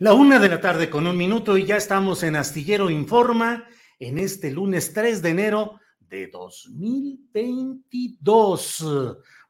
La 0.00 0.14
una 0.14 0.38
de 0.38 0.48
la 0.48 0.60
tarde 0.60 0.88
con 0.88 1.08
un 1.08 1.16
minuto 1.16 1.58
y 1.58 1.64
ya 1.64 1.76
estamos 1.76 2.22
en 2.22 2.36
Astillero 2.36 2.88
Informa 2.88 3.66
en 3.98 4.18
este 4.18 4.52
lunes 4.52 4.92
3 4.92 5.22
de 5.22 5.30
enero 5.30 5.80
de 5.98 6.28
2022. 6.28 8.86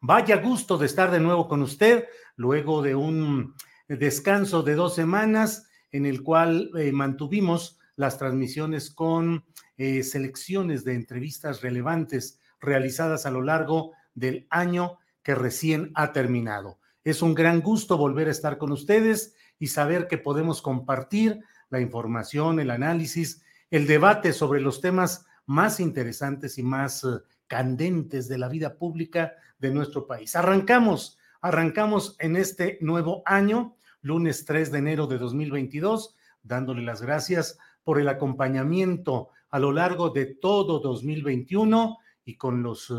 Vaya 0.00 0.38
gusto 0.38 0.78
de 0.78 0.86
estar 0.86 1.10
de 1.10 1.20
nuevo 1.20 1.48
con 1.48 1.60
usted 1.60 2.06
luego 2.36 2.80
de 2.80 2.94
un 2.94 3.54
descanso 3.88 4.62
de 4.62 4.74
dos 4.74 4.94
semanas 4.94 5.69
en 5.92 6.06
el 6.06 6.22
cual 6.22 6.70
eh, 6.78 6.92
mantuvimos 6.92 7.78
las 7.96 8.16
transmisiones 8.16 8.91
con 8.91 9.44
eh, 9.76 10.02
selecciones 10.02 10.82
de 10.82 10.94
entrevistas 10.94 11.60
relevantes 11.60 12.41
realizadas 12.58 13.26
a 13.26 13.30
lo 13.30 13.42
largo 13.42 13.92
del 14.14 14.46
año 14.48 14.96
que 15.22 15.34
recién 15.34 15.92
ha 15.94 16.14
terminado. 16.14 16.78
Es 17.04 17.20
un 17.20 17.34
gran 17.34 17.60
gusto 17.60 17.98
volver 17.98 18.28
a 18.28 18.30
estar 18.30 18.56
con 18.56 18.72
ustedes 18.72 19.34
y 19.58 19.68
saber 19.68 20.06
que 20.08 20.19
podemos 20.19 20.62
compartir 20.62 21.41
la 21.70 21.80
información, 21.80 22.60
el 22.60 22.70
análisis, 22.70 23.42
el 23.70 23.86
debate 23.86 24.32
sobre 24.32 24.60
los 24.60 24.80
temas 24.80 25.26
más 25.46 25.80
interesantes 25.80 26.58
y 26.58 26.62
más 26.62 27.04
eh, 27.04 27.08
candentes 27.46 28.28
de 28.28 28.38
la 28.38 28.48
vida 28.48 28.76
pública 28.76 29.34
de 29.58 29.70
nuestro 29.70 30.06
país. 30.06 30.36
Arrancamos, 30.36 31.18
arrancamos 31.41 32.16
en 32.18 32.36
este 32.36 32.78
nuevo 32.80 33.22
año, 33.26 33.76
lunes 34.02 34.44
3 34.44 34.70
de 34.70 34.78
enero 34.78 35.06
de 35.06 35.18
2022, 35.18 36.16
dándole 36.42 36.82
las 36.82 37.02
gracias 37.02 37.58
por 37.82 37.98
el 37.98 38.08
acompañamiento 38.08 39.30
a 39.50 39.58
lo 39.58 39.72
largo 39.72 40.10
de 40.10 40.26
todo 40.26 40.78
2021 40.78 41.98
y 42.24 42.36
con 42.36 42.62
los 42.62 42.92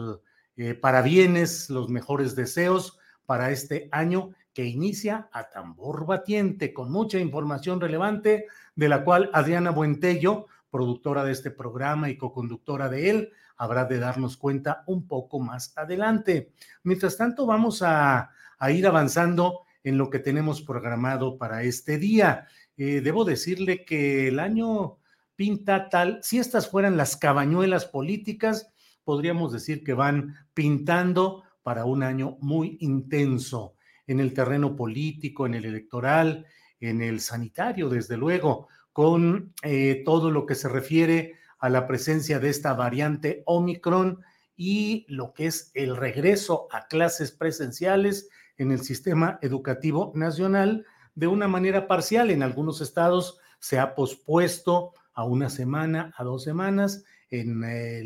eh, 0.58 0.74
parabienes, 0.74 1.70
los 1.70 1.90
mejores 1.90 2.36
deseos 2.36 2.98
para 3.26 3.52
este 3.52 3.88
año 3.92 4.32
que 4.60 4.66
inicia 4.66 5.30
a 5.32 5.50
tambor 5.50 6.06
batiente 6.06 6.74
con 6.74 6.92
mucha 6.92 7.18
información 7.18 7.80
relevante, 7.80 8.48
de 8.76 8.90
la 8.90 9.06
cual 9.06 9.30
Adriana 9.32 9.72
Buentello, 9.72 10.48
productora 10.70 11.24
de 11.24 11.32
este 11.32 11.50
programa 11.50 12.10
y 12.10 12.18
coconductora 12.18 12.90
de 12.90 13.10
él, 13.10 13.32
habrá 13.56 13.86
de 13.86 14.00
darnos 14.00 14.36
cuenta 14.36 14.84
un 14.86 15.08
poco 15.08 15.40
más 15.40 15.72
adelante. 15.78 16.52
Mientras 16.84 17.16
tanto, 17.16 17.46
vamos 17.46 17.82
a, 17.82 18.32
ir 18.70 18.86
avanzando 18.86 19.62
en 19.82 19.98
lo 19.98 20.10
que 20.10 20.20
tenemos 20.20 20.62
programado 20.62 21.38
para 21.38 21.64
este 21.64 21.98
día. 21.98 22.46
Eh, 22.76 23.00
debo 23.00 23.24
decirle 23.24 23.86
que 23.86 24.28
el 24.28 24.42
año 24.42 24.98
pinta 25.38 25.88
tal, 25.88 26.20
si 26.22 26.38
estas 26.38 26.70
fueran 26.70 26.98
las 26.98 27.16
cabañuelas 27.16 27.86
políticas, 27.86 28.74
podríamos 29.06 29.54
decir 29.54 29.86
que 29.86 29.94
van 29.94 30.36
pintando 30.54 31.44
para 31.64 31.86
un 31.86 32.04
año 32.04 32.36
muy 32.42 32.76
intenso 32.82 33.76
en 34.10 34.20
el 34.20 34.34
terreno 34.34 34.76
político, 34.76 35.46
en 35.46 35.54
el 35.54 35.66
electoral, 35.66 36.48
en 36.80 37.04
el 37.04 37.20
sanitario, 37.20 37.90
desde 37.90 38.18
luego, 38.18 38.68
con 38.92 39.54
eh, 39.62 40.02
todo 40.04 40.32
lo 40.32 40.48
que 40.48 40.56
se 40.56 40.68
refiere 40.68 41.36
a 41.60 41.70
la 41.70 41.86
presencia 41.86 42.40
de 42.40 42.50
esta 42.50 42.74
variante 42.74 43.44
Omicron 43.46 44.20
y 44.56 45.06
lo 45.10 45.32
que 45.34 45.46
es 45.46 45.70
el 45.76 45.96
regreso 45.96 46.68
a 46.72 46.88
clases 46.88 47.32
presenciales 47.32 48.30
en 48.58 48.72
el 48.72 48.82
sistema 48.82 49.38
educativo 49.44 50.12
nacional 50.16 50.88
de 51.14 51.28
una 51.28 51.48
manera 51.48 51.88
parcial. 51.88 52.32
En 52.32 52.42
algunos 52.42 52.82
estados 52.82 53.38
se 53.60 53.78
ha 53.78 53.94
pospuesto 53.94 54.94
a 55.14 55.24
una 55.24 55.52
semana, 55.52 56.16
a 56.18 56.24
dos 56.24 56.44
semanas. 56.44 57.04
En 57.30 57.64
eh, 57.64 58.02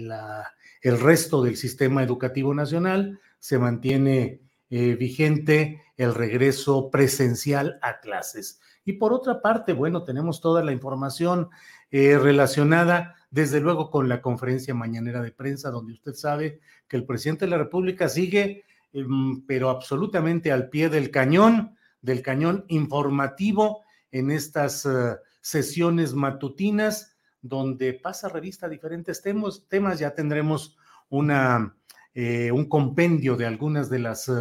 el 0.81 0.99
resto 0.99 1.41
del 1.41 1.55
sistema 1.55 2.03
educativo 2.03 2.53
nacional 2.53 3.21
se 3.39 3.57
mantiene 3.57 4.42
eh, 4.75 4.95
vigente 4.95 5.83
el 5.97 6.15
regreso 6.15 6.89
presencial 6.89 7.77
a 7.83 7.99
clases. 7.99 8.59
Y 8.83 8.93
por 8.93 9.13
otra 9.13 9.39
parte, 9.39 9.71
bueno, 9.71 10.03
tenemos 10.03 10.41
toda 10.41 10.63
la 10.63 10.71
información 10.71 11.49
eh, 11.91 12.17
relacionada, 12.17 13.13
desde 13.29 13.59
luego, 13.59 13.91
con 13.91 14.09
la 14.09 14.19
conferencia 14.19 14.73
mañanera 14.73 15.21
de 15.21 15.31
prensa, 15.31 15.69
donde 15.69 15.93
usted 15.93 16.15
sabe 16.15 16.59
que 16.87 16.97
el 16.97 17.05
presidente 17.05 17.45
de 17.45 17.51
la 17.51 17.59
República 17.59 18.09
sigue, 18.09 18.63
em, 18.93 19.45
pero 19.45 19.69
absolutamente 19.69 20.51
al 20.51 20.69
pie 20.69 20.89
del 20.89 21.11
cañón, 21.11 21.75
del 22.01 22.23
cañón 22.23 22.65
informativo 22.67 23.83
en 24.09 24.31
estas 24.31 24.87
eh, 24.87 25.17
sesiones 25.39 26.15
matutinas, 26.15 27.15
donde 27.43 27.93
pasa 27.93 28.27
revista 28.27 28.65
a 28.65 28.69
diferentes 28.69 29.21
temas. 29.21 29.67
temas 29.69 29.99
ya 29.99 30.15
tendremos 30.15 30.75
una, 31.09 31.75
un 32.15 32.65
compendio 32.69 33.35
de 33.35 33.45
algunas 33.45 33.87
de 33.89 33.99
las 33.99 34.31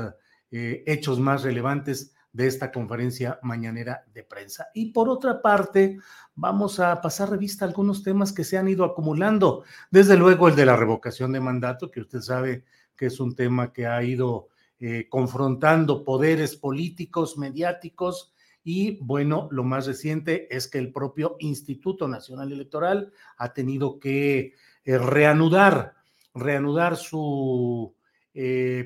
eh, 0.54 0.84
hechos 0.86 1.18
más 1.18 1.44
relevantes 1.44 2.12
de 2.30 2.46
esta 2.46 2.70
conferencia 2.70 3.38
mañanera 3.42 4.04
de 4.12 4.22
prensa. 4.22 4.68
Y 4.74 4.92
por 4.92 5.08
otra 5.08 5.40
parte, 5.40 5.98
vamos 6.34 6.78
a 6.78 7.00
pasar 7.00 7.30
revista 7.30 7.64
a 7.64 7.68
algunos 7.68 8.02
temas 8.02 8.34
que 8.34 8.44
se 8.44 8.58
han 8.58 8.68
ido 8.68 8.84
acumulando. 8.84 9.64
Desde 9.90 10.14
luego 10.14 10.48
el 10.48 10.54
de 10.54 10.66
la 10.66 10.76
revocación 10.76 11.32
de 11.32 11.40
mandato, 11.40 11.90
que 11.90 12.00
usted 12.00 12.20
sabe 12.20 12.64
que 12.96 13.06
es 13.06 13.19
un 13.19 13.34
tema 13.34 13.72
que 13.72 13.87
ha 13.87 14.02
ido 14.02 14.49
eh, 14.78 15.06
confrontando 15.08 16.04
poderes 16.04 16.54
políticos, 16.54 17.38
mediáticos, 17.38 18.34
y 18.62 18.99
bueno, 19.02 19.49
lo 19.52 19.64
más 19.64 19.87
reciente 19.87 20.54
es 20.54 20.69
que 20.69 20.78
el 20.78 20.93
propio 20.93 21.37
Instituto 21.40 22.08
Nacional 22.08 22.52
Electoral 22.52 23.10
ha 23.38 23.54
tenido 23.54 23.99
que 23.99 24.52
eh, 24.84 24.99
reanudar, 24.99 25.94
reanudar 26.34 26.96
su 26.96 27.94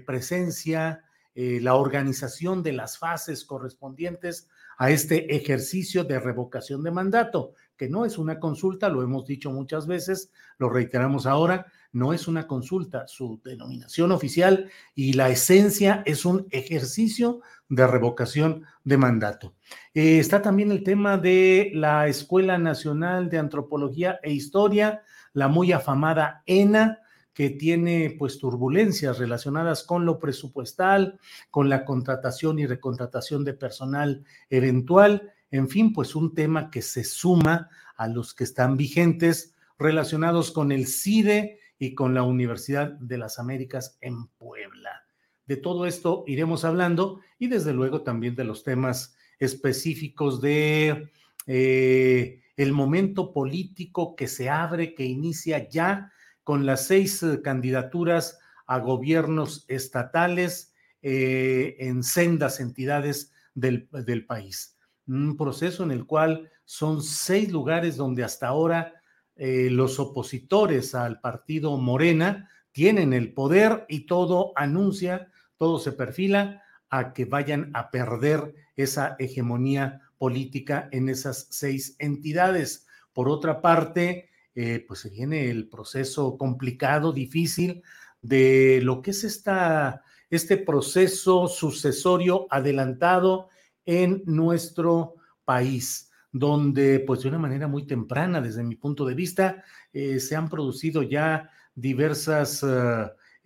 presencia 0.05 1.06
eh, 1.39 1.61
la 1.61 1.75
organización 1.75 2.63
de 2.63 2.73
las 2.73 2.97
fases 2.97 3.45
correspondientes 3.45 4.49
a 4.79 4.91
este 4.91 5.37
ejercicio 5.37 6.03
de 6.03 6.19
revocación 6.19 6.83
de 6.83 6.91
mandato, 6.91 7.53
que 7.77 7.91
no 7.91 8.07
es 8.07 8.17
una 8.17 8.41
consulta, 8.41 8.89
lo 8.89 9.03
hemos 9.03 9.27
dicho 9.27 9.51
muchas 9.51 9.87
veces, 9.87 10.33
lo 10.57 10.71
reiteramos 10.71 11.27
ahora, 11.27 11.67
no 11.93 12.15
es 12.15 12.27
una 12.27 12.47
consulta, 12.47 13.07
su 13.07 13.39
denominación 13.45 14.13
oficial 14.13 14.71
y 14.95 15.13
la 15.13 15.29
esencia 15.29 16.03
es 16.07 16.25
un 16.25 16.47
ejercicio 16.51 17.43
de 17.69 17.87
revocación 17.87 18.65
de 18.85 18.97
mandato. 18.97 19.55
Eh, 19.93 20.19
está 20.19 20.41
también 20.41 20.73
el 20.73 20.83
tema 20.83 21.19
de 21.19 21.71
la 21.75 22.09
Escuela 22.09 22.57
Nacional 22.57 23.29
de 23.29 23.37
Antropología 23.37 24.21
e 24.23 24.33
Historia, 24.33 25.03
la 25.35 25.49
muy 25.49 25.73
afamada 25.73 26.43
ENA, 26.47 27.01
que 27.37 27.51
tiene 27.51 28.17
pues 28.19 28.39
turbulencias 28.39 29.19
relacionadas 29.19 29.85
con 29.85 30.07
lo 30.07 30.19
presupuestal, 30.19 31.21
con 31.51 31.69
la 31.69 31.85
contratación 31.85 32.59
y 32.59 32.65
recontratación 32.65 33.45
de 33.45 33.53
personal 33.53 34.25
eventual, 34.49 35.35
en 35.51 35.69
fin, 35.69 35.93
pues 35.93 36.17
un 36.17 36.35
tema 36.35 36.71
que 36.71 36.81
se 36.81 37.05
suma 37.05 37.69
a 37.95 38.09
los 38.09 38.33
que 38.33 38.45
están 38.45 38.79
vigentes 38.79 39.55
relacionados 39.79 40.51
con 40.51 40.73
el 40.73 40.87
CIDE 40.87 41.61
y 41.79 41.95
con 41.95 42.15
la 42.15 42.23
Universidad 42.23 42.93
de 42.93 43.19
las 43.19 43.39
Américas 43.39 43.99
en 44.01 44.29
Puebla. 44.29 45.05
De 45.47 45.59
todo 45.59 45.85
esto 45.85 46.25
iremos 46.27 46.65
hablando 46.65 47.21
y 47.39 47.49
desde 47.49 47.75
luego 47.75 48.01
también 48.01 48.35
de 48.35 48.45
los 48.45 48.65
temas 48.65 49.15
específicos 49.39 50.41
de 50.41 51.13
eh, 51.47 52.41
el 52.57 52.73
momento 52.73 53.35
político 53.35 54.17
que 54.17 54.27
se 54.27 54.49
abre, 54.49 54.95
que 54.95 55.05
inicia 55.05 55.69
ya 55.69 56.13
con 56.47 56.65
las 56.65 56.87
seis 56.87 57.21
eh, 57.25 57.43
candidaturas 57.43 58.39
a 58.69 58.79
gobiernos 58.79 59.65
estatales 59.67 60.73
eh, 61.03 61.75
en 61.81 62.05
sendas 62.05 62.61
entidades 62.61 63.33
del, 63.55 63.89
del 63.91 64.25
país. 64.25 64.79
Un 65.09 65.37
proceso 65.37 65.83
en 65.83 65.91
el 65.91 66.07
cual 66.07 66.49
son 66.65 67.03
seis 67.03 67.51
lugares 67.51 67.97
donde 67.97 68.23
hasta 68.23 68.47
ahora 68.47 68.93
los 69.39 70.01
opositores 70.01 70.95
al 70.95 71.21
partido 71.21 71.77
Morena 71.77 72.49
tienen 72.73 73.13
el 73.13 73.35
poder 73.35 73.85
y 73.87 74.07
todo 74.07 74.53
anuncia 74.57 75.31
todo 75.57 75.79
se 75.79 75.93
perfila 75.93 76.63
a 76.91 77.13
que 77.13 77.25
vayan 77.25 77.71
a 77.75 77.91
perder 77.91 78.55
esa 78.77 79.17
hegemonía 79.19 80.03
política 80.19 80.89
en 80.93 81.09
esas 81.09 81.49
seis 81.51 81.97
entidades. 81.99 82.87
Por 83.13 83.29
otra 83.29 83.61
parte, 83.61 84.29
eh, 84.59 84.83
pues 84.89 85.01
se 85.01 85.11
viene 85.11 85.51
el 85.51 85.69
proceso 85.69 86.39
complicado, 86.39 87.13
difícil 87.13 87.83
de 88.23 88.81
lo 88.83 89.03
que 89.03 89.11
es 89.11 89.23
esta, 89.23 90.03
este 90.31 90.57
proceso 90.57 91.47
sucesorio 91.47 92.47
adelantado 92.49 93.51
en 93.85 94.23
nuestro 94.25 95.17
país, 95.45 96.11
donde 96.33 97.01
pues 97.01 97.21
de 97.21 97.29
una 97.29 97.39
manera 97.39 97.69
muy 97.69 97.87
temprana, 97.87 98.41
desde 98.41 98.65
mi 98.65 98.77
punto 98.77 99.05
de 99.05 99.15
vista, 99.15 99.63
eh, 99.93 100.19
se 100.21 100.35
han 100.35 100.49
producido 100.49 101.03
ya 101.03 101.51
diversas... 101.75 102.65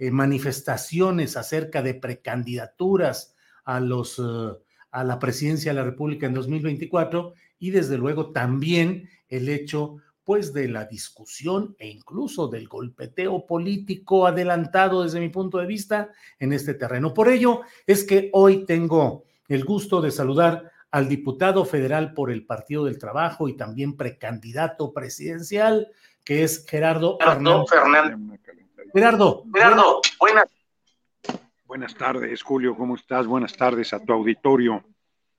Eh, 0.02 0.10
manifestaciones 0.10 1.36
acerca 1.36 1.82
de 1.82 1.92
precandidaturas 1.92 3.34
a, 3.64 3.80
los, 3.80 4.18
a 4.90 5.04
la 5.04 5.18
presidencia 5.18 5.72
de 5.72 5.78
la 5.78 5.84
República 5.84 6.26
en 6.26 6.32
2024 6.32 7.34
y 7.58 7.68
desde 7.68 7.98
luego 7.98 8.32
también 8.32 9.10
el 9.28 9.50
hecho 9.50 9.98
pues 10.30 10.52
de 10.52 10.68
la 10.68 10.84
discusión 10.84 11.74
e 11.76 11.88
incluso 11.88 12.46
del 12.46 12.68
golpeteo 12.68 13.44
político 13.48 14.28
adelantado 14.28 15.02
desde 15.02 15.18
mi 15.18 15.28
punto 15.28 15.58
de 15.58 15.66
vista 15.66 16.10
en 16.38 16.52
este 16.52 16.74
terreno. 16.74 17.12
Por 17.12 17.28
ello 17.28 17.62
es 17.84 18.04
que 18.04 18.30
hoy 18.32 18.64
tengo 18.64 19.24
el 19.48 19.64
gusto 19.64 20.00
de 20.00 20.12
saludar 20.12 20.70
al 20.92 21.08
diputado 21.08 21.64
federal 21.64 22.14
por 22.14 22.30
el 22.30 22.46
Partido 22.46 22.84
del 22.84 22.96
Trabajo 22.96 23.48
y 23.48 23.56
también 23.56 23.96
precandidato 23.96 24.92
presidencial, 24.92 25.88
que 26.22 26.44
es 26.44 26.64
Gerardo 26.64 27.18
Fernández. 27.18 28.16
Gerardo. 28.94 29.46
Gerardo, 29.52 30.00
buenas. 30.20 30.44
Buenas 31.64 31.96
tardes, 31.96 32.40
Julio, 32.44 32.76
¿cómo 32.76 32.94
estás? 32.94 33.26
Buenas 33.26 33.56
tardes 33.56 33.92
a 33.92 33.98
tu 33.98 34.12
auditorio. 34.12 34.84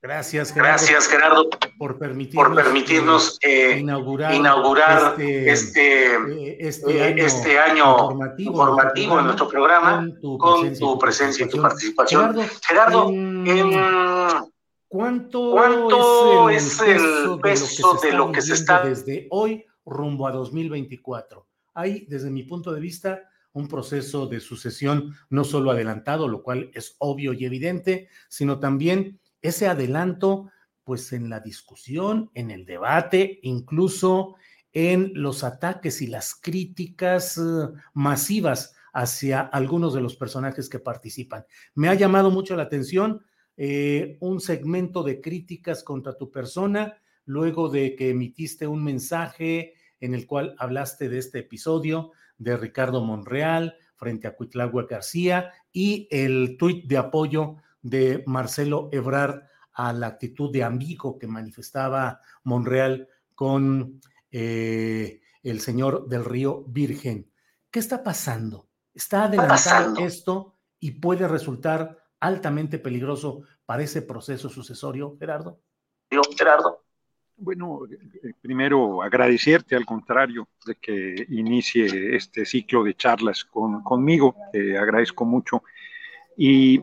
Gracias, 0.02 0.52
Gerardo. 0.52 0.72
Gracias, 0.72 1.08
Gerardo, 1.08 1.50
por 1.78 2.00
permitirnos, 2.00 2.48
por 2.48 2.56
permitirnos 2.56 3.38
eh, 3.44 3.78
inaugurar, 3.78 4.34
inaugurar, 4.34 5.14
este, 5.22 5.52
este, 5.52 6.16
eh, 6.16 6.58
este, 6.60 6.98
eh, 6.98 7.04
año, 7.04 7.24
este 7.24 7.60
año 7.60 7.86
informativo, 7.86 8.52
informativo 8.52 9.20
en 9.20 9.26
nuestro 9.26 9.48
programa 9.48 10.08
con 10.40 10.74
tu 10.74 10.98
presencia, 10.98 11.46
y 11.46 11.50
tu 11.50 11.62
participación. 11.62 12.36
Gerardo, 12.68 13.10
Gerardo 13.46 14.52
¿cuánto, 14.88 15.52
¿cuánto, 15.52 16.50
es 16.50 16.82
el 16.82 17.40
peso, 17.40 18.00
de 18.02 18.12
lo 18.14 18.32
que 18.32 18.42
se 18.42 18.56
está 18.56 18.84
desde 18.84 19.28
hoy 19.30 19.64
rumbo 19.86 20.26
a 20.26 20.32
2024? 20.32 21.46
Hay, 21.76 22.08
desde 22.10 22.32
mi 22.32 22.42
punto 22.42 22.74
de 22.74 22.82
vista, 22.82 23.22
un 23.54 23.68
proceso 23.68 24.26
de 24.26 24.40
sucesión 24.40 25.16
no 25.30 25.44
solo 25.44 25.70
adelantado, 25.70 26.28
lo 26.28 26.42
cual 26.42 26.72
es 26.74 26.96
obvio 26.98 27.34
y 27.34 27.46
evidente, 27.46 28.10
sino 28.30 28.60
también 28.60 29.21
ese 29.42 29.68
adelanto, 29.68 30.52
pues 30.84 31.14
en 31.14 31.30
la 31.30 31.40
discusión, 31.40 32.30
en 32.34 32.52
el 32.52 32.66
debate, 32.66 33.40
incluso 33.44 34.36
en 34.74 35.12
los 35.16 35.44
ataques 35.44 36.02
y 36.02 36.08
las 36.08 36.36
críticas 36.36 37.38
eh, 37.38 37.42
masivas 37.94 38.76
hacia 38.94 39.42
algunos 39.42 39.94
de 39.94 40.02
los 40.02 40.16
personajes 40.16 40.70
que 40.70 40.80
participan. 40.80 41.46
Me 41.76 41.90
ha 41.90 41.94
llamado 41.94 42.30
mucho 42.32 42.56
la 42.56 42.64
atención 42.64 43.22
eh, 43.58 44.18
un 44.22 44.40
segmento 44.40 45.04
de 45.04 45.22
críticas 45.22 45.84
contra 45.84 46.18
tu 46.18 46.32
persona 46.32 46.98
luego 47.26 47.70
de 47.70 47.96
que 47.96 48.10
emitiste 48.10 48.68
un 48.68 48.84
mensaje 48.84 49.76
en 50.00 50.14
el 50.14 50.26
cual 50.26 50.56
hablaste 50.58 51.10
de 51.10 51.20
este 51.20 51.40
episodio 51.40 52.12
de 52.38 52.58
Ricardo 52.58 53.04
Monreal 53.04 53.78
frente 53.96 54.28
a 54.28 54.36
Cuitlagua 54.36 54.88
García 54.90 55.52
y 55.72 56.08
el 56.10 56.58
tuit 56.58 56.86
de 56.88 56.98
apoyo 56.98 57.58
de 57.82 58.24
Marcelo 58.28 58.90
Ebrard 58.92 59.44
a 59.74 59.94
la 59.94 60.08
actitud 60.08 60.52
de 60.52 60.64
amigo 60.64 61.18
que 61.18 61.28
manifestaba 61.28 62.20
Monreal 62.44 63.08
con 63.36 64.02
eh, 64.32 65.22
el 65.44 65.60
señor 65.60 66.08
del 66.08 66.26
Río 66.26 66.64
Virgen. 66.68 67.32
¿Qué 67.70 67.80
está 67.80 68.04
pasando? 68.04 68.68
¿Está 68.94 69.26
adelantado 69.26 69.98
esto 70.00 70.56
y 70.80 70.92
puede 70.92 71.28
resultar 71.28 71.98
altamente 72.20 72.80
peligroso 72.80 73.44
para 73.66 73.84
ese 73.84 74.02
proceso 74.02 74.50
sucesorio, 74.50 75.16
Gerardo? 75.18 75.60
Gerardo. 76.38 76.84
Bueno, 77.38 77.86
eh, 77.90 78.34
primero 78.40 79.02
agradecerte 79.02 79.76
al 79.76 79.86
contrario 79.86 80.48
de 80.66 80.76
que 80.76 81.26
inicie 81.30 82.16
este 82.16 82.46
ciclo 82.46 82.84
de 82.84 82.96
charlas 82.96 83.44
con, 83.46 83.82
conmigo, 83.82 84.36
te 84.52 84.78
agradezco 84.78 85.26
mucho. 85.26 85.64
Y 86.38 86.82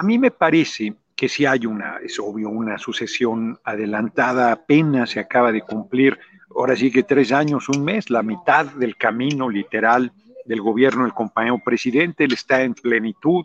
a 0.00 0.02
mí 0.02 0.18
me 0.18 0.30
parece 0.30 0.94
que 1.14 1.28
si 1.28 1.44
hay 1.44 1.66
una, 1.66 1.98
es 2.02 2.18
obvio, 2.18 2.48
una 2.48 2.78
sucesión 2.78 3.60
adelantada, 3.64 4.50
apenas 4.50 5.10
se 5.10 5.20
acaba 5.20 5.52
de 5.52 5.60
cumplir, 5.60 6.18
ahora 6.56 6.74
sí 6.74 6.90
que 6.90 7.02
tres 7.02 7.32
años, 7.32 7.68
un 7.68 7.84
mes, 7.84 8.08
la 8.08 8.22
mitad 8.22 8.64
del 8.64 8.96
camino 8.96 9.50
literal 9.50 10.10
del 10.46 10.62
gobierno 10.62 11.02
del 11.02 11.12
compañero 11.12 11.60
presidente, 11.62 12.24
él 12.24 12.32
está 12.32 12.62
en 12.62 12.72
plenitud, 12.72 13.44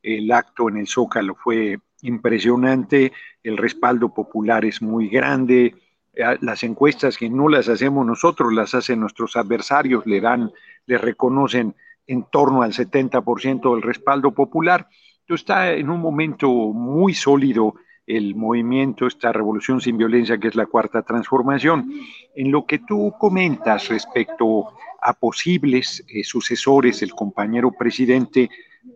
el 0.00 0.30
acto 0.30 0.68
en 0.68 0.76
el 0.76 0.86
Zócalo 0.86 1.34
fue 1.34 1.80
impresionante, 2.02 3.12
el 3.42 3.56
respaldo 3.56 4.14
popular 4.14 4.64
es 4.64 4.80
muy 4.80 5.08
grande, 5.08 5.74
eh, 6.14 6.38
las 6.40 6.62
encuestas 6.62 7.18
que 7.18 7.28
no 7.28 7.48
las 7.48 7.68
hacemos 7.68 8.06
nosotros, 8.06 8.52
las 8.52 8.76
hacen 8.76 9.00
nuestros 9.00 9.34
adversarios, 9.34 10.06
le 10.06 10.20
dan, 10.20 10.52
le 10.86 10.98
reconocen 10.98 11.74
en 12.06 12.22
torno 12.30 12.62
al 12.62 12.74
70% 12.74 13.74
del 13.74 13.82
respaldo 13.82 14.30
popular. 14.30 14.86
Entonces 15.26 15.42
está 15.42 15.72
en 15.72 15.90
un 15.90 16.00
momento 16.00 16.48
muy 16.48 17.12
sólido 17.12 17.74
el 18.06 18.36
movimiento, 18.36 19.08
esta 19.08 19.32
revolución 19.32 19.80
sin 19.80 19.98
violencia 19.98 20.38
que 20.38 20.46
es 20.46 20.54
la 20.54 20.66
cuarta 20.66 21.02
transformación. 21.02 21.90
En 22.36 22.52
lo 22.52 22.64
que 22.64 22.78
tú 22.78 23.12
comentas 23.18 23.88
respecto 23.88 24.68
a 25.02 25.14
posibles 25.14 26.04
eh, 26.06 26.22
sucesores, 26.22 27.02
el 27.02 27.10
compañero 27.10 27.72
presidente, 27.72 28.48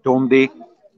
donde 0.04 0.52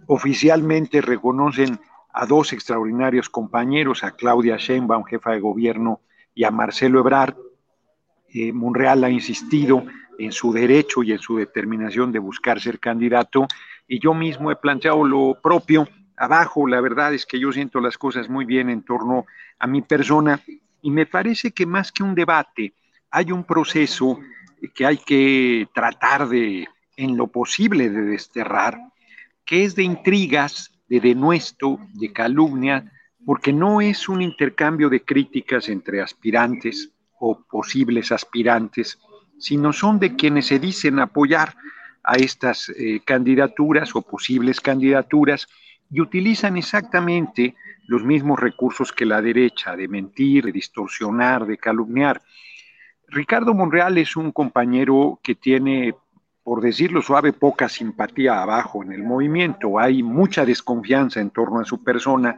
oficialmente 0.07 1.01
reconocen 1.01 1.81
a 2.13 2.27
dos 2.27 2.53
extraordinarios 2.53 3.31
compañeros, 3.31 4.05
a 4.05 4.11
Claudia 4.11 4.59
Sheinbaum, 4.59 5.05
jefa 5.05 5.31
de 5.33 5.41
gobierno, 5.41 6.03
y 6.35 6.45
a 6.45 6.51
Marcelo 6.51 7.01
Ebrard. 7.01 7.37
Eh, 8.35 8.53
Monreal 8.53 9.03
ha 9.05 9.09
insistido 9.09 9.83
en 10.19 10.31
su 10.31 10.53
derecho 10.53 11.03
y 11.03 11.13
en 11.13 11.21
su 11.21 11.39
determinación 11.39 12.13
de 12.13 12.19
buscar 12.19 12.61
ser 12.61 12.79
candidato 12.79 13.47
y 13.93 13.99
yo 13.99 14.15
mismo 14.15 14.51
he 14.51 14.57
planteado 14.57 15.05
lo 15.05 15.39
propio. 15.43 15.87
Abajo, 16.17 16.67
la 16.67 16.81
verdad 16.81 17.13
es 17.13 17.27
que 17.27 17.39
yo 17.39 17.53
siento 17.53 17.79
las 17.79 17.99
cosas 17.99 18.31
muy 18.31 18.47
bien 18.47 18.71
en 18.71 18.83
torno 18.83 19.27
a 19.59 19.67
mi 19.67 19.83
persona 19.83 20.41
y 20.81 20.91
me 20.91 21.05
parece 21.05 21.53
que 21.53 21.67
más 21.67 21.93
que 21.93 22.03
un 22.03 22.15
debate, 22.15 22.73
hay 23.11 23.31
un 23.33 23.45
proceso 23.45 24.19
que 24.75 24.87
hay 24.87 24.97
que 24.97 25.69
tratar 25.75 26.27
de, 26.27 26.67
en 26.97 27.19
lo 27.19 27.27
posible, 27.27 27.91
de 27.91 28.01
desterrar, 28.01 28.81
que 29.45 29.65
es 29.65 29.75
de 29.75 29.83
intrigas, 29.83 30.73
de 30.89 30.99
denuesto, 30.99 31.79
de 31.93 32.15
calumnia, 32.15 32.91
porque 33.27 33.53
no 33.53 33.83
es 33.83 34.09
un 34.09 34.23
intercambio 34.23 34.89
de 34.89 35.05
críticas 35.05 35.69
entre 35.69 36.01
aspirantes 36.01 36.93
o 37.21 37.43
posibles 37.43 38.11
aspirantes, 38.11 38.99
sino 39.39 39.71
son 39.71 39.99
de 39.99 40.17
quienes 40.17 40.47
se 40.47 40.59
dicen 40.59 40.99
apoyar 40.99 41.55
a 42.05 42.17
estas 42.17 42.69
eh, 42.71 43.01
candidaturas 43.05 43.95
o 43.95 44.03
posibles 44.03 44.61
candidaturas 44.61 45.49
y 45.91 46.01
utilizan 46.01 46.57
exactamente 46.57 47.55
los 47.87 48.05
mismos 48.05 48.41
recursos 48.41 48.93
que 48.93 49.05
la 49.05 49.21
derecha, 49.21 49.77
de 49.77 49.89
mentir, 49.89 50.47
de 50.47 50.53
distorsionar, 50.53 51.47
de 51.47 51.59
calumniar. 51.59 52.23
Ricardo 53.09 53.55
Monreal 53.55 53.99
es 53.99 54.17
un 54.17 54.33
compañero 54.33 55.21
que 55.23 55.35
tiene 55.35 55.95
por 56.43 56.61
decirlo 56.61 57.03
suave, 57.03 57.33
poca 57.33 57.69
simpatía 57.69 58.43
abajo 58.43 58.83
en 58.83 58.93
el 58.93 59.03
movimiento, 59.03 59.79
hay 59.79 60.03
mucha 60.03 60.45
desconfianza 60.45 61.21
en 61.21 61.31
torno 61.31 61.61
a 61.61 61.65
su 61.65 61.85
persona 61.85 62.37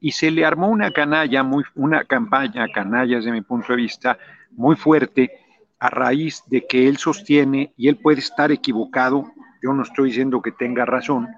y 0.00 0.12
se 0.12 0.30
le 0.30 0.44
armó 0.44 0.68
una 0.68 0.90
canalla, 0.90 1.42
muy, 1.42 1.64
una 1.74 2.04
campaña 2.04 2.66
canalla 2.68 3.16
desde 3.16 3.32
mi 3.32 3.42
punto 3.42 3.72
de 3.72 3.76
vista, 3.76 4.18
muy 4.52 4.76
fuerte 4.76 5.30
a 5.84 5.90
raíz 5.90 6.42
de 6.46 6.66
que 6.66 6.88
él 6.88 6.96
sostiene, 6.96 7.74
y 7.76 7.88
él 7.88 7.96
puede 7.96 8.20
estar 8.20 8.50
equivocado, 8.50 9.30
yo 9.62 9.74
no 9.74 9.82
estoy 9.82 10.08
diciendo 10.08 10.40
que 10.40 10.50
tenga 10.50 10.86
razón, 10.86 11.28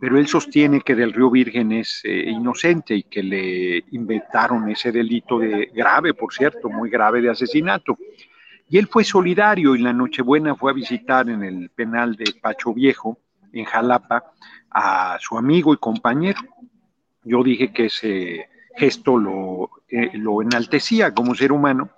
pero 0.00 0.18
él 0.18 0.26
sostiene 0.26 0.80
que 0.80 0.96
Del 0.96 1.12
Río 1.12 1.30
Virgen 1.30 1.70
es 1.70 2.00
eh, 2.02 2.24
inocente 2.28 2.96
y 2.96 3.04
que 3.04 3.22
le 3.22 3.84
inventaron 3.92 4.68
ese 4.68 4.90
delito 4.90 5.38
de 5.38 5.70
grave, 5.72 6.12
por 6.12 6.34
cierto, 6.34 6.68
muy 6.68 6.90
grave 6.90 7.22
de 7.22 7.30
asesinato. 7.30 7.96
Y 8.68 8.78
él 8.78 8.88
fue 8.88 9.04
solidario 9.04 9.76
y 9.76 9.78
la 9.78 9.92
Nochebuena 9.92 10.56
fue 10.56 10.72
a 10.72 10.74
visitar 10.74 11.30
en 11.30 11.44
el 11.44 11.70
penal 11.70 12.16
de 12.16 12.34
Pacho 12.42 12.74
Viejo, 12.74 13.20
en 13.52 13.64
Jalapa, 13.64 14.24
a 14.70 15.18
su 15.20 15.38
amigo 15.38 15.72
y 15.72 15.76
compañero. 15.76 16.40
Yo 17.22 17.44
dije 17.44 17.72
que 17.72 17.86
ese 17.86 18.48
gesto 18.74 19.18
lo, 19.18 19.70
eh, 19.88 20.10
lo 20.14 20.42
enaltecía 20.42 21.14
como 21.14 21.36
ser 21.36 21.52
humano. 21.52 21.90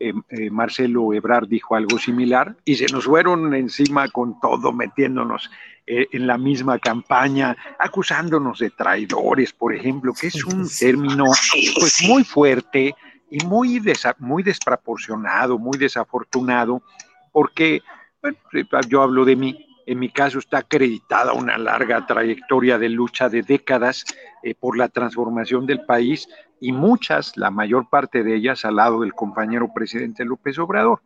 Eh, 0.00 0.12
eh, 0.28 0.50
Marcelo 0.50 1.12
Ebrard 1.12 1.48
dijo 1.48 1.74
algo 1.74 1.98
similar 1.98 2.56
y 2.64 2.76
se 2.76 2.86
nos 2.86 3.04
fueron 3.04 3.54
encima 3.54 4.08
con 4.08 4.38
todo, 4.40 4.72
metiéndonos 4.72 5.50
en 5.90 6.26
la 6.26 6.36
misma 6.36 6.78
campaña, 6.78 7.56
acusándonos 7.78 8.58
de 8.58 8.68
traidores, 8.68 9.54
por 9.54 9.74
ejemplo, 9.74 10.12
que 10.12 10.26
es 10.26 10.44
un 10.44 10.68
término 10.68 11.24
pues 11.78 12.02
muy 12.06 12.24
fuerte, 12.24 12.94
y 13.30 13.44
muy, 13.44 13.82
muy 14.18 14.42
desproporcionado, 14.42 15.58
muy 15.58 15.78
desafortunado, 15.78 16.82
porque 17.32 17.82
bueno, 18.22 18.38
yo 18.88 19.02
hablo 19.02 19.24
de 19.24 19.36
mí, 19.36 19.67
en 19.88 19.98
mi 19.98 20.10
caso 20.10 20.38
está 20.38 20.58
acreditada 20.58 21.32
una 21.32 21.56
larga 21.56 22.04
trayectoria 22.06 22.78
de 22.78 22.90
lucha 22.90 23.30
de 23.30 23.42
décadas 23.42 24.04
eh, 24.42 24.54
por 24.54 24.76
la 24.76 24.90
transformación 24.90 25.64
del 25.64 25.80
país 25.86 26.28
y 26.60 26.72
muchas, 26.72 27.38
la 27.38 27.50
mayor 27.50 27.88
parte 27.88 28.22
de 28.22 28.36
ellas 28.36 28.66
al 28.66 28.76
lado 28.76 29.00
del 29.00 29.14
compañero 29.14 29.72
presidente 29.72 30.26
López 30.26 30.58
Obrador. 30.58 31.00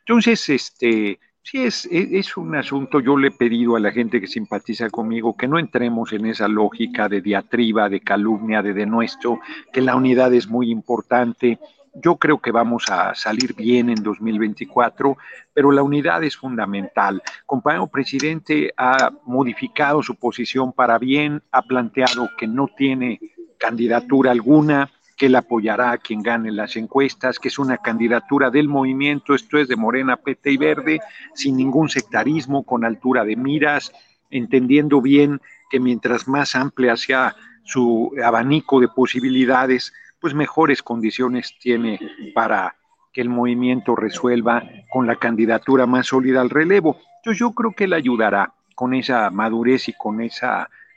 Entonces, 0.00 0.48
este, 0.48 1.18
Sí, 1.42 1.64
es, 1.64 1.88
es, 1.90 2.36
un 2.36 2.54
asunto, 2.54 3.00
yo 3.00 3.16
le 3.16 3.28
he 3.28 3.30
pedido 3.30 3.74
a 3.74 3.80
la 3.80 3.90
gente 3.90 4.20
que 4.20 4.26
simpatiza 4.26 4.90
conmigo 4.90 5.36
que 5.38 5.48
no 5.48 5.58
entremos 5.58 6.12
en 6.12 6.26
esa 6.26 6.46
lógica 6.48 7.08
de 7.08 7.22
diatriba, 7.22 7.88
de 7.88 8.00
calumnia, 8.00 8.62
de 8.62 8.74
denuesto, 8.74 9.40
que 9.72 9.80
la 9.80 9.96
unidad 9.96 10.34
es 10.34 10.48
muy 10.48 10.70
importante. 10.70 11.58
Yo 11.94 12.16
creo 12.16 12.38
que 12.40 12.52
vamos 12.52 12.84
a 12.88 13.14
salir 13.14 13.54
bien 13.54 13.90
en 13.90 14.02
2024, 14.02 15.16
pero 15.52 15.72
la 15.72 15.82
unidad 15.82 16.22
es 16.22 16.36
fundamental. 16.36 17.22
Compañero 17.46 17.88
presidente 17.88 18.72
ha 18.76 19.10
modificado 19.24 20.02
su 20.02 20.14
posición 20.14 20.72
para 20.72 20.98
bien, 20.98 21.42
ha 21.50 21.62
planteado 21.62 22.28
que 22.38 22.46
no 22.46 22.68
tiene 22.68 23.20
candidatura 23.58 24.30
alguna, 24.30 24.90
que 25.16 25.26
él 25.26 25.34
apoyará 25.34 25.90
a 25.90 25.98
quien 25.98 26.22
gane 26.22 26.50
las 26.50 26.76
encuestas, 26.76 27.38
que 27.38 27.48
es 27.48 27.58
una 27.58 27.76
candidatura 27.76 28.50
del 28.50 28.68
movimiento, 28.68 29.34
esto 29.34 29.58
es 29.58 29.68
de 29.68 29.76
Morena, 29.76 30.16
Pete 30.16 30.50
y 30.50 30.56
Verde, 30.56 31.00
sin 31.34 31.56
ningún 31.56 31.90
sectarismo, 31.90 32.64
con 32.64 32.84
altura 32.84 33.24
de 33.24 33.36
miras, 33.36 33.92
entendiendo 34.30 35.02
bien 35.02 35.40
que 35.70 35.78
mientras 35.78 36.26
más 36.26 36.54
amplia 36.54 36.96
sea 36.96 37.36
su 37.64 38.12
abanico 38.24 38.80
de 38.80 38.88
posibilidades, 38.88 39.92
pues 40.20 40.34
mejores 40.34 40.82
condiciones 40.82 41.54
tiene 41.58 41.98
para 42.34 42.76
que 43.12 43.20
el 43.20 43.28
movimiento 43.28 43.96
resuelva 43.96 44.62
con 44.90 45.06
la 45.06 45.16
candidatura 45.16 45.86
más 45.86 46.08
sólida 46.08 46.40
al 46.40 46.50
relevo. 46.50 46.98
Entonces 47.16 47.40
yo 47.40 47.52
creo 47.52 47.72
que 47.72 47.84
él 47.84 47.92
ayudará 47.92 48.54
con 48.74 48.94
esa 48.94 49.30
madurez 49.30 49.88
y 49.88 49.92
con 49.94 50.20
ese 50.20 50.46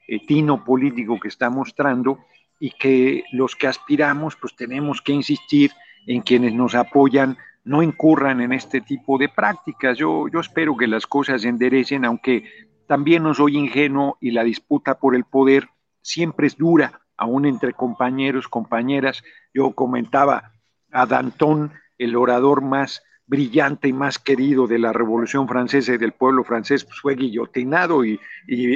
eh, 0.07 0.25
tino 0.25 0.63
político 0.63 1.19
que 1.19 1.27
está 1.27 1.49
mostrando 1.49 2.19
y 2.59 2.71
que 2.71 3.23
los 3.31 3.55
que 3.55 3.67
aspiramos 3.67 4.35
pues 4.35 4.55
tenemos 4.55 5.01
que 5.01 5.13
insistir 5.13 5.71
en 6.05 6.21
quienes 6.21 6.53
nos 6.53 6.75
apoyan 6.75 7.37
no 7.65 7.81
incurran 7.81 8.41
en 8.41 8.51
este 8.51 8.81
tipo 8.81 9.17
de 9.17 9.29
prácticas. 9.29 9.97
Yo, 9.97 10.27
yo 10.27 10.39
espero 10.39 10.75
que 10.75 10.87
las 10.87 11.07
cosas 11.07 11.41
se 11.41 11.47
enderecen, 11.47 12.05
aunque 12.05 12.43
también 12.87 13.23
no 13.23 13.33
soy 13.33 13.57
ingenuo 13.57 14.17
y 14.19 14.31
la 14.31 14.43
disputa 14.43 14.99
por 14.99 15.15
el 15.15 15.23
poder 15.23 15.69
siempre 16.01 16.47
es 16.47 16.57
dura, 16.57 17.01
aún 17.17 17.45
entre 17.45 17.73
compañeros, 17.73 18.47
compañeras. 18.47 19.23
Yo 19.53 19.71
comentaba 19.71 20.53
a 20.91 21.05
Danton, 21.05 21.71
el 21.97 22.15
orador 22.15 22.61
más 22.61 23.03
brillante 23.25 23.87
y 23.87 23.93
más 23.93 24.19
querido 24.19 24.67
de 24.67 24.79
la 24.79 24.91
Revolución 24.93 25.47
Francesa 25.47 25.93
y 25.93 25.97
del 25.97 26.11
pueblo 26.11 26.43
francés, 26.43 26.83
pues 26.83 26.99
fue 26.99 27.15
guillotinado 27.15 28.03
y, 28.05 28.19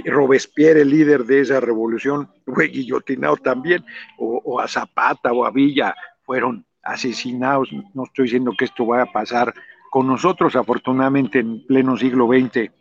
Robespierre, 0.05 0.81
el 0.81 0.89
líder 0.89 1.25
de 1.25 1.41
esa 1.41 1.59
revolución, 1.59 2.29
fue 2.45 2.67
guillotinado 2.67 3.37
también, 3.37 3.83
o, 4.17 4.59
a 4.59 4.67
Zapata 4.67 5.31
o 5.33 5.45
a 5.45 5.51
Villa 5.51 5.93
fueron 6.23 6.65
asesinados. 6.81 7.69
No 7.93 8.05
estoy 8.05 8.23
diciendo 8.23 8.53
que 8.57 8.65
esto 8.65 8.85
vaya 8.85 9.03
a 9.03 9.11
pasar 9.11 9.53
con 9.91 10.07
nosotros, 10.07 10.55
afortunadamente 10.55 11.39
en 11.39 11.65
pleno 11.65 11.97
siglo 11.97 12.27
XX 12.27 12.71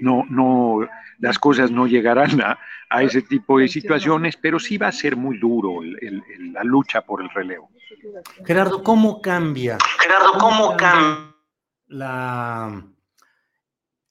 no, 0.00 0.24
no, 0.28 0.88
las 1.18 1.38
cosas 1.38 1.70
no 1.70 1.86
llegarán 1.86 2.40
a, 2.40 2.58
ese 3.02 3.22
tipo 3.22 3.58
de 3.58 3.68
situaciones, 3.68 4.36
pero 4.36 4.58
sí 4.58 4.78
va 4.78 4.88
a 4.88 4.92
ser 4.92 5.16
muy 5.16 5.38
duro 5.38 5.80
la 6.52 6.64
lucha 6.64 7.02
por 7.02 7.22
el 7.22 7.28
relevo. 7.30 7.70
Gerardo, 8.44 8.82
¿cómo 8.82 9.20
cambia? 9.20 9.78
Gerardo, 10.00 10.38
¿cómo 10.38 10.76
cambia 10.76 11.34
la, 11.88 12.86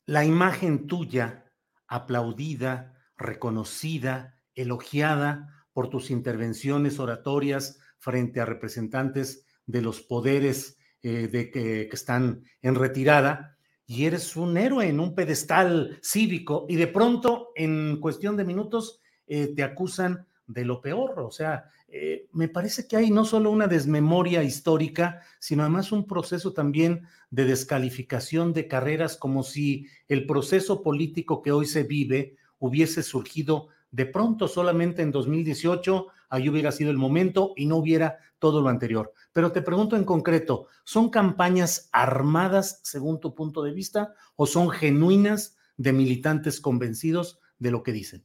la 0.05 0.25
imagen 0.25 0.87
tuya 0.87 1.45
aplaudida, 1.87 2.95
reconocida, 3.17 4.39
elogiada 4.55 5.65
por 5.73 5.89
tus 5.89 6.09
intervenciones 6.11 6.99
oratorias 6.99 7.79
frente 7.99 8.41
a 8.41 8.45
representantes 8.45 9.45
de 9.65 9.81
los 9.81 10.01
poderes 10.01 10.77
eh, 11.03 11.27
de 11.27 11.51
que, 11.51 11.89
están 11.91 12.43
en 12.61 12.75
retirada? 12.75 13.56
Y 13.87 14.05
eres 14.05 14.35
un 14.35 14.57
héroe 14.57 14.87
en 14.87 14.99
un 14.99 15.15
pedestal 15.15 15.97
cívico 16.03 16.65
y 16.67 16.75
de 16.75 16.87
pronto, 16.87 17.49
en 17.55 17.99
cuestión 18.01 18.35
de 18.35 18.43
minutos, 18.43 18.99
eh, 19.27 19.53
te 19.55 19.63
acusan 19.63 20.27
de 20.45 20.65
lo 20.65 20.81
peor. 20.81 21.19
O 21.21 21.31
sea, 21.31 21.69
eh, 21.87 22.27
me 22.33 22.49
parece 22.49 22.85
que 22.85 22.97
hay 22.97 23.09
no 23.09 23.23
solo 23.23 23.49
una 23.49 23.67
desmemoria 23.67 24.43
histórica, 24.43 25.21
sino 25.39 25.63
además 25.63 25.93
un 25.93 26.05
proceso 26.05 26.51
también 26.51 27.03
de 27.29 27.45
descalificación 27.45 28.51
de 28.51 28.67
carreras, 28.67 29.15
como 29.15 29.43
si 29.43 29.87
el 30.09 30.25
proceso 30.25 30.83
político 30.83 31.41
que 31.41 31.53
hoy 31.53 31.65
se 31.65 31.83
vive 31.83 32.35
hubiese 32.59 33.03
surgido 33.03 33.69
de 33.91 34.05
pronto 34.05 34.47
solamente 34.47 35.01
en 35.01 35.11
2018, 35.11 36.07
ahí 36.29 36.49
hubiera 36.49 36.71
sido 36.71 36.91
el 36.91 36.97
momento 36.97 37.53
y 37.55 37.65
no 37.65 37.77
hubiera 37.77 38.19
todo 38.39 38.61
lo 38.61 38.69
anterior. 38.69 39.13
Pero 39.33 39.51
te 39.51 39.61
pregunto 39.61 39.95
en 39.95 40.03
concreto, 40.03 40.67
¿son 40.83 41.09
campañas 41.09 41.89
armadas 41.91 42.79
según 42.83 43.19
tu 43.19 43.33
punto 43.33 43.63
de 43.63 43.73
vista 43.73 44.13
o 44.35 44.45
son 44.45 44.69
genuinas 44.69 45.57
de 45.77 45.93
militantes 45.93 46.59
convencidos 46.59 47.39
de 47.59 47.71
lo 47.71 47.83
que 47.83 47.91
dicen? 47.91 48.23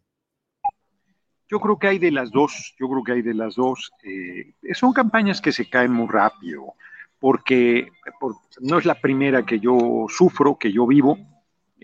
Yo 1.49 1.61
creo 1.61 1.79
que 1.79 1.89
hay 1.89 1.99
de 1.99 2.11
las 2.11 2.31
dos, 2.31 2.75
yo 2.79 2.89
creo 2.89 3.05
que 3.05 3.13
hay 3.13 3.23
de 3.23 3.35
las 3.35 3.57
dos. 3.57 3.91
Eh, 4.03 4.55
son 4.73 4.93
campañas 4.93 5.41
que 5.41 5.53
se 5.53 5.69
caen 5.69 5.93
muy 5.93 6.09
rápido, 6.09 6.75
porque 7.19 7.89
no 8.61 8.79
es 8.79 8.87
la 8.87 9.01
primera 9.01 9.45
que 9.45 9.61
yo 9.61 10.07
sufro, 10.09 10.57
que 10.59 10.73
yo 10.73 10.87
vivo, 10.87 11.19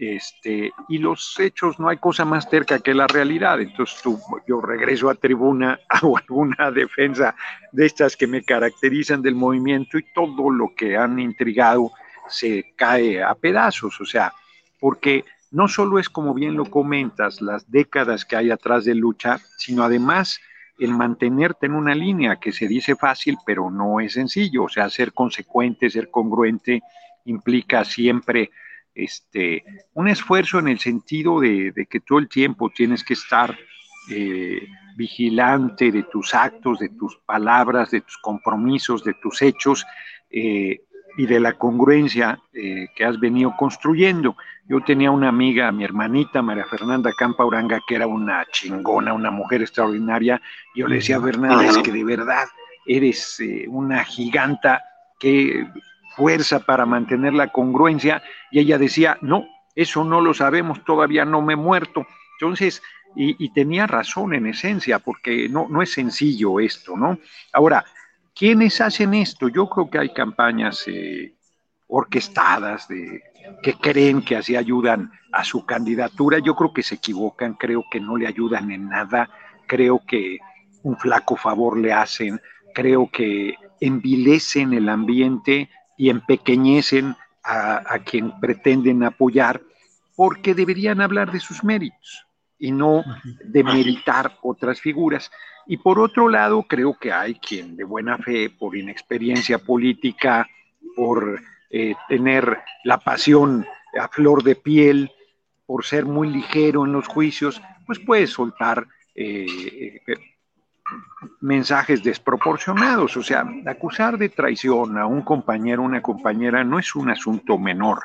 este, 0.00 0.73
y 0.88 0.99
los 0.99 1.38
hechos, 1.40 1.81
no 1.81 1.88
hay 1.88 1.97
cosa 1.97 2.25
más 2.25 2.49
cerca 2.49 2.78
que 2.78 2.95
la 2.95 3.07
realidad. 3.07 3.61
Entonces 3.61 4.00
tú, 4.02 4.19
yo 4.47 4.61
regreso 4.61 5.11
a 5.11 5.14
tribuna, 5.14 5.81
hago 5.88 6.19
alguna 6.19 6.71
defensa 6.71 7.35
de 7.73 7.87
estas 7.87 8.17
que 8.17 8.26
me 8.26 8.43
caracterizan 8.43 9.23
del 9.23 9.35
movimiento 9.35 9.99
y 9.99 10.05
todo 10.14 10.50
lo 10.50 10.75
que 10.76 10.97
han 10.97 11.19
intrigado 11.19 11.90
se 12.28 12.75
cae 12.76 13.23
a 13.23 13.35
pedazos, 13.35 14.00
o 14.00 14.05
sea, 14.05 14.33
porque 14.78 15.25
no 15.50 15.67
solo 15.67 15.99
es 15.99 16.11
como 16.11 16.35
bien 16.35 16.55
lo 16.55 16.67
comentas, 16.67 17.40
las 17.40 17.71
décadas 17.71 18.25
que 18.25 18.37
hay 18.37 18.50
atrás 18.50 18.85
de 18.85 18.95
lucha, 18.95 19.38
sino 19.57 19.83
además 19.83 20.40
el 20.78 20.93
mantenerte 20.95 21.67
en 21.67 21.73
una 21.73 21.95
línea 21.95 22.37
que 22.37 22.52
se 22.52 22.69
dice 22.69 22.97
fácil, 22.97 23.38
pero 23.47 23.71
no 23.71 23.99
es 23.99 24.12
sencillo. 24.12 24.64
O 24.64 24.69
sea, 24.69 24.90
ser 24.90 25.12
consecuente, 25.12 25.90
ser 25.90 26.11
congruente, 26.11 26.83
implica 27.25 27.85
siempre 27.85 28.50
este, 28.99 29.64
un 29.95 30.09
esfuerzo 30.09 30.59
en 30.59 30.69
el 30.69 30.78
sentido 30.81 31.40
de, 31.40 31.87
que 31.88 32.00
todo 32.00 32.19
el 32.19 32.28
tiempo 32.28 32.71
tienes 32.71 33.05
que 33.05 33.14
estar 33.14 33.57
eh, 34.11 34.67
vigilante 34.97 35.93
de 35.93 36.02
tus 36.02 36.35
actos, 36.35 36.81
de 36.81 36.88
tus 36.88 37.17
palabras, 37.25 37.93
de 37.93 38.00
tus 38.00 38.19
compromisos, 38.19 39.05
de 39.05 39.14
tus 39.14 39.40
hechos. 39.43 39.87
Eh, 40.31 40.83
y 41.17 41.26
de 41.26 41.40
la 41.40 41.55
congruencia 41.55 42.38
eh, 42.52 42.87
que 42.95 43.05
has 43.05 43.19
venido 43.19 43.52
construyendo. 43.57 44.37
Yo 44.69 44.81
tenía 44.85 45.11
una 45.11 45.28
amiga, 45.28 45.73
mi 45.73 45.83
hermanita 45.83 46.43
María 46.43 46.64
Fernanda 46.67 47.11
Campa 47.19 47.45
Uranga, 47.45 47.81
que 47.88 47.97
era 47.97 48.07
una 48.07 48.47
chingona, 48.52 49.12
una 49.14 49.33
mujer 49.33 49.62
extraordinaria. 49.62 50.40
Yo 50.76 50.87
le 50.87 50.97
decía 50.97 51.17
a 51.17 51.21
Fernanda, 51.23 51.67
es 51.67 51.78
que 51.78 51.90
de 51.90 52.05
verdad 52.05 52.45
eres 52.87 53.43
una 53.67 54.05
giganta, 54.05 54.81
qué 55.19 55.67
fuerza 56.18 56.58
para 56.58 56.84
mantener 56.84 57.32
la 57.32 57.48
congruencia. 57.48 58.22
Y 58.50 58.58
ella 58.58 58.76
decía, 58.76 59.16
no, 59.22 59.46
eso 59.76 60.04
no 60.04 60.20
lo 60.20 60.34
sabemos, 60.34 60.84
todavía 60.84 61.25
no 61.25 61.40
me 61.40 61.52
he 61.52 61.56
muerto. 61.56 62.04
Entonces, 62.40 62.82
y, 63.14 63.50
tenía 63.52 63.87
razón 63.87 64.34
en 64.34 64.46
esencia, 64.46 64.98
porque 64.98 65.48
no, 65.48 65.66
no 65.68 65.80
es 65.80 65.92
sencillo 65.92 66.60
esto, 66.60 66.96
¿no? 66.96 67.18
Ahora, 67.52 67.84
¿quiénes 68.34 68.80
hacen 68.80 69.14
esto? 69.14 69.48
Yo 69.48 69.68
creo 69.68 69.88
que 69.88 69.98
hay 69.98 70.12
campañas 70.12 70.84
eh, 70.87 71.34
orquestadas 71.87 72.87
de, 72.88 73.22
que 73.62 73.75
creen 73.75 74.22
que 74.22 74.37
así 74.37 74.56
ayudan 74.56 75.10
a 75.32 75.44
su 75.44 75.64
candidatura. 75.64 76.38
Yo 76.38 76.54
creo 76.54 76.72
que 76.72 76.82
se 76.82 76.96
equivocan, 76.96 77.54
creo 77.54 77.84
que 77.90 78.00
no 78.00 78.16
le 78.16 78.26
ayudan 78.26 78.70
en 78.70 78.88
nada, 78.88 79.30
creo 79.66 80.02
que 80.06 80.38
un 80.82 80.96
flaco 80.96 81.37
favor 81.37 81.78
le 81.78 81.92
hacen, 81.92 82.40
creo 82.75 83.10
que 83.10 83.54
envilecen 83.80 84.75
el 84.75 84.88
ambiente 84.88 85.70
y 85.99 86.09
empequeñecen 86.09 87.14
a, 87.45 87.83
a 87.95 87.99
quien 87.99 88.40
pretenden 88.40 89.05
apoyar, 89.05 89.61
porque 90.17 90.55
deberían 90.55 91.02
hablar 91.02 91.31
de 91.31 91.40
sus 91.40 91.62
méritos 91.62 92.26
y 92.59 92.73
no 92.73 93.05
demeritar 93.45 94.38
otras 94.43 94.81
figuras. 94.81 95.31
Y 95.67 95.76
por 95.76 96.00
otro 96.00 96.28
lado, 96.28 96.62
creo 96.62 96.97
que 96.99 97.12
hay 97.12 97.35
quien 97.35 97.76
de 97.76 97.85
buena 97.85 98.17
fe, 98.19 98.50
por 98.50 98.76
inexperiencia 98.76 99.59
política, 99.59 100.49
por 100.97 101.40
eh, 101.71 101.95
tener 102.09 102.59
la 102.85 102.99
pasión 102.99 103.67
a 104.00 104.09
flor 104.09 104.43
de 104.43 104.57
piel, 104.57 105.12
por 105.67 105.85
ser 105.85 106.07
muy 106.07 106.31
ligero 106.31 106.87
en 106.87 106.93
los 106.93 107.07
juicios, 107.07 107.61
pues 107.87 107.99
puede 107.99 108.26
soltar 108.26 108.87
eh, 109.14 109.47
eh, 110.07 110.14
mensajes 111.40 112.02
desproporcionados. 112.02 113.16
O 113.16 113.23
sea, 113.23 113.47
acusar 113.66 114.18
de 114.18 114.28
traición 114.28 114.99
a 114.99 115.07
un 115.07 115.23
compañero 115.23 115.83
o 115.83 115.87
una 115.87 116.02
compañera 116.02 116.64
no 116.64 116.78
es 116.78 116.95
un 116.95 117.11
asunto 117.11 117.59
menor, 117.59 118.00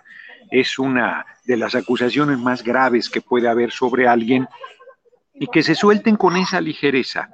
es 0.51 0.79
una 0.79 1.25
de 1.45 1.57
las 1.57 1.75
acusaciones 1.75 2.37
más 2.37 2.63
graves 2.63 3.09
que 3.09 3.21
puede 3.21 3.47
haber 3.47 3.71
sobre 3.71 4.07
alguien 4.07 4.47
y 5.33 5.47
que 5.47 5.63
se 5.63 5.75
suelten 5.75 6.15
con 6.15 6.37
esa 6.37 6.61
ligereza. 6.61 7.29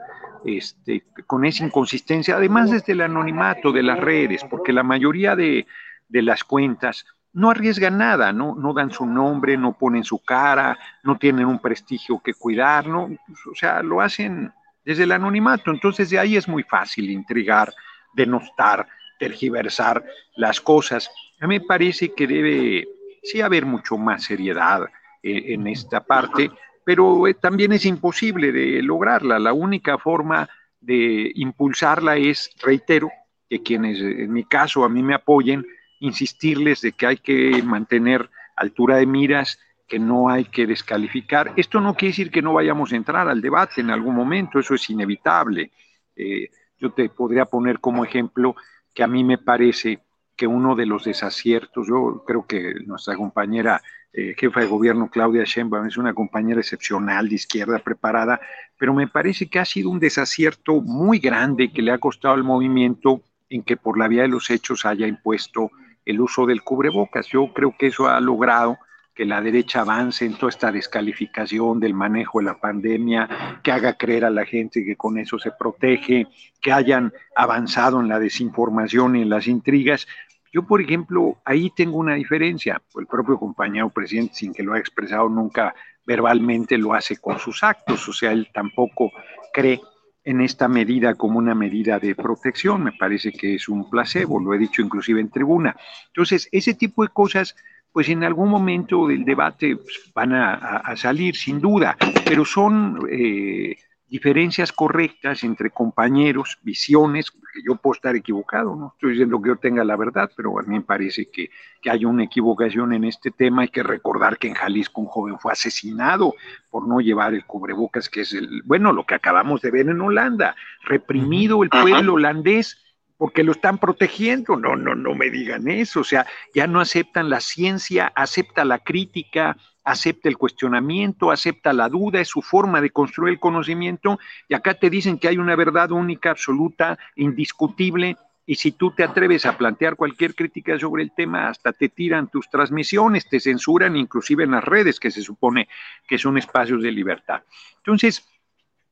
Este, 0.45 1.03
con 1.27 1.43
esa 1.43 1.65
inconsistencia, 1.65 2.37
además 2.37 2.71
desde 2.71 2.93
el 2.93 3.01
anonimato 3.01 3.73
de 3.73 3.83
las 3.83 3.99
redes, 3.99 4.45
porque 4.49 4.71
la 4.71 4.83
mayoría 4.83 5.35
de, 5.35 5.67
de 6.07 6.21
las 6.21 6.45
cuentas 6.45 7.05
no 7.33 7.51
arriesgan 7.51 7.97
nada, 7.97 8.31
¿no? 8.31 8.55
no 8.55 8.73
dan 8.73 8.91
su 8.91 9.05
nombre, 9.05 9.57
no 9.57 9.73
ponen 9.73 10.03
su 10.03 10.23
cara, 10.23 10.77
no 11.03 11.17
tienen 11.17 11.45
un 11.45 11.59
prestigio 11.59 12.19
que 12.23 12.33
cuidar, 12.33 12.87
¿no? 12.87 13.09
o 13.51 13.55
sea, 13.55 13.83
lo 13.83 14.01
hacen 14.01 14.51
desde 14.89 15.03
el 15.03 15.11
anonimato. 15.11 15.69
Entonces 15.69 16.09
de 16.09 16.17
ahí 16.17 16.35
es 16.35 16.47
muy 16.47 16.63
fácil 16.63 17.11
intrigar, 17.11 17.71
denostar, 18.15 18.87
tergiversar 19.19 20.03
las 20.35 20.59
cosas. 20.59 21.11
A 21.39 21.45
mí 21.45 21.59
me 21.59 21.65
parece 21.65 22.11
que 22.15 22.25
debe 22.25 22.87
sí 23.21 23.39
haber 23.39 23.67
mucho 23.67 23.99
más 23.99 24.23
seriedad 24.23 24.85
eh, 25.21 25.53
en 25.53 25.67
esta 25.67 26.03
parte, 26.03 26.49
pero 26.83 27.27
eh, 27.27 27.35
también 27.35 27.71
es 27.71 27.85
imposible 27.85 28.51
de 28.51 28.81
lograrla. 28.81 29.37
La 29.37 29.53
única 29.53 29.99
forma 29.99 30.49
de 30.81 31.33
impulsarla 31.35 32.17
es, 32.17 32.49
reitero, 32.59 33.11
que 33.47 33.61
quienes 33.61 34.01
en 34.01 34.33
mi 34.33 34.43
caso 34.43 34.83
a 34.83 34.89
mí 34.89 35.03
me 35.03 35.13
apoyen, 35.13 35.67
insistirles 35.99 36.81
de 36.81 36.93
que 36.93 37.05
hay 37.05 37.17
que 37.17 37.61
mantener 37.61 38.27
altura 38.55 38.97
de 38.97 39.05
miras, 39.05 39.59
que 39.89 39.99
no 39.99 40.29
hay 40.29 40.45
que 40.45 40.67
descalificar. 40.67 41.51
Esto 41.57 41.81
no 41.81 41.95
quiere 41.95 42.11
decir 42.11 42.31
que 42.31 42.41
no 42.41 42.53
vayamos 42.53 42.93
a 42.93 42.95
entrar 42.95 43.27
al 43.27 43.41
debate 43.41 43.81
en 43.81 43.89
algún 43.89 44.15
momento, 44.15 44.59
eso 44.59 44.75
es 44.75 44.89
inevitable. 44.89 45.71
Eh, 46.15 46.49
yo 46.77 46.91
te 46.91 47.09
podría 47.09 47.45
poner 47.45 47.79
como 47.79 48.05
ejemplo 48.05 48.55
que 48.93 49.03
a 49.03 49.07
mí 49.07 49.23
me 49.23 49.39
parece 49.39 49.99
que 50.35 50.47
uno 50.47 50.75
de 50.75 50.85
los 50.85 51.03
desaciertos, 51.03 51.87
yo 51.87 52.23
creo 52.25 52.45
que 52.45 52.75
nuestra 52.85 53.17
compañera 53.17 53.81
eh, 54.13 54.33
jefa 54.37 54.61
de 54.61 54.67
gobierno 54.67 55.09
Claudia 55.09 55.43
Sheinbaum 55.43 55.87
es 55.87 55.97
una 55.97 56.13
compañera 56.13 56.61
excepcional 56.61 57.27
de 57.27 57.35
izquierda 57.35 57.79
preparada, 57.79 58.39
pero 58.77 58.93
me 58.93 59.07
parece 59.07 59.49
que 59.49 59.59
ha 59.59 59.65
sido 59.65 59.89
un 59.89 59.99
desacierto 59.99 60.81
muy 60.81 61.19
grande 61.19 61.71
que 61.71 61.81
le 61.81 61.91
ha 61.91 61.97
costado 61.97 62.35
al 62.35 62.43
movimiento 62.43 63.21
en 63.49 63.63
que 63.63 63.75
por 63.75 63.97
la 63.97 64.07
vía 64.07 64.21
de 64.21 64.29
los 64.29 64.49
hechos 64.49 64.85
haya 64.85 65.07
impuesto 65.07 65.71
el 66.05 66.21
uso 66.21 66.45
del 66.45 66.63
cubrebocas. 66.63 67.27
Yo 67.27 67.51
creo 67.53 67.75
que 67.77 67.87
eso 67.87 68.07
ha 68.07 68.19
logrado 68.19 68.77
que 69.19 69.25
la 69.25 69.41
derecha 69.41 69.81
avance 69.81 70.23
en 70.23 70.35
toda 70.35 70.49
esta 70.49 70.71
descalificación 70.71 71.81
del 71.81 71.93
manejo 71.93 72.39
de 72.39 72.45
la 72.45 72.57
pandemia, 72.57 73.59
que 73.61 73.69
haga 73.73 73.97
creer 73.97 74.23
a 74.23 74.29
la 74.29 74.45
gente 74.45 74.85
que 74.85 74.95
con 74.95 75.17
eso 75.17 75.37
se 75.37 75.51
protege, 75.51 76.27
que 76.61 76.71
hayan 76.71 77.11
avanzado 77.35 77.99
en 77.99 78.07
la 78.07 78.17
desinformación 78.17 79.17
y 79.17 79.23
en 79.23 79.29
las 79.29 79.47
intrigas. 79.47 80.07
Yo, 80.53 80.65
por 80.65 80.79
ejemplo, 80.79 81.37
ahí 81.43 81.69
tengo 81.75 81.97
una 81.97 82.15
diferencia. 82.15 82.81
El 82.95 83.07
propio 83.07 83.37
compañero 83.37 83.89
presidente, 83.89 84.35
sin 84.35 84.53
que 84.53 84.63
lo 84.63 84.71
haya 84.71 84.79
expresado 84.79 85.27
nunca 85.27 85.75
verbalmente, 86.05 86.77
lo 86.77 86.93
hace 86.93 87.17
con 87.17 87.39
sus 87.39 87.61
actos. 87.61 88.07
O 88.07 88.13
sea, 88.13 88.31
él 88.31 88.47
tampoco 88.53 89.11
cree 89.51 89.81
en 90.23 90.39
esta 90.39 90.69
medida 90.69 91.15
como 91.15 91.39
una 91.39 91.55
medida 91.55 91.99
de 91.99 92.15
protección. 92.15 92.85
Me 92.85 92.93
parece 92.93 93.33
que 93.33 93.55
es 93.55 93.67
un 93.67 93.89
placebo, 93.89 94.39
lo 94.39 94.53
he 94.53 94.57
dicho 94.57 94.81
inclusive 94.81 95.19
en 95.19 95.29
tribuna. 95.29 95.75
Entonces, 96.07 96.47
ese 96.53 96.73
tipo 96.73 97.03
de 97.03 97.09
cosas, 97.09 97.57
pues 97.91 98.09
en 98.09 98.23
algún 98.23 98.49
momento 98.49 99.07
del 99.07 99.25
debate 99.25 99.75
pues, 99.75 100.11
van 100.13 100.33
a, 100.33 100.95
salir, 100.95 101.35
sin 101.35 101.59
duda, 101.59 101.97
pero 102.25 102.45
son 102.45 102.99
eh, 103.09 103.75
diferencias 104.09 104.71
correctas 104.71 105.43
entre 105.43 105.69
compañeros, 105.69 106.57
visiones, 106.63 107.31
que 107.31 107.61
yo 107.65 107.75
puedo 107.75 107.93
estar 107.93 108.15
equivocado, 108.15 108.75
no 108.75 108.93
estoy 108.93 109.11
diciendo 109.11 109.41
que 109.41 109.49
yo 109.49 109.55
tenga 109.57 109.83
la 109.83 109.95
verdad, 109.95 110.31
pero 110.35 110.59
a 110.59 110.63
mí 110.63 110.75
me 110.75 110.81
parece 110.81 111.29
que, 111.29 111.49
que 111.81 111.89
hay 111.91 112.05
una 112.05 112.23
equivocación 112.23 112.93
en 112.93 113.03
este 113.03 113.31
tema. 113.31 113.61
Hay 113.61 113.69
que 113.69 113.83
recordar 113.83 114.37
que 114.37 114.47
en 114.47 114.55
Jalisco 114.55 115.01
un 115.01 115.07
joven 115.07 115.39
fue 115.39 115.51
asesinado 115.51 116.33
por 116.69 116.87
no 116.87 116.99
llevar 116.99 117.33
el 117.33 117.45
cubrebocas, 117.45 118.09
que 118.09 118.21
es 118.21 118.33
el, 118.33 118.63
bueno, 118.65 118.93
lo 118.93 119.05
que 119.05 119.15
acabamos 119.15 119.61
de 119.61 119.71
ver 119.71 119.87
en 119.87 120.01
Holanda, 120.01 120.55
reprimido 120.83 121.63
el 121.63 121.69
pueblo 121.69 122.15
holandés 122.15 122.77
porque 123.19 123.43
lo 123.43 123.51
están 123.51 123.77
protegiendo. 123.77 124.55
No, 124.55 124.77
no, 124.77 124.95
no 124.95 125.13
me 125.13 125.29
digan 125.29 125.67
eso. 125.67 125.99
O 125.99 126.03
sea, 126.05 126.25
ya 126.55 126.67
no 126.67 126.79
aceptan 126.79 127.29
la 127.29 127.41
ciencia, 127.41 128.11
acepta 128.15 128.63
la 128.63 128.79
crítica, 128.79 129.57
acepta 129.83 130.29
el 130.29 130.37
cuestionamiento, 130.37 131.29
acepta 131.29 131.73
la 131.73 131.89
duda, 131.89 132.21
es 132.21 132.29
su 132.29 132.41
forma 132.41 132.79
de 132.79 132.91
construir 132.91 133.33
el 133.33 133.39
conocimiento, 133.39 134.19
y 134.47 134.53
acá 134.53 134.73
te 134.73 134.89
dicen 134.89 135.17
que 135.17 135.27
hay 135.27 135.37
una 135.37 135.55
verdad 135.55 135.91
única, 135.91 136.31
absoluta, 136.31 136.97
indiscutible, 137.15 138.15
y 138.45 138.55
si 138.55 138.71
tú 138.71 138.91
te 138.91 139.03
atreves 139.03 139.45
a 139.45 139.57
plantear 139.57 139.95
cualquier 139.95 140.33
crítica 140.33 140.79
sobre 140.79 141.03
el 141.03 141.11
tema, 141.13 141.49
hasta 141.49 141.73
te 141.73 141.89
tiran 141.89 142.29
tus 142.29 142.49
transmisiones, 142.49 143.27
te 143.27 143.39
censuran 143.39 143.95
inclusive 143.95 144.43
en 144.43 144.51
las 144.51 144.63
redes, 144.63 144.99
que 144.99 145.11
se 145.11 145.21
supone 145.21 145.67
que 146.07 146.17
son 146.17 146.37
espacios 146.37 146.81
de 146.81 146.91
libertad. 146.91 147.43
Entonces, 147.77 148.27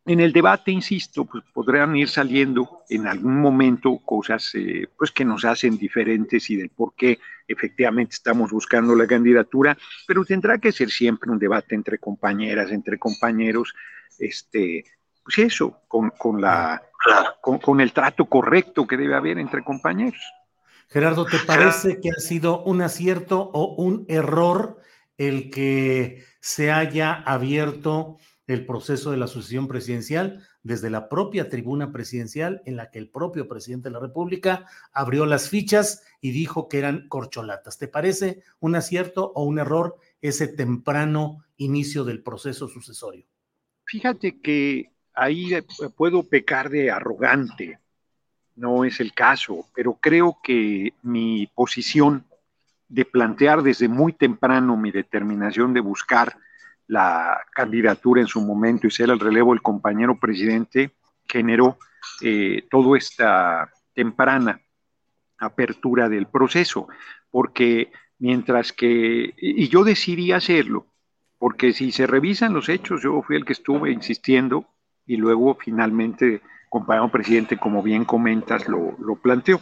en 0.08 0.22
el 0.22 0.32
debate, 0.32 0.72
insisto, 0.72 1.26
pues 1.26 1.44
podrán 1.54 1.96
ir 1.96 2.08
saliendo 2.08 2.84
en 2.90 3.08
algún 3.08 3.42
momento 3.42 4.00
cosas 4.00 4.52
eh, 4.56 4.88
pues 4.98 5.12
que 5.12 5.26
nos 5.26 5.44
hacen 5.44 5.78
diferentes 5.78 6.50
y 6.50 6.56
del 6.56 6.70
por 6.70 6.94
qué 6.96 7.20
efectivamente 7.48 8.14
estamos 8.14 8.52
buscando 8.52 8.96
la 8.96 9.06
candidatura, 9.06 9.78
pero 10.08 10.24
tendrá 10.24 10.58
que 10.60 10.72
ser 10.72 10.90
siempre 10.90 11.30
un 11.30 11.38
debate 11.38 11.76
entre 11.76 11.98
compañeras, 11.98 12.72
entre 12.72 12.98
compañeros, 12.98 13.74
este, 14.18 14.86
pues 15.24 15.40
eso, 15.40 15.82
con, 15.90 16.12
con 16.12 16.40
la, 16.40 16.82
con, 17.42 17.60
con 17.60 17.82
el 17.82 17.92
trato 17.92 18.26
correcto 18.26 18.88
que 18.88 18.96
debe 18.96 19.16
haber 19.16 19.38
entre 19.38 19.62
compañeros. 19.62 20.22
Gerardo, 20.90 21.26
¿te 21.26 21.40
parece 21.40 22.00
que 22.00 22.12
ha 22.12 22.22
sido 22.22 22.64
un 22.64 22.82
acierto 22.82 23.42
o 23.42 23.76
un 23.76 24.06
error 24.08 24.80
el 25.18 25.50
que 25.50 26.24
se 26.40 26.72
haya 26.72 27.14
abierto 27.14 28.20
el 28.48 28.66
proceso 28.66 29.12
de 29.12 29.18
la 29.18 29.28
sucesión 29.28 29.68
presidencial 29.68 30.42
desde 30.64 30.90
la 30.90 31.10
propia 31.10 31.50
tribuna 31.50 31.92
presidencial 31.92 32.62
en 32.66 32.78
la 32.78 32.90
que 32.90 32.98
el 32.98 33.10
propio 33.10 33.48
presidente 33.48 33.90
de 33.90 33.94
la 33.94 34.00
República 34.00 34.66
abrió 34.94 35.26
las 35.26 35.50
fichas 35.50 36.04
y 36.22 36.32
dijo 36.32 36.70
que 36.70 36.80
eran 36.80 37.08
corcholatas. 37.10 37.78
¿Te 37.78 37.90
parece 37.90 38.44
un 38.60 38.76
acierto 38.76 39.34
o 39.36 39.44
un 39.44 39.60
error 39.60 39.98
ese 40.22 40.48
temprano 40.48 41.44
inicio 41.58 42.06
del 42.06 42.24
proceso 42.24 42.70
sucesorio? 42.70 43.26
Fíjate 43.84 44.40
que 44.40 44.92
ahí 45.14 45.52
puedo 45.96 46.24
pecar 46.24 46.70
de 46.70 46.90
arrogante, 46.90 47.80
no 48.56 48.86
es 48.86 49.00
el 49.00 49.14
caso, 49.14 49.68
pero 49.76 49.94
creo 50.02 50.40
que 50.42 50.94
mi 51.04 51.48
posición 51.48 52.26
de 52.90 53.06
plantear 53.06 53.62
desde 53.62 53.88
muy 53.90 54.14
temprano 54.14 54.78
mi 54.78 54.92
determinación 54.92 55.74
de 55.74 55.82
buscar 55.82 56.38
la 56.88 57.42
candidatura 57.54 58.22
en 58.22 58.28
su 58.28 58.42
momento 58.42 58.88
y 58.88 58.92
ser 58.92 59.10
el 59.10 59.20
relevo 59.20 59.52
del 59.54 59.62
compañero 59.62 60.18
presidente, 60.20 60.92
generó 61.28 61.78
eh, 62.22 62.66
toda 62.70 62.98
esta 62.98 63.70
temprana 63.94 64.62
apertura 65.38 66.10
del 66.10 66.28
proceso, 66.28 66.88
porque 67.30 67.92
mientras 68.20 68.72
que, 68.72 69.34
y 69.38 69.68
yo 69.68 69.84
decidí 69.84 70.32
hacerlo, 70.32 70.88
porque 71.38 71.74
si 71.74 71.92
se 71.92 72.08
revisan 72.08 72.54
los 72.54 72.70
hechos, 72.70 73.04
yo 73.04 73.22
fui 73.22 73.36
el 73.36 73.46
que 73.46 73.54
estuve 73.54 73.92
insistiendo 73.92 74.66
y 75.06 75.18
luego 75.18 75.56
finalmente, 75.56 76.42
compañero 76.70 77.10
presidente, 77.10 77.58
como 77.58 77.84
bien 77.84 78.06
comentas, 78.06 78.68
lo, 78.68 78.96
lo 79.00 79.16
planteó. 79.16 79.62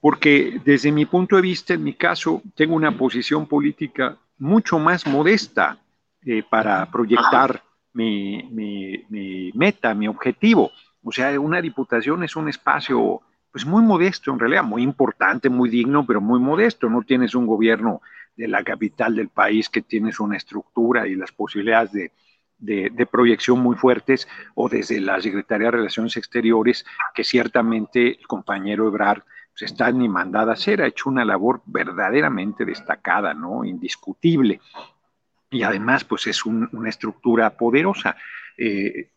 Porque 0.00 0.60
desde 0.64 0.90
mi 0.90 1.04
punto 1.04 1.36
de 1.36 1.42
vista, 1.42 1.74
en 1.74 1.84
mi 1.84 1.94
caso, 1.94 2.42
tengo 2.56 2.74
una 2.74 2.96
posición 2.96 3.46
política 3.46 4.16
mucho 4.38 4.78
más 4.78 5.06
modesta 5.06 5.78
eh, 6.24 6.42
para 6.48 6.90
proyectar 6.90 7.62
mi, 7.94 9.52
meta, 9.54 9.94
mi 9.94 10.08
objetivo. 10.08 10.70
O 11.02 11.12
sea, 11.12 11.38
una 11.38 11.60
diputación 11.60 12.22
es 12.22 12.36
un 12.36 12.48
espacio 12.48 13.20
pues 13.50 13.66
muy 13.66 13.82
modesto 13.82 14.32
en 14.32 14.38
realidad, 14.38 14.64
muy 14.64 14.82
importante, 14.82 15.50
muy 15.50 15.68
digno, 15.68 16.06
pero 16.06 16.20
muy 16.20 16.40
modesto. 16.40 16.88
No 16.88 17.02
tienes 17.02 17.34
un 17.34 17.46
gobierno 17.46 18.00
de 18.36 18.48
la 18.48 18.64
capital 18.64 19.14
del 19.14 19.28
país 19.28 19.68
que 19.68 19.82
tienes 19.82 20.20
una 20.20 20.36
estructura 20.36 21.06
y 21.06 21.16
las 21.16 21.32
posibilidades 21.32 21.92
de, 21.92 22.12
de, 22.62 23.06
proyección 23.06 23.58
muy 23.58 23.76
fuertes, 23.76 24.28
o 24.54 24.68
desde 24.68 25.00
la 25.00 25.20
Secretaría 25.20 25.66
de 25.66 25.72
Relaciones 25.72 26.16
Exteriores, 26.16 26.86
que 27.14 27.24
ciertamente 27.24 28.20
el 28.20 28.26
compañero 28.26 28.86
Ebrard 28.86 29.22
pues, 29.52 29.70
está 29.70 29.90
ni 29.90 30.08
mandada 30.08 30.52
a 30.52 30.54
hacer, 30.54 30.80
ha 30.80 30.86
hecho 30.86 31.10
una 31.10 31.24
labor 31.24 31.62
verdaderamente 31.66 32.64
destacada, 32.64 33.34
¿no? 33.34 33.64
Indiscutible. 33.64 34.60
Y 35.52 35.62
además, 35.62 36.02
pues 36.04 36.26
es 36.26 36.44
una 36.44 36.88
estructura 36.88 37.50
poderosa. 37.50 38.16
Eh, 38.56 39.12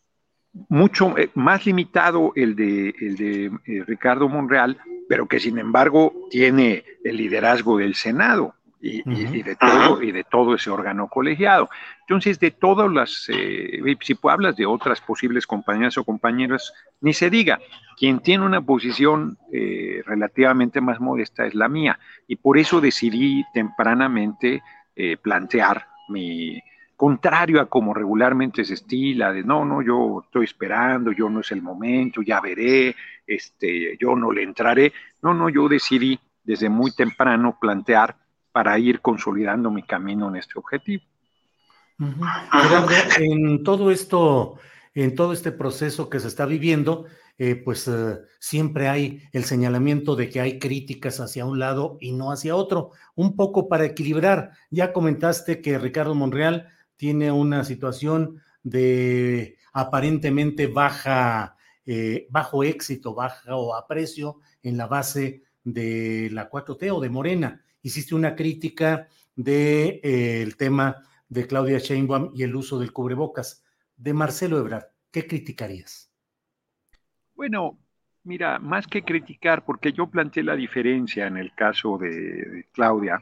mucho 0.69 1.17
eh, 1.17 1.29
más 1.35 1.65
limitado 1.65 2.31
el 2.35 2.55
de, 2.55 2.95
el 2.99 3.15
de 3.17 3.45
eh, 3.65 3.83
Ricardo 3.85 4.29
Monreal, 4.29 4.77
pero 5.07 5.27
que 5.27 5.39
sin 5.39 5.57
embargo 5.57 6.13
tiene 6.29 6.83
el 7.03 7.17
liderazgo 7.17 7.77
del 7.77 7.95
Senado 7.95 8.55
y, 8.81 9.01
de 9.41 9.55
todo, 9.55 10.03
y 10.03 10.11
de 10.11 10.23
todo 10.23 10.53
ese 10.53 10.69
órgano 10.69 11.07
colegiado. 11.07 11.69
Entonces, 12.01 12.39
de 12.39 12.51
todas 12.51 12.91
las, 12.91 13.27
eh, 13.29 13.81
si 14.01 14.15
hablas 14.23 14.55
de 14.57 14.67
otras 14.67 15.01
posibles 15.01 15.47
compañeras 15.47 15.97
o 15.97 16.03
compañeros, 16.03 16.71
ni 17.01 17.11
se 17.13 17.31
diga, 17.31 17.59
quien 17.97 18.19
tiene 18.19 18.45
una 18.45 18.61
posición 18.61 19.39
eh, 19.51 20.03
relativamente 20.05 20.81
más 20.81 20.99
modesta 20.99 21.47
es 21.47 21.55
la 21.55 21.67
mía, 21.67 21.97
y 22.27 22.35
por 22.35 22.59
eso 22.59 22.79
decidí 22.79 23.43
tempranamente 23.53 24.61
plantear 25.21 25.87
mi, 26.09 26.61
contrario 26.95 27.59
a 27.59 27.67
como 27.67 27.93
regularmente 27.93 28.63
se 28.63 28.75
estila, 28.75 29.31
de 29.31 29.43
no, 29.43 29.65
no, 29.65 29.81
yo 29.81 30.21
estoy 30.25 30.45
esperando, 30.45 31.11
yo 31.11 31.29
no 31.29 31.41
es 31.41 31.51
el 31.51 31.61
momento, 31.61 32.21
ya 32.21 32.39
veré, 32.39 32.95
este, 33.27 33.97
yo 33.99 34.15
no 34.15 34.31
le 34.31 34.43
entraré. 34.43 34.93
No, 35.21 35.33
no, 35.33 35.49
yo 35.49 35.67
decidí 35.67 36.19
desde 36.43 36.69
muy 36.69 36.91
temprano 36.91 37.57
plantear 37.59 38.15
para 38.51 38.77
ir 38.79 39.01
consolidando 39.01 39.69
mi 39.71 39.83
camino 39.83 40.29
en 40.29 40.37
este 40.37 40.57
objetivo. 40.57 41.03
en 43.17 43.63
todo 43.63 43.91
esto, 43.91 44.59
en 44.93 45.15
todo 45.15 45.33
este 45.33 45.51
proceso 45.51 46.09
que 46.09 46.19
se 46.19 46.27
está 46.27 46.45
viviendo, 46.45 47.05
eh, 47.37 47.55
pues 47.55 47.87
eh, 47.87 48.19
siempre 48.39 48.87
hay 48.87 49.21
el 49.31 49.43
señalamiento 49.43 50.15
de 50.15 50.29
que 50.29 50.41
hay 50.41 50.59
críticas 50.59 51.19
hacia 51.19 51.45
un 51.45 51.59
lado 51.59 51.97
y 51.99 52.11
no 52.11 52.31
hacia 52.31 52.55
otro, 52.55 52.91
un 53.15 53.35
poco 53.35 53.67
para 53.67 53.85
equilibrar. 53.85 54.51
Ya 54.69 54.93
comentaste 54.93 55.61
que 55.61 55.77
Ricardo 55.77 56.15
Monreal 56.15 56.69
tiene 56.95 57.31
una 57.31 57.63
situación 57.63 58.41
de 58.63 59.57
aparentemente 59.73 60.67
baja, 60.67 61.57
eh, 61.85 62.27
bajo 62.29 62.63
éxito, 62.63 63.13
bajo 63.13 63.75
aprecio 63.75 64.39
en 64.63 64.77
la 64.77 64.87
base 64.87 65.43
de 65.63 66.29
la 66.31 66.49
4T 66.49 66.91
o 66.91 66.99
de 66.99 67.09
Morena 67.09 67.61
hiciste 67.85 68.15
una 68.15 68.35
crítica 68.35 69.07
del 69.35 69.45
de, 69.45 70.01
eh, 70.03 70.51
tema 70.57 71.03
de 71.29 71.45
Claudia 71.45 71.77
Sheinbaum 71.77 72.31
y 72.33 72.41
el 72.41 72.55
uso 72.55 72.79
del 72.79 72.91
cubrebocas. 72.91 73.63
De 73.95 74.11
Marcelo 74.11 74.57
Ebrard, 74.57 74.87
¿qué 75.11 75.27
criticarías? 75.27 76.04
Bueno, 77.35 77.77
mira, 78.23 78.59
más 78.59 78.87
que 78.87 79.03
criticar, 79.03 79.65
porque 79.65 79.91
yo 79.91 80.07
planteé 80.07 80.43
la 80.43 80.55
diferencia 80.55 81.27
en 81.27 81.37
el 81.37 81.53
caso 81.53 81.97
de, 81.97 82.65
Claudia 82.71 83.21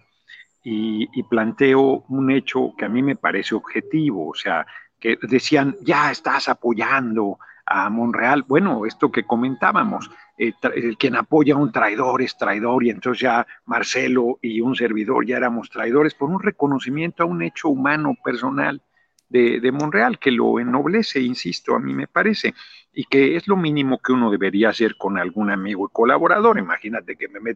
y, 0.64 1.08
planteo 1.24 2.06
un 2.10 2.32
hecho 2.32 2.74
que 2.78 2.86
a 2.86 2.90
mí 2.90 3.02
me 3.02 3.16
parece 3.16 3.56
objetivo, 3.56 4.30
o 4.30 4.36
sea, 4.36 4.66
que 5.00 5.18
decían, 5.24 5.76
ya 5.82 6.12
estás 6.12 6.48
apoyando 6.48 7.40
a 7.66 7.90
Monreal. 7.90 8.44
Bueno, 8.44 8.86
esto 8.86 9.12
que 9.12 9.24
comentábamos, 9.26 10.12
eh, 10.38 10.54
quien 10.98 11.16
apoya 11.16 11.56
a 11.56 11.58
un 11.58 11.72
traidor 11.72 12.22
es 12.22 12.38
traidor 12.38 12.84
y 12.84 12.92
entonces 12.92 13.22
ya 13.22 13.48
Marcelo 13.66 14.38
y 14.42 14.62
un 14.62 14.76
servidor 14.76 15.26
ya 15.26 15.38
éramos 15.38 15.70
traidores 15.70 16.14
por 16.14 16.30
un 16.30 16.42
reconocimiento 16.42 17.24
a 17.24 17.26
un 17.26 17.42
hecho 17.42 17.70
humano 17.70 18.16
personal 18.24 18.82
de, 19.30 19.72
Monreal 19.72 20.20
que 20.20 20.32
lo 20.32 20.60
ennoblece, 20.60 21.20
insisto, 21.20 21.76
a 21.76 21.80
mí 21.80 21.94
me 21.94 22.08
parece, 22.08 22.54
y 22.94 23.06
que 23.06 23.36
es 23.36 23.48
lo 23.48 23.58
mínimo 23.58 24.00
que 24.00 24.12
uno 24.12 24.30
debería 24.30 24.70
hacer 24.70 24.96
con 24.96 25.18
algún 25.18 25.50
amigo 25.50 25.88
y 25.88 25.94
colaborador. 25.94 26.60
Imagínate 26.60 27.16
que 27.16 27.28
me, 27.28 27.56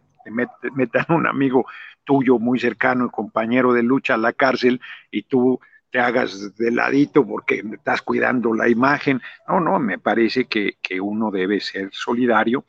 metan 0.74 1.06
un 1.10 1.26
amigo 1.26 1.66
tuyo 2.04 2.38
muy 2.38 2.58
cercano 2.58 3.06
y 3.06 3.10
compañero 3.10 3.72
de 3.72 3.82
lucha 3.82 4.14
a 4.14 4.18
la 4.18 4.32
cárcel 4.32 4.80
y 5.10 5.22
tú 5.22 5.60
te 5.90 6.00
hagas 6.00 6.56
de 6.56 6.70
ladito 6.70 7.26
porque 7.26 7.62
estás 7.72 8.02
cuidando 8.02 8.54
la 8.54 8.68
imagen. 8.68 9.20
No, 9.46 9.60
no, 9.60 9.78
me 9.78 9.98
parece 9.98 10.46
que, 10.46 10.76
uno 11.00 11.30
debe 11.30 11.60
ser 11.60 11.90
solidario 11.92 12.64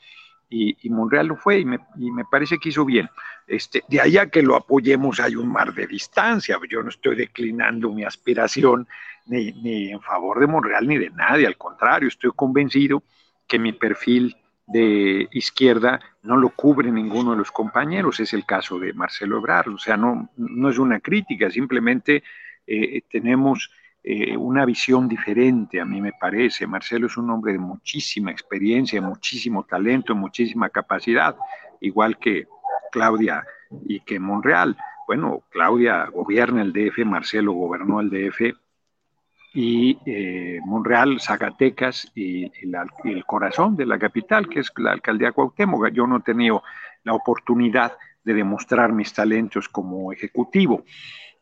y, 0.49 0.89
Monreal 0.89 1.27
lo 1.27 1.35
fue 1.35 1.59
y 1.59 1.65
me, 1.65 1.79
parece 2.29 2.57
que 2.57 2.69
hizo 2.69 2.85
bien. 2.85 3.09
Este, 3.49 3.83
de 3.89 3.99
allá 3.99 4.29
que 4.29 4.43
lo 4.43 4.55
apoyemos 4.55 5.19
hay 5.19 5.35
un 5.35 5.51
mar 5.51 5.73
de 5.73 5.87
distancia. 5.87 6.57
Yo 6.69 6.83
no 6.83 6.89
estoy 6.89 7.15
declinando 7.15 7.91
mi 7.91 8.03
aspiración 8.03 8.87
ni, 9.25 9.91
en 9.91 10.01
favor 10.01 10.39
de 10.39 10.47
Monreal 10.47 10.87
ni 10.87 10.97
de 10.97 11.09
nadie, 11.09 11.45
al 11.45 11.57
contrario, 11.57 12.07
estoy 12.07 12.31
convencido 12.35 13.03
que 13.47 13.59
mi 13.59 13.73
perfil 13.73 14.35
de 14.65 15.27
izquierda 15.31 15.99
no 16.23 16.37
lo 16.37 16.49
cubre 16.49 16.91
ninguno 16.91 17.31
de 17.31 17.37
los 17.37 17.51
compañeros, 17.51 18.19
es 18.19 18.33
el 18.33 18.45
caso 18.45 18.79
de 18.79 18.93
Marcelo 18.93 19.37
Ebrard, 19.37 19.69
o 19.69 19.77
sea, 19.77 19.97
no, 19.97 20.29
no 20.37 20.69
es 20.69 20.77
una 20.77 20.99
crítica, 20.99 21.49
simplemente 21.49 22.23
eh, 22.65 23.01
tenemos 23.09 23.71
eh, 24.03 24.37
una 24.37 24.65
visión 24.65 25.07
diferente, 25.07 25.81
a 25.81 25.85
mí 25.85 26.01
me 26.01 26.13
parece. 26.13 26.65
Marcelo 26.65 27.07
es 27.07 27.17
un 27.17 27.29
hombre 27.29 27.53
de 27.53 27.59
muchísima 27.59 28.31
experiencia, 28.31 29.01
muchísimo 29.01 29.63
talento, 29.65 30.15
muchísima 30.15 30.69
capacidad, 30.69 31.35
igual 31.81 32.17
que 32.17 32.47
Claudia 32.91 33.45
y 33.85 34.01
que 34.01 34.19
Monreal. 34.19 34.77
Bueno, 35.07 35.43
Claudia 35.49 36.05
gobierna 36.05 36.61
el 36.61 36.73
DF, 36.73 37.05
Marcelo 37.05 37.53
gobernó 37.53 37.99
el 37.99 38.09
DF 38.09 38.55
y 39.53 39.97
eh, 40.05 40.59
Monreal, 40.63 41.19
Zacatecas 41.19 42.11
y, 42.13 42.51
el 43.03 43.25
corazón 43.25 43.75
de 43.75 43.85
la 43.85 43.97
capital, 43.97 44.47
que 44.47 44.59
es 44.59 44.71
la 44.77 44.91
alcaldía 44.91 45.31
Cuauhtémoc. 45.31 45.89
Yo 45.89 46.05
no 46.05 46.17
he 46.17 46.21
tenido 46.21 46.63
la 47.03 47.13
oportunidad 47.13 47.93
de 48.23 48.33
demostrar 48.33 48.93
mis 48.93 49.13
talentos 49.13 49.67
como 49.67 50.11
ejecutivo. 50.13 50.83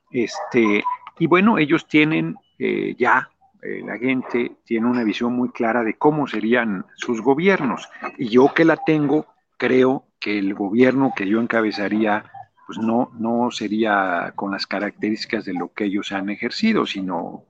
Este, 0.09 0.83
y 1.19 1.27
bueno, 1.27 1.57
ellos 1.57 1.87
tienen 1.87 2.35
eh, 2.59 2.95
ya, 2.97 3.29
eh, 3.61 3.81
la 3.85 3.97
gente 3.97 4.57
tiene 4.63 4.87
una 4.87 5.03
visión 5.03 5.33
muy 5.33 5.49
clara 5.49 5.83
de 5.83 5.95
cómo 5.95 6.27
serían 6.27 6.85
sus 6.95 7.21
gobiernos. 7.21 7.89
Y 8.17 8.29
yo 8.29 8.53
que 8.53 8.65
la 8.65 8.77
tengo, 8.77 9.27
creo 9.57 10.06
que 10.19 10.39
el 10.39 10.53
gobierno 10.53 11.13
que 11.15 11.27
yo 11.27 11.41
encabezaría, 11.41 12.25
pues 12.65 12.79
no, 12.79 13.11
no 13.17 13.51
sería 13.51 14.33
con 14.35 14.51
las 14.51 14.67
características 14.67 15.45
de 15.45 15.53
lo 15.53 15.71
que 15.73 15.85
ellos 15.85 16.11
han 16.11 16.29
ejercido, 16.29 16.85
sino 16.85 17.43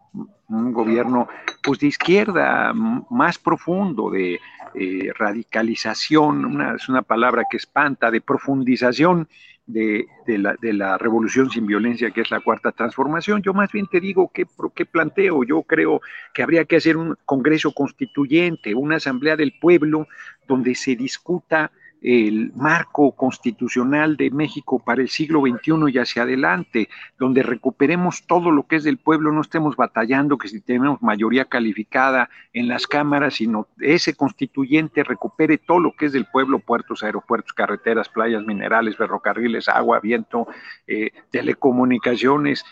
un 0.49 0.71
gobierno 0.71 1.27
pues 1.61 1.79
de 1.79 1.87
izquierda 1.87 2.73
más 2.73 3.37
profundo, 3.37 4.09
de 4.09 4.39
eh, 4.75 5.11
radicalización, 5.17 6.45
una, 6.45 6.75
es 6.75 6.87
una 6.89 7.01
palabra 7.01 7.43
que 7.49 7.57
espanta, 7.57 8.11
de 8.11 8.21
profundización 8.21 9.27
de, 9.67 10.07
la, 10.27 10.97
revolución 10.97 11.49
sin 11.49 11.67
violencia, 11.67 12.11
que 12.11 12.21
es 12.21 12.31
la 12.31 12.39
cuarta 12.39 12.71
transformación. 12.71 13.41
Yo 13.41 13.53
más 13.53 13.71
bien 13.71 13.87
te 13.87 13.99
digo 13.99 14.31
qué, 14.33 14.45
qué 14.73 14.85
planteo. 14.85 15.43
Yo 15.43 15.63
creo 15.63 16.01
que 16.33 16.41
habría 16.41 16.65
que 16.65 16.77
hacer 16.77 16.95
un 16.95 17.17
Congreso 17.25 17.73
Constituyente, 17.73 18.73
una 18.73 18.95
Asamblea 18.95 19.35
del 19.35 19.53
Pueblo, 19.59 20.07
donde 20.47 20.73
se 20.73 20.95
discuta 20.95 21.71
el 22.07 22.53
marco 22.55 23.11
constitucional 23.11 24.15
de 24.15 24.31
México 24.31 24.79
para 24.79 25.01
el 25.01 25.09
siglo 25.09 25.41
XXI 25.41 25.91
y 25.91 25.97
hacia 25.97 26.23
adelante, 26.23 26.87
donde 27.19 27.43
recuperemos 27.43 28.25
todo 28.25 28.49
lo 28.49 28.63
que 28.63 28.77
es 28.77 28.85
del 28.85 28.97
pueblo, 28.97 29.33
no 29.33 29.41
estemos 29.41 29.75
batallando 29.75 30.37
que 30.37 30.47
si 30.47 30.61
tenemos 30.61 31.01
mayoría 31.01 31.43
calificada 31.43 32.29
en 32.53 32.69
las 32.69 32.87
cámaras, 32.87 33.33
sino 33.33 33.67
ese 33.81 34.15
constituyente 34.15 35.03
recupere 35.03 35.57
todo 35.57 35.81
lo 35.81 35.91
que 35.97 36.05
es 36.05 36.13
del 36.13 36.27
pueblo, 36.27 36.59
puertos, 36.59 37.03
aeropuertos, 37.03 37.51
carreteras, 37.51 38.07
playas, 38.07 38.45
minerales, 38.45 38.95
ferrocarriles, 38.95 39.67
agua, 39.67 39.99
viento, 39.99 40.47
eh, 40.87 41.11
telecomunicaciones, 41.29 42.63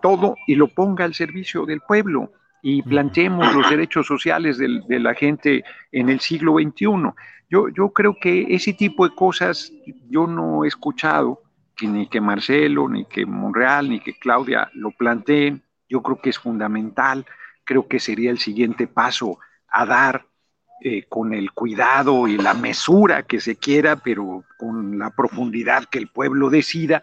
todo, 0.00 0.34
y 0.48 0.56
lo 0.56 0.66
ponga 0.66 1.04
al 1.04 1.14
servicio 1.14 1.66
del 1.66 1.82
pueblo 1.82 2.32
y 2.62 2.80
planteemos 2.82 3.52
los 3.54 3.68
derechos 3.68 4.06
sociales 4.06 4.56
de 4.56 4.98
la 5.00 5.14
gente 5.14 5.64
en 5.90 6.08
el 6.08 6.20
siglo 6.20 6.54
XXI. 6.54 6.86
Yo, 7.50 7.68
yo 7.68 7.90
creo 7.92 8.16
que 8.18 8.46
ese 8.50 8.72
tipo 8.72 9.06
de 9.06 9.14
cosas 9.14 9.72
yo 10.08 10.28
no 10.28 10.64
he 10.64 10.68
escuchado 10.68 11.42
que 11.76 11.88
ni 11.88 12.06
que 12.06 12.20
Marcelo, 12.20 12.88
ni 12.88 13.04
que 13.04 13.26
Monreal, 13.26 13.90
ni 13.90 13.98
que 13.98 14.16
Claudia 14.16 14.70
lo 14.74 14.92
planteen. 14.92 15.62
Yo 15.88 16.02
creo 16.02 16.20
que 16.22 16.30
es 16.30 16.38
fundamental, 16.38 17.26
creo 17.64 17.88
que 17.88 17.98
sería 17.98 18.30
el 18.30 18.38
siguiente 18.38 18.86
paso 18.86 19.38
a 19.68 19.84
dar 19.84 20.26
eh, 20.84 21.04
con 21.08 21.34
el 21.34 21.52
cuidado 21.52 22.28
y 22.28 22.36
la 22.36 22.54
mesura 22.54 23.24
que 23.24 23.40
se 23.40 23.56
quiera, 23.56 23.96
pero 23.96 24.44
con 24.56 24.98
la 24.98 25.10
profundidad 25.10 25.84
que 25.84 25.98
el 25.98 26.08
pueblo 26.08 26.48
decida 26.48 27.02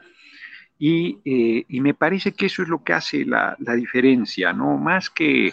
Y, 0.79 1.19
eh, 1.25 1.65
y, 1.67 1.81
me 1.81 1.93
parece 1.93 2.31
que 2.31 2.45
eso 2.45 2.63
es 2.63 2.69
lo 2.69 2.83
que 2.83 2.93
hace 2.93 3.25
la, 3.25 3.55
la 3.59 3.73
diferencia, 3.75 4.53
¿no? 4.53 4.77
Más 4.77 5.09
que, 5.09 5.51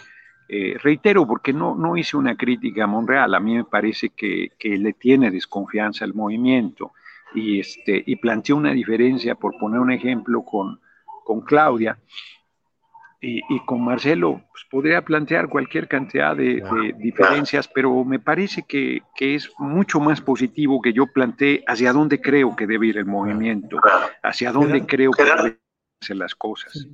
eh, 0.49 0.77
reitero, 0.81 1.27
porque 1.27 1.51
no, 1.51 1.75
no 1.75 1.97
hice 1.97 2.15
una 2.15 2.37
crítica 2.37 2.85
a 2.85 2.87
Monreal, 2.87 3.35
a 3.35 3.39
mí 3.41 3.55
me 3.55 3.65
parece 3.65 4.09
que, 4.09 4.53
que 4.57 4.77
le 4.77 4.93
tiene 4.93 5.29
desconfianza 5.29 6.05
al 6.05 6.13
movimiento 6.13 6.93
y, 7.35 7.59
este, 7.59 8.01
y 8.05 8.15
planteó 8.15 8.55
una 8.55 8.71
diferencia, 8.71 9.35
por 9.35 9.57
poner 9.57 9.81
un 9.81 9.91
ejemplo, 9.91 10.43
con, 10.43 10.79
con 11.25 11.41
Claudia, 11.41 11.99
y, 13.19 13.59
con 13.65 13.83
Marcelo 13.83 14.43
pues, 14.51 14.63
podría 14.69 15.03
plantear 15.03 15.49
cualquier 15.49 15.87
cantidad 15.87 16.35
de, 16.35 16.61
diferencias, 16.99 17.67
pero 17.67 18.03
me 18.05 18.19
parece 18.19 18.63
que, 18.63 19.01
es 19.19 19.49
mucho 19.57 19.99
más 19.99 20.21
positivo 20.21 20.81
que 20.81 20.93
yo 20.93 21.07
plantee 21.07 21.63
hacia 21.67 21.93
dónde 21.93 22.21
creo 22.21 22.55
que 22.55 22.67
debe 22.67 22.87
ir 22.87 22.97
el 22.97 23.05
movimiento, 23.05 23.77
hacia 24.21 24.51
dónde 24.51 24.85
creo 24.85 25.11
que 25.11 25.23
deben 25.23 25.59
ser 26.01 26.17
las 26.17 26.35
cosas. 26.35 26.87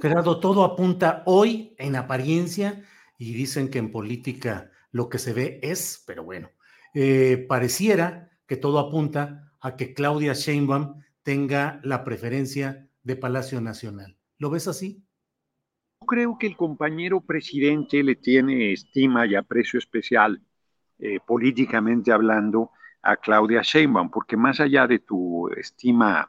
Gerardo, 0.00 0.40
todo 0.40 0.64
apunta 0.64 1.22
hoy 1.26 1.74
en 1.78 1.96
apariencia 1.96 2.82
y 3.18 3.34
dicen 3.34 3.68
que 3.68 3.78
en 3.78 3.90
política 3.90 4.70
lo 4.92 5.08
que 5.08 5.18
se 5.18 5.32
ve 5.32 5.58
es, 5.62 6.02
pero 6.06 6.22
bueno, 6.22 6.50
eh, 6.94 7.44
pareciera 7.48 8.30
que 8.46 8.56
todo 8.56 8.78
apunta 8.78 9.52
a 9.60 9.76
que 9.76 9.92
Claudia 9.92 10.32
Sheinbaum 10.32 11.02
tenga 11.22 11.80
la 11.82 12.04
preferencia 12.04 12.88
de 13.02 13.16
Palacio 13.16 13.60
Nacional. 13.60 14.16
¿Lo 14.38 14.48
ves 14.48 14.68
así? 14.68 15.05
Creo 16.04 16.38
que 16.38 16.46
el 16.46 16.56
compañero 16.56 17.20
presidente 17.20 18.02
le 18.02 18.16
tiene 18.16 18.72
estima 18.72 19.26
y 19.26 19.34
aprecio 19.34 19.78
especial, 19.78 20.40
eh, 20.98 21.18
políticamente 21.26 22.12
hablando, 22.12 22.70
a 23.02 23.16
Claudia 23.16 23.62
Sheinbaum, 23.62 24.10
porque 24.10 24.36
más 24.36 24.58
allá 24.58 24.86
de 24.86 24.98
tu 24.98 25.48
estima 25.50 26.28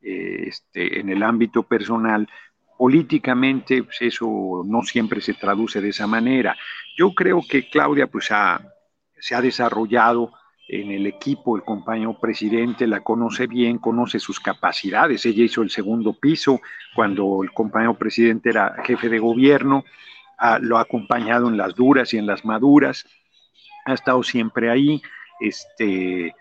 eh, 0.00 0.44
este, 0.48 0.98
en 1.00 1.08
el 1.08 1.22
ámbito 1.22 1.62
personal, 1.62 2.28
políticamente 2.76 3.84
pues 3.84 4.02
eso 4.02 4.62
no 4.66 4.82
siempre 4.82 5.20
se 5.20 5.34
traduce 5.34 5.80
de 5.80 5.90
esa 5.90 6.06
manera. 6.06 6.56
Yo 6.96 7.14
creo 7.14 7.42
que 7.48 7.68
Claudia 7.68 8.08
pues 8.08 8.26
se 8.26 9.34
ha 9.34 9.40
desarrollado 9.40 10.32
en 10.68 10.90
el 10.90 11.06
equipo, 11.06 11.56
el 11.56 11.62
compañero 11.62 12.18
presidente 12.18 12.86
la 12.86 13.00
conoce 13.00 13.46
bien, 13.46 13.78
conoce 13.78 14.18
sus 14.18 14.40
capacidades. 14.40 15.24
Ella 15.24 15.44
hizo 15.44 15.62
el 15.62 15.70
segundo 15.70 16.12
piso 16.12 16.60
cuando 16.94 17.42
el 17.42 17.52
compañero 17.52 17.94
presidente 17.94 18.50
era 18.50 18.74
jefe 18.84 19.08
de 19.08 19.18
gobierno, 19.18 19.84
lo 20.60 20.78
ha 20.78 20.82
acompañado 20.82 21.48
en 21.48 21.56
las 21.56 21.74
duras 21.74 22.12
y 22.12 22.18
en 22.18 22.26
las 22.26 22.44
maduras, 22.44 23.06
ha 23.84 23.94
estado 23.94 24.22
siempre 24.22 24.70
ahí. 24.70 25.00
Este, 25.40 26.34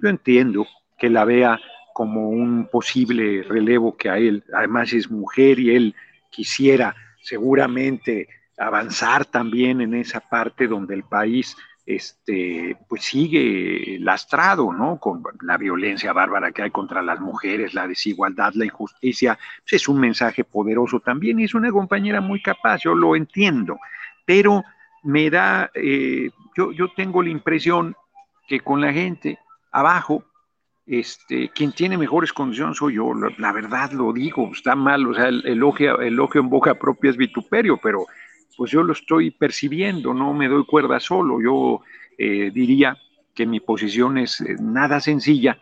yo 0.00 0.08
entiendo 0.08 0.66
que 0.96 1.10
la 1.10 1.24
vea 1.24 1.60
como 1.92 2.28
un 2.28 2.68
posible 2.70 3.42
relevo 3.42 3.96
que 3.96 4.08
a 4.08 4.16
él, 4.16 4.44
además 4.54 4.92
es 4.92 5.10
mujer 5.10 5.58
y 5.58 5.74
él 5.74 5.94
quisiera 6.30 6.94
seguramente 7.20 8.28
avanzar 8.56 9.24
también 9.24 9.80
en 9.80 9.94
esa 9.94 10.20
parte 10.20 10.68
donde 10.68 10.94
el 10.94 11.02
país 11.02 11.56
este, 11.84 12.76
pues 12.88 13.02
sigue 13.02 13.98
lastrado, 14.00 14.72
¿no? 14.72 14.98
Con 14.98 15.22
la 15.42 15.56
violencia 15.56 16.12
bárbara 16.12 16.52
que 16.52 16.62
hay 16.62 16.70
contra 16.70 17.02
las 17.02 17.20
mujeres, 17.20 17.74
la 17.74 17.88
desigualdad, 17.88 18.52
la 18.54 18.64
injusticia, 18.64 19.38
pues 19.62 19.82
es 19.82 19.88
un 19.88 19.98
mensaje 19.98 20.44
poderoso 20.44 21.00
también 21.00 21.40
y 21.40 21.44
es 21.44 21.54
una 21.54 21.70
compañera 21.70 22.20
muy 22.20 22.40
capaz, 22.40 22.82
yo 22.84 22.94
lo 22.94 23.16
entiendo, 23.16 23.78
pero 24.24 24.62
me 25.02 25.30
da, 25.30 25.70
eh, 25.74 26.30
yo, 26.56 26.72
yo 26.72 26.92
tengo 26.94 27.22
la 27.22 27.30
impresión 27.30 27.96
que 28.46 28.60
con 28.60 28.80
la 28.80 28.92
gente 28.92 29.38
abajo, 29.72 30.24
este, 30.86 31.48
quien 31.48 31.72
tiene 31.72 31.96
mejores 31.96 32.32
condiciones 32.32 32.76
soy 32.76 32.94
yo, 32.94 33.12
la, 33.14 33.52
verdad 33.52 33.92
lo 33.92 34.12
digo, 34.12 34.50
está 34.52 34.76
mal, 34.76 35.06
o 35.06 35.14
sea, 35.14 35.28
el 35.28 35.44
elogio, 35.46 36.00
elogio 36.00 36.40
en 36.40 36.50
boca 36.50 36.74
propia 36.74 37.10
es 37.10 37.16
vituperio, 37.16 37.78
pero 37.82 38.06
pues 38.56 38.70
yo 38.70 38.82
lo 38.82 38.92
estoy 38.92 39.30
percibiendo, 39.30 40.14
no 40.14 40.32
me 40.34 40.48
doy 40.48 40.64
cuerda 40.64 41.00
solo. 41.00 41.40
Yo 41.40 41.82
eh, 42.18 42.50
diría 42.52 42.96
que 43.34 43.46
mi 43.46 43.60
posición 43.60 44.18
es 44.18 44.40
eh, 44.40 44.56
nada 44.60 45.00
sencilla 45.00 45.58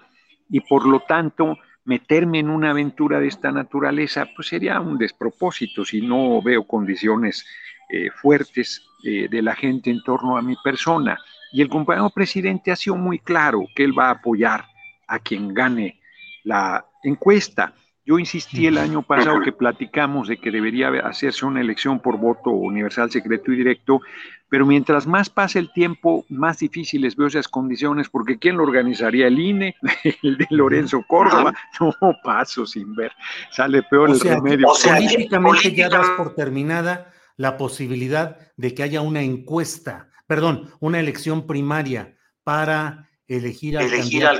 y 0.48 0.60
por 0.60 0.86
lo 0.86 1.00
tanto 1.00 1.56
meterme 1.84 2.40
en 2.40 2.50
una 2.50 2.70
aventura 2.70 3.20
de 3.20 3.28
esta 3.28 3.52
naturaleza 3.52 4.26
pues 4.34 4.48
sería 4.48 4.80
un 4.80 4.98
despropósito 4.98 5.84
si 5.84 6.02
no 6.02 6.42
veo 6.42 6.66
condiciones 6.66 7.46
eh, 7.88 8.10
fuertes 8.10 8.86
de 9.02 9.40
la 9.40 9.56
gente 9.56 9.88
en 9.88 10.02
torno 10.02 10.36
a 10.36 10.42
mi 10.42 10.56
persona. 10.62 11.18
Y 11.52 11.62
el 11.62 11.70
compañero 11.70 12.10
presidente 12.10 12.70
ha 12.70 12.76
sido 12.76 12.96
muy 12.96 13.18
claro 13.18 13.64
que 13.74 13.82
él 13.82 13.98
va 13.98 14.08
a 14.08 14.10
apoyar 14.10 14.66
a 15.08 15.18
quien 15.18 15.54
gane 15.54 15.98
la 16.44 16.84
encuesta. 17.02 17.74
Yo 18.04 18.18
insistí 18.18 18.66
el 18.66 18.78
año 18.78 19.02
pasado 19.02 19.40
que 19.42 19.52
platicamos 19.52 20.28
de 20.28 20.38
que 20.38 20.50
debería 20.50 20.88
hacerse 21.04 21.44
una 21.44 21.60
elección 21.60 22.00
por 22.00 22.16
voto 22.18 22.50
universal, 22.50 23.10
secreto 23.10 23.52
y 23.52 23.56
directo, 23.56 24.00
pero 24.48 24.66
mientras 24.66 25.06
más 25.06 25.28
pase 25.28 25.58
el 25.58 25.72
tiempo, 25.72 26.24
más 26.28 26.58
difíciles 26.58 27.14
veo 27.14 27.28
esas 27.28 27.46
condiciones, 27.46 28.08
porque 28.08 28.38
¿quién 28.38 28.56
lo 28.56 28.64
organizaría? 28.64 29.26
¿El 29.26 29.38
INE? 29.38 29.76
¿El 30.22 30.38
de 30.38 30.46
Lorenzo 30.50 31.04
Córdoba? 31.06 31.54
No 31.80 31.94
paso 32.24 32.66
sin 32.66 32.94
ver, 32.94 33.12
sale 33.50 33.82
peor 33.82 34.10
el 34.10 34.20
remedio. 34.20 34.68
O 34.68 34.74
sea, 34.74 34.96
políticamente 34.96 35.72
ya 35.72 35.88
das 35.88 36.08
por 36.16 36.34
terminada 36.34 37.12
la 37.36 37.56
posibilidad 37.56 38.38
de 38.56 38.74
que 38.74 38.82
haya 38.82 39.00
una 39.02 39.22
encuesta, 39.22 40.10
perdón, 40.26 40.70
una 40.80 41.00
elección 41.00 41.46
primaria 41.46 42.16
para 42.44 43.08
elegir 43.28 43.78
al 43.78 43.88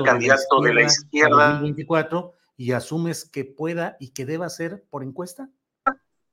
candidato, 0.03 0.61
de 0.61 0.75
la 0.75 0.83
izquierda, 0.83 1.53
2024 1.61 2.35
y 2.61 2.73
asumes 2.73 3.25
que 3.25 3.47
pueda 3.47 3.97
y 3.99 4.11
que 4.11 4.27
deba 4.27 4.51
ser 4.51 4.85
por 4.91 5.03
encuesta? 5.03 5.49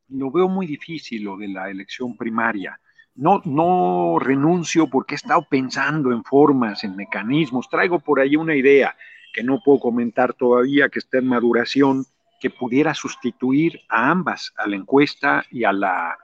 Lo 0.10 0.30
veo 0.30 0.50
muy 0.50 0.68
difícil 0.68 1.24
lo 1.24 1.38
de 1.38 1.48
la 1.48 1.70
elección 1.70 2.18
primaria. 2.18 2.82
No, 3.16 3.42
no 3.46 4.20
renuncio 4.20 4.90
porque 4.90 5.16
he 5.16 5.22
estado 5.24 5.48
pensando 5.50 6.12
en 6.12 6.26
formas, 6.26 6.84
en 6.84 6.98
mecanismos. 6.98 7.70
Traigo 7.70 8.02
por 8.02 8.20
ahí 8.20 8.36
una 8.36 8.58
idea 8.58 8.94
que 9.32 9.42
no 9.42 9.62
puedo 9.64 9.80
comentar 9.80 10.34
todavía, 10.34 10.90
que 10.90 11.00
está 11.00 11.20
en 11.20 11.28
maduración, 11.28 12.04
que 12.42 12.50
pudiera 12.50 12.94
sustituir 12.94 13.80
a 13.88 14.12
ambas, 14.12 14.54
a 14.58 14.68
la 14.68 14.76
encuesta 14.76 15.46
y 15.50 15.64
a 15.64 15.72
la, 15.72 16.18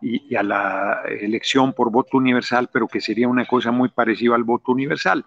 y 0.00 0.34
a 0.34 0.42
la 0.42 1.02
elección 1.10 1.74
por 1.74 1.90
voto 1.90 2.16
universal, 2.16 2.70
pero 2.72 2.88
que 2.88 3.02
sería 3.02 3.28
una 3.28 3.44
cosa 3.44 3.70
muy 3.70 3.90
parecida 3.90 4.34
al 4.34 4.44
voto 4.44 4.72
universal 4.72 5.26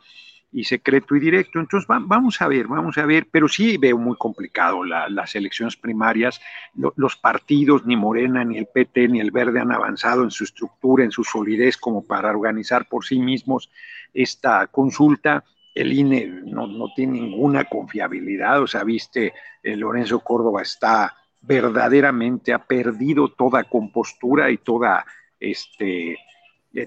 y 0.52 0.64
secreto 0.64 1.16
y 1.16 1.20
directo. 1.20 1.60
Entonces, 1.60 1.88
vamos 1.88 2.42
a 2.42 2.48
ver, 2.48 2.68
vamos 2.68 2.98
a 2.98 3.06
ver, 3.06 3.28
pero 3.32 3.48
sí 3.48 3.78
veo 3.78 3.98
muy 3.98 4.18
complicado 4.18 4.84
las 4.84 5.36
elecciones 5.36 5.76
primarias. 5.76 6.42
los 6.74 7.16
partidos, 7.16 7.86
ni 7.86 7.96
Morena, 7.96 8.44
ni 8.44 8.58
el 8.58 8.68
PT, 8.68 9.08
ni 9.10 9.20
el 9.20 9.32
Verde 9.32 9.60
han 9.60 9.72
avanzado 9.72 10.24
en 10.24 10.32
su 10.32 10.44
estructura, 10.44 11.04
en 11.04 11.12
su 11.12 11.24
solidez 11.24 11.78
como 11.78 12.04
para 12.06 12.30
organizar 12.30 12.88
por 12.88 13.06
sí 13.06 13.20
mismos 13.20 13.70
esta 14.14 14.68
consulta. 14.68 15.44
El 15.76 15.94
INE 15.94 16.28
no, 16.46 16.68
no 16.68 16.94
tiene 16.96 17.22
ninguna 17.22 17.66
confiabilidad, 17.66 18.62
o 18.62 18.68
sea, 18.68 18.84
viste, 18.84 19.34
eh, 19.64 19.76
Lorenzo 19.76 20.20
Córdoba 20.20 20.64
está 20.64 21.16
verdaderamente, 21.42 22.54
ha 22.54 22.66
perdido 22.66 23.30
toda 23.30 23.64
compostura 23.64 24.52
y 24.52 24.58
toda 24.58 25.06
este, 25.40 26.18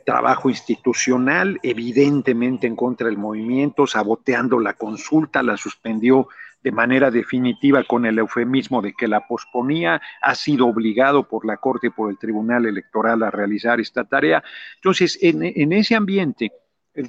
trabajo 0.04 0.48
institucional, 0.48 1.58
evidentemente 1.62 2.66
en 2.66 2.76
contra 2.76 3.08
del 3.08 3.18
movimiento, 3.18 3.86
saboteando 3.86 4.60
la 4.60 4.74
consulta, 4.74 5.42
la 5.42 5.56
suspendió 5.56 6.28
de 6.62 6.72
manera 6.72 7.10
definitiva 7.10 7.82
con 7.84 8.06
el 8.06 8.18
eufemismo 8.18 8.82
de 8.82 8.92
que 8.92 9.08
la 9.08 9.26
posponía, 9.26 10.00
ha 10.20 10.34
sido 10.34 10.66
obligado 10.66 11.28
por 11.28 11.44
la 11.44 11.56
Corte 11.56 11.88
y 11.88 11.90
por 11.90 12.10
el 12.10 12.18
Tribunal 12.18 12.66
Electoral 12.66 13.22
a 13.22 13.30
realizar 13.30 13.80
esta 13.80 14.04
tarea. 14.04 14.42
Entonces, 14.76 15.18
en, 15.20 15.42
en 15.42 15.72
ese 15.72 15.96
ambiente, 15.96 16.52
eh, 16.94 17.08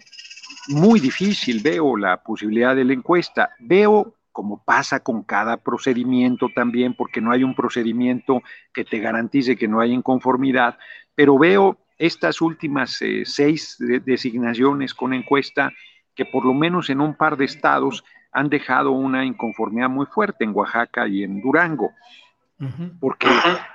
muy 0.69 0.99
difícil 0.99 1.61
veo 1.61 1.97
la 1.97 2.23
posibilidad 2.23 2.75
de 2.75 2.85
la 2.85 2.93
encuesta, 2.93 3.51
veo 3.59 4.15
como 4.31 4.63
pasa 4.63 5.01
con 5.01 5.21
cada 5.23 5.57
procedimiento 5.57 6.47
también, 6.55 6.95
porque 6.95 7.21
no 7.21 7.31
hay 7.31 7.43
un 7.43 7.53
procedimiento 7.53 8.41
que 8.73 8.83
te 8.83 8.97
garantice 8.97 9.55
que 9.55 9.67
no 9.67 9.79
hay 9.79 9.91
inconformidad, 9.91 10.79
pero 11.13 11.37
veo 11.37 11.77
estas 12.05 12.41
últimas 12.41 13.01
eh, 13.01 13.23
seis 13.25 13.77
designaciones 13.79 14.93
con 14.93 15.13
encuesta 15.13 15.71
que 16.13 16.25
por 16.25 16.45
lo 16.45 16.53
menos 16.53 16.89
en 16.89 16.99
un 16.99 17.15
par 17.15 17.37
de 17.37 17.45
estados 17.45 18.03
han 18.33 18.49
dejado 18.49 18.91
una 18.91 19.23
inconformidad 19.23 19.87
muy 19.87 20.05
fuerte 20.07 20.43
en 20.43 20.53
Oaxaca 20.53 21.07
y 21.07 21.23
en 21.23 21.41
Durango. 21.41 21.91
Porque 22.99 23.27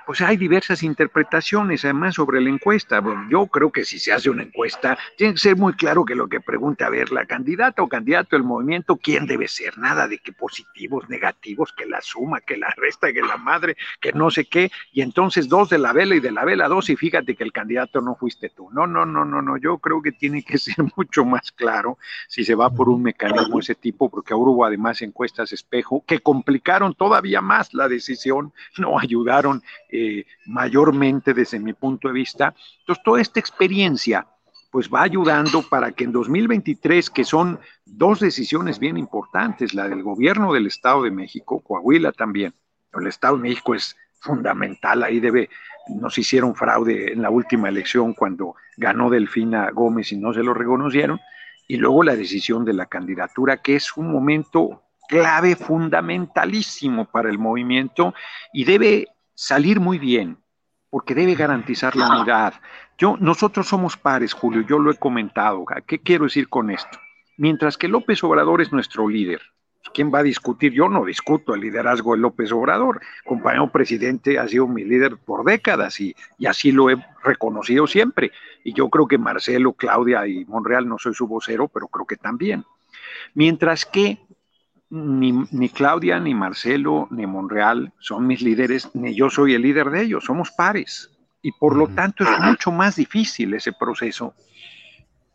pues 0.05 0.21
hay 0.21 0.37
diversas 0.37 0.83
interpretaciones 0.83 1.85
además 1.85 2.15
sobre 2.15 2.41
la 2.41 2.49
encuesta. 2.49 3.01
Yo 3.29 3.47
creo 3.47 3.71
que 3.71 3.85
si 3.85 3.99
se 3.99 4.11
hace 4.11 4.29
una 4.29 4.43
encuesta, 4.43 4.97
tiene 5.17 5.33
que 5.33 5.39
ser 5.39 5.55
muy 5.55 5.73
claro 5.73 6.05
que 6.05 6.15
lo 6.15 6.27
que 6.27 6.41
pregunta, 6.41 6.87
a 6.87 6.89
ver, 6.89 7.11
la 7.11 7.25
candidata 7.25 7.81
o 7.81 7.87
candidato 7.87 8.35
del 8.35 8.43
movimiento, 8.43 8.97
¿quién 8.97 9.25
debe 9.25 9.47
ser? 9.47 9.77
Nada 9.77 10.07
de 10.07 10.19
que 10.19 10.33
positivos, 10.33 11.09
negativos, 11.09 11.73
que 11.73 11.85
la 11.85 12.01
suma, 12.01 12.41
que 12.41 12.57
la 12.57 12.73
resta, 12.77 13.13
que 13.13 13.21
la 13.21 13.37
madre, 13.37 13.77
que 13.99 14.13
no 14.13 14.31
sé 14.31 14.45
qué, 14.45 14.71
y 14.91 15.01
entonces 15.01 15.47
dos 15.47 15.69
de 15.69 15.77
la 15.77 15.93
vela 15.93 16.15
y 16.15 16.19
de 16.19 16.31
la 16.31 16.45
vela 16.45 16.67
dos, 16.67 16.89
y 16.89 16.95
fíjate 16.95 17.35
que 17.35 17.43
el 17.43 17.51
candidato 17.51 18.01
no 18.01 18.15
fuiste 18.15 18.49
tú. 18.49 18.69
No, 18.71 18.87
no, 18.87 19.05
no, 19.05 19.25
no, 19.25 19.41
no, 19.41 19.57
yo 19.57 19.77
creo 19.77 20.01
que 20.01 20.11
tiene 20.11 20.43
que 20.43 20.57
ser 20.57 20.77
mucho 20.95 21.25
más 21.25 21.51
claro 21.51 21.97
si 22.27 22.43
se 22.43 22.55
va 22.55 22.69
por 22.69 22.89
un 22.89 23.03
mecanismo 23.03 23.57
de 23.57 23.61
ese 23.61 23.75
tipo, 23.75 24.09
porque 24.09 24.33
ahora 24.33 24.51
hubo 24.51 24.65
además 24.65 25.01
encuestas 25.01 25.51
espejo 25.51 26.03
que 26.05 26.19
complicaron 26.19 26.93
todavía 26.93 27.41
más 27.41 27.73
la 27.73 27.87
decisión 27.87 28.53
no 28.79 28.99
ayudaron 28.99 29.61
eh, 29.89 30.25
mayormente 30.45 31.33
desde 31.33 31.59
mi 31.59 31.73
punto 31.73 32.07
de 32.07 32.13
vista. 32.13 32.55
Entonces, 32.79 33.03
toda 33.03 33.21
esta 33.21 33.39
experiencia 33.39 34.27
pues 34.71 34.89
va 34.89 35.01
ayudando 35.01 35.63
para 35.63 35.91
que 35.91 36.03
en 36.03 36.11
2023, 36.11 37.09
que 37.09 37.23
son 37.23 37.59
dos 37.85 38.19
decisiones 38.19 38.77
bien 38.77 38.97
importantes, 38.97 39.73
la 39.73 39.89
del 39.89 40.03
gobierno 40.03 40.53
del 40.53 40.67
Estado 40.67 41.03
de 41.03 41.11
México, 41.11 41.61
Coahuila 41.61 42.11
también, 42.11 42.53
el 42.93 43.07
Estado 43.07 43.37
de 43.37 43.43
México 43.43 43.73
es 43.73 43.97
fundamental, 44.19 45.03
ahí 45.03 45.19
debe, 45.19 45.49
nos 45.87 46.17
hicieron 46.17 46.55
fraude 46.55 47.13
en 47.13 47.21
la 47.21 47.29
última 47.29 47.69
elección 47.69 48.13
cuando 48.13 48.55
ganó 48.77 49.09
Delfina 49.09 49.71
Gómez 49.71 50.11
y 50.11 50.17
no 50.17 50.33
se 50.33 50.43
lo 50.43 50.53
reconocieron, 50.53 51.19
y 51.67 51.77
luego 51.77 52.03
la 52.03 52.15
decisión 52.15 52.65
de 52.65 52.73
la 52.73 52.85
candidatura, 52.85 53.61
que 53.61 53.75
es 53.75 53.95
un 53.97 54.11
momento 54.11 54.83
clave 55.09 55.55
fundamentalísimo 55.55 57.05
para 57.05 57.29
el 57.29 57.39
movimiento 57.39 58.13
y 58.53 58.63
debe 58.63 59.07
salir 59.33 59.79
muy 59.79 59.97
bien, 59.97 60.37
porque 60.89 61.15
debe 61.15 61.33
garantizar 61.33 61.95
la 61.95 62.07
unidad. 62.09 62.53
Yo, 62.97 63.17
nosotros 63.19 63.67
somos 63.67 63.97
pares, 63.97 64.33
Julio, 64.33 64.61
yo 64.61 64.77
lo 64.77 64.91
he 64.91 64.97
comentado. 64.97 65.65
¿Qué 65.87 65.99
quiero 65.99 66.25
decir 66.25 66.47
con 66.47 66.69
esto? 66.69 66.99
Mientras 67.37 67.77
que 67.77 67.87
López 67.87 68.23
Obrador 68.23 68.61
es 68.61 68.71
nuestro 68.71 69.09
líder, 69.09 69.41
¿quién 69.93 70.13
va 70.13 70.19
a 70.19 70.23
discutir? 70.23 70.73
Yo 70.73 70.89
no 70.89 71.05
discuto 71.05 71.55
el 71.55 71.61
liderazgo 71.61 72.13
de 72.13 72.19
López 72.19 72.51
Obrador. 72.51 73.01
Compañero 73.25 73.71
presidente 73.71 74.37
ha 74.37 74.47
sido 74.47 74.67
mi 74.67 74.83
líder 74.83 75.17
por 75.17 75.43
décadas 75.43 75.99
y, 76.01 76.15
y, 76.37 76.45
así 76.45 76.71
lo 76.71 76.91
he 76.91 77.03
reconocido 77.23 77.87
siempre. 77.87 78.31
Y 78.63 78.73
yo 78.73 78.89
creo 78.89 79.07
que 79.07 79.17
Marcelo, 79.17 79.73
Claudia 79.73 80.27
y 80.27 80.45
Monreal, 80.45 80.87
no 80.87 80.99
soy 80.99 81.15
su 81.15 81.25
vocero, 81.25 81.67
pero 81.67 81.87
creo 81.87 82.05
que 82.05 82.17
también. 82.17 82.63
Mientras 83.33 83.85
que 83.85 84.19
ni, 84.89 85.69
Claudia, 85.69 86.19
ni 86.19 86.33
Marcelo, 86.33 87.07
ni 87.11 87.25
Monreal 87.25 87.93
son 87.99 88.25
mis 88.25 88.41
líderes, 88.41 88.89
ni 88.93 89.13
yo 89.13 89.29
soy 89.29 89.53
el 89.53 89.61
líder 89.61 89.89
de 89.89 90.03
ellos, 90.03 90.25
somos 90.25 90.51
pares. 90.51 91.11
Y 91.41 91.51
por 91.53 91.75
lo 91.75 91.87
tanto 91.87 92.23
es 92.23 92.39
mucho 92.41 92.71
más 92.71 92.97
difícil 92.97 93.53
ese 93.53 93.71
proceso 93.71 94.33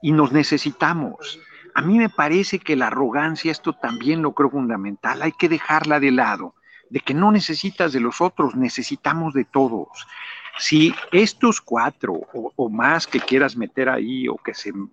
y 0.03 0.12
nos 0.12 0.33
necesitamos. 0.33 1.40
A 1.75 1.81
mí 1.81 1.99
me 1.99 2.11
parece 2.11 2.59
que 2.59 2.77
la 2.77 2.88
arrogancia, 2.88 3.51
esto 3.51 3.73
también 3.73 4.21
lo 4.21 4.33
creo 4.33 4.51
fundamental, 4.51 5.23
hay 5.23 5.33
que 5.33 5.49
dejarla 5.49 5.99
de 5.99 6.11
lado, 6.11 6.55
de 6.90 7.01
que 7.01 7.14
no 7.14 7.33
necesitas 7.33 7.93
de 7.93 8.01
los 8.01 8.21
otros, 8.21 8.55
necesitamos 8.55 9.33
de 9.33 9.45
todos. 9.45 10.07
Si 10.59 10.95
estos 11.11 11.61
cuatro 11.61 12.21
o, 12.33 12.69
más 12.69 13.07
que 13.07 13.21
quieras 13.21 13.57
meter 13.57 13.88
ahí 13.88 14.29
o 14.29 14.37
que 14.37 14.53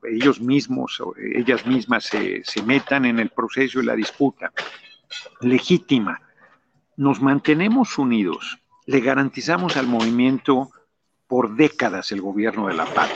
ellos 0.10 0.42
mismos 0.42 1.00
o 1.00 1.14
ellas 1.18 1.66
mismas 1.66 2.06
se, 2.06 2.44
metan 2.66 3.06
en 3.06 3.20
el 3.20 3.30
proceso 3.30 3.80
y 3.80 3.86
la 3.86 3.96
disputa 3.96 4.52
legítima, 5.42 6.22
nos 6.98 7.22
mantenemos 7.22 7.98
unidos, 7.98 8.60
le 8.86 9.02
garantizamos 9.02 9.78
al 9.78 9.88
movimiento 9.88 10.72
por 11.28 11.56
décadas 11.56 12.12
el 12.12 12.22
gobierno 12.22 12.68
de 12.68 12.74
la 12.74 12.86
paz. 12.86 13.12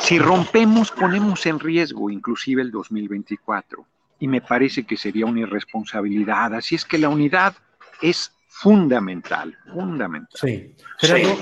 Si 0.00 0.18
rompemos, 0.18 0.92
ponemos 0.92 1.44
en 1.46 1.58
riesgo 1.58 2.08
inclusive 2.08 2.62
el 2.62 2.70
2024. 2.70 3.84
Y 4.20 4.28
me 4.28 4.40
parece 4.40 4.84
que 4.84 4.96
sería 4.96 5.26
una 5.26 5.40
irresponsabilidad. 5.40 6.54
Así 6.54 6.74
es 6.74 6.84
que 6.84 6.98
la 6.98 7.08
unidad 7.08 7.54
es 8.00 8.32
fundamental, 8.60 9.56
fundamental. 9.72 10.28
Sí. 10.34 10.74
Gerardo, 10.98 11.36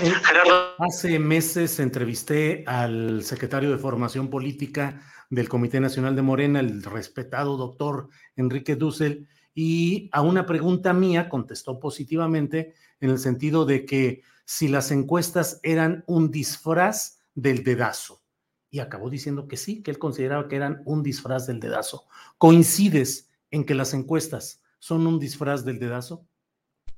hace 0.78 1.18
meses 1.18 1.80
entrevisté 1.80 2.62
al 2.66 3.22
secretario 3.22 3.70
de 3.70 3.78
Formación 3.78 4.28
Política 4.28 5.00
del 5.30 5.48
Comité 5.48 5.80
Nacional 5.80 6.14
de 6.14 6.22
Morena, 6.22 6.60
el 6.60 6.82
respetado 6.82 7.56
doctor 7.56 8.10
Enrique 8.36 8.76
Dussel, 8.76 9.28
y 9.54 10.10
a 10.12 10.20
una 10.20 10.44
pregunta 10.44 10.92
mía 10.92 11.30
contestó 11.30 11.80
positivamente 11.80 12.74
en 13.00 13.10
el 13.10 13.18
sentido 13.18 13.64
de 13.64 13.86
que 13.86 14.22
si 14.44 14.68
las 14.68 14.90
encuestas 14.90 15.58
eran 15.62 16.04
un 16.06 16.30
disfraz 16.30 17.20
del 17.34 17.64
dedazo. 17.64 18.22
Y 18.70 18.80
acabó 18.80 19.08
diciendo 19.08 19.48
que 19.48 19.56
sí, 19.56 19.82
que 19.82 19.90
él 19.90 19.98
consideraba 19.98 20.48
que 20.48 20.56
eran 20.56 20.82
un 20.84 21.02
disfraz 21.02 21.46
del 21.46 21.60
dedazo. 21.60 22.04
¿Coincides 22.36 23.30
en 23.50 23.64
que 23.64 23.74
las 23.74 23.94
encuestas 23.94 24.62
son 24.78 25.06
un 25.06 25.18
disfraz 25.18 25.64
del 25.64 25.78
dedazo? 25.78 26.26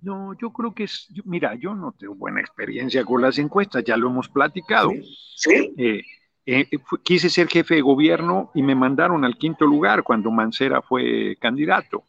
No, 0.01 0.33
yo 0.35 0.53
creo 0.53 0.75
que 0.75 0.85
es, 0.85 1.09
mira, 1.25 1.55
yo 1.57 1.75
no 1.75 1.93
tengo 1.93 2.15
buena 2.15 2.41
experiencia 2.41 3.05
con 3.05 3.21
las 3.21 3.39
encuestas, 3.39 3.85
ya 3.85 3.97
lo 3.97 4.09
hemos 4.09 4.29
platicado. 4.29 4.93
Sí. 5.35 5.75
Eh, 5.77 6.03
eh, 6.47 6.67
quise 7.03 7.29
ser 7.29 7.49
jefe 7.49 7.75
de 7.75 7.81
gobierno 7.83 8.51
y 8.55 8.63
me 8.63 8.75
mandaron 8.75 9.25
al 9.25 9.37
quinto 9.37 9.67
lugar 9.67 10.03
cuando 10.03 10.31
Mancera 10.31 10.83
fue 10.83 11.37
candidato. 11.41 12.05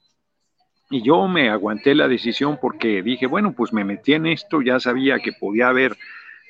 Y 0.89 1.04
yo 1.04 1.28
me 1.28 1.49
aguanté 1.49 1.93
la 1.93 2.08
decisión 2.08 2.58
porque 2.60 3.04
dije, 3.04 3.28
bueno, 3.28 3.54
pues 3.54 3.73
me 3.73 3.84
metí 3.84 4.13
en 4.13 4.25
esto, 4.25 4.62
ya 4.62 4.80
sabía 4.80 5.19
que 5.19 5.34
podía 5.34 5.67
haber 5.67 5.97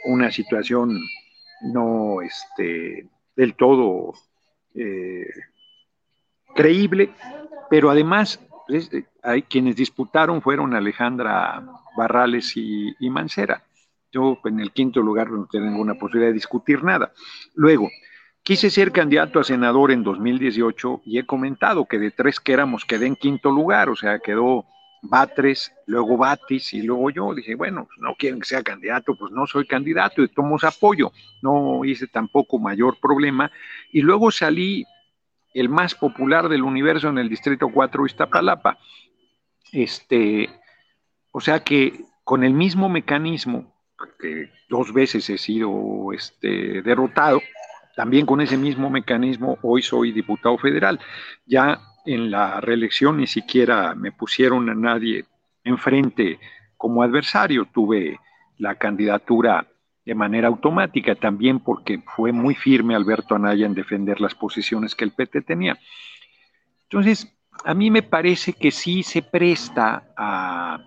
una 0.05 0.31
situación 0.31 0.97
no 1.61 2.21
este, 2.21 3.07
del 3.35 3.55
todo 3.55 4.13
eh, 4.75 5.27
creíble, 6.55 7.09
pero 7.69 7.89
además 7.89 8.39
eh, 8.69 9.05
hay, 9.23 9.41
quienes 9.43 9.75
disputaron 9.75 10.41
fueron 10.41 10.73
Alejandra 10.73 11.63
Barrales 11.97 12.53
y, 12.55 12.95
Mancera. 13.09 13.63
Yo 14.11 14.39
en 14.45 14.59
el 14.59 14.71
quinto 14.71 15.01
lugar 15.01 15.29
no 15.29 15.47
tengo 15.51 15.65
ninguna 15.65 15.95
posibilidad 15.95 16.29
de 16.29 16.33
discutir 16.33 16.83
nada. 16.83 17.11
Luego, 17.55 17.89
quise 18.43 18.69
ser 18.69 18.91
candidato 18.91 19.39
a 19.39 19.43
senador 19.43 19.91
en 19.91 20.03
2018 20.03 21.01
y 21.05 21.19
he 21.19 21.25
comentado 21.25 21.85
que 21.85 21.99
de 21.99 22.11
tres 22.11 22.39
que 22.39 22.53
éramos 22.53 22.85
quedé 22.85 23.05
en 23.05 23.15
quinto 23.15 23.51
lugar, 23.51 23.89
o 23.89 23.95
sea, 23.95 24.19
quedó 24.19 24.65
Batres, 25.01 25.71
luego 25.85 26.17
Batis 26.17 26.73
y 26.73 26.81
luego 26.81 27.09
yo. 27.09 27.33
Dije, 27.33 27.55
bueno, 27.55 27.85
pues 27.85 27.99
no 27.99 28.15
quieren 28.15 28.39
que 28.39 28.47
sea 28.47 28.63
candidato, 28.63 29.15
pues 29.15 29.31
no 29.31 29.47
soy 29.47 29.65
candidato 29.65 30.21
y 30.21 30.27
tomo 30.27 30.57
apoyo. 30.61 31.11
No 31.41 31.85
hice 31.85 32.07
tampoco 32.07 32.59
mayor 32.59 32.97
problema. 32.99 33.51
Y 33.91 34.01
luego 34.01 34.31
salí 34.31 34.85
el 35.53 35.69
más 35.69 35.95
popular 35.95 36.49
del 36.49 36.63
universo 36.63 37.09
en 37.09 37.17
el 37.17 37.29
Distrito 37.29 37.69
4 37.69 38.05
Iztapalapa. 38.05 38.77
Este, 39.71 40.49
o 41.31 41.39
sea 41.39 41.63
que 41.63 42.05
con 42.23 42.43
el 42.43 42.53
mismo 42.53 42.89
mecanismo, 42.89 43.73
que 44.19 44.51
dos 44.69 44.93
veces 44.93 45.29
he 45.29 45.37
sido 45.37 46.13
este, 46.13 46.81
derrotado, 46.81 47.41
también 47.95 48.25
con 48.25 48.39
ese 48.39 48.57
mismo 48.57 48.89
mecanismo 48.89 49.57
hoy 49.61 49.81
soy 49.81 50.11
diputado 50.11 50.57
federal. 50.57 50.99
Ya 51.45 51.81
en 52.05 52.31
la 52.31 52.61
reelección 52.61 53.17
ni 53.17 53.27
siquiera 53.27 53.93
me 53.95 54.11
pusieron 54.11 54.69
a 54.69 54.75
nadie 54.75 55.25
enfrente 55.63 56.39
como 56.77 57.03
adversario, 57.03 57.65
tuve 57.65 58.17
la 58.57 58.75
candidatura 58.75 59.67
de 60.09 60.15
manera 60.15 60.47
automática, 60.47 61.13
también 61.13 61.59
porque 61.59 62.01
fue 62.15 62.31
muy 62.31 62.55
firme 62.55 62.95
Alberto 62.95 63.35
Anaya 63.35 63.67
en 63.67 63.75
defender 63.75 64.19
las 64.19 64.33
posiciones 64.33 64.95
que 64.95 65.05
el 65.05 65.11
PT 65.11 65.41
tenía. 65.43 65.77
Entonces, 66.85 67.31
a 67.63 67.75
mí 67.75 67.91
me 67.91 68.01
parece 68.01 68.53
que 68.53 68.71
sí 68.71 69.03
se 69.03 69.21
presta 69.21 70.11
a, 70.17 70.79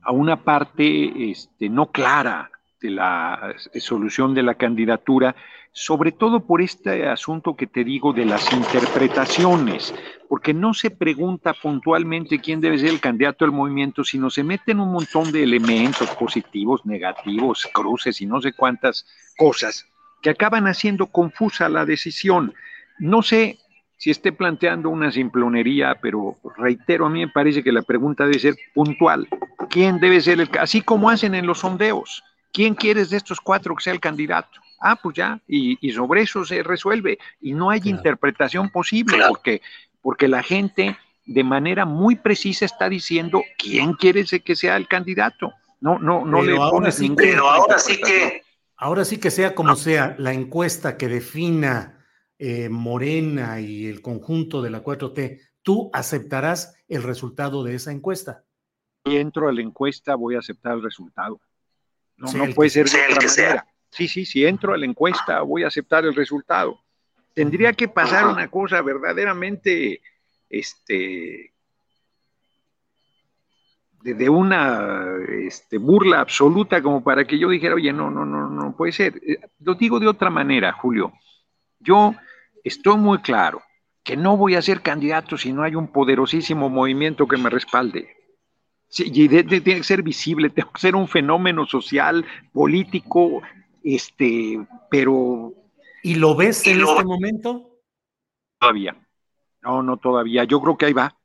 a 0.00 0.12
una 0.12 0.44
parte 0.44 1.32
este, 1.32 1.68
no 1.68 1.90
clara 1.90 2.52
de 2.80 2.90
la 2.90 3.52
solución 3.80 4.32
de 4.32 4.44
la 4.44 4.54
candidatura, 4.54 5.34
sobre 5.72 6.12
todo 6.12 6.46
por 6.46 6.62
este 6.62 7.08
asunto 7.08 7.56
que 7.56 7.66
te 7.66 7.82
digo 7.82 8.12
de 8.12 8.26
las 8.26 8.52
interpretaciones, 8.52 9.92
porque 10.30 10.54
no 10.54 10.74
se 10.74 10.90
pregunta 10.90 11.52
puntualmente 11.52 12.38
quién 12.38 12.60
debe 12.60 12.78
ser 12.78 12.90
el 12.90 13.00
candidato 13.00 13.44
del 13.44 13.50
movimiento, 13.50 14.04
sino 14.04 14.30
se 14.30 14.44
meten 14.44 14.78
un 14.78 14.92
montón 14.92 15.32
de 15.32 15.42
elementos 15.42 16.08
positivos, 16.10 16.86
negativos, 16.86 17.68
cruces 17.74 18.20
y 18.20 18.26
no 18.26 18.40
sé 18.40 18.52
cuántas 18.52 19.04
cosas 19.36 19.88
que 20.22 20.30
acaban 20.30 20.68
haciendo 20.68 21.08
confusa 21.08 21.68
la 21.68 21.84
decisión. 21.84 22.54
No 23.00 23.22
sé 23.22 23.58
si 23.96 24.12
esté 24.12 24.30
planteando 24.30 24.88
una 24.88 25.10
simplonería, 25.10 25.96
pero 26.00 26.36
reitero, 26.56 27.06
a 27.06 27.10
mí 27.10 27.26
me 27.26 27.32
parece 27.32 27.64
que 27.64 27.72
la 27.72 27.82
pregunta 27.82 28.24
debe 28.24 28.38
ser 28.38 28.54
puntual. 28.72 29.26
¿Quién 29.68 29.98
debe 29.98 30.20
ser 30.20 30.40
el, 30.40 30.48
así 30.60 30.80
como 30.80 31.10
hacen 31.10 31.34
en 31.34 31.44
los 31.48 31.58
sondeos? 31.58 32.22
¿Quién 32.52 32.76
quieres 32.76 33.10
de 33.10 33.16
estos 33.16 33.40
cuatro 33.40 33.74
que 33.74 33.82
sea 33.82 33.94
el 33.94 34.00
candidato? 34.00 34.60
Ah, 34.80 34.94
pues 34.96 35.16
ya, 35.16 35.40
y, 35.46 35.76
sobre 35.92 36.22
eso 36.22 36.44
se 36.44 36.62
resuelve. 36.62 37.18
Y 37.40 37.52
no 37.52 37.68
hay 37.68 37.80
interpretación 37.84 38.70
posible, 38.70 39.18
porque, 39.28 39.60
porque 40.02 40.28
la 40.28 40.42
gente 40.42 40.96
de 41.26 41.44
manera 41.44 41.84
muy 41.84 42.16
precisa 42.16 42.64
está 42.64 42.88
diciendo 42.88 43.42
quién 43.58 43.94
quiere 43.94 44.24
que 44.24 44.56
sea 44.56 44.76
el 44.76 44.88
candidato. 44.88 45.52
No, 45.80 45.98
no, 45.98 46.24
no 46.24 46.42
le 46.42 46.56
ahora 46.56 46.90
sí 46.90 47.10
Pero 47.16 47.48
ahora 47.48 47.78
sí 47.78 48.00
que. 48.00 48.42
Ahora 48.76 49.04
sí 49.04 49.18
que 49.18 49.30
sea 49.30 49.54
como 49.54 49.76
sea, 49.76 50.14
la 50.18 50.32
encuesta 50.32 50.96
que 50.96 51.06
defina 51.06 52.04
eh, 52.38 52.70
Morena 52.70 53.60
y 53.60 53.86
el 53.86 54.00
conjunto 54.00 54.62
de 54.62 54.70
la 54.70 54.82
4T, 54.82 55.38
¿tú 55.62 55.90
aceptarás 55.92 56.74
el 56.88 57.02
resultado 57.02 57.62
de 57.62 57.74
esa 57.74 57.92
encuesta? 57.92 58.44
Si 59.04 59.18
entro 59.18 59.48
a 59.48 59.52
la 59.52 59.60
encuesta, 59.60 60.14
voy 60.14 60.34
a 60.34 60.38
aceptar 60.38 60.72
el 60.72 60.82
resultado. 60.82 61.38
No, 62.16 62.32
no 62.32 62.54
puede 62.54 62.70
ser 62.70 62.88
de 62.88 62.98
otra 63.12 63.28
manera. 63.28 63.66
Sí, 63.90 64.08
sí, 64.08 64.24
si 64.24 64.46
entro 64.46 64.72
a 64.72 64.78
la 64.78 64.86
encuesta, 64.86 65.42
voy 65.42 65.64
a 65.64 65.66
aceptar 65.66 66.04
el 66.04 66.14
resultado. 66.14 66.80
Tendría 67.34 67.72
que 67.72 67.88
pasar 67.88 68.26
una 68.26 68.48
cosa 68.48 68.82
verdaderamente, 68.82 70.00
este, 70.48 71.52
de, 74.02 74.28
una 74.28 75.04
este, 75.42 75.78
burla 75.78 76.20
absoluta 76.20 76.82
como 76.82 77.02
para 77.02 77.24
que 77.24 77.38
yo 77.38 77.48
dijera, 77.48 77.74
oye, 77.74 77.92
no, 77.92 78.10
no, 78.10 78.24
no, 78.24 78.48
no 78.48 78.76
puede 78.76 78.92
ser. 78.92 79.20
Eh, 79.26 79.38
lo 79.60 79.74
digo 79.74 80.00
de 80.00 80.08
otra 80.08 80.30
manera, 80.30 80.72
Julio. 80.72 81.12
Yo 81.78 82.14
estoy 82.64 82.96
muy 82.98 83.18
claro 83.18 83.62
que 84.02 84.16
no 84.16 84.36
voy 84.36 84.54
a 84.54 84.62
ser 84.62 84.80
candidato 84.80 85.36
si 85.36 85.52
no 85.52 85.62
hay 85.62 85.74
un 85.74 85.88
poderosísimo 85.88 86.68
movimiento 86.68 87.28
que 87.28 87.36
me 87.36 87.50
respalde. 87.50 88.16
y 88.98 89.28
tiene 89.28 89.60
que 89.60 89.82
ser 89.84 90.02
visible, 90.02 90.50
tengo 90.50 90.72
que 90.72 90.80
ser 90.80 90.96
un 90.96 91.06
fenómeno 91.06 91.66
social, 91.66 92.24
político, 92.52 93.42
este, 93.84 94.66
pero... 94.90 95.54
¿Y 96.02 96.14
lo 96.16 96.34
ves 96.34 96.66
en 96.66 96.80
este 96.80 97.04
momento? 97.04 97.78
Todavía. 98.58 98.96
No, 99.62 99.82
no 99.82 99.96
todavía. 99.96 100.44
Yo 100.44 100.60
creo 100.60 100.76
que 100.76 100.86
ahí 100.86 100.92
va. 100.92 101.16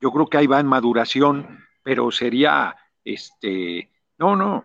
Yo 0.00 0.10
creo 0.10 0.26
que 0.26 0.38
ahí 0.38 0.46
va 0.46 0.60
en 0.60 0.66
maduración 0.66 1.64
pero 1.84 2.10
sería, 2.10 2.74
este, 3.04 3.90
no, 4.18 4.34
no, 4.34 4.64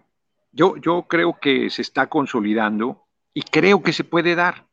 yo, 0.51 0.77
yo 0.77 1.03
creo 1.03 1.37
que 1.39 1.69
se 1.69 1.83
está 1.83 2.07
consolidando 2.07 3.05
y 3.33 3.43
creo 3.43 3.83
que 3.83 3.93
se 3.93 4.05
puede 4.05 4.33
dar. 4.33 4.65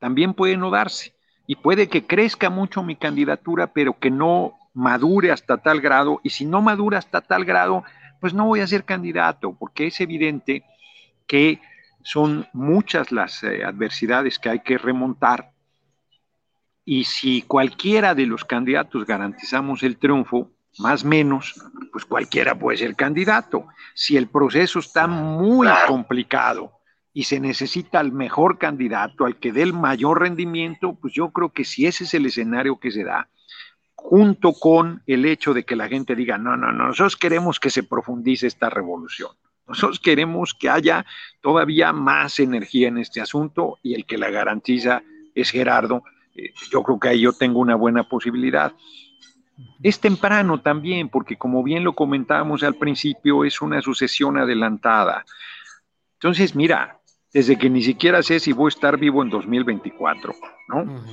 También 0.00 0.34
puede 0.34 0.56
no 0.56 0.70
darse. 0.70 1.14
Y 1.46 1.56
puede 1.56 1.88
que 1.88 2.06
crezca 2.06 2.48
mucho 2.48 2.82
mi 2.82 2.96
candidatura, 2.96 3.72
pero 3.72 3.98
que 3.98 4.10
no 4.10 4.54
madure 4.72 5.30
hasta 5.30 5.58
tal 5.58 5.80
grado. 5.80 6.20
Y 6.24 6.30
si 6.30 6.46
no 6.46 6.62
madura 6.62 6.98
hasta 6.98 7.20
tal 7.20 7.44
grado, 7.44 7.84
pues 8.18 8.32
no 8.32 8.46
voy 8.46 8.60
a 8.60 8.66
ser 8.66 8.84
candidato, 8.84 9.54
porque 9.58 9.88
es 9.88 10.00
evidente 10.00 10.64
que 11.26 11.60
son 12.02 12.46
muchas 12.52 13.12
las 13.12 13.42
eh, 13.42 13.64
adversidades 13.64 14.38
que 14.38 14.50
hay 14.50 14.60
que 14.60 14.78
remontar. 14.78 15.52
Y 16.84 17.04
si 17.04 17.42
cualquiera 17.42 18.14
de 18.14 18.26
los 18.26 18.44
candidatos 18.44 19.06
garantizamos 19.06 19.82
el 19.82 19.96
triunfo, 19.98 20.50
más 20.78 21.04
menos, 21.04 21.54
pues 21.92 22.04
cualquiera 22.04 22.58
puede 22.58 22.78
ser 22.78 22.96
candidato. 22.96 23.66
Si 23.94 24.16
el 24.16 24.28
proceso 24.28 24.78
está 24.78 25.06
muy 25.06 25.68
complicado 25.86 26.72
y 27.12 27.24
se 27.24 27.40
necesita 27.40 28.00
al 28.00 28.12
mejor 28.12 28.58
candidato, 28.58 29.24
al 29.24 29.38
que 29.38 29.52
dé 29.52 29.62
el 29.62 29.72
mayor 29.72 30.20
rendimiento, 30.20 30.96
pues 31.00 31.12
yo 31.12 31.30
creo 31.30 31.52
que 31.52 31.64
si 31.64 31.86
ese 31.86 32.04
es 32.04 32.14
el 32.14 32.26
escenario 32.26 32.78
que 32.78 32.90
se 32.90 33.04
da, 33.04 33.28
junto 33.94 34.52
con 34.52 35.02
el 35.06 35.26
hecho 35.26 35.52
de 35.52 35.64
que 35.64 35.76
la 35.76 35.88
gente 35.88 36.14
diga, 36.14 36.38
no, 36.38 36.56
no, 36.56 36.72
no, 36.72 36.86
nosotros 36.86 37.16
queremos 37.16 37.60
que 37.60 37.70
se 37.70 37.82
profundice 37.82 38.46
esta 38.46 38.70
revolución. 38.70 39.30
Nosotros 39.70 40.00
queremos 40.00 40.52
que 40.52 40.68
haya 40.68 41.06
todavía 41.40 41.92
más 41.92 42.40
energía 42.40 42.88
en 42.88 42.98
este 42.98 43.20
asunto 43.20 43.78
y 43.84 43.94
el 43.94 44.04
que 44.04 44.18
la 44.18 44.28
garantiza 44.28 45.04
es 45.32 45.50
Gerardo. 45.50 46.02
Eh, 46.34 46.52
yo 46.72 46.82
creo 46.82 46.98
que 46.98 47.08
ahí 47.08 47.20
yo 47.20 47.32
tengo 47.32 47.60
una 47.60 47.76
buena 47.76 48.02
posibilidad. 48.02 48.72
Es 49.80 50.00
temprano 50.00 50.60
también, 50.60 51.08
porque 51.08 51.36
como 51.36 51.62
bien 51.62 51.84
lo 51.84 51.92
comentábamos 51.92 52.64
al 52.64 52.74
principio, 52.74 53.44
es 53.44 53.62
una 53.62 53.80
sucesión 53.80 54.38
adelantada. 54.38 55.24
Entonces, 56.14 56.56
mira, 56.56 56.98
desde 57.32 57.56
que 57.56 57.70
ni 57.70 57.82
siquiera 57.82 58.24
sé 58.24 58.40
si 58.40 58.52
voy 58.52 58.66
a 58.66 58.74
estar 58.74 58.98
vivo 58.98 59.22
en 59.22 59.30
2024, 59.30 60.34
¿no? 60.66 61.04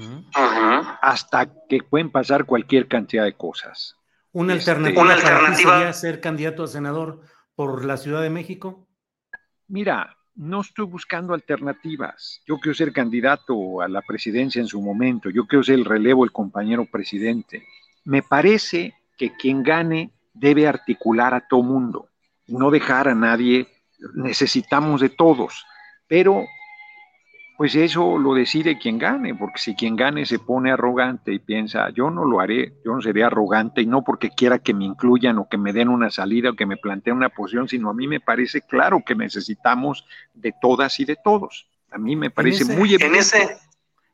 Hasta 1.03 1.47
que 1.70 1.84
pueden 1.84 2.10
pasar 2.10 2.45
cualquier 2.45 2.88
cantidad 2.88 3.24
de 3.24 3.34
cosas. 3.34 3.95
¿Una 4.32 4.55
este, 4.55 4.72
alternativa, 4.72 5.03
¿Una 5.03 5.14
alternativa? 5.14 5.78
sería 5.78 5.93
ser 5.93 6.22
candidato 6.22 6.64
a 6.64 6.68
senador 6.68 7.22
por 7.58 7.84
la 7.84 7.97
Ciudad 7.97 8.22
de 8.22 8.30
México? 8.30 8.88
Mira, 9.68 10.16
no 10.36 10.62
estoy 10.62 10.86
buscando 10.86 11.34
alternativas. 11.34 12.41
Yo 12.47 12.58
quiero 12.58 12.74
ser 12.74 12.93
candidato 12.93 13.82
a 13.82 13.89
la 13.89 14.01
presidencia 14.01 14.62
en 14.62 14.68
su 14.68 14.82
momento. 14.82 15.30
Yo 15.30 15.45
quiero 15.45 15.64
ser 15.64 15.76
el 15.76 15.84
relevo, 15.84 16.24
el 16.24 16.32
compañero 16.32 16.86
presidente 16.86 17.66
me 18.08 18.24
parece 18.24 18.93
que 19.18 19.36
quien 19.36 19.64
gane 19.64 20.12
debe 20.34 20.66
articular 20.66 21.34
a 21.34 21.45
todo 21.45 21.62
mundo 21.62 22.08
y 22.45 22.55
no 22.55 22.72
dejar 22.72 23.10
a 23.10 23.16
nadie, 23.16 23.68
necesitamos 24.14 25.01
de 25.01 25.10
todos, 25.10 25.66
pero 26.08 26.45
pues 27.58 27.74
eso 27.74 28.20
lo 28.20 28.36
decide 28.36 28.78
quien 28.78 28.99
gane, 28.99 29.34
porque 29.34 29.58
si 29.58 29.76
quien 29.76 29.95
gane 29.95 30.28
se 30.28 30.38
pone 30.38 30.72
arrogante 30.72 31.34
y 31.34 31.39
piensa, 31.39 31.89
yo 31.89 32.12
no 32.12 32.24
lo 32.24 32.39
haré, 32.39 32.76
yo 32.86 32.93
no 32.93 33.01
seré 33.01 33.24
arrogante 33.24 33.82
y 33.82 33.88
no 33.88 34.03
porque 34.03 34.30
quiera 34.30 34.60
que 34.60 34.76
me 34.76 34.86
incluyan 34.86 35.39
o 35.39 35.49
que 35.49 35.58
me 35.58 35.74
den 35.74 35.89
una 35.89 36.12
salida 36.12 36.51
o 36.51 36.55
que 36.55 36.68
me 36.68 36.78
planteen 36.78 37.18
una 37.18 37.30
posición, 37.30 37.68
sino 37.68 37.89
a 37.89 37.95
mí 37.95 38.08
me 38.08 38.20
parece 38.20 38.62
claro 38.62 39.01
que 39.03 39.16
necesitamos 39.16 40.05
de 40.36 40.53
todas 40.62 40.99
y 40.99 41.05
de 41.05 41.18
todos. 41.24 41.68
A 41.89 41.97
mí 41.97 42.16
me 42.16 42.30
parece 42.30 42.64
muy 42.64 42.93
evidente. 42.93 43.08
En 43.08 43.16
ese, 43.16 43.58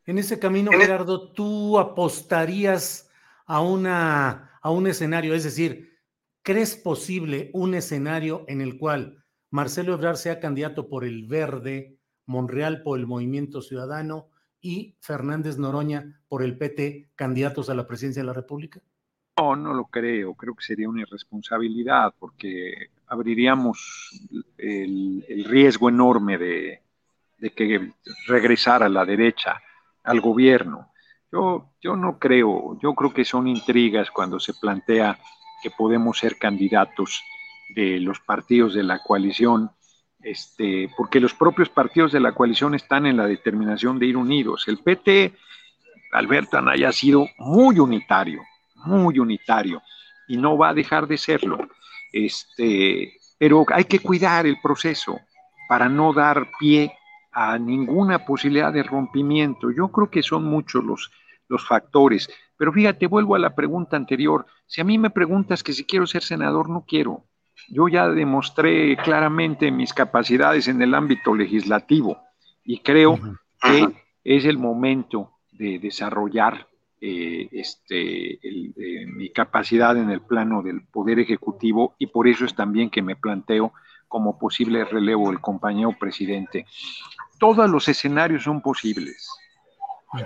en 0.05 0.17
ese 0.19 0.39
camino, 0.39 0.71
Gerardo, 0.71 1.33
¿tú 1.33 1.77
apostarías 1.79 3.09
a, 3.45 3.59
una, 3.59 4.57
a 4.61 4.71
un 4.71 4.87
escenario, 4.87 5.33
es 5.33 5.43
decir, 5.43 5.99
¿crees 6.43 6.77
posible 6.77 7.49
un 7.53 7.73
escenario 7.73 8.45
en 8.47 8.61
el 8.61 8.77
cual 8.77 9.25
Marcelo 9.49 9.95
Ebrard 9.95 10.15
sea 10.15 10.39
candidato 10.39 10.87
por 10.87 11.03
el 11.03 11.27
Verde, 11.27 11.99
Monreal 12.25 12.81
por 12.83 12.99
el 12.99 13.07
Movimiento 13.07 13.61
Ciudadano 13.61 14.27
y 14.61 14.95
Fernández 15.01 15.57
Noroña 15.57 16.21
por 16.27 16.43
el 16.43 16.57
PT, 16.57 17.09
candidatos 17.15 17.69
a 17.69 17.75
la 17.75 17.85
presidencia 17.85 18.21
de 18.21 18.27
la 18.27 18.33
República? 18.33 18.81
No, 19.37 19.55
no 19.55 19.73
lo 19.73 19.85
creo. 19.85 20.33
Creo 20.35 20.55
que 20.55 20.63
sería 20.63 20.89
una 20.89 21.01
irresponsabilidad 21.01 22.13
porque 22.17 22.89
abriríamos 23.07 24.11
el, 24.57 25.45
riesgo 25.47 25.89
enorme 25.89 26.37
de, 26.37 26.81
de 27.39 27.49
que 27.49 27.91
regresara 28.27 28.87
la 28.87 29.05
derecha 29.05 29.61
al 30.03 30.21
gobierno. 30.21 30.91
Yo, 31.31 31.71
yo 31.81 31.95
no 31.95 32.19
creo, 32.19 32.77
yo 32.79 32.93
creo 32.93 33.13
que 33.13 33.25
son 33.25 33.47
intrigas 33.47 34.11
cuando 34.11 34.39
se 34.39 34.53
plantea 34.53 35.17
que 35.61 35.71
podemos 35.71 36.19
ser 36.19 36.37
candidatos 36.37 37.23
de 37.73 37.99
los 37.99 38.19
partidos 38.19 38.75
de 38.75 38.83
la 38.83 39.01
coalición, 39.01 39.71
este, 40.23 40.89
porque 40.97 41.19
los 41.19 41.33
propios 41.33 41.69
partidos 41.69 42.11
de 42.11 42.19
la 42.19 42.33
coalición 42.33 42.75
están 42.75 43.05
en 43.05 43.17
la 43.17 43.27
determinación 43.27 43.99
de 43.99 44.07
ir 44.07 44.17
unidos. 44.17 44.65
El 44.67 44.79
PT, 44.79 45.33
Alberto 46.11 46.57
Anaya, 46.57 46.89
ha 46.89 46.93
sido 46.93 47.27
muy 47.37 47.79
unitario, 47.79 48.41
muy 48.85 49.19
unitario, 49.19 49.81
y 50.27 50.37
no 50.37 50.57
va 50.57 50.69
a 50.69 50.73
dejar 50.73 51.07
de 51.07 51.17
serlo. 51.17 51.57
Este, 52.11 53.13
pero 53.37 53.65
hay 53.69 53.85
que 53.85 53.99
cuidar 53.99 54.45
el 54.45 54.59
proceso 54.61 55.19
para 55.67 55.89
no 55.89 56.13
dar 56.13 56.49
pie 56.59 56.93
a 57.31 57.57
ninguna 57.57 58.25
posibilidad 58.25 58.71
de 58.71 58.83
rompimiento. 58.83 59.71
Yo 59.71 59.89
creo 59.89 60.09
que 60.09 60.21
son 60.21 60.45
muchos 60.45 60.83
los 60.83 61.11
los 61.53 61.65
factores. 61.67 62.29
Pero 62.57 62.73
fíjate, 62.73 63.07
vuelvo 63.07 63.35
a 63.35 63.39
la 63.39 63.55
pregunta 63.55 63.95
anterior. 63.95 64.45
Si 64.65 64.81
a 64.81 64.83
mí 64.83 64.97
me 64.97 65.09
preguntas 65.09 65.63
que 65.63 65.73
si 65.73 65.85
quiero 65.85 66.07
ser 66.07 66.23
senador, 66.23 66.69
no 66.69 66.85
quiero. 66.87 67.23
Yo 67.69 67.87
ya 67.87 68.07
demostré 68.07 68.95
claramente 68.97 69.71
mis 69.71 69.93
capacidades 69.93 70.67
en 70.67 70.81
el 70.81 70.93
ámbito 70.93 71.35
legislativo 71.35 72.17
y 72.63 72.79
creo 72.79 73.19
que 73.61 73.87
es 74.23 74.45
el 74.45 74.57
momento 74.57 75.31
de 75.51 75.79
desarrollar 75.79 76.67
eh, 77.01 77.49
este, 77.51 78.39
eh, 78.41 79.05
mi 79.07 79.29
capacidad 79.29 79.97
en 79.97 80.09
el 80.09 80.21
plano 80.21 80.61
del 80.61 80.85
poder 80.85 81.19
ejecutivo 81.19 81.95
y 81.99 82.07
por 82.07 82.27
eso 82.27 82.45
es 82.45 82.55
también 82.55 82.89
que 82.89 83.01
me 83.01 83.17
planteo 83.17 83.73
como 84.07 84.37
posible 84.37 84.85
relevo 84.85 85.29
del 85.29 85.41
compañero 85.41 85.93
presidente. 85.99 86.65
Todos 87.39 87.69
los 87.69 87.87
escenarios 87.89 88.43
son 88.43 88.61
posibles. 88.61 89.27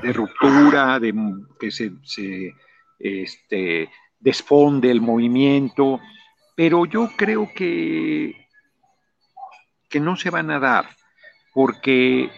De 0.03 0.11
ruptura, 0.11 0.99
de 0.99 1.15
que 1.59 1.71
se, 1.71 1.93
este, 2.99 3.89
desfonde 4.19 4.91
el 4.91 4.99
movimiento, 4.99 5.99
pero 6.57 6.87
yo 6.87 7.11
creo 7.15 7.51
que, 7.53 8.47
que 9.87 9.99
no 9.99 10.15
se 10.15 10.31
van 10.31 10.49
a 10.49 10.59
dar, 10.59 10.87
porque 11.53 12.31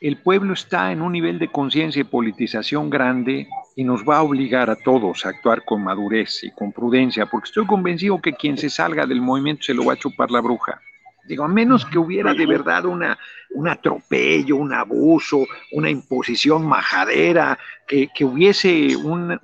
el 0.00 0.18
pueblo 0.18 0.52
está 0.52 0.92
en 0.92 1.02
un 1.02 1.10
nivel 1.10 1.40
de 1.40 1.48
conciencia 1.48 2.00
y 2.00 2.04
politización 2.04 2.90
grande 2.90 3.48
y 3.74 3.82
nos 3.82 4.04
va 4.08 4.18
a 4.18 4.22
obligar 4.22 4.70
a 4.70 4.76
todos 4.76 5.26
a 5.26 5.30
actuar 5.30 5.64
con 5.64 5.82
madurez 5.82 6.44
y 6.44 6.52
con 6.52 6.70
prudencia, 6.70 7.26
porque 7.26 7.48
estoy 7.48 7.66
convencido 7.66 8.22
que 8.22 8.34
quien 8.34 8.56
se 8.56 8.70
salga 8.70 9.04
del 9.04 9.20
movimiento 9.20 9.64
se 9.64 9.74
lo 9.74 9.84
va 9.84 9.94
a 9.94 9.98
chupar 9.98 10.30
la 10.30 10.40
bruja. 10.40 10.80
Digo, 11.26 11.42
a 11.42 11.48
menos 11.48 11.84
que 11.86 11.98
hubiera 11.98 12.34
de 12.34 12.46
verdad 12.46 12.84
una, 12.84 13.18
un 13.50 13.66
atropello, 13.66 14.56
un 14.58 14.72
abuso, 14.72 15.44
una 15.72 15.90
imposición 15.90 16.64
majadera, 16.68 17.58
que, 17.88 18.08
hubiese 18.24 18.94
un, 18.94 19.36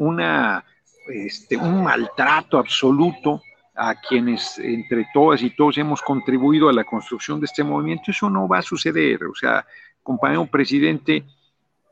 este, 1.08 1.56
un 1.56 1.82
maltrato 1.82 2.56
absoluto, 2.56 3.42
a 3.74 3.94
quienes 3.94 4.58
entre 4.58 5.06
todas 5.14 5.42
y 5.42 5.50
todos 5.50 5.78
hemos 5.78 6.02
contribuido 6.02 6.68
a 6.68 6.72
la 6.72 6.84
construcción 6.84 7.40
de 7.40 7.46
este 7.46 7.64
movimiento, 7.64 8.10
eso 8.10 8.28
no 8.28 8.48
va 8.48 8.58
a 8.58 8.62
suceder. 8.62 9.24
O 9.24 9.34
sea, 9.34 9.66
compañero 10.02 10.46
presidente, 10.46 11.24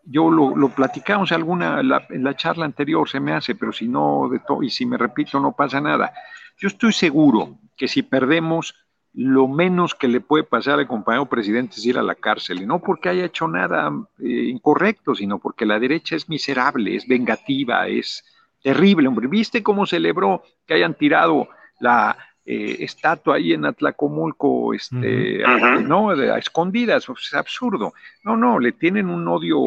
yo 0.04 0.30
lo, 0.30 0.68
platicamos 0.70 1.32
alguna 1.32 1.80
en 1.80 2.24
la 2.24 2.36
charla 2.36 2.64
anterior, 2.64 3.08
se 3.08 3.20
me 3.20 3.32
hace, 3.32 3.54
pero 3.54 3.72
si 3.72 3.88
no, 3.88 4.28
de 4.30 4.40
y 4.62 4.70
si 4.70 4.86
me 4.86 4.96
repito, 4.96 5.38
no 5.40 5.52
pasa 5.52 5.80
nada. 5.80 6.12
Yo 6.56 6.68
estoy 6.68 6.92
seguro 6.92 7.58
que 7.76 7.88
si 7.88 8.02
perdemos, 8.02 8.74
lo 9.14 9.48
menos 9.48 9.94
que 9.94 10.08
le 10.08 10.20
puede 10.20 10.44
pasar 10.44 10.78
al 10.78 10.86
compañero 10.86 11.26
presidente 11.26 11.76
es 11.76 11.86
ir 11.86 11.98
a 11.98 12.02
la 12.02 12.14
cárcel, 12.14 12.62
y 12.62 12.66
no 12.66 12.80
porque 12.80 13.08
haya 13.08 13.24
hecho 13.24 13.48
nada 13.48 13.90
eh, 14.18 14.28
incorrecto, 14.28 15.14
sino 15.14 15.38
porque 15.38 15.66
la 15.66 15.78
derecha 15.78 16.16
es 16.16 16.28
miserable, 16.28 16.96
es 16.96 17.06
vengativa, 17.06 17.86
es 17.86 18.24
terrible, 18.62 19.08
hombre. 19.08 19.28
¿Viste 19.28 19.62
cómo 19.62 19.86
celebró 19.86 20.42
que 20.66 20.74
hayan 20.74 20.94
tirado 20.94 21.48
la 21.80 22.16
eh, 22.50 22.82
estatua 22.82 23.36
ahí 23.36 23.52
en 23.52 23.66
Atlacomulco, 23.66 24.72
este, 24.72 25.42
¿no? 25.82 26.08
A 26.08 26.38
escondidas, 26.38 27.06
es 27.06 27.34
absurdo. 27.34 27.92
No, 28.24 28.38
no, 28.38 28.58
le 28.58 28.72
tienen 28.72 29.10
un 29.10 29.28
odio 29.28 29.60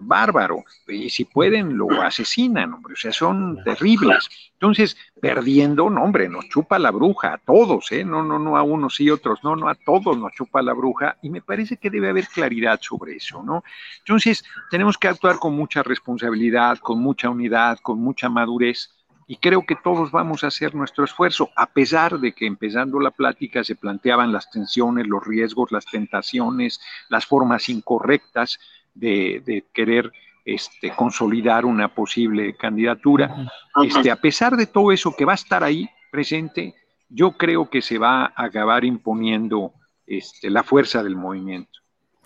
bárbaro 0.00 0.62
y 0.86 1.10
si 1.10 1.24
pueden 1.24 1.76
lo 1.76 1.90
asesinan, 2.00 2.72
hombre, 2.72 2.92
o 2.92 2.96
sea, 2.96 3.10
son 3.10 3.58
terribles. 3.64 4.28
Entonces, 4.52 4.96
perdiendo, 5.20 5.90
no, 5.90 6.04
hombre, 6.04 6.28
nos 6.28 6.48
chupa 6.48 6.78
la 6.78 6.92
bruja 6.92 7.32
a 7.32 7.38
todos, 7.38 7.90
¿eh? 7.90 8.04
No, 8.04 8.22
no, 8.22 8.38
no 8.38 8.56
a 8.56 8.62
unos 8.62 9.00
y 9.00 9.10
otros, 9.10 9.42
no, 9.42 9.56
no 9.56 9.68
a 9.68 9.74
todos 9.74 10.16
nos 10.16 10.32
chupa 10.32 10.62
la 10.62 10.72
bruja 10.72 11.16
y 11.22 11.30
me 11.30 11.40
parece 11.40 11.78
que 11.78 11.90
debe 11.90 12.10
haber 12.10 12.28
claridad 12.28 12.78
sobre 12.80 13.16
eso, 13.16 13.42
¿no? 13.42 13.64
Entonces, 13.98 14.44
tenemos 14.70 14.96
que 14.96 15.08
actuar 15.08 15.40
con 15.40 15.56
mucha 15.56 15.82
responsabilidad, 15.82 16.78
con 16.78 17.00
mucha 17.00 17.28
unidad, 17.28 17.80
con 17.82 17.98
mucha 17.98 18.28
madurez 18.28 18.88
y 19.30 19.36
creo 19.36 19.64
que 19.64 19.76
todos 19.76 20.10
vamos 20.10 20.42
a 20.42 20.48
hacer 20.48 20.74
nuestro 20.74 21.04
esfuerzo, 21.04 21.50
a 21.54 21.66
pesar 21.66 22.18
de 22.18 22.32
que 22.32 22.46
empezando 22.46 22.98
la 22.98 23.12
plática 23.12 23.62
se 23.62 23.76
planteaban 23.76 24.32
las 24.32 24.50
tensiones, 24.50 25.06
los 25.06 25.24
riesgos, 25.24 25.70
las 25.70 25.86
tentaciones, 25.86 26.80
las 27.08 27.26
formas 27.26 27.68
incorrectas 27.68 28.58
de, 28.92 29.64
querer 29.72 30.10
este, 30.44 30.90
consolidar 30.96 31.64
una 31.64 31.94
posible 31.94 32.56
candidatura. 32.56 33.48
Este, 33.84 34.10
a 34.10 34.16
pesar 34.16 34.56
de 34.56 34.66
todo 34.66 34.90
eso 34.90 35.14
que 35.16 35.24
va 35.24 35.30
a 35.30 35.36
estar 35.36 35.62
ahí 35.62 35.88
presente, 36.10 36.74
yo 37.08 37.36
creo 37.36 37.70
que 37.70 37.82
se 37.82 37.98
va 37.98 38.24
a 38.24 38.46
acabar 38.46 38.84
imponiendo 38.84 39.74
este, 40.08 40.50
la 40.50 40.64
fuerza 40.64 41.04
del 41.04 41.14
movimiento. 41.14 41.78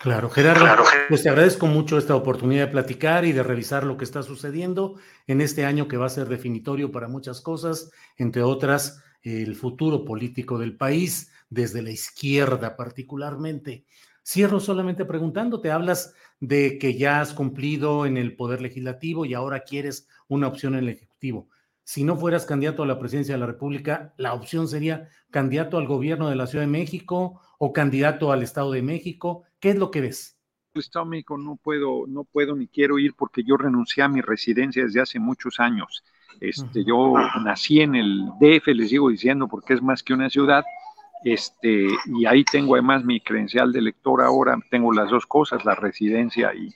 Claro, 0.05 0.29
Gerardo, 0.29 0.67
pues 1.09 1.23
te 1.23 1.29
agradezco 1.29 1.65
mucho 1.65 1.97
esta 1.97 2.15
oportunidad 2.15 2.67
de 2.67 2.71
platicar 2.71 3.25
y 3.25 3.31
de 3.31 3.41
revisar 3.41 3.83
lo 3.83 3.97
que 3.97 4.03
está 4.03 4.21
sucediendo 4.21 4.99
en 5.25 5.41
este 5.41 5.65
año 5.65 5.87
que 5.87 5.97
va 5.97 6.05
a 6.05 6.09
ser 6.09 6.29
definitorio 6.29 6.91
para 6.91 7.07
muchas 7.07 7.41
cosas, 7.41 7.89
entre 8.15 8.43
otras 8.43 9.03
el 9.23 9.55
futuro 9.55 10.05
político 10.05 10.59
del 10.59 10.77
país, 10.77 11.31
desde 11.49 11.81
la 11.81 11.89
izquierda 11.89 12.75
particularmente. 12.75 13.87
Cierro 14.23 14.59
solamente 14.59 15.05
preguntándote, 15.05 15.71
hablas 15.71 16.13
de 16.39 16.77
que 16.77 16.93
ya 16.93 17.19
has 17.19 17.33
cumplido 17.33 18.05
en 18.05 18.17
el 18.17 18.35
Poder 18.35 18.61
Legislativo 18.61 19.25
y 19.25 19.33
ahora 19.33 19.61
quieres 19.61 20.07
una 20.27 20.45
opción 20.45 20.75
en 20.75 20.83
el 20.83 20.89
Ejecutivo. 20.89 21.49
Si 21.83 22.03
no 22.03 22.15
fueras 22.15 22.45
candidato 22.45 22.81
a 22.81 22.87
la 22.87 22.99
presidencia 22.99 23.35
de 23.35 23.39
la 23.39 23.45
República, 23.45 24.13
la 24.17 24.33
opción 24.33 24.67
sería 24.67 25.07
candidato 25.29 25.77
al 25.77 25.85
gobierno 25.87 26.29
de 26.29 26.35
la 26.35 26.47
Ciudad 26.47 26.63
de 26.63 26.71
México 26.71 27.41
o 27.59 27.73
candidato 27.73 28.31
al 28.31 28.41
Estado 28.41 28.71
de 28.71 28.81
México. 28.81 29.43
¿Qué 29.65 29.71
es 29.71 29.77
lo 29.77 29.89
que 29.89 29.99
ves? 29.99 30.37
El 30.75 30.81
Estado 30.81 31.05
de 31.05 31.09
México 31.09 31.39
no 31.39 31.55
puedo, 31.55 32.05
no 32.05 32.23
puedo 32.23 32.55
ni 32.55 32.67
quiero 32.67 32.99
ir 32.99 33.15
porque 33.15 33.43
yo 33.43 33.57
renuncié 33.57 34.03
a 34.03 34.07
mi 34.07 34.21
residencia 34.21 34.83
desde 34.83 35.01
hace 35.01 35.19
muchos 35.19 35.59
años. 35.59 36.03
Este, 36.39 36.85
Yo 36.85 37.15
nací 37.43 37.81
en 37.81 37.95
el 37.95 38.27
DF, 38.39 38.67
les 38.67 38.89
sigo 38.89 39.09
diciendo, 39.09 39.47
porque 39.47 39.73
es 39.73 39.81
más 39.81 40.03
que 40.03 40.13
una 40.13 40.29
ciudad. 40.29 40.63
Este, 41.23 41.87
y 42.05 42.27
ahí 42.27 42.43
tengo 42.43 42.75
además 42.75 43.03
mi 43.05 43.19
credencial 43.21 43.71
de 43.71 43.79
elector 43.79 44.21
ahora, 44.21 44.55
tengo 44.69 44.93
las 44.93 45.09
dos 45.09 45.25
cosas, 45.25 45.65
la 45.65 45.73
residencia 45.73 46.53
y, 46.53 46.69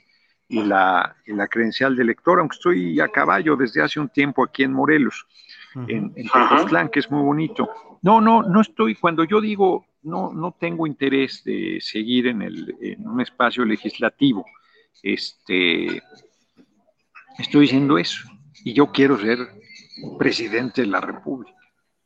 y, 0.48 0.64
la, 0.64 1.16
la, 1.28 1.48
credencial 1.48 1.96
de 1.96 2.02
elector, 2.02 2.40
aunque 2.40 2.56
estoy 2.56 3.00
a 3.00 3.08
caballo 3.10 3.56
desde 3.56 3.84
hace 3.84 4.00
un 4.00 4.10
tiempo 4.10 4.44
aquí 4.44 4.64
en 4.64 4.74
Morelos, 4.74 5.28
en, 5.76 6.12
en 6.16 6.90
que 6.90 7.00
es 7.02 7.12
muy 7.12 7.22
bonito. 7.22 7.70
No, 8.02 8.20
no, 8.20 8.42
no 8.42 8.62
estoy, 8.62 8.96
cuando 8.96 9.26
yo 9.26 9.42
digo 9.42 9.86
no, 10.02 10.34
no 10.34 10.56
tengo 10.60 10.88
interés 10.88 11.44
de 11.44 11.80
seguir 11.82 12.28
en, 12.28 12.42
el, 12.42 12.76
en 12.82 13.08
un 13.08 13.22
espacio 13.22 13.66
legislativo. 13.66 14.46
Este, 15.04 16.02
estoy 17.38 17.62
diciendo 17.62 17.98
eso. 17.98 18.30
Y 18.64 18.74
yo 18.74 18.92
quiero 18.92 19.20
ser 19.20 19.40
presidente 20.18 20.82
de 20.82 20.88
la 20.88 21.02
República. 21.02 21.56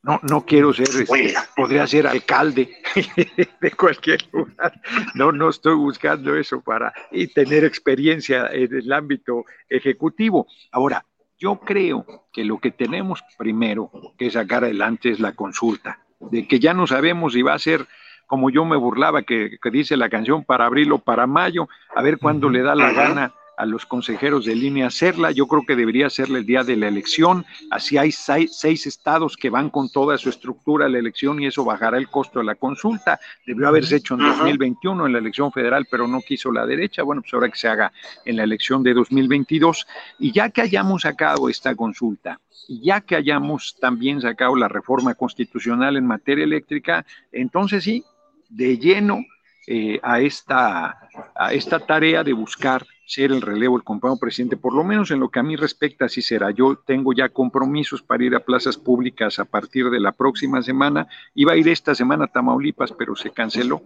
No, 0.01 0.19
no 0.29 0.45
quiero 0.45 0.73
ser, 0.73 0.89
este, 0.89 1.33
podría 1.55 1.87
ser 1.87 2.07
alcalde 2.07 2.75
de 3.61 3.71
cualquier 3.71 4.27
lugar. 4.33 4.81
No, 5.15 5.31
no 5.31 5.49
estoy 5.49 5.75
buscando 5.75 6.35
eso 6.35 6.61
para 6.61 6.93
y 7.09 7.27
tener 7.27 7.63
experiencia 7.63 8.47
en 8.47 8.75
el 8.75 8.91
ámbito 8.91 9.45
ejecutivo. 9.69 10.45
Ahora, 10.73 11.05
yo 11.37 11.57
creo 11.61 12.27
que 12.33 12.43
lo 12.43 12.59
que 12.59 12.71
tenemos 12.71 13.23
primero 13.37 13.91
que 14.17 14.29
sacar 14.29 14.65
adelante 14.65 15.09
es 15.09 15.21
la 15.21 15.33
consulta 15.33 16.02
de 16.31 16.47
que 16.47 16.59
ya 16.59 16.73
no 16.73 16.87
sabemos 16.87 17.33
si 17.33 17.41
va 17.41 17.53
a 17.53 17.59
ser 17.59 17.87
como 18.27 18.49
yo 18.49 18.65
me 18.65 18.77
burlaba, 18.77 19.21
que, 19.23 19.59
dice 19.71 19.97
la 19.97 20.09
canción 20.09 20.43
para 20.43 20.65
abril 20.65 20.91
o 20.93 20.99
para 20.99 21.27
mayo, 21.27 21.67
a 21.95 22.01
ver 22.01 22.17
cuándo 22.17 22.49
le 22.49 22.61
da 22.61 22.73
la 22.73 22.91
gana 22.91 23.33
a 23.57 23.65
los 23.65 23.85
consejeros 23.85 24.45
de 24.45 24.55
línea 24.55 24.87
hacerla. 24.87 25.31
Yo 25.31 25.47
creo 25.47 25.63
que 25.65 25.75
debería 25.75 26.09
serle 26.09 26.39
el 26.39 26.45
día 26.45 26.63
de 26.63 26.75
la 26.75 26.87
elección. 26.87 27.45
Así 27.71 27.97
hay 27.97 28.11
seis, 28.11 28.87
estados 28.87 29.37
que 29.37 29.49
van 29.49 29.69
con 29.69 29.89
toda 29.91 30.17
su 30.17 30.29
estructura 30.29 30.85
a 30.85 30.89
la 30.89 30.99
elección 30.99 31.41
y 31.41 31.47
eso 31.47 31.63
bajará 31.63 31.97
el 31.97 32.09
costo 32.09 32.39
de 32.39 32.45
la 32.45 32.55
consulta. 32.55 33.19
Debió 33.45 33.67
haberse 33.67 33.97
hecho 33.97 34.15
en 34.15 34.21
2021 34.21 35.05
en 35.05 35.13
la 35.13 35.19
elección 35.19 35.51
federal, 35.51 35.87
pero 35.89 36.07
no 36.07 36.21
quiso 36.21 36.51
la 36.51 36.65
derecha. 36.65 37.03
Bueno, 37.03 37.21
pues 37.21 37.33
ahora 37.33 37.49
que 37.49 37.57
se 37.57 37.67
haga 37.67 37.91
en 38.25 38.37
la 38.37 38.43
elección 38.43 38.83
de 38.83 38.93
2022. 38.93 39.87
Y 40.19 40.31
ya 40.31 40.49
que 40.49 40.61
hayamos 40.61 41.03
sacado 41.03 41.49
esta 41.49 41.75
consulta, 41.75 42.39
y 42.67 42.81
ya 42.81 43.01
que 43.01 43.15
hayamos 43.15 43.75
también 43.79 44.21
sacado 44.21 44.55
la 44.55 44.67
reforma 44.67 45.15
constitucional 45.15 45.97
en 45.97 46.05
materia 46.05 46.43
eléctrica, 46.43 47.05
entonces 47.31 47.83
sí, 47.83 48.03
de 48.49 48.77
lleno 48.77 49.25
eh, 49.67 49.99
a, 50.03 50.19
esta, 50.19 51.09
a 51.35 51.53
esta 51.53 51.79
tarea 51.79 52.23
de 52.23 52.33
buscar 52.33 52.85
ser 53.05 53.31
el 53.31 53.41
relevo 53.41 53.77
del 53.77 53.83
compañero 53.83 54.19
presidente, 54.19 54.57
por 54.57 54.73
lo 54.73 54.83
menos 54.83 55.11
en 55.11 55.19
lo 55.19 55.29
que 55.29 55.39
a 55.39 55.43
mí 55.43 55.55
respecta, 55.55 56.05
así 56.05 56.21
será. 56.21 56.51
Yo 56.51 56.77
tengo 56.77 57.13
ya 57.13 57.29
compromisos 57.29 58.01
para 58.01 58.23
ir 58.23 58.35
a 58.35 58.39
plazas 58.39 58.77
públicas 58.77 59.39
a 59.39 59.45
partir 59.45 59.89
de 59.89 59.99
la 59.99 60.11
próxima 60.13 60.61
semana. 60.61 61.07
Iba 61.35 61.53
a 61.53 61.57
ir 61.57 61.67
esta 61.67 61.93
semana 61.95 62.25
a 62.25 62.27
Tamaulipas, 62.27 62.93
pero 62.93 63.15
se 63.15 63.31
canceló. 63.31 63.81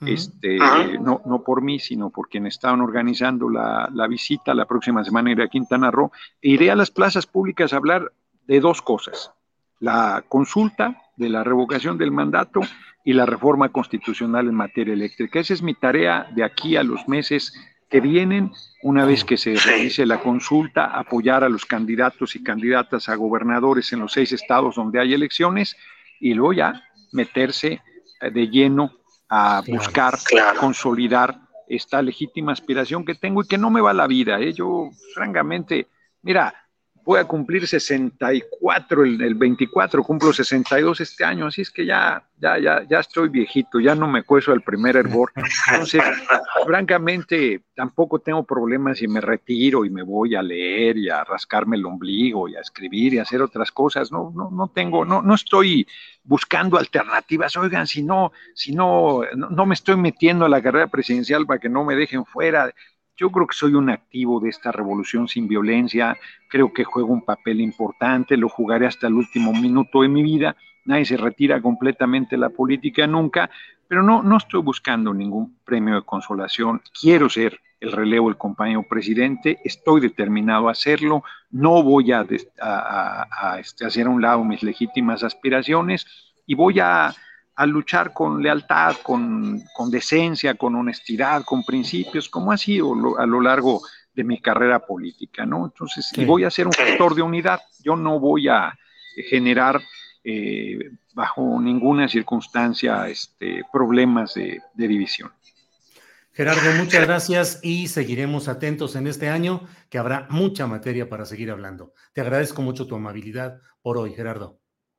Este, 0.00 0.58
no, 1.00 1.22
no 1.26 1.42
por 1.42 1.60
mí, 1.60 1.80
sino 1.80 2.10
por 2.10 2.28
quienes 2.28 2.54
estaban 2.54 2.80
organizando 2.80 3.50
la, 3.50 3.90
la, 3.92 4.06
visita. 4.06 4.54
La 4.54 4.64
próxima 4.64 5.04
semana 5.04 5.32
iré 5.32 5.42
a 5.42 5.48
Quintana 5.48 5.90
Roo. 5.90 6.12
E 6.40 6.50
iré 6.50 6.70
a 6.70 6.76
las 6.76 6.90
plazas 6.90 7.26
públicas 7.26 7.72
a 7.72 7.76
hablar 7.76 8.12
de 8.46 8.60
dos 8.60 8.80
cosas. 8.80 9.32
La 9.80 10.24
consulta 10.28 11.02
de 11.16 11.28
la 11.28 11.42
revocación 11.42 11.98
del 11.98 12.12
mandato 12.12 12.60
y 13.04 13.12
la 13.12 13.26
reforma 13.26 13.70
constitucional 13.70 14.48
en 14.48 14.54
materia 14.54 14.94
eléctrica. 14.94 15.40
Esa 15.40 15.54
es 15.54 15.62
mi 15.62 15.74
tarea 15.74 16.28
de 16.34 16.44
aquí 16.44 16.76
a 16.76 16.82
los 16.82 17.08
meses 17.08 17.52
que 17.88 18.00
vienen, 18.00 18.52
una 18.82 19.04
vez 19.04 19.24
que 19.24 19.36
se 19.36 19.54
realice 19.54 20.04
la 20.04 20.20
consulta, 20.20 20.86
apoyar 20.86 21.42
a 21.42 21.48
los 21.48 21.64
candidatos 21.64 22.36
y 22.36 22.42
candidatas 22.42 23.08
a 23.08 23.14
gobernadores 23.14 23.92
en 23.92 24.00
los 24.00 24.12
seis 24.12 24.32
estados 24.32 24.76
donde 24.76 25.00
hay 25.00 25.14
elecciones 25.14 25.76
y 26.20 26.34
luego 26.34 26.52
ya 26.52 26.82
meterse 27.12 27.80
eh, 28.20 28.30
de 28.30 28.48
lleno 28.48 28.92
a 29.28 29.62
buscar 29.66 30.14
consolidar 30.58 31.38
esta 31.66 32.00
legítima 32.00 32.52
aspiración 32.52 33.04
que 33.04 33.14
tengo 33.14 33.42
y 33.42 33.46
que 33.46 33.58
no 33.58 33.70
me 33.70 33.80
va 33.80 33.92
la 33.92 34.06
vida. 34.06 34.40
¿eh? 34.40 34.52
Yo, 34.52 34.90
francamente, 35.14 35.88
mira, 36.22 36.54
voy 37.08 37.20
a 37.20 37.24
cumplir 37.24 37.66
64 37.66 39.02
el, 39.02 39.22
el, 39.22 39.34
24, 39.34 40.04
cumplo 40.04 40.30
62 40.30 41.00
este 41.00 41.24
año, 41.24 41.46
así 41.46 41.62
es 41.62 41.70
que 41.70 41.86
ya, 41.86 42.22
ya, 42.36 42.58
ya, 42.58 42.86
ya 42.86 42.98
estoy 42.98 43.30
viejito, 43.30 43.80
ya 43.80 43.94
no 43.94 44.06
me 44.06 44.24
cueso 44.24 44.52
el 44.52 44.60
primer 44.60 44.94
hervor. 44.94 45.32
Entonces, 45.34 46.02
francamente, 46.66 47.62
tampoco 47.74 48.18
tengo 48.18 48.44
problemas 48.44 48.98
si 48.98 49.08
me 49.08 49.22
retiro 49.22 49.86
y 49.86 49.90
me 49.90 50.02
voy 50.02 50.34
a 50.34 50.42
leer 50.42 50.98
y 50.98 51.08
a 51.08 51.24
rascarme 51.24 51.78
el 51.78 51.86
ombligo 51.86 52.46
y 52.46 52.56
a 52.56 52.60
escribir 52.60 53.14
y 53.14 53.18
a 53.20 53.22
hacer 53.22 53.40
otras 53.40 53.72
cosas. 53.72 54.12
No, 54.12 54.30
no, 54.36 54.50
no 54.50 54.68
tengo, 54.68 55.06
no, 55.06 55.22
no 55.22 55.34
estoy 55.34 55.86
buscando 56.24 56.76
alternativas. 56.76 57.56
Oigan, 57.56 57.86
si 57.86 58.02
no, 58.02 58.32
si 58.54 58.74
no, 58.74 59.22
no 59.34 59.64
me 59.64 59.72
estoy 59.72 59.96
metiendo 59.96 60.44
a 60.44 60.50
la 60.50 60.60
carrera 60.60 60.88
presidencial 60.88 61.46
para 61.46 61.58
que 61.58 61.70
no 61.70 61.86
me 61.86 61.96
dejen 61.96 62.26
fuera. 62.26 62.70
Yo 63.18 63.30
creo 63.30 63.46
que 63.46 63.56
soy 63.56 63.74
un 63.74 63.90
activo 63.90 64.40
de 64.40 64.48
esta 64.48 64.72
revolución 64.72 65.28
sin 65.28 65.48
violencia, 65.48 66.16
creo 66.48 66.72
que 66.72 66.84
juego 66.84 67.12
un 67.12 67.24
papel 67.24 67.60
importante, 67.60 68.36
lo 68.36 68.48
jugaré 68.48 68.86
hasta 68.86 69.08
el 69.08 69.14
último 69.14 69.52
minuto 69.52 70.02
de 70.02 70.08
mi 70.08 70.22
vida, 70.22 70.56
nadie 70.84 71.04
se 71.04 71.16
retira 71.16 71.60
completamente 71.60 72.36
de 72.36 72.40
la 72.40 72.50
política 72.50 73.06
nunca, 73.06 73.50
pero 73.88 74.02
no, 74.02 74.22
no 74.22 74.36
estoy 74.36 74.62
buscando 74.62 75.12
ningún 75.12 75.58
premio 75.64 75.96
de 75.96 76.02
consolación, 76.02 76.80
quiero 76.98 77.28
ser 77.28 77.60
el 77.80 77.92
relevo 77.92 78.28
del 78.28 78.36
compañero 78.36 78.82
presidente. 78.82 79.58
Estoy 79.64 80.00
determinado 80.00 80.68
a 80.68 80.72
hacerlo. 80.72 81.22
No 81.50 81.82
voy 81.82 82.12
a, 82.12 82.26
este, 83.58 83.84
hacer 83.84 84.06
a 84.06 84.10
un 84.10 84.20
lado 84.20 84.44
mis 84.44 84.62
legítimas 84.62 85.22
aspiraciones 85.22 86.06
y 86.46 86.54
voy 86.54 86.80
a, 86.80 87.14
luchar 87.66 88.12
con 88.12 88.42
lealtad, 88.42 88.96
con, 89.02 89.62
decencia, 89.90 90.54
con 90.54 90.74
honestidad, 90.74 91.44
con 91.44 91.64
principios, 91.64 92.28
como 92.28 92.52
ha 92.52 92.56
sido 92.56 93.18
a 93.18 93.26
lo 93.26 93.40
largo 93.40 93.80
de 94.14 94.24
mi 94.24 94.40
carrera 94.40 94.80
política, 94.80 95.46
¿no? 95.46 95.66
Entonces, 95.66 96.10
y 96.16 96.24
voy 96.24 96.44
a 96.44 96.50
ser 96.50 96.66
un 96.66 96.72
factor 96.72 97.14
de 97.14 97.22
unidad. 97.22 97.60
Yo 97.82 97.96
no 97.96 98.18
voy 98.18 98.48
a 98.48 98.76
generar 99.28 99.80
eh, 100.24 100.78
bajo 101.14 101.60
ninguna 101.60 102.08
circunstancia 102.08 103.08
este, 103.08 103.62
problemas 103.72 104.34
de 104.34 104.60
división. 104.74 105.30
Gerardo, 106.38 106.70
muchas 106.78 107.04
gracias 107.04 107.58
y 107.64 107.88
seguiremos 107.88 108.46
atentos 108.46 108.94
en 108.94 109.08
este 109.08 109.28
año, 109.28 109.66
que 109.90 109.98
habrá 109.98 110.28
mucha 110.30 110.68
materia 110.68 111.08
para 111.08 111.24
seguir 111.24 111.50
hablando. 111.50 111.94
Te 112.12 112.20
agradezco 112.20 112.62
mucho 112.62 112.86
tu 112.86 112.94
amabilidad 112.94 113.60
por 113.82 113.98
hoy, 113.98 114.14
Gerardo. 114.14 114.57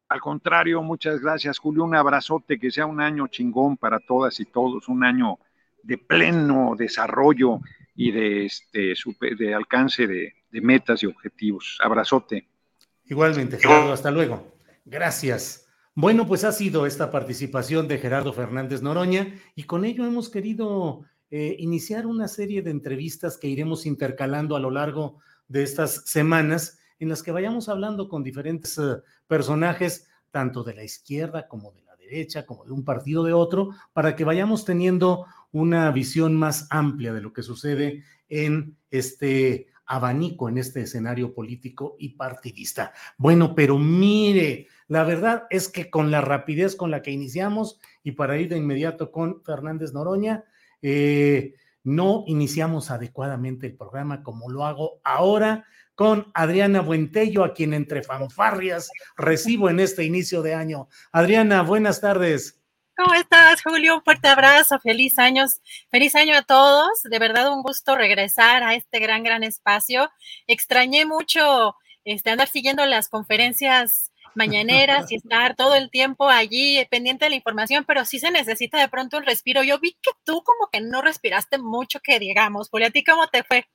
Al 0.10 0.20
contrario, 0.20 0.82
muchas 0.82 1.22
gracias, 1.22 1.60
Julio. 1.60 1.84
Un 1.84 1.96
abrazote, 1.96 2.60
que 2.60 2.72
sea 2.72 2.86
un 2.86 3.00
año 3.00 3.28
chingón 3.28 3.78
para 3.78 4.00
todas 4.00 4.40
y 4.40 4.46
todos, 4.46 4.90
un 4.90 5.04
año 5.04 5.38
de 5.84 5.98
pleno 5.98 6.76
desarrollo 6.78 7.60
y 7.96 8.12
de, 8.12 8.46
este, 8.46 8.94
de 9.38 9.54
alcance 9.54 10.08
de, 10.08 10.34
de 10.52 10.62
metas 10.62 11.04
y 11.04 11.06
objetivos. 11.06 11.78
Abrazote. 11.82 12.48
Igualmente, 13.06 13.58
Gerardo, 13.58 13.94
hasta 13.94 14.12
luego. 14.12 14.56
Gracias. 14.86 15.68
Bueno, 15.96 16.26
pues 16.28 16.44
ha 16.44 16.52
sido 16.52 16.86
esta 16.86 17.12
participación 17.12 17.88
de 17.88 17.98
Gerardo 17.98 18.34
Fernández 18.34 18.82
Noroña 18.82 19.36
y 19.56 19.64
con 19.64 19.86
ello 19.86 20.06
hemos 20.06 20.30
querido 20.30 21.06
eh, 21.32 21.56
iniciar 21.60 22.06
una 22.08 22.28
serie 22.28 22.62
de 22.62 22.72
entrevistas 22.72 23.38
que 23.38 23.48
iremos 23.48 23.86
intercalando 23.86 24.56
a 24.56 24.60
lo 24.60 24.72
largo 24.72 25.20
de 25.48 25.64
estas 25.64 26.04
semanas, 26.06 26.80
en 27.00 27.10
las 27.10 27.24
que 27.24 27.32
vayamos 27.32 27.70
hablando 27.70 28.10
con 28.10 28.24
diferentes 28.24 28.78
eh, 28.78 28.98
personajes, 29.28 30.08
tanto 30.32 30.64
de 30.64 30.76
la 30.76 30.84
izquierda 30.84 31.48
como 31.48 31.72
de 31.72 31.82
la 31.84 31.96
derecha, 31.96 32.46
como 32.46 32.66
de 32.66 32.72
un 32.72 32.84
partido 32.84 33.24
de 33.24 33.34
otro, 33.34 33.70
para 33.94 34.16
que 34.16 34.26
vayamos 34.26 34.66
teniendo 34.66 35.26
una 35.52 35.90
visión 35.92 36.36
más 36.36 36.68
amplia 36.70 37.14
de 37.14 37.22
lo 37.22 37.34
que 37.34 37.44
sucede 37.44 38.04
en 38.28 38.78
este 38.92 39.68
abanico, 39.86 40.50
en 40.50 40.60
este 40.60 40.82
escenario 40.82 41.34
político 41.34 41.96
y 41.98 42.10
partidista. 42.10 42.94
Bueno, 43.18 43.56
pero 43.56 43.80
mire, 43.80 44.68
la 44.88 45.04
verdad 45.04 45.48
es 45.50 45.68
que 45.68 45.90
con 45.90 46.12
la 46.12 46.22
rapidez 46.22 46.76
con 46.76 46.92
la 46.92 47.02
que 47.02 47.12
iniciamos 47.12 47.80
y 48.04 48.12
para 48.12 48.38
ir 48.38 48.50
de 48.50 48.58
inmediato 48.58 49.12
con 49.12 49.44
Fernández 49.44 49.94
Noroña, 49.94 50.44
eh, 50.84 51.56
no 51.84 52.24
iniciamos 52.28 52.92
adecuadamente 52.92 53.66
el 53.66 53.76
programa 53.76 54.22
como 54.22 54.50
lo 54.52 54.66
hago 54.66 55.00
ahora 55.04 55.66
con 56.00 56.32
Adriana 56.34 56.80
Buentello, 56.80 57.44
a 57.44 57.54
quien 57.54 57.74
entre 57.74 58.04
fanfarrias 58.04 58.90
recibo 59.18 59.70
en 59.70 59.82
este 59.82 60.06
inicio 60.06 60.42
de 60.42 60.56
año. 60.56 60.88
Adriana, 61.12 61.62
buenas 61.62 62.00
tardes. 62.00 62.58
¿Cómo 62.96 63.14
estás, 63.16 63.62
Julio? 63.62 63.98
Un 63.98 64.04
fuerte 64.04 64.30
abrazo, 64.30 64.80
feliz 64.80 65.20
años, 65.20 65.60
feliz 65.92 66.16
año 66.16 66.38
a 66.38 66.44
todos. 66.44 67.04
De 67.04 67.20
verdad 67.20 67.52
un 67.52 67.64
gusto 67.64 67.98
regresar 67.98 68.64
a 68.64 68.76
este 68.76 69.00
gran, 69.00 69.24
gran 69.24 69.44
espacio. 69.44 70.10
Extrañé 70.48 71.06
mucho 71.06 71.76
este, 72.06 72.30
andar 72.30 72.48
siguiendo 72.48 72.86
las 72.86 73.10
conferencias 73.10 74.14
mañaneras 74.36 75.12
y 75.12 75.16
estar 75.18 75.58
todo 75.58 75.76
el 75.76 75.90
tiempo 75.90 76.30
allí 76.30 76.82
pendiente 76.90 77.26
de 77.26 77.32
la 77.32 77.36
información, 77.36 77.84
pero 77.84 78.06
sí 78.06 78.20
se 78.20 78.32
necesita 78.32 78.80
de 78.80 78.88
pronto 78.88 79.18
un 79.18 79.26
respiro. 79.26 79.64
Yo 79.64 79.80
vi 79.80 79.98
que 80.02 80.12
tú 80.24 80.44
como 80.46 80.70
que 80.72 80.80
no 80.80 81.02
respiraste 81.02 81.58
mucho, 81.58 82.00
que 82.00 82.20
digamos. 82.20 82.70
Julia, 82.70 82.88
¿a 82.88 82.92
ti 82.92 83.04
cómo 83.04 83.28
te 83.28 83.44
fue? 83.44 83.68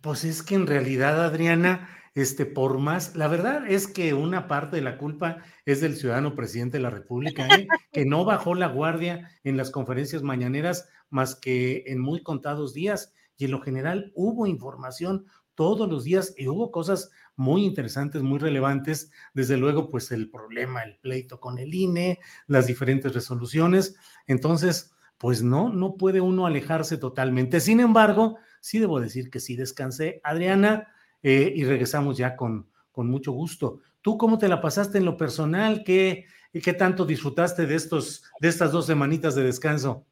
Pues 0.00 0.24
es 0.24 0.42
que 0.42 0.54
en 0.54 0.66
realidad, 0.66 1.24
Adriana, 1.24 1.88
este, 2.14 2.46
por 2.46 2.78
más, 2.78 3.16
la 3.16 3.28
verdad 3.28 3.68
es 3.68 3.86
que 3.86 4.14
una 4.14 4.46
parte 4.48 4.76
de 4.76 4.82
la 4.82 4.96
culpa 4.96 5.38
es 5.66 5.80
del 5.80 5.96
ciudadano 5.96 6.34
presidente 6.34 6.76
de 6.78 6.82
la 6.82 6.90
República, 6.90 7.46
¿eh? 7.48 7.66
que 7.92 8.04
no 8.04 8.24
bajó 8.24 8.54
la 8.54 8.68
guardia 8.68 9.30
en 9.44 9.56
las 9.56 9.70
conferencias 9.70 10.22
mañaneras 10.22 10.88
más 11.10 11.34
que 11.34 11.84
en 11.86 12.00
muy 12.00 12.22
contados 12.22 12.74
días. 12.74 13.12
Y 13.36 13.44
en 13.44 13.52
lo 13.52 13.60
general 13.60 14.12
hubo 14.14 14.46
información 14.46 15.26
todos 15.54 15.88
los 15.88 16.04
días 16.04 16.34
y 16.36 16.46
hubo 16.48 16.70
cosas 16.70 17.10
muy 17.34 17.64
interesantes, 17.64 18.22
muy 18.22 18.38
relevantes. 18.38 19.10
Desde 19.34 19.56
luego, 19.56 19.88
pues 19.88 20.10
el 20.12 20.30
problema, 20.30 20.82
el 20.82 20.96
pleito 20.98 21.40
con 21.40 21.58
el 21.58 21.74
INE, 21.74 22.20
las 22.46 22.66
diferentes 22.66 23.14
resoluciones. 23.14 23.96
Entonces, 24.26 24.92
pues 25.18 25.42
no, 25.42 25.68
no 25.68 25.96
puede 25.96 26.20
uno 26.20 26.46
alejarse 26.46 26.96
totalmente. 26.96 27.60
Sin 27.60 27.80
embargo, 27.80 28.38
sí 28.60 28.78
debo 28.78 29.00
decir 29.00 29.30
que 29.30 29.40
sí 29.40 29.56
descansé, 29.56 30.20
Adriana, 30.24 30.92
eh, 31.22 31.52
y 31.54 31.64
regresamos 31.64 32.16
ya 32.16 32.36
con, 32.36 32.70
con 32.92 33.08
mucho 33.08 33.32
gusto. 33.32 33.80
¿Tú 34.02 34.16
cómo 34.16 34.38
te 34.38 34.48
la 34.48 34.60
pasaste 34.60 34.98
en 34.98 35.04
lo 35.04 35.16
personal? 35.16 35.82
¿Qué, 35.84 36.26
qué 36.52 36.72
tanto 36.72 37.04
disfrutaste 37.04 37.66
de, 37.66 37.74
estos, 37.74 38.22
de 38.40 38.48
estas 38.48 38.72
dos 38.72 38.86
semanitas 38.86 39.34
de 39.34 39.42
descanso? 39.42 40.06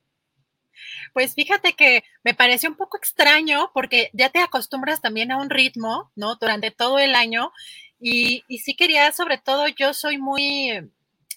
Pues 1.12 1.34
fíjate 1.34 1.72
que 1.72 2.04
me 2.22 2.34
pareció 2.34 2.68
un 2.68 2.76
poco 2.76 2.98
extraño 2.98 3.70
porque 3.72 4.10
ya 4.12 4.28
te 4.30 4.40
acostumbras 4.40 5.00
también 5.00 5.32
a 5.32 5.38
un 5.38 5.50
ritmo, 5.50 6.12
¿no? 6.14 6.36
Durante 6.36 6.70
todo 6.70 6.98
el 6.98 7.14
año. 7.14 7.52
Y, 7.98 8.44
y 8.48 8.58
sí 8.58 8.76
quería, 8.76 9.10
sobre 9.12 9.38
todo, 9.38 9.66
yo 9.68 9.94
soy 9.94 10.18
muy, 10.18 10.90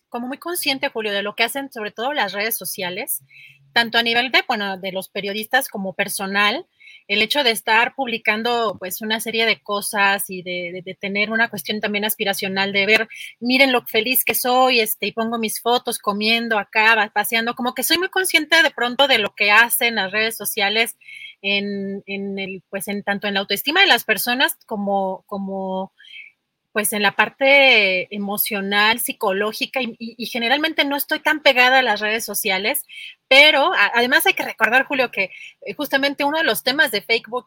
como 0.10 0.28
muy 0.28 0.38
consciente, 0.38 0.90
Julio, 0.90 1.14
de 1.14 1.24
lo 1.24 1.36
que 1.36 1.44
hacen 1.44 1.72
sobre 1.72 1.92
todo 1.92 2.12
las 2.14 2.34
redes 2.34 2.58
sociales, 2.58 3.24
tanto 3.72 3.98
a 3.98 4.04
nivel 4.04 4.32
de, 4.32 4.44
bueno, 4.48 4.78
de 4.78 4.92
los 4.92 5.08
periodistas 5.08 5.70
como 5.70 5.94
personal 5.94 6.66
el 7.10 7.24
hecho 7.24 7.44
de 7.44 7.50
estar 7.50 7.96
publicando 7.96 8.78
pues 8.78 9.02
una 9.02 9.20
serie 9.20 9.48
de 9.48 9.60
cosas 9.60 10.30
y 10.30 10.44
de, 10.44 10.96
tener 11.02 11.32
una 11.32 11.50
cuestión 11.50 11.82
también 11.82 12.06
aspiracional 12.06 12.72
de 12.72 12.86
ver, 12.86 13.08
miren 13.40 13.72
lo 13.72 13.84
feliz 13.88 14.24
que 14.24 14.36
soy, 14.36 14.80
este, 14.80 15.08
y 15.08 15.12
pongo 15.12 15.40
mis 15.40 15.60
fotos 15.60 15.98
comiendo 15.98 16.60
acá, 16.60 17.12
paseando, 17.12 17.56
como 17.56 17.74
que 17.74 17.84
soy 17.84 17.98
muy 17.98 18.10
consciente 18.10 18.62
de 18.62 18.70
pronto 18.70 19.08
de 19.08 19.18
lo 19.18 19.34
que 19.34 19.50
hacen 19.50 19.96
las 19.96 20.12
redes 20.12 20.38
sociales 20.38 20.98
en, 21.42 22.04
en 22.06 22.38
el, 22.38 22.62
pues 22.70 22.88
en 22.88 23.02
tanto 23.02 23.28
en 23.28 23.34
la 23.34 23.40
autoestima 23.40 23.82
de 23.82 23.88
las 23.88 24.04
personas 24.04 24.56
como, 24.68 25.24
como 25.26 25.92
pues 26.72 26.94
en 26.94 27.02
la 27.02 27.16
parte 27.16 28.14
emocional, 28.16 29.00
psicológica 29.00 29.80
y, 29.82 30.26
generalmente 30.28 30.86
no 30.86 30.96
estoy 30.96 31.20
tan 31.20 31.42
pegada 31.42 31.80
a 31.80 31.84
las 31.84 32.00
redes 32.00 32.26
sociales, 32.26 32.84
pero 33.28 33.72
además 33.94 34.26
hay 34.28 34.34
que 34.34 34.44
recordar, 34.46 34.86
Julio, 34.86 35.12
que 35.12 35.32
eh, 35.62 35.74
justamente 35.76 36.24
uno 36.24 36.38
de 36.38 36.44
los 36.44 36.64
temas 36.64 36.92
de 36.92 37.04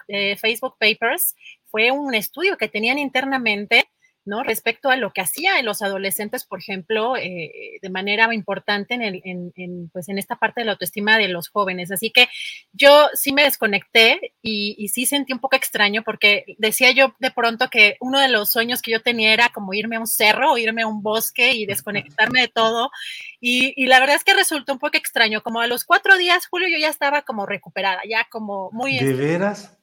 eh, 0.09 0.37
Facebook 0.37 0.77
Papers 0.79 1.37
fue 1.67 1.91
un 1.91 2.15
estudio 2.15 2.57
que 2.57 2.69
tenían 2.69 2.99
internamente 2.99 3.89
¿no? 4.25 4.43
Respecto 4.43 4.91
a 4.91 4.97
lo 4.97 5.13
que 5.13 5.21
hacía 5.21 5.59
en 5.59 5.67
los 5.67 5.83
adolescentes, 5.83 6.45
por 6.45 6.61
ejemplo, 6.61 7.17
eh, 7.17 7.79
de 7.81 7.91
manera 7.91 8.33
importante 8.35 8.95
en, 8.95 9.03
el, 9.03 9.23
en, 9.25 9.89
pues 9.93 10.09
en 10.09 10.19
esta 10.19 10.37
parte 10.37 10.61
de 10.61 10.67
la 10.67 10.73
autoestima 10.73 11.19
de 11.19 11.29
los 11.29 11.49
jóvenes. 11.49 11.91
Así 11.91 12.11
que 12.11 12.29
yo 12.73 13.09
sí 13.15 13.33
me 13.33 13.45
desconecté 13.45 14.35
y, 14.43 14.75
y, 14.79 14.89
sí 14.89 15.07
sentí 15.07 15.33
un 15.33 15.41
poco 15.41 15.57
extraño 15.57 16.03
porque 16.03 16.45
decía 16.59 16.93
yo 16.93 17.15
de 17.19 17.31
pronto 17.31 17.69
que 17.69 17.97
uno 18.01 18.21
de 18.21 18.29
los 18.29 18.51
sueños 18.51 18.83
que 18.83 18.93
yo 18.93 19.03
tenía 19.03 19.33
era 19.33 19.49
como 19.49 19.75
irme 19.75 19.97
a 19.97 20.01
un 20.01 20.07
cerro, 20.07 20.53
o 20.53 20.59
irme 20.59 20.83
a 20.83 20.87
un 20.87 21.03
bosque 21.03 21.53
y 21.53 21.67
desconectarme 21.67 22.43
de 22.43 22.49
todo. 22.49 22.91
Y, 23.41 23.75
y 23.77 23.87
la 23.87 24.01
verdad 24.01 24.17
es 24.17 24.25
que 24.25 24.35
resultó 24.35 24.73
un 24.73 24.79
poco 24.79 24.97
extraño. 24.97 25.43
Como 25.43 25.61
a 25.61 25.67
los 25.67 25.85
cuatro 25.85 26.17
días, 26.17 26.47
Julio, 26.47 26.69
yo 26.69 26.79
ya 26.79 26.89
estaba 26.89 27.23
como 27.23 27.47
recuperada, 27.47 28.01
ya 28.09 28.27
como 28.31 28.71
muy... 28.73 28.99
¿De 28.99 29.13
veras? 29.15 29.77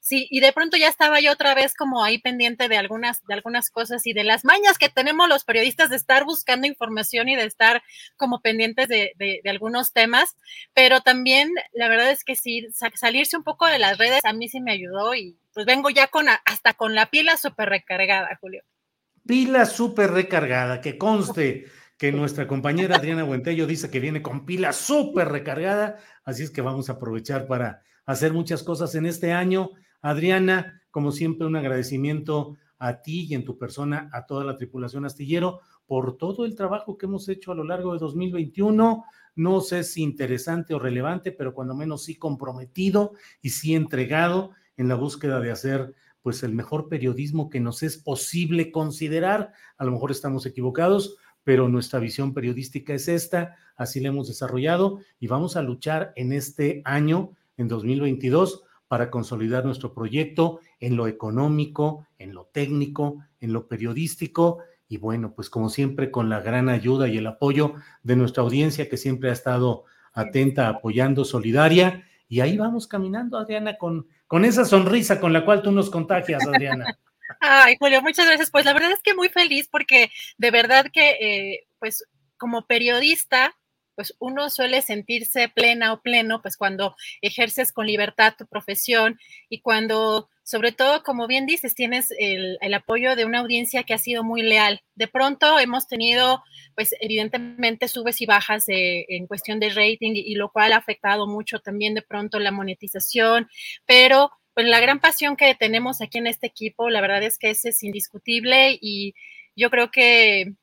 Sí, 0.00 0.26
y 0.30 0.40
de 0.40 0.52
pronto 0.52 0.76
ya 0.76 0.88
estaba 0.88 1.20
yo 1.20 1.32
otra 1.32 1.54
vez 1.54 1.74
como 1.74 2.04
ahí 2.04 2.18
pendiente 2.18 2.68
de 2.68 2.76
algunas, 2.76 3.24
de 3.26 3.34
algunas 3.34 3.70
cosas 3.70 4.06
y 4.06 4.12
de 4.12 4.24
las 4.24 4.44
mañas 4.44 4.78
que 4.78 4.88
tenemos 4.88 5.28
los 5.28 5.44
periodistas 5.44 5.90
de 5.90 5.96
estar 5.96 6.24
buscando 6.24 6.66
información 6.66 7.28
y 7.28 7.36
de 7.36 7.44
estar 7.44 7.82
como 8.16 8.40
pendientes 8.40 8.88
de, 8.88 9.40
algunos 9.48 9.92
temas, 9.92 10.36
pero 10.74 11.00
también 11.00 11.50
la 11.72 11.88
verdad 11.88 12.10
es 12.10 12.24
que 12.24 12.36
sí, 12.36 12.66
salirse 12.94 13.36
un 13.36 13.44
poco 13.44 13.66
de 13.66 13.78
las 13.78 13.98
redes 13.98 14.24
a 14.24 14.32
mí 14.32 14.48
sí 14.48 14.60
me 14.60 14.72
ayudó 14.72 15.14
y 15.14 15.36
pues 15.52 15.66
vengo 15.66 15.90
ya 15.90 16.06
con 16.06 16.26
hasta 16.28 16.74
con 16.74 16.94
la 16.94 17.10
pila 17.10 17.36
súper 17.36 17.68
recargada, 17.68 18.38
Julio. 18.40 18.62
Pila 19.26 19.66
súper 19.66 20.10
recargada, 20.10 20.80
que 20.80 20.98
conste 20.98 21.66
que 21.98 22.10
nuestra 22.10 22.48
compañera 22.48 22.96
Adriana 22.96 23.22
Buentello 23.22 23.66
dice 23.66 23.90
que 23.90 24.00
viene 24.00 24.22
con 24.22 24.44
pila 24.44 24.72
súper 24.72 25.28
recargada, 25.28 25.98
así 26.24 26.42
es 26.42 26.50
que 26.50 26.60
vamos 26.60 26.88
a 26.88 26.94
aprovechar 26.94 27.46
para 27.46 27.84
hacer 28.06 28.32
muchas 28.32 28.62
cosas 28.62 28.94
en 28.94 29.06
este 29.06 29.32
año. 29.32 29.70
Adriana, 30.00 30.82
como 30.90 31.12
siempre, 31.12 31.46
un 31.46 31.56
agradecimiento 31.56 32.56
a 32.78 33.00
ti 33.00 33.26
y 33.28 33.34
en 33.34 33.44
tu 33.44 33.58
persona 33.58 34.10
a 34.12 34.26
toda 34.26 34.44
la 34.44 34.56
tripulación 34.56 35.04
astillero 35.04 35.60
por 35.86 36.16
todo 36.16 36.44
el 36.44 36.56
trabajo 36.56 36.98
que 36.98 37.06
hemos 37.06 37.28
hecho 37.28 37.52
a 37.52 37.54
lo 37.54 37.64
largo 37.64 37.92
de 37.92 38.00
2021. 38.00 39.04
No 39.36 39.60
sé 39.60 39.84
si 39.84 40.02
interesante 40.02 40.74
o 40.74 40.78
relevante, 40.78 41.32
pero 41.32 41.54
cuando 41.54 41.74
menos 41.74 42.04
sí 42.04 42.16
comprometido 42.16 43.12
y 43.40 43.50
sí 43.50 43.74
entregado 43.74 44.50
en 44.76 44.88
la 44.88 44.94
búsqueda 44.94 45.40
de 45.40 45.52
hacer 45.52 45.94
pues 46.22 46.42
el 46.42 46.52
mejor 46.52 46.88
periodismo 46.88 47.50
que 47.50 47.60
nos 47.60 47.82
es 47.82 47.98
posible 47.98 48.70
considerar. 48.70 49.52
A 49.76 49.84
lo 49.84 49.92
mejor 49.92 50.10
estamos 50.10 50.46
equivocados, 50.46 51.16
pero 51.44 51.68
nuestra 51.68 51.98
visión 51.98 52.32
periodística 52.32 52.94
es 52.94 53.08
esta, 53.08 53.56
así 53.76 54.00
la 54.00 54.08
hemos 54.08 54.28
desarrollado 54.28 55.00
y 55.18 55.26
vamos 55.26 55.56
a 55.56 55.62
luchar 55.62 56.12
en 56.16 56.32
este 56.32 56.82
año 56.84 57.32
en 57.56 57.68
2022 57.68 58.64
para 58.88 59.10
consolidar 59.10 59.64
nuestro 59.64 59.94
proyecto 59.94 60.60
en 60.78 60.96
lo 60.96 61.06
económico, 61.06 62.06
en 62.18 62.34
lo 62.34 62.46
técnico, 62.46 63.24
en 63.40 63.52
lo 63.52 63.66
periodístico 63.66 64.58
y 64.92 64.98
bueno, 64.98 65.32
pues 65.34 65.48
como 65.48 65.70
siempre 65.70 66.10
con 66.10 66.28
la 66.28 66.40
gran 66.40 66.68
ayuda 66.68 67.08
y 67.08 67.16
el 67.16 67.26
apoyo 67.26 67.76
de 68.02 68.16
nuestra 68.16 68.42
audiencia 68.42 68.90
que 68.90 68.98
siempre 68.98 69.30
ha 69.30 69.32
estado 69.32 69.84
atenta, 70.12 70.68
apoyando, 70.68 71.24
solidaria. 71.24 72.06
Y 72.28 72.40
ahí 72.40 72.58
vamos 72.58 72.86
caminando, 72.86 73.38
Adriana, 73.38 73.78
con, 73.78 74.06
con 74.26 74.44
esa 74.44 74.66
sonrisa 74.66 75.18
con 75.18 75.32
la 75.32 75.46
cual 75.46 75.62
tú 75.62 75.72
nos 75.72 75.88
contagias, 75.88 76.46
Adriana. 76.46 76.98
Ay, 77.40 77.76
Julio, 77.80 78.02
muchas 78.02 78.26
gracias. 78.26 78.50
Pues 78.50 78.66
la 78.66 78.74
verdad 78.74 78.92
es 78.92 79.00
que 79.02 79.14
muy 79.14 79.30
feliz 79.30 79.66
porque 79.70 80.10
de 80.36 80.50
verdad 80.50 80.86
que, 80.92 81.10
eh, 81.12 81.66
pues 81.78 82.06
como 82.36 82.66
periodista, 82.66 83.54
pues 83.94 84.14
uno 84.18 84.50
suele 84.50 84.82
sentirse 84.82 85.48
plena 85.48 85.92
o 85.92 86.00
pleno, 86.00 86.42
pues 86.42 86.56
cuando 86.56 86.96
ejerces 87.20 87.72
con 87.72 87.86
libertad 87.86 88.34
tu 88.36 88.46
profesión 88.46 89.18
y 89.48 89.60
cuando, 89.60 90.28
sobre 90.42 90.72
todo, 90.72 91.02
como 91.02 91.26
bien 91.26 91.46
dices, 91.46 91.74
tienes 91.74 92.12
el, 92.18 92.58
apoyo 92.74 93.16
de 93.16 93.24
una 93.24 93.40
audiencia 93.40 93.82
que 93.84 93.94
ha 93.94 93.98
sido 93.98 94.24
muy 94.24 94.42
leal. 94.42 94.82
De 94.94 95.08
pronto 95.08 95.58
hemos 95.58 95.88
tenido, 95.88 96.42
pues 96.74 96.94
evidentemente, 97.00 97.88
subes 97.88 98.20
y 98.20 98.26
bajas 98.26 98.64
en 98.68 99.26
cuestión 99.26 99.60
de 99.60 99.70
rating 99.70 100.12
y, 100.14 100.34
lo 100.34 100.50
cual 100.50 100.72
ha 100.72 100.76
afectado 100.76 101.26
mucho 101.26 101.60
también 101.60 101.94
de 101.94 102.02
pronto 102.02 102.38
la 102.38 102.50
monetización, 102.50 103.48
pero 103.86 104.30
pues 104.54 104.66
la 104.66 104.80
gran 104.80 105.00
pasión 105.00 105.36
que 105.36 105.54
tenemos 105.54 106.02
aquí 106.02 106.18
en 106.18 106.26
este 106.26 106.46
equipo, 106.46 106.90
la 106.90 107.00
verdad 107.00 107.22
es 107.22 107.38
que 107.38 107.50
es 107.50 107.82
indiscutible 107.82 108.78
y 108.80 109.14
yo 109.56 109.70
creo 109.70 109.90
que 109.90 110.54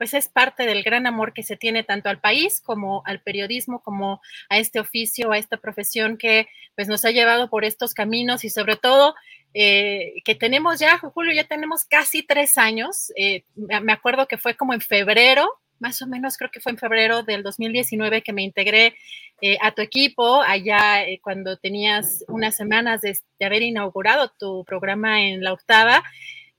pues 0.00 0.14
es 0.14 0.28
parte 0.28 0.64
del 0.64 0.82
gran 0.82 1.06
amor 1.06 1.34
que 1.34 1.42
se 1.42 1.58
tiene 1.58 1.84
tanto 1.84 2.08
al 2.08 2.22
país 2.22 2.62
como 2.62 3.02
al 3.04 3.20
periodismo, 3.20 3.82
como 3.82 4.22
a 4.48 4.56
este 4.56 4.80
oficio, 4.80 5.30
a 5.30 5.36
esta 5.36 5.58
profesión 5.58 6.16
que 6.16 6.48
pues 6.74 6.88
nos 6.88 7.04
ha 7.04 7.10
llevado 7.10 7.50
por 7.50 7.66
estos 7.66 7.92
caminos 7.92 8.42
y 8.44 8.48
sobre 8.48 8.76
todo 8.76 9.14
eh, 9.52 10.14
que 10.24 10.34
tenemos 10.34 10.78
ya, 10.78 10.96
Julio, 10.96 11.34
ya 11.34 11.44
tenemos 11.44 11.84
casi 11.84 12.22
tres 12.22 12.56
años. 12.56 13.12
Eh, 13.14 13.44
me 13.56 13.92
acuerdo 13.92 14.26
que 14.26 14.38
fue 14.38 14.56
como 14.56 14.72
en 14.72 14.80
febrero, 14.80 15.46
más 15.80 16.00
o 16.00 16.06
menos 16.06 16.38
creo 16.38 16.50
que 16.50 16.60
fue 16.60 16.72
en 16.72 16.78
febrero 16.78 17.22
del 17.22 17.42
2019 17.42 18.22
que 18.22 18.32
me 18.32 18.42
integré 18.42 18.96
eh, 19.42 19.58
a 19.60 19.72
tu 19.72 19.82
equipo, 19.82 20.40
allá 20.40 21.04
cuando 21.20 21.58
tenías 21.58 22.24
unas 22.28 22.56
semanas 22.56 23.02
de, 23.02 23.18
de 23.38 23.44
haber 23.44 23.60
inaugurado 23.60 24.32
tu 24.38 24.64
programa 24.64 25.20
en 25.20 25.44
la 25.44 25.52
octava. 25.52 26.02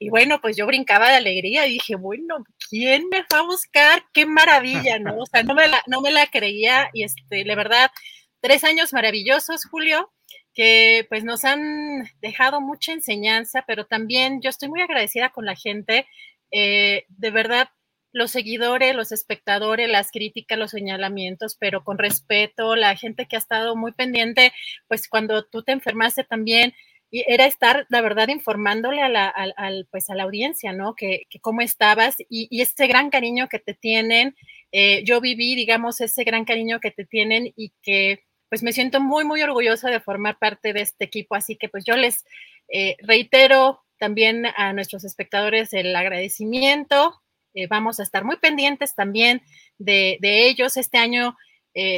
Y 0.02 0.10
bueno, 0.10 0.41
pues 0.41 0.58
yo 0.58 0.66
brincaba 0.66 1.10
de 1.10 1.18
alegría 1.18 1.68
y 1.68 1.74
dije, 1.74 1.95
bueno, 1.95 2.43
¿quién 2.72 3.08
me 3.10 3.20
va 3.32 3.41
a 3.41 3.43
buscar? 3.43 4.04
Qué 4.12 4.26
maravilla, 4.26 4.97
¿no? 4.97 5.16
O 5.16 5.28
sea, 5.28 5.43
no 5.43 5.54
me 5.54 5.68
la, 5.68 5.84
no 5.86 6.02
me 6.02 6.10
la 6.10 6.26
creía 6.26 6.89
y 6.91 7.04
este, 7.04 7.45
la 7.45 7.54
verdad, 7.54 7.91
tres 8.39 8.64
años 8.64 8.93
maravillosos, 8.93 9.64
Julio, 9.70 10.12
que 10.56 11.06
pues 11.08 11.24
nos 11.24 11.45
han 11.45 12.10
dejado 12.20 12.62
mucha 12.62 12.93
enseñanza, 12.93 13.64
pero 13.68 13.86
también 13.86 14.41
yo 14.41 14.49
estoy 14.49 14.70
muy 14.70 14.82
agradecida 14.82 15.30
con 15.30 15.45
la 15.45 15.56
gente. 15.56 16.08
Eh, 16.49 17.06
de 17.10 17.30
verdad, 17.30 17.70
los 18.12 18.32
seguidores, 18.32 18.95
los 18.95 19.12
espectadores, 19.12 19.88
las 19.88 20.10
críticas, 20.10 20.58
los 20.58 20.72
señalamientos, 20.72 21.58
pero 21.60 21.84
con 21.84 21.99
respeto, 21.99 22.76
la 22.76 22.95
gente 22.95 23.28
que 23.28 23.36
ha 23.36 23.39
estado 23.39 23.76
muy 23.76 23.91
pendiente, 23.91 24.52
pues 24.88 25.08
cuando 25.08 25.45
tú 25.45 25.62
te 25.62 25.74
enfermaste 25.74 26.24
también, 26.24 26.74
y 27.12 27.26
era 27.28 27.45
estar, 27.45 27.86
la 27.89 27.99
verdad, 27.99 28.30
informándole 28.30 29.01
a 29.01 29.09
la, 29.09 29.28
al, 29.28 29.86
pues 29.91 30.09
a 30.09 30.16
la 30.16 30.24
audiencia, 30.24 30.72
¿no? 30.72 30.95
Que, 30.95 31.24
que 31.30 31.41
cómo 31.41 31.59
estabas 31.62 32.16
y, 32.30 32.47
y, 32.49 32.62
ese 32.62 32.88
gran 32.88 33.09
cariño 33.09 33.49
que 33.49 33.59
te 33.59 33.74
tienen. 33.74 34.36
Eh, 34.72 35.03
yo 35.03 35.20
viví, 35.20 35.55
digamos, 35.55 35.99
ese 35.99 36.24
gran 36.24 36.45
cariño 36.45 36.80
que 36.80 36.91
te 36.91 37.05
tienen 37.05 37.51
y 37.57 37.74
que 37.84 38.24
pues 38.47 38.64
me 38.64 38.72
siento 38.72 39.01
muy, 39.01 39.26
muy 39.26 39.41
orgullosa 39.41 39.89
de 39.89 39.99
formar 39.99 40.39
parte 40.39 40.72
de 40.72 40.82
este 40.82 41.03
equipo. 41.03 41.36
Así 41.36 41.57
que 41.57 41.68
pues 41.68 41.84
yo 41.84 41.97
les 41.97 42.26
eh, 42.70 42.95
reitero 43.01 43.84
también 43.99 44.45
a 44.45 44.72
nuestros 44.72 45.03
espectadores 45.03 45.74
el 45.74 45.93
agradecimiento. 45.93 47.22
Eh, 47.53 47.68
vamos 47.68 47.99
a 47.99 48.03
estar 48.03 48.24
muy 48.24 48.38
pendientes 48.38 48.95
también 48.95 49.41
de, 49.78 50.18
de 50.22 50.47
ellos. 50.47 50.78
Este 50.78 50.97
año 50.97 51.36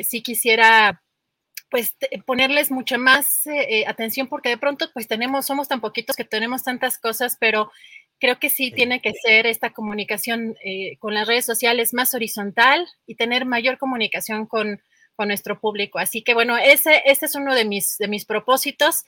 sí 0.04 0.22
quisiera 0.22 1.04
pues 1.74 1.98
ponerles 2.28 2.70
mucha 2.70 3.00
más 3.00 3.48
eh, 3.48 3.80
eh, 3.80 3.86
atención 3.88 4.28
porque 4.28 4.50
de 4.50 4.60
pronto 4.60 4.92
pues 4.94 5.08
tenemos, 5.08 5.48
somos 5.48 5.68
tan 5.68 5.82
poquitos 5.82 6.16
que 6.16 6.24
tenemos 6.24 6.64
tantas 6.64 7.00
cosas, 7.00 7.36
pero 7.40 7.72
creo 8.20 8.38
que 8.38 8.52
sí, 8.52 8.70
tiene 8.70 9.02
que 9.02 9.12
ser 9.14 9.48
esta 9.48 9.72
comunicación 9.72 10.56
eh, 10.64 10.98
con 11.00 11.16
las 11.16 11.28
redes 11.28 11.48
sociales 11.48 11.92
más 11.92 12.14
horizontal 12.14 12.88
y 13.08 13.16
tener 13.16 13.46
mayor 13.46 13.80
comunicación 13.80 14.46
con, 14.46 14.84
con 15.16 15.30
nuestro 15.30 15.60
público. 15.60 15.98
Así 15.98 16.22
que 16.22 16.36
bueno, 16.36 16.60
ese, 16.60 17.02
ese 17.06 17.26
es 17.26 17.34
uno 17.34 17.56
de 17.56 17.66
mis, 17.66 17.98
de 17.98 18.08
mis 18.08 18.26
propósitos 18.26 19.06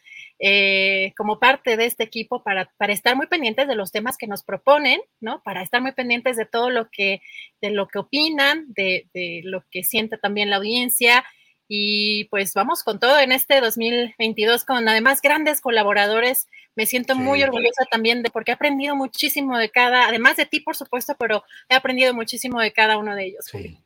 como 1.15 1.39
parte 1.39 1.77
de 1.77 1.85
este 1.85 2.03
equipo 2.03 2.41
para, 2.41 2.71
para, 2.77 2.93
estar 2.93 3.15
muy 3.15 3.27
pendientes 3.27 3.67
de 3.67 3.75
los 3.75 3.91
temas 3.91 4.17
que 4.17 4.25
nos 4.25 4.43
proponen, 4.43 4.99
¿no? 5.21 5.43
Para 5.43 5.61
estar 5.61 5.83
muy 5.83 5.91
pendientes 5.91 6.35
de 6.35 6.47
todo 6.47 6.71
lo 6.71 6.89
que, 6.89 7.21
de 7.61 7.69
lo 7.69 7.87
que 7.87 7.99
opinan, 7.99 8.65
de, 8.69 9.07
de 9.13 9.41
lo 9.43 9.63
que 9.69 9.83
siente 9.83 10.17
también 10.17 10.49
la 10.49 10.55
audiencia 10.55 11.23
y 11.67 12.25
pues 12.25 12.53
vamos 12.53 12.83
con 12.83 12.99
todo 12.99 13.19
en 13.19 13.31
este 13.31 13.59
2022 13.59 14.65
con 14.65 14.87
además 14.87 15.21
grandes 15.21 15.61
colaboradores. 15.61 16.47
Me 16.75 16.85
siento 16.85 17.15
muy 17.15 17.41
orgullosa 17.41 17.85
también 17.89 18.21
de 18.21 18.29
porque 18.29 18.51
he 18.51 18.53
aprendido 18.53 18.95
muchísimo 18.95 19.57
de 19.57 19.69
cada, 19.69 20.07
además 20.07 20.37
de 20.37 20.45
ti 20.45 20.59
por 20.59 20.75
supuesto, 20.75 21.15
pero 21.17 21.43
he 21.69 21.75
aprendido 21.75 22.13
muchísimo 22.13 22.59
de 22.59 22.73
cada 22.73 22.97
uno 22.97 23.15
de 23.15 23.25
ellos. 23.25 23.45
Sí. 23.45 23.79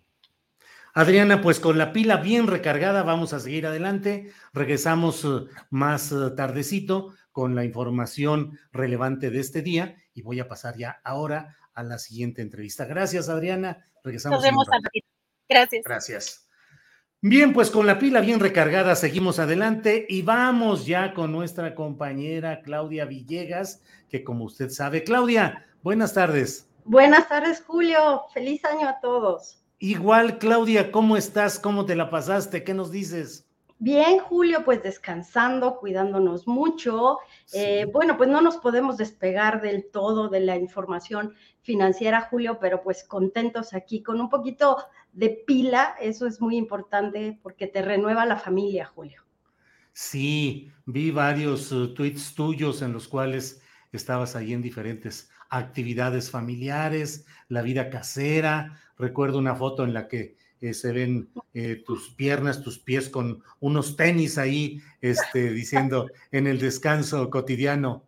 Adriana, 0.94 1.42
pues 1.42 1.60
con 1.60 1.78
la 1.78 1.94
pila 1.94 2.18
bien 2.18 2.48
recargada 2.48 3.04
vamos 3.04 3.34
a 3.34 3.40
seguir 3.40 3.68
adelante. 3.68 4.32
Regresamos 4.54 5.24
uh, 5.24 5.48
más 5.70 6.12
uh, 6.12 6.36
tardecito 6.36 7.14
con 7.32 7.56
la 7.56 7.64
información 7.64 8.60
relevante 8.72 9.30
de 9.30 9.40
este 9.40 9.62
día 9.62 9.96
y 10.14 10.24
voy 10.24 10.40
a 10.40 10.48
pasar 10.48 10.76
ya 10.78 11.00
ahora 11.04 11.56
a 11.74 11.84
la 11.84 12.00
siguiente 12.00 12.42
entrevista. 12.42 12.86
Gracias, 12.86 13.30
Adriana. 13.30 13.86
Regresamos. 14.04 14.38
Nos 14.38 14.44
vemos, 14.44 14.68
Gracias. 15.48 15.84
Gracias. 15.86 16.49
Bien, 17.22 17.52
pues 17.52 17.70
con 17.70 17.86
la 17.86 18.00
pila 18.00 18.22
bien 18.22 18.40
recargada 18.40 18.96
seguimos 18.96 19.40
adelante 19.40 20.06
y 20.08 20.22
vamos 20.22 20.86
ya 20.86 21.14
con 21.14 21.34
nuestra 21.34 21.76
compañera 21.76 22.62
Claudia 22.62 23.04
Villegas, 23.04 23.82
que 24.08 24.24
como 24.24 24.46
usted 24.46 24.70
sabe, 24.70 25.04
Claudia, 25.04 25.68
buenas 25.84 26.14
tardes. 26.14 26.70
Buenas 26.86 27.28
tardes, 27.28 27.62
Julio. 27.68 28.24
Feliz 28.34 28.64
año 28.64 28.88
a 28.88 29.02
todos. 29.02 29.62
Igual, 29.80 30.38
Claudia, 30.38 30.94
¿cómo 30.94 31.18
estás? 31.18 31.60
¿Cómo 31.60 31.86
te 31.86 31.98
la 31.98 32.10
pasaste? 32.10 32.64
¿Qué 32.64 32.74
nos 32.74 32.90
dices? 32.90 33.46
Bien, 33.82 34.20
Julio, 34.20 34.64
pues 34.64 34.82
descansando, 34.82 35.78
cuidándonos 35.78 36.48
mucho. 36.48 37.20
Eh, 37.54 37.86
bueno, 37.92 38.16
pues 38.16 38.30
no 38.30 38.42
nos 38.42 38.58
podemos 38.58 38.96
despegar 38.96 39.62
del 39.62 39.90
todo 39.92 40.30
de 40.30 40.40
la 40.40 40.56
información 40.56 41.34
financiera, 41.62 42.22
Julio, 42.22 42.60
pero 42.60 42.82
pues 42.82 43.04
contentos 43.04 43.74
aquí 43.74 44.04
con 44.04 44.20
un 44.20 44.30
poquito 44.30 44.78
de 45.14 45.30
pila, 45.46 45.96
eso 46.00 46.28
es 46.28 46.40
muy 46.42 46.58
importante 46.58 47.40
porque 47.42 47.68
te 47.68 47.82
renueva 47.82 48.26
la 48.26 48.38
familia, 48.38 48.86
Julio. 48.86 49.24
Sí, 49.94 50.72
vi 50.86 51.12
varios 51.12 51.72
uh, 51.72 51.94
tweets 51.94 52.34
tuyos 52.36 52.82
en 52.82 52.94
los 52.94 53.08
cuales 53.08 53.62
estabas 53.92 54.36
ahí 54.36 54.54
en 54.54 54.62
diferentes 54.62 55.30
actividades 55.50 56.30
familiares, 56.30 57.26
la 57.48 57.62
vida 57.62 57.90
casera. 57.90 58.80
Recuerdo 58.98 59.40
una 59.40 59.56
foto 59.56 59.84
en 59.84 59.94
la 59.94 60.08
que 60.08 60.38
eh, 60.62 60.74
se 60.74 60.92
ven 60.92 61.30
eh, 61.54 61.84
tus 61.86 62.12
piernas, 62.12 62.62
tus 62.62 62.80
pies 62.80 63.10
con 63.10 63.44
unos 63.60 63.96
tenis 63.96 64.38
ahí, 64.38 64.82
este, 65.02 65.52
diciendo 65.52 66.08
en 66.32 66.48
el 66.48 66.60
descanso 66.60 67.30
cotidiano. 67.30 68.04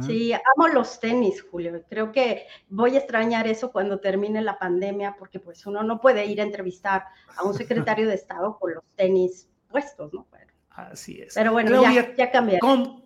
Sí, 0.00 0.32
amo 0.32 0.68
los 0.68 1.00
tenis, 1.00 1.42
Julio. 1.50 1.82
Creo 1.88 2.12
que 2.12 2.46
voy 2.68 2.94
a 2.94 2.98
extrañar 2.98 3.48
eso 3.48 3.72
cuando 3.72 3.98
termine 3.98 4.40
la 4.40 4.58
pandemia, 4.58 5.16
porque 5.18 5.40
pues 5.40 5.66
uno 5.66 5.82
no 5.82 6.00
puede 6.00 6.26
ir 6.26 6.40
a 6.40 6.44
entrevistar 6.44 7.04
a 7.36 7.42
un 7.42 7.54
secretario 7.54 8.08
de 8.08 8.14
Estado 8.14 8.56
con 8.58 8.74
los 8.74 8.84
tenis 8.96 9.48
puestos, 9.68 10.12
¿no? 10.12 10.26
Así 10.70 11.20
es. 11.20 11.34
Pero 11.34 11.52
bueno, 11.52 11.82
ya, 11.82 12.14
ya 12.14 12.30
cambiaron. 12.30 13.04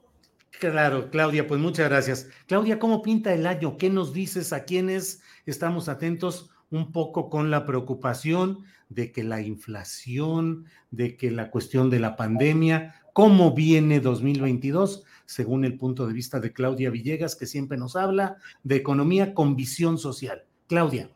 Claro, 0.60 1.10
Claudia, 1.10 1.46
pues 1.46 1.60
muchas 1.60 1.88
gracias. 1.88 2.28
Claudia, 2.46 2.78
¿cómo 2.78 3.02
pinta 3.02 3.32
el 3.32 3.46
año? 3.46 3.76
¿Qué 3.76 3.90
nos 3.90 4.12
dices? 4.12 4.52
¿A 4.52 4.64
quiénes 4.64 5.22
estamos 5.46 5.88
atentos? 5.88 6.50
Un 6.70 6.92
poco 6.92 7.28
con 7.28 7.50
la 7.50 7.66
preocupación 7.66 8.64
de 8.88 9.10
que 9.12 9.24
la 9.24 9.40
inflación, 9.40 10.66
de 10.90 11.16
que 11.16 11.30
la 11.30 11.50
cuestión 11.50 11.90
de 11.90 11.98
la 11.98 12.16
pandemia, 12.16 12.94
¿cómo 13.12 13.52
viene 13.52 14.00
2022? 14.00 15.04
Según 15.26 15.64
el 15.64 15.78
punto 15.78 16.06
de 16.06 16.12
vista 16.12 16.40
de 16.40 16.52
Claudia 16.52 16.90
Villegas, 16.90 17.36
que 17.36 17.46
siempre 17.46 17.76
nos 17.76 17.96
habla 17.96 18.36
de 18.62 18.76
economía 18.76 19.34
con 19.34 19.56
visión 19.56 19.98
social. 19.98 20.44
Claudia. 20.66 21.10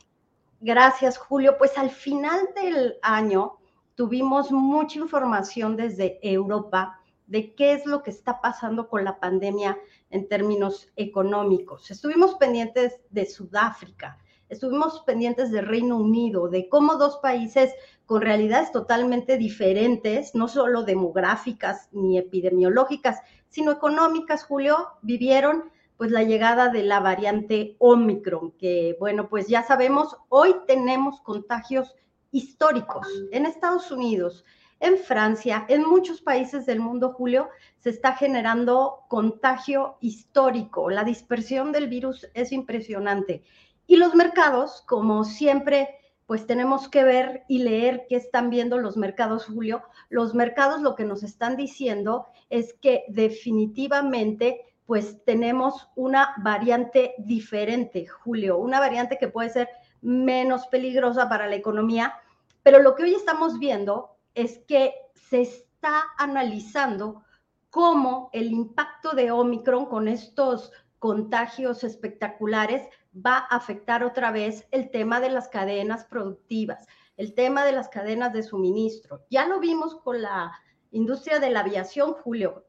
Gracias, 0.60 1.18
Julio. 1.18 1.56
Pues 1.58 1.76
al 1.78 1.90
final 1.90 2.40
del 2.54 2.96
año 3.02 3.58
tuvimos 3.94 4.50
mucha 4.50 4.98
información 4.98 5.76
desde 5.76 6.18
Europa 6.22 7.00
de 7.26 7.54
qué 7.54 7.74
es 7.74 7.86
lo 7.86 8.02
que 8.02 8.10
está 8.10 8.40
pasando 8.40 8.88
con 8.88 9.04
la 9.04 9.20
pandemia 9.20 9.78
en 10.10 10.28
términos 10.28 10.90
económicos. 10.96 11.90
Estuvimos 11.90 12.34
pendientes 12.36 13.00
de 13.10 13.26
Sudáfrica, 13.26 14.18
estuvimos 14.48 15.00
pendientes 15.06 15.50
de 15.50 15.60
Reino 15.60 15.96
Unido, 15.96 16.48
de 16.48 16.68
cómo 16.68 16.96
dos 16.96 17.18
países 17.18 17.72
con 18.06 18.22
realidades 18.22 18.72
totalmente 18.72 19.36
diferentes, 19.36 20.34
no 20.34 20.48
solo 20.48 20.82
demográficas 20.82 21.88
ni 21.92 22.18
epidemiológicas, 22.18 23.20
sino 23.48 23.72
económicas, 23.72 24.44
Julio, 24.44 24.76
vivieron 25.02 25.70
pues 25.96 26.10
la 26.12 26.22
llegada 26.22 26.68
de 26.68 26.84
la 26.84 27.00
variante 27.00 27.76
Omicron, 27.78 28.52
que 28.52 28.96
bueno, 29.00 29.28
pues 29.28 29.48
ya 29.48 29.64
sabemos, 29.64 30.16
hoy 30.28 30.54
tenemos 30.66 31.20
contagios 31.20 31.94
históricos 32.30 33.06
en 33.32 33.46
Estados 33.46 33.90
Unidos, 33.90 34.44
en 34.80 34.96
Francia, 34.98 35.66
en 35.68 35.84
muchos 35.84 36.20
países 36.20 36.64
del 36.66 36.78
mundo, 36.78 37.12
Julio, 37.12 37.48
se 37.80 37.90
está 37.90 38.14
generando 38.14 39.00
contagio 39.08 39.96
histórico. 40.00 40.88
La 40.88 41.02
dispersión 41.02 41.72
del 41.72 41.88
virus 41.88 42.28
es 42.32 42.52
impresionante. 42.52 43.42
Y 43.88 43.96
los 43.96 44.14
mercados, 44.14 44.84
como 44.86 45.24
siempre, 45.24 45.88
pues 46.26 46.46
tenemos 46.46 46.88
que 46.90 47.04
ver 47.04 47.44
y 47.48 47.60
leer 47.60 48.04
qué 48.06 48.16
están 48.16 48.50
viendo 48.50 48.76
los 48.76 48.98
mercados, 48.98 49.46
Julio. 49.46 49.82
Los 50.10 50.34
mercados 50.34 50.82
lo 50.82 50.94
que 50.94 51.06
nos 51.06 51.22
están 51.22 51.56
diciendo 51.56 52.26
es 52.50 52.74
que 52.74 53.06
definitivamente 53.08 54.60
pues 54.84 55.24
tenemos 55.24 55.88
una 55.96 56.34
variante 56.42 57.14
diferente, 57.18 58.06
Julio, 58.06 58.58
una 58.58 58.78
variante 58.78 59.16
que 59.18 59.28
puede 59.28 59.48
ser 59.48 59.68
menos 60.02 60.66
peligrosa 60.66 61.28
para 61.30 61.46
la 61.46 61.56
economía, 61.56 62.14
pero 62.62 62.82
lo 62.82 62.94
que 62.94 63.04
hoy 63.04 63.14
estamos 63.14 63.58
viendo 63.58 64.16
es 64.34 64.58
que 64.68 64.94
se 65.14 65.40
está 65.42 66.04
analizando 66.18 67.22
cómo 67.70 68.28
el 68.34 68.50
impacto 68.50 69.12
de 69.12 69.30
Omicron 69.30 69.86
con 69.86 70.08
estos 70.08 70.72
contagios 70.98 71.84
espectaculares 71.84 72.82
va 73.24 73.38
a 73.38 73.56
afectar 73.56 74.04
otra 74.04 74.30
vez 74.30 74.66
el 74.70 74.90
tema 74.90 75.20
de 75.20 75.30
las 75.30 75.48
cadenas 75.48 76.04
productivas, 76.04 76.86
el 77.16 77.34
tema 77.34 77.64
de 77.64 77.72
las 77.72 77.88
cadenas 77.88 78.32
de 78.32 78.42
suministro. 78.42 79.24
Ya 79.30 79.46
lo 79.46 79.60
vimos 79.60 79.96
con 79.96 80.22
la 80.22 80.52
industria 80.90 81.38
de 81.38 81.50
la 81.50 81.60
aviación, 81.60 82.14
Julio. 82.14 82.66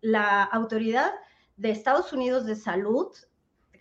la 0.00 0.42
autoridad 0.42 1.12
de 1.56 1.70
Estados 1.70 2.12
Unidos 2.12 2.44
de 2.46 2.56
salud 2.56 3.08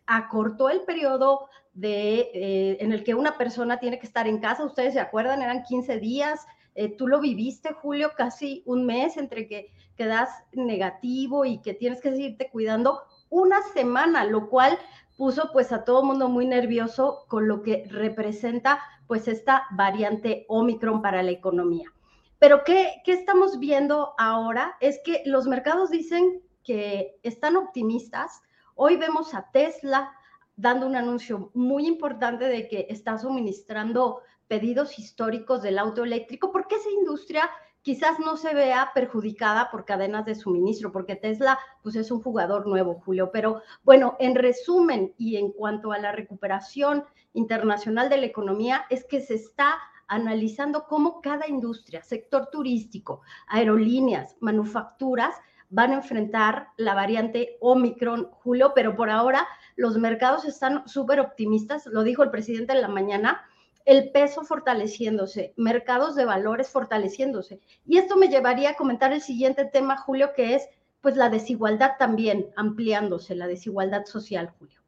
acortó 0.06 0.70
el 0.70 0.82
periodo 0.82 1.50
de, 1.74 2.30
eh, 2.34 2.78
en 2.80 2.92
el 2.94 3.04
que 3.04 3.16
una 3.16 3.38
persona 3.38 3.80
tiene 3.80 4.00
que 4.00 4.06
estar 4.06 4.28
en 4.28 4.40
casa. 4.40 4.64
Ustedes 4.64 4.94
se 4.94 5.00
acuerdan, 5.00 5.42
eran 5.42 5.64
15 5.64 6.00
días 6.00 6.46
eh, 6.76 6.96
tú 6.98 7.08
lo 7.08 7.20
viviste, 7.20 7.74
Julio, 7.74 8.12
casi 8.18 8.64
un 8.66 8.86
mes 8.86 9.18
entre 9.18 9.48
que 9.48 9.72
quedas 9.96 10.30
negativo 10.54 11.46
y 11.46 11.60
que 11.62 11.74
tienes 11.74 12.02
que 12.02 12.12
seguirte 12.12 12.50
cuidando 12.50 13.02
una 13.30 13.62
semana, 13.74 14.26
lo 14.26 14.50
cual 14.50 14.78
puso 15.18 15.52
pues 15.54 15.72
a 15.72 15.84
todo 15.84 16.04
mundo 16.04 16.30
muy 16.30 16.46
nervioso 16.46 17.26
con 17.28 17.48
lo 17.48 17.62
que 17.62 17.86
representa 17.90 18.80
pues 19.08 19.28
esta 19.28 19.66
variante 19.72 20.46
Omicron 20.48 21.02
para 21.02 21.24
la 21.24 21.32
economía. 21.32 21.92
Pero 22.40 22.64
¿qué, 22.64 23.02
¿qué 23.06 23.14
estamos 23.14 23.60
viendo 23.60 24.14
ahora? 24.18 24.76
Es 24.80 25.00
que 25.04 25.24
los 25.26 25.48
mercados 25.48 25.90
dicen 25.92 26.42
que 26.64 27.20
están 27.24 27.56
optimistas. 27.56 28.42
Hoy 28.76 28.98
vemos 28.98 29.34
a 29.34 29.50
Tesla 29.52 30.12
dando 30.56 30.88
un 30.88 30.96
anuncio 30.96 31.52
muy 31.54 31.88
importante 31.88 32.46
de 32.46 32.68
que 32.68 32.88
está 32.90 33.18
suministrando 33.18 34.22
pedidos 34.48 35.00
históricos 35.00 35.62
del 35.62 35.80
auto 35.80 36.04
eléctrico, 36.04 36.52
porque 36.52 36.76
esa 36.76 36.90
industria 36.90 37.50
quizás 37.84 38.18
no 38.20 38.38
se 38.38 38.56
vea 38.56 38.92
perjudicada 38.96 39.70
por 39.70 39.86
cadenas 39.86 40.26
de 40.26 40.36
suministro, 40.36 40.92
porque 40.92 41.16
Tesla 41.16 41.60
pues 41.84 41.96
es 41.96 42.10
un 42.10 42.22
jugador 42.22 42.66
nuevo, 42.66 43.02
Julio. 43.06 43.30
Pero 43.32 43.62
bueno, 43.84 44.16
en 44.20 44.34
resumen 44.34 45.14
y 45.18 45.36
en 45.36 45.52
cuanto 45.52 45.92
a 45.92 46.00
la 46.00 46.12
recuperación 46.12 47.04
internacional 47.34 48.10
de 48.10 48.18
la 48.18 48.26
economía, 48.26 48.86
es 48.90 49.06
que 49.06 49.22
se 49.22 49.36
está 49.36 49.76
analizando 50.08 50.88
cómo 50.88 51.22
cada 51.22 51.48
industria, 51.48 52.04
sector 52.04 52.50
turístico, 52.52 53.22
aerolíneas, 53.48 54.36
manufacturas, 54.40 55.36
van 55.70 55.92
a 55.92 55.96
enfrentar 55.96 56.68
la 56.78 56.94
variante 56.94 57.58
Omicron, 57.60 58.30
Julio, 58.32 58.74
pero 58.76 58.96
por 58.96 59.10
ahora 59.10 59.48
los 59.76 59.98
mercados 59.98 60.46
están 60.46 60.88
súper 60.88 61.20
optimistas, 61.20 61.88
lo 61.88 62.04
dijo 62.04 62.22
el 62.22 62.30
presidente 62.30 62.74
en 62.74 62.82
la 62.82 62.90
mañana, 62.90 63.42
el 63.86 64.12
peso 64.12 64.44
fortaleciéndose, 64.44 65.54
mercados 65.58 66.16
de 66.16 66.26
valores 66.26 66.70
fortaleciéndose. 66.70 67.60
Y 67.86 67.98
esto 67.98 68.16
me 68.18 68.30
llevaría 68.30 68.72
a 68.72 68.76
comentar 68.76 69.12
el 69.12 69.22
siguiente 69.22 69.66
tema, 69.66 69.98
Julio, 69.98 70.32
que 70.36 70.56
es 70.56 70.64
pues 71.02 71.18
la 71.18 71.30
desigualdad 71.30 71.92
también 72.00 72.48
ampliándose, 72.56 73.36
la 73.36 73.48
desigualdad 73.48 74.06
social, 74.06 74.54
Julio. 74.58 74.80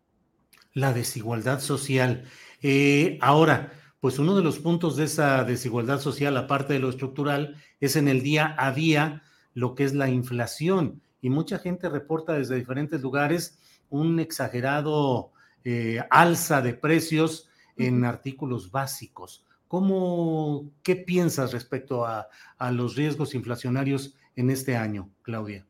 La 0.74 0.94
desigualdad 0.94 1.60
social. 1.60 2.24
Eh, 2.62 3.18
ahora, 3.22 3.74
pues 4.00 4.18
uno 4.18 4.36
de 4.36 4.44
los 4.44 4.60
puntos 4.60 4.96
de 4.96 5.06
esa 5.06 5.44
desigualdad 5.44 6.00
social, 6.00 6.38
aparte 6.38 6.74
de 6.74 6.80
lo 6.80 6.90
estructural, 6.90 7.58
es 7.82 7.98
en 7.98 8.08
el 8.08 8.22
día 8.22 8.56
a 8.58 8.72
día 8.72 9.24
lo 9.54 9.76
que 9.76 9.84
es 9.84 9.94
la 9.94 10.10
inflación. 10.10 11.02
Y 11.22 11.30
mucha 11.30 11.60
gente 11.60 11.90
reporta 11.90 12.34
desde 12.34 12.56
diferentes 12.56 13.02
lugares 13.02 13.58
un 13.90 14.20
exagerado 14.20 15.32
eh, 15.64 16.00
alza 16.10 16.62
de 16.62 16.76
precios 16.76 17.50
en 17.78 18.06
artículos 18.06 18.72
básicos. 18.72 19.46
¿Cómo, 19.68 20.72
qué 20.84 20.96
piensas 20.96 21.52
respecto 21.52 22.06
a, 22.06 22.30
a 22.58 22.72
los 22.72 22.96
riesgos 22.96 23.34
inflacionarios 23.36 24.16
en 24.36 24.50
este 24.50 24.76
año, 24.78 25.10
Claudia? 25.22 25.66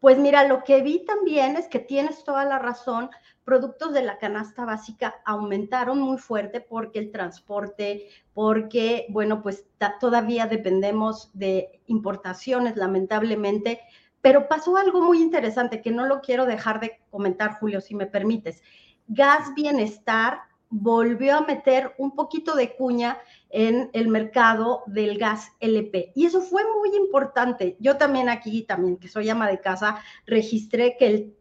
Pues 0.00 0.18
mira, 0.18 0.46
lo 0.48 0.64
que 0.64 0.80
vi 0.82 1.04
también 1.04 1.56
es 1.56 1.68
que 1.68 1.78
tienes 1.78 2.24
toda 2.24 2.44
la 2.46 2.58
razón, 2.58 3.10
productos 3.44 3.92
de 3.92 4.02
la 4.02 4.16
canasta 4.16 4.64
básica 4.64 5.16
aumentaron 5.26 6.00
muy 6.00 6.16
fuerte 6.16 6.60
porque 6.60 6.98
el 6.98 7.10
transporte, 7.10 8.08
porque, 8.32 9.06
bueno, 9.10 9.42
pues 9.42 9.66
todavía 10.00 10.46
dependemos 10.46 11.30
de 11.34 11.82
importaciones, 11.86 12.76
lamentablemente, 12.76 13.80
pero 14.22 14.48
pasó 14.48 14.76
algo 14.76 15.02
muy 15.02 15.20
interesante 15.20 15.82
que 15.82 15.90
no 15.90 16.06
lo 16.06 16.20
quiero 16.20 16.46
dejar 16.46 16.80
de 16.80 17.00
comentar, 17.10 17.58
Julio, 17.58 17.80
si 17.80 17.94
me 17.94 18.06
permites. 18.06 18.62
Gas 19.08 19.52
Bienestar 19.54 20.40
volvió 20.70 21.36
a 21.36 21.40
meter 21.42 21.94
un 21.98 22.14
poquito 22.14 22.54
de 22.54 22.74
cuña 22.74 23.18
en 23.50 23.90
el 23.92 24.08
mercado 24.08 24.84
del 24.86 25.18
gas 25.18 25.50
LP. 25.58 26.12
Y 26.14 26.26
eso 26.26 26.40
fue 26.40 26.62
muy 26.78 26.96
importante. 26.96 27.76
Yo 27.80 27.96
también 27.96 28.28
aquí, 28.28 28.62
también 28.62 28.96
que 28.96 29.08
soy 29.08 29.28
ama 29.28 29.48
de 29.48 29.60
casa, 29.60 30.00
registré 30.26 30.96
que 30.96 31.06
el 31.06 31.36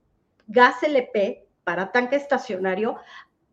gas 0.48 0.82
LP 0.82 1.48
para 1.64 1.92
tanque 1.92 2.16
estacionario 2.16 2.98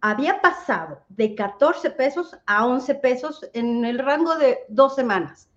había 0.01 0.41
pasado 0.41 1.03
de 1.09 1.35
14 1.35 1.91
pesos 1.91 2.37
a 2.47 2.67
11 2.67 2.95
pesos 2.97 3.47
en 3.53 3.85
el 3.85 3.99
rango 3.99 4.37
de 4.37 4.61
dos 4.69 4.95
semanas. 4.95 5.51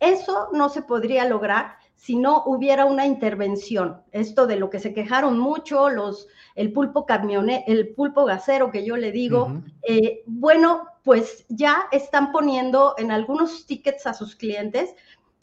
Eso 0.00 0.48
no 0.52 0.68
se 0.68 0.82
podría 0.82 1.26
lograr 1.26 1.78
si 1.96 2.16
no 2.16 2.44
hubiera 2.44 2.84
una 2.84 3.06
intervención. 3.06 4.02
Esto 4.12 4.46
de 4.46 4.56
lo 4.56 4.70
que 4.70 4.78
se 4.78 4.92
quejaron 4.92 5.38
mucho 5.38 5.88
los, 5.88 6.28
el 6.54 6.72
pulpo 6.72 7.06
camione, 7.06 7.64
el 7.66 7.94
pulpo 7.94 8.24
gasero 8.26 8.70
que 8.70 8.84
yo 8.84 8.96
le 8.96 9.10
digo, 9.10 9.60
eh, 9.82 10.22
bueno, 10.26 10.86
pues 11.02 11.46
ya 11.48 11.88
están 11.90 12.32
poniendo 12.32 12.94
en 12.98 13.10
algunos 13.10 13.66
tickets 13.66 14.06
a 14.06 14.14
sus 14.14 14.36
clientes, 14.36 14.94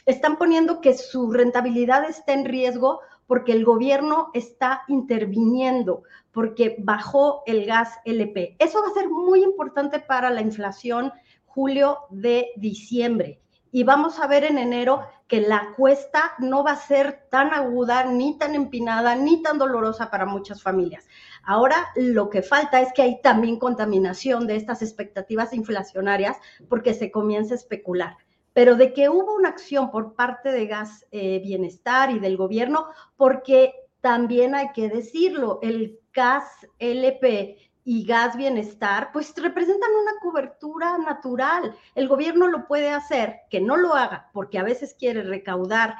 están 0.05 0.37
poniendo 0.37 0.79
que 0.79 0.93
su 0.95 1.31
rentabilidad 1.31 2.05
está 2.05 2.33
en 2.33 2.45
riesgo 2.45 3.01
porque 3.25 3.53
el 3.53 3.65
gobierno 3.65 4.29
está 4.33 4.83
interviniendo, 4.87 6.03
porque 6.31 6.75
bajó 6.79 7.41
el 7.45 7.65
gas 7.65 7.89
LP. 8.05 8.57
Eso 8.59 8.81
va 8.81 8.89
a 8.89 8.93
ser 8.93 9.09
muy 9.09 9.43
importante 9.43 9.99
para 9.99 10.29
la 10.29 10.41
inflación 10.41 11.11
julio 11.45 11.99
de 12.09 12.49
diciembre 12.57 13.42
y 13.73 13.83
vamos 13.83 14.19
a 14.19 14.27
ver 14.27 14.43
en 14.43 14.59
enero 14.59 15.01
que 15.27 15.41
la 15.41 15.73
cuesta 15.75 16.33
no 16.37 16.63
va 16.63 16.73
a 16.73 16.75
ser 16.75 17.25
tan 17.31 17.55
aguda, 17.55 18.03
ni 18.05 18.37
tan 18.37 18.53
empinada, 18.53 19.15
ni 19.15 19.41
tan 19.41 19.57
dolorosa 19.57 20.11
para 20.11 20.27
muchas 20.27 20.61
familias. 20.61 21.07
Ahora 21.43 21.87
lo 21.95 22.29
que 22.29 22.43
falta 22.43 22.81
es 22.81 22.93
que 22.93 23.01
hay 23.01 23.19
también 23.23 23.57
contaminación 23.57 24.45
de 24.45 24.57
estas 24.57 24.83
expectativas 24.83 25.55
inflacionarias 25.55 26.37
porque 26.69 26.93
se 26.93 27.09
comienza 27.09 27.55
a 27.55 27.57
especular. 27.57 28.15
Pero 28.53 28.75
de 28.75 28.93
que 28.93 29.09
hubo 29.09 29.33
una 29.33 29.49
acción 29.49 29.89
por 29.89 30.13
parte 30.13 30.51
de 30.51 30.67
Gas 30.67 31.07
eh, 31.09 31.41
Bienestar 31.43 32.11
y 32.11 32.19
del 32.19 32.37
gobierno, 32.37 32.89
porque 33.17 33.73
también 34.01 34.53
hay 34.53 34.71
que 34.73 34.87
decirlo, 34.87 35.57
el 35.63 35.99
gas 36.13 36.45
LP 36.77 37.57
y 37.85 38.05
gas 38.05 38.37
bienestar, 38.37 39.09
pues 39.11 39.33
representan 39.35 39.91
una 39.91 40.19
cobertura 40.21 40.97
natural. 40.97 41.75
El 41.95 42.07
gobierno 42.07 42.47
lo 42.47 42.67
puede 42.67 42.89
hacer, 42.89 43.41
que 43.49 43.59
no 43.59 43.75
lo 43.75 43.93
haga, 43.93 44.29
porque 44.33 44.57
a 44.57 44.63
veces 44.63 44.95
quiere 44.97 45.23
recaudar 45.23 45.95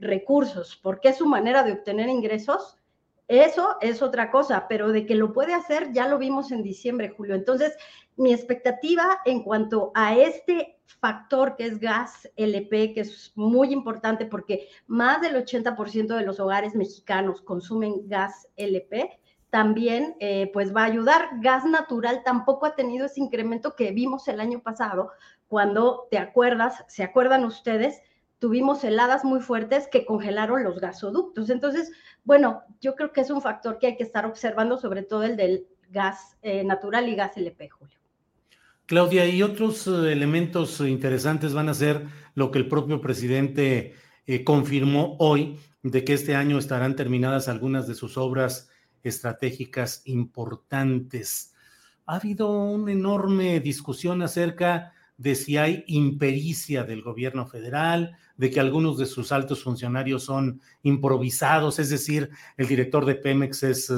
recursos, 0.00 0.76
porque 0.82 1.08
es 1.08 1.18
su 1.18 1.26
manera 1.26 1.62
de 1.62 1.72
obtener 1.72 2.08
ingresos. 2.08 2.76
Eso 3.26 3.76
es 3.82 4.00
otra 4.00 4.30
cosa, 4.30 4.66
pero 4.68 4.90
de 4.90 5.04
que 5.04 5.14
lo 5.14 5.34
puede 5.34 5.52
hacer 5.52 5.92
ya 5.92 6.08
lo 6.08 6.18
vimos 6.18 6.50
en 6.50 6.62
diciembre, 6.62 7.12
Julio. 7.14 7.34
Entonces, 7.34 7.76
mi 8.16 8.32
expectativa 8.32 9.20
en 9.26 9.42
cuanto 9.42 9.92
a 9.94 10.16
este 10.16 10.80
factor 10.86 11.54
que 11.56 11.66
es 11.66 11.78
gas 11.78 12.28
LP, 12.36 12.94
que 12.94 13.00
es 13.02 13.32
muy 13.34 13.70
importante 13.72 14.24
porque 14.24 14.68
más 14.86 15.20
del 15.20 15.36
80% 15.36 16.16
de 16.16 16.24
los 16.24 16.40
hogares 16.40 16.74
mexicanos 16.74 17.42
consumen 17.42 18.08
gas 18.08 18.48
LP, 18.56 19.20
también 19.50 20.14
eh, 20.20 20.50
pues 20.52 20.74
va 20.74 20.82
a 20.82 20.86
ayudar. 20.86 21.28
Gas 21.40 21.64
natural 21.64 22.22
tampoco 22.24 22.66
ha 22.66 22.74
tenido 22.74 23.06
ese 23.06 23.20
incremento 23.20 23.74
que 23.74 23.92
vimos 23.92 24.28
el 24.28 24.40
año 24.40 24.60
pasado, 24.60 25.10
cuando 25.46 26.06
te 26.10 26.18
acuerdas, 26.18 26.84
se 26.88 27.02
acuerdan 27.02 27.44
ustedes, 27.44 28.02
tuvimos 28.38 28.84
heladas 28.84 29.24
muy 29.24 29.40
fuertes 29.40 29.88
que 29.90 30.04
congelaron 30.04 30.62
los 30.62 30.78
gasoductos. 30.78 31.48
Entonces, 31.48 31.90
bueno, 32.24 32.62
yo 32.80 32.94
creo 32.94 33.12
que 33.12 33.22
es 33.22 33.30
un 33.30 33.40
factor 33.40 33.78
que 33.78 33.88
hay 33.88 33.96
que 33.96 34.02
estar 34.02 34.26
observando, 34.26 34.76
sobre 34.76 35.02
todo 35.02 35.22
el 35.22 35.36
del 35.36 35.66
gas 35.88 36.36
eh, 36.42 36.62
natural 36.64 37.08
y 37.08 37.14
gas 37.14 37.36
LP, 37.36 37.70
Julio. 37.70 37.98
Claudia, 38.84 39.26
y 39.26 39.42
otros 39.42 39.86
eh, 39.86 40.12
elementos 40.12 40.80
interesantes 40.80 41.54
van 41.54 41.70
a 41.70 41.74
ser 41.74 42.06
lo 42.34 42.50
que 42.50 42.58
el 42.58 42.68
propio 42.68 43.00
presidente 43.00 43.94
confirmó 44.44 45.16
hoy, 45.20 45.58
de 45.82 46.04
que 46.04 46.12
este 46.12 46.36
año 46.36 46.58
estarán 46.58 46.96
terminadas 46.96 47.48
algunas 47.48 47.88
de 47.88 47.94
sus 47.94 48.18
obras 48.18 48.68
estratégicas 49.08 50.02
importantes. 50.04 51.54
Ha 52.06 52.16
habido 52.16 52.50
una 52.50 52.92
enorme 52.92 53.60
discusión 53.60 54.22
acerca 54.22 54.92
de 55.18 55.34
si 55.34 55.56
hay 55.56 55.84
impericia 55.88 56.84
del 56.84 57.02
gobierno 57.02 57.46
federal, 57.46 58.16
de 58.36 58.50
que 58.50 58.60
algunos 58.60 58.96
de 58.98 59.06
sus 59.06 59.32
altos 59.32 59.64
funcionarios 59.64 60.22
son 60.22 60.60
improvisados, 60.84 61.80
es 61.80 61.90
decir, 61.90 62.30
el 62.56 62.68
director 62.68 63.04
de 63.04 63.16
Pemex 63.16 63.64
es 63.64 63.90
eh, 63.90 63.94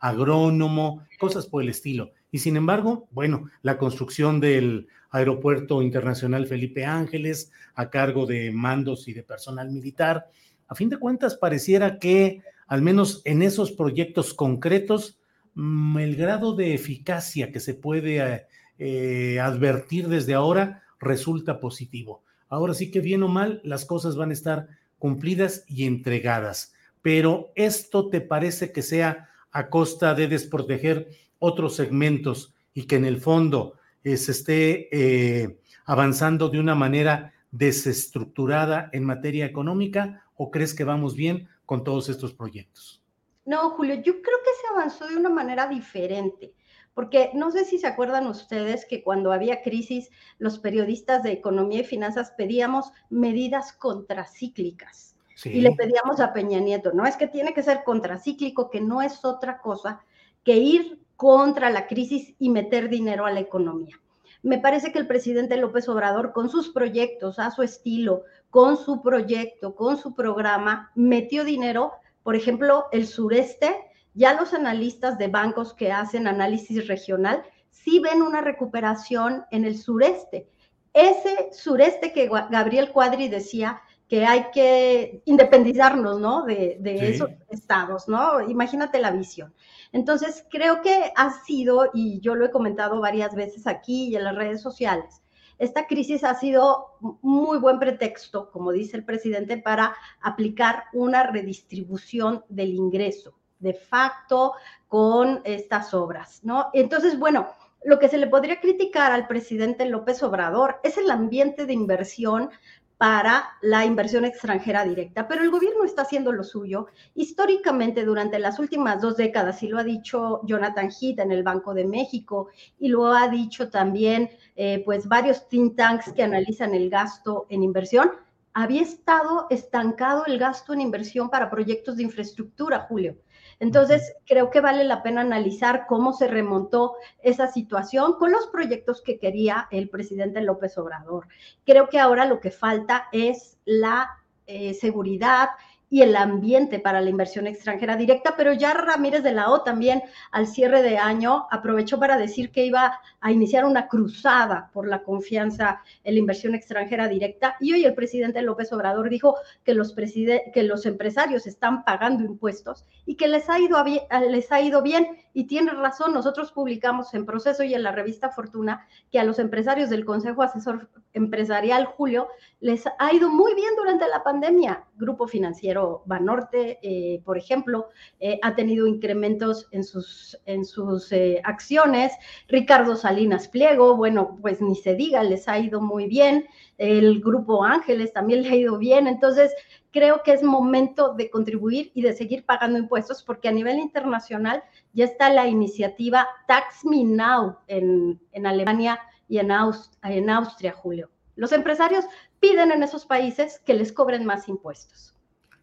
agrónomo, 0.00 1.04
cosas 1.18 1.46
por 1.46 1.62
el 1.62 1.68
estilo. 1.68 2.10
Y 2.32 2.40
sin 2.40 2.56
embargo, 2.56 3.06
bueno, 3.12 3.48
la 3.62 3.78
construcción 3.78 4.40
del 4.40 4.88
Aeropuerto 5.10 5.80
Internacional 5.80 6.48
Felipe 6.48 6.84
Ángeles 6.84 7.52
a 7.76 7.88
cargo 7.88 8.26
de 8.26 8.50
mandos 8.50 9.06
y 9.06 9.12
de 9.12 9.22
personal 9.22 9.70
militar, 9.70 10.26
a 10.66 10.74
fin 10.74 10.88
de 10.88 10.98
cuentas 10.98 11.36
pareciera 11.36 12.00
que 12.00 12.42
al 12.66 12.82
menos 12.82 13.22
en 13.24 13.42
esos 13.42 13.72
proyectos 13.72 14.34
concretos, 14.34 15.18
mm, 15.54 15.98
el 15.98 16.16
grado 16.16 16.54
de 16.54 16.74
eficacia 16.74 17.52
que 17.52 17.60
se 17.60 17.74
puede 17.74 18.18
eh, 18.18 18.46
eh, 18.78 19.40
advertir 19.40 20.08
desde 20.08 20.34
ahora 20.34 20.82
resulta 21.00 21.60
positivo. 21.60 22.22
Ahora 22.48 22.74
sí 22.74 22.90
que 22.90 23.00
bien 23.00 23.22
o 23.22 23.28
mal, 23.28 23.60
las 23.64 23.84
cosas 23.84 24.16
van 24.16 24.30
a 24.30 24.34
estar 24.34 24.68
cumplidas 24.98 25.64
y 25.66 25.86
entregadas. 25.86 26.72
Pero 27.02 27.52
esto 27.54 28.08
te 28.08 28.20
parece 28.20 28.72
que 28.72 28.82
sea 28.82 29.28
a 29.52 29.68
costa 29.68 30.14
de 30.14 30.28
desproteger 30.28 31.08
otros 31.38 31.76
segmentos 31.76 32.54
y 32.72 32.84
que 32.84 32.96
en 32.96 33.04
el 33.04 33.20
fondo 33.20 33.74
eh, 34.02 34.16
se 34.16 34.32
esté 34.32 35.58
avanzando 35.84 36.48
de 36.48 36.58
una 36.58 36.74
manera 36.74 37.34
desestructurada 37.50 38.90
en 38.92 39.04
materia 39.04 39.46
económica 39.46 40.24
o 40.36 40.50
crees 40.50 40.74
que 40.74 40.84
vamos 40.84 41.14
bien 41.14 41.48
con 41.66 41.84
todos 41.84 42.08
estos 42.08 42.34
proyectos? 42.34 43.02
No, 43.44 43.70
Julio, 43.70 43.96
yo 43.96 44.20
creo 44.22 44.38
que 44.42 44.60
se 44.60 44.72
avanzó 44.72 45.06
de 45.06 45.16
una 45.16 45.30
manera 45.30 45.68
diferente. 45.68 46.54
Porque 46.94 47.32
no 47.34 47.50
sé 47.50 47.64
si 47.64 47.78
se 47.78 47.88
acuerdan 47.88 48.28
ustedes 48.28 48.86
que 48.86 49.02
cuando 49.02 49.32
había 49.32 49.62
crisis, 49.62 50.10
los 50.38 50.60
periodistas 50.60 51.24
de 51.24 51.32
economía 51.32 51.80
y 51.80 51.84
finanzas 51.84 52.32
pedíamos 52.36 52.92
medidas 53.10 53.72
contracíclicas. 53.72 55.16
Y 55.44 55.60
le 55.60 55.72
pedíamos 55.72 56.20
a 56.20 56.32
Peña 56.32 56.60
Nieto, 56.60 56.92
no 56.92 57.04
es 57.04 57.16
que 57.16 57.26
tiene 57.26 57.52
que 57.52 57.64
ser 57.64 57.82
contracíclico, 57.82 58.70
que 58.70 58.80
no 58.80 59.02
es 59.02 59.24
otra 59.24 59.60
cosa 59.60 60.00
que 60.44 60.56
ir 60.56 61.04
contra 61.16 61.70
la 61.70 61.88
crisis 61.88 62.34
y 62.38 62.50
meter 62.50 62.88
dinero 62.88 63.26
a 63.26 63.32
la 63.32 63.40
economía. 63.40 64.00
Me 64.44 64.58
parece 64.58 64.92
que 64.92 65.00
el 65.00 65.08
presidente 65.08 65.56
López 65.56 65.88
Obrador, 65.88 66.32
con 66.32 66.48
sus 66.48 66.68
proyectos, 66.68 67.38
a 67.38 67.50
su 67.50 67.62
estilo, 67.62 68.22
con 68.50 68.76
su 68.76 69.02
proyecto, 69.02 69.74
con 69.74 69.96
su 69.96 70.14
programa, 70.14 70.92
metió 70.94 71.44
dinero, 71.44 71.94
por 72.22 72.36
ejemplo, 72.36 72.84
el 72.92 73.06
sureste 73.08 73.74
ya 74.14 74.34
los 74.34 74.54
analistas 74.54 75.18
de 75.18 75.28
bancos 75.28 75.74
que 75.74 75.90
hacen 75.90 76.28
análisis 76.28 76.86
regional 76.86 77.42
sí 77.70 77.98
ven 77.98 78.22
una 78.22 78.40
recuperación 78.40 79.44
en 79.50 79.64
el 79.64 79.76
sureste. 79.76 80.46
Ese 80.92 81.48
sureste 81.52 82.12
que 82.12 82.28
Gabriel 82.28 82.92
Cuadri 82.92 83.28
decía 83.28 83.82
que 84.08 84.24
hay 84.24 84.46
que 84.52 85.22
independizarnos, 85.24 86.20
¿no? 86.20 86.44
De, 86.44 86.78
esos 86.84 87.30
estados, 87.48 88.06
¿no? 88.06 88.48
Imagínate 88.48 89.00
la 89.00 89.10
visión. 89.10 89.52
Entonces, 89.94 90.44
creo 90.50 90.82
que 90.82 91.12
ha 91.14 91.30
sido, 91.44 91.90
y 91.94 92.20
yo 92.20 92.34
lo 92.34 92.44
he 92.44 92.50
comentado 92.50 93.00
varias 93.00 93.34
veces 93.36 93.68
aquí 93.68 94.08
y 94.08 94.16
en 94.16 94.24
las 94.24 94.34
redes 94.34 94.60
sociales, 94.60 95.22
esta 95.56 95.86
crisis 95.86 96.24
ha 96.24 96.34
sido 96.34 96.98
muy 97.22 97.58
buen 97.58 97.78
pretexto, 97.78 98.50
como 98.50 98.72
dice 98.72 98.96
el 98.96 99.04
presidente, 99.04 99.56
para 99.56 99.94
aplicar 100.20 100.86
una 100.92 101.22
redistribución 101.22 102.44
del 102.48 102.74
ingreso 102.74 103.36
de 103.60 103.74
facto 103.74 104.54
con 104.88 105.40
estas 105.44 105.94
obras, 105.94 106.40
¿no? 106.42 106.70
Entonces, 106.72 107.16
bueno, 107.16 107.46
lo 107.84 108.00
que 108.00 108.08
se 108.08 108.18
le 108.18 108.26
podría 108.26 108.60
criticar 108.60 109.12
al 109.12 109.28
presidente 109.28 109.86
López 109.86 110.24
Obrador 110.24 110.80
es 110.82 110.98
el 110.98 111.08
ambiente 111.08 111.66
de 111.66 111.72
inversión 111.72 112.50
para 112.96 113.44
la 113.60 113.84
inversión 113.84 114.24
extranjera 114.24 114.84
directa, 114.84 115.26
pero 115.26 115.42
el 115.42 115.50
gobierno 115.50 115.84
está 115.84 116.02
haciendo 116.02 116.32
lo 116.32 116.44
suyo. 116.44 116.86
Históricamente, 117.14 118.04
durante 118.04 118.38
las 118.38 118.58
últimas 118.58 119.00
dos 119.00 119.16
décadas, 119.16 119.62
y 119.62 119.68
lo 119.68 119.78
ha 119.78 119.84
dicho 119.84 120.40
Jonathan 120.44 120.90
Heath 120.90 121.18
en 121.18 121.32
el 121.32 121.42
Banco 121.42 121.74
de 121.74 121.84
México, 121.84 122.48
y 122.78 122.88
lo 122.88 123.06
ha 123.12 123.28
dicho 123.28 123.68
también, 123.68 124.30
eh, 124.56 124.82
pues, 124.84 125.08
varios 125.08 125.48
think 125.48 125.76
tanks 125.76 126.12
que 126.12 126.22
analizan 126.22 126.74
el 126.74 126.88
gasto 126.88 127.46
en 127.48 127.62
inversión, 127.62 128.10
había 128.52 128.82
estado 128.82 129.46
estancado 129.50 130.24
el 130.26 130.38
gasto 130.38 130.72
en 130.72 130.80
inversión 130.80 131.28
para 131.28 131.50
proyectos 131.50 131.96
de 131.96 132.04
infraestructura, 132.04 132.86
Julio. 132.88 133.16
Entonces, 133.60 134.14
creo 134.26 134.50
que 134.50 134.60
vale 134.60 134.84
la 134.84 135.02
pena 135.02 135.20
analizar 135.20 135.86
cómo 135.86 136.12
se 136.12 136.28
remontó 136.28 136.94
esa 137.22 137.46
situación 137.46 138.14
con 138.18 138.32
los 138.32 138.46
proyectos 138.48 139.02
que 139.02 139.18
quería 139.18 139.68
el 139.70 139.88
presidente 139.88 140.40
López 140.40 140.76
Obrador. 140.78 141.28
Creo 141.64 141.88
que 141.88 141.98
ahora 141.98 142.26
lo 142.26 142.40
que 142.40 142.50
falta 142.50 143.08
es 143.12 143.58
la 143.64 144.10
eh, 144.46 144.74
seguridad 144.74 145.50
y 145.94 146.02
el 146.02 146.16
ambiente 146.16 146.80
para 146.80 147.00
la 147.00 147.08
inversión 147.08 147.46
extranjera 147.46 147.94
directa, 147.94 148.34
pero 148.36 148.52
ya 148.52 148.74
Ramírez 148.74 149.22
de 149.22 149.30
la 149.30 149.50
O 149.50 149.62
también 149.62 150.02
al 150.32 150.48
cierre 150.48 150.82
de 150.82 150.98
año 150.98 151.46
aprovechó 151.52 152.00
para 152.00 152.16
decir 152.16 152.50
que 152.50 152.66
iba 152.66 152.98
a 153.20 153.30
iniciar 153.30 153.64
una 153.64 153.86
cruzada 153.86 154.70
por 154.72 154.88
la 154.88 155.04
confianza 155.04 155.82
en 156.02 156.14
la 156.14 156.18
inversión 156.18 156.56
extranjera 156.56 157.06
directa. 157.06 157.54
Y 157.60 157.74
hoy 157.74 157.84
el 157.84 157.94
presidente 157.94 158.42
López 158.42 158.72
Obrador 158.72 159.08
dijo 159.08 159.36
que 159.62 159.72
los, 159.72 159.94
que 159.94 160.62
los 160.64 160.84
empresarios 160.84 161.46
están 161.46 161.84
pagando 161.84 162.24
impuestos 162.24 162.84
y 163.06 163.14
que 163.14 163.28
les 163.28 163.48
ha, 163.48 163.60
ido 163.60 163.84
bien, 163.84 164.00
les 164.30 164.50
ha 164.50 164.60
ido 164.60 164.82
bien. 164.82 165.06
Y 165.32 165.44
tiene 165.44 165.70
razón, 165.70 166.12
nosotros 166.12 166.50
publicamos 166.50 167.14
en 167.14 167.24
proceso 167.24 167.62
y 167.62 167.72
en 167.72 167.84
la 167.84 167.92
revista 167.92 168.30
Fortuna 168.30 168.84
que 169.12 169.20
a 169.20 169.24
los 169.24 169.38
empresarios 169.38 169.90
del 169.90 170.04
Consejo 170.04 170.42
Asesor 170.42 170.88
Empresarial 171.12 171.84
Julio 171.84 172.26
les 172.64 172.86
ha 172.98 173.12
ido 173.12 173.28
muy 173.28 173.54
bien 173.54 173.76
durante 173.76 174.08
la 174.08 174.22
pandemia, 174.22 174.86
Grupo 174.96 175.28
Financiero 175.28 176.02
Banorte, 176.06 176.78
eh, 176.80 177.20
por 177.22 177.36
ejemplo, 177.36 177.90
eh, 178.20 178.38
ha 178.42 178.54
tenido 178.54 178.86
incrementos 178.86 179.68
en 179.70 179.84
sus, 179.84 180.40
en 180.46 180.64
sus 180.64 181.12
eh, 181.12 181.42
acciones. 181.44 182.14
Ricardo 182.48 182.96
Salinas 182.96 183.48
Pliego, 183.48 183.98
bueno, 183.98 184.38
pues 184.40 184.62
ni 184.62 184.76
se 184.76 184.94
diga, 184.94 185.22
les 185.22 185.46
ha 185.46 185.58
ido 185.58 185.82
muy 185.82 186.06
bien. 186.06 186.46
El 186.78 187.20
Grupo 187.20 187.64
Ángeles 187.64 188.14
también 188.14 188.42
le 188.42 188.48
ha 188.48 188.56
ido 188.56 188.78
bien. 188.78 189.08
Entonces, 189.08 189.52
creo 189.90 190.22
que 190.22 190.32
es 190.32 190.42
momento 190.42 191.12
de 191.12 191.28
contribuir 191.28 191.92
y 191.92 192.00
de 192.00 192.14
seguir 192.14 192.46
pagando 192.46 192.78
impuestos 192.78 193.22
porque 193.22 193.48
a 193.48 193.52
nivel 193.52 193.78
internacional 193.78 194.64
ya 194.94 195.04
está 195.04 195.28
la 195.28 195.46
iniciativa 195.46 196.26
Tax 196.48 196.86
Me 196.86 197.04
Now 197.04 197.58
en, 197.66 198.18
Alemania 198.42 198.98
y 199.28 199.36
en, 199.36 199.50
en 199.50 200.30
Austria, 200.30 200.72
Julio. 200.72 201.10
Los 201.36 201.52
empresarios 201.52 202.04
piden 202.44 202.72
en 202.72 202.82
esos 202.82 203.06
países 203.06 203.60
que 203.64 203.72
les 203.72 203.92
cobren 203.92 204.26
más 204.26 204.48
impuestos. 204.48 205.14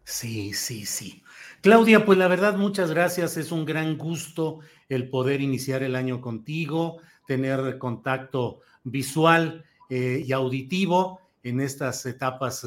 Sí, 0.04 0.52
sí, 0.52 0.84
sí. 0.84 1.22
Claudia, 1.60 2.04
pues 2.04 2.18
la 2.18 2.26
verdad, 2.26 2.56
muchas 2.56 2.90
gracias. 2.90 3.36
Es 3.36 3.52
un 3.52 3.64
gran 3.64 3.96
gusto 3.96 4.58
el 4.88 5.08
poder 5.08 5.40
iniciar 5.40 5.84
el 5.84 5.94
año 5.94 6.20
contigo, 6.20 7.00
tener 7.26 7.78
contacto 7.78 8.60
visual 8.82 9.64
eh, 9.90 10.24
y 10.26 10.32
auditivo 10.32 11.20
en 11.44 11.60
estas 11.60 12.04
etapas 12.04 12.66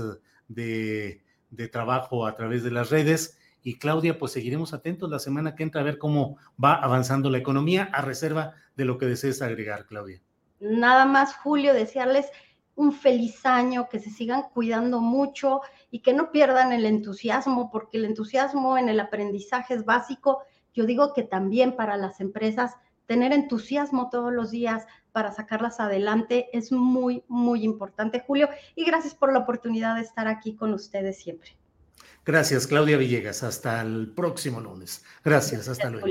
eh, 0.55 1.21
de, 1.49 1.67
trabajo 1.67 2.25
a 2.25 2.37
través 2.37 2.63
de 2.63 2.71
las 2.71 2.89
redes. 2.89 3.37
Y 3.63 3.79
Claudia, 3.79 4.17
pues 4.17 4.31
seguiremos 4.31 4.73
atentos 4.73 5.09
la 5.09 5.19
semana 5.19 5.55
que 5.55 5.63
entra 5.63 5.81
a 5.81 5.83
ver 5.83 5.97
cómo 5.97 6.37
va 6.63 6.75
avanzando 6.75 7.29
la 7.29 7.39
economía, 7.39 7.89
a 7.91 8.01
reserva 8.01 8.53
de 8.77 8.85
lo 8.85 8.97
que 8.97 9.07
desees 9.07 9.41
agregar, 9.41 9.87
Claudia. 9.87 10.21
Nada 10.61 11.05
más, 11.05 11.35
Julio, 11.35 11.73
desearles 11.73 12.27
un 12.75 12.93
feliz 12.93 13.45
año, 13.45 13.87
que 13.89 13.99
se 13.99 14.09
sigan 14.09 14.43
cuidando 14.53 14.99
mucho 14.99 15.61
y 15.91 15.99
que 15.99 16.13
no 16.13 16.31
pierdan 16.31 16.73
el 16.73 16.85
entusiasmo, 16.85 17.71
porque 17.71 17.97
el 17.97 18.05
entusiasmo 18.05 18.77
en 18.77 18.89
el 18.89 18.99
aprendizaje 18.99 19.73
es 19.73 19.85
básico. 19.85 20.43
Yo 20.73 20.85
digo 20.85 21.13
que 21.13 21.23
también 21.23 21.75
para 21.75 21.97
las 21.97 22.19
empresas 22.19 22.75
tener 23.05 23.31
entusiasmo 23.33 24.09
todos 24.09 24.33
los 24.33 24.51
días 24.51 24.85
para 25.11 25.31
sacarlas 25.31 25.79
adelante 25.79 26.49
es 26.51 26.71
muy, 26.71 27.23
muy 27.27 27.63
importante, 27.63 28.23
Julio. 28.25 28.49
Y 28.75 28.83
gracias 28.83 29.15
por 29.15 29.31
la 29.31 29.39
oportunidad 29.39 29.95
de 29.95 30.01
estar 30.01 30.27
aquí 30.27 30.55
con 30.55 30.73
ustedes 30.73 31.17
siempre. 31.17 31.51
Gracias, 32.25 32.67
Claudia 32.67 32.97
Villegas. 32.97 33.43
Hasta 33.43 33.81
el 33.81 34.11
próximo 34.13 34.59
lunes. 34.59 35.05
Gracias, 35.23 35.67
hasta 35.69 35.89
luego. 35.89 36.07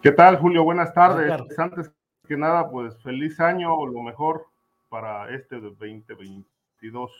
¿Qué 0.02 0.12
tal, 0.12 0.38
Julio? 0.38 0.62
Buenas 0.62 0.92
tardes. 0.92 1.32
Antes 1.58 1.90
que 2.28 2.36
nada, 2.36 2.70
pues 2.70 3.02
feliz 3.02 3.40
año, 3.40 3.86
lo 3.86 4.02
mejor 4.02 4.46
para 4.90 5.34
este 5.34 5.58
2022. 5.58 7.10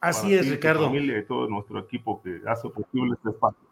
Así 0.00 0.34
es, 0.34 0.50
Ricardo. 0.50 0.86
familia 0.86 1.18
y 1.18 1.24
todo 1.24 1.48
nuestro 1.48 1.78
equipo 1.78 2.20
que 2.20 2.42
hace 2.46 2.68
posible 2.68 3.14
este 3.14 3.30
espacio. 3.30 3.67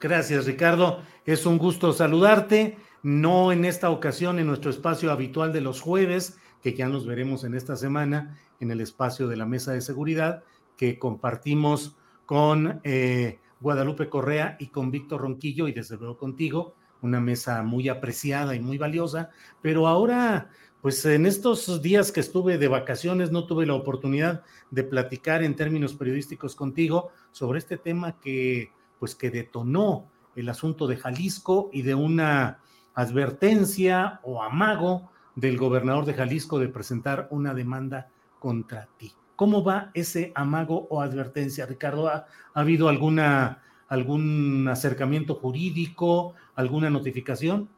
Gracias, 0.00 0.46
Ricardo. 0.46 1.02
Es 1.24 1.44
un 1.44 1.58
gusto 1.58 1.92
saludarte. 1.92 2.78
No 3.02 3.52
en 3.52 3.64
esta 3.64 3.90
ocasión, 3.90 4.38
en 4.38 4.46
nuestro 4.46 4.70
espacio 4.70 5.10
habitual 5.10 5.52
de 5.52 5.60
los 5.60 5.80
jueves, 5.80 6.38
que 6.62 6.74
ya 6.74 6.88
nos 6.88 7.06
veremos 7.06 7.44
en 7.44 7.54
esta 7.54 7.76
semana 7.76 8.38
en 8.60 8.70
el 8.70 8.80
espacio 8.80 9.28
de 9.28 9.36
la 9.36 9.46
mesa 9.46 9.72
de 9.72 9.80
seguridad 9.80 10.42
que 10.76 10.98
compartimos 10.98 11.96
con 12.26 12.80
eh, 12.84 13.38
Guadalupe 13.60 14.08
Correa 14.08 14.56
y 14.60 14.68
con 14.68 14.90
Víctor 14.90 15.22
Ronquillo 15.22 15.68
y 15.68 15.72
desde 15.72 15.96
luego 15.96 16.16
contigo, 16.16 16.74
una 17.02 17.20
mesa 17.20 17.62
muy 17.62 17.88
apreciada 17.88 18.54
y 18.54 18.60
muy 18.60 18.78
valiosa, 18.78 19.30
pero 19.62 19.86
ahora, 19.86 20.50
pues 20.82 21.04
en 21.06 21.26
estos 21.26 21.82
días 21.82 22.12
que 22.12 22.20
estuve 22.20 22.58
de 22.58 22.68
vacaciones 22.68 23.30
no 23.30 23.46
tuve 23.46 23.66
la 23.66 23.74
oportunidad 23.74 24.42
de 24.70 24.84
platicar 24.84 25.42
en 25.42 25.56
términos 25.56 25.94
periodísticos 25.94 26.54
contigo 26.54 27.10
sobre 27.32 27.58
este 27.58 27.76
tema 27.76 28.18
que 28.20 28.72
pues 28.98 29.14
que 29.14 29.30
detonó 29.30 30.06
el 30.36 30.48
asunto 30.48 30.86
de 30.86 30.96
Jalisco 30.96 31.70
y 31.72 31.82
de 31.82 31.94
una 31.94 32.58
advertencia 32.94 34.20
o 34.22 34.42
amago 34.42 35.10
del 35.34 35.56
gobernador 35.56 36.04
de 36.04 36.14
Jalisco 36.14 36.58
de 36.58 36.68
presentar 36.68 37.28
una 37.30 37.54
demanda 37.54 38.08
contra 38.38 38.88
ti. 38.96 39.12
¿Cómo 39.36 39.62
va 39.62 39.90
ese 39.94 40.32
amago 40.34 40.88
o 40.90 41.00
advertencia, 41.00 41.64
Ricardo? 41.64 42.08
¿Ha, 42.08 42.26
habido 42.54 42.88
alguna, 42.88 43.62
algún 43.88 44.66
acercamiento 44.68 45.36
jurídico, 45.36 46.34
alguna 46.56 46.90
notificación? 46.90 47.68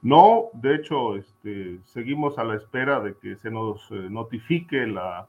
No, 0.00 0.44
de 0.54 0.76
hecho, 0.76 1.16
este, 1.16 1.80
seguimos 1.84 2.38
a 2.38 2.44
la 2.44 2.54
espera 2.54 3.00
de 3.00 3.16
que 3.18 3.36
se 3.36 3.50
nos 3.50 3.90
eh, 3.90 4.08
notifique 4.08 4.86
la, 4.86 5.26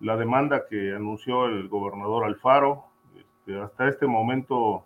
la 0.00 0.16
demanda 0.16 0.66
que 0.68 0.94
anunció 0.94 1.46
el 1.46 1.68
gobernador 1.68 2.24
Alfaro. 2.24 2.84
Este, 3.16 3.60
hasta 3.60 3.88
este 3.88 4.06
momento 4.06 4.84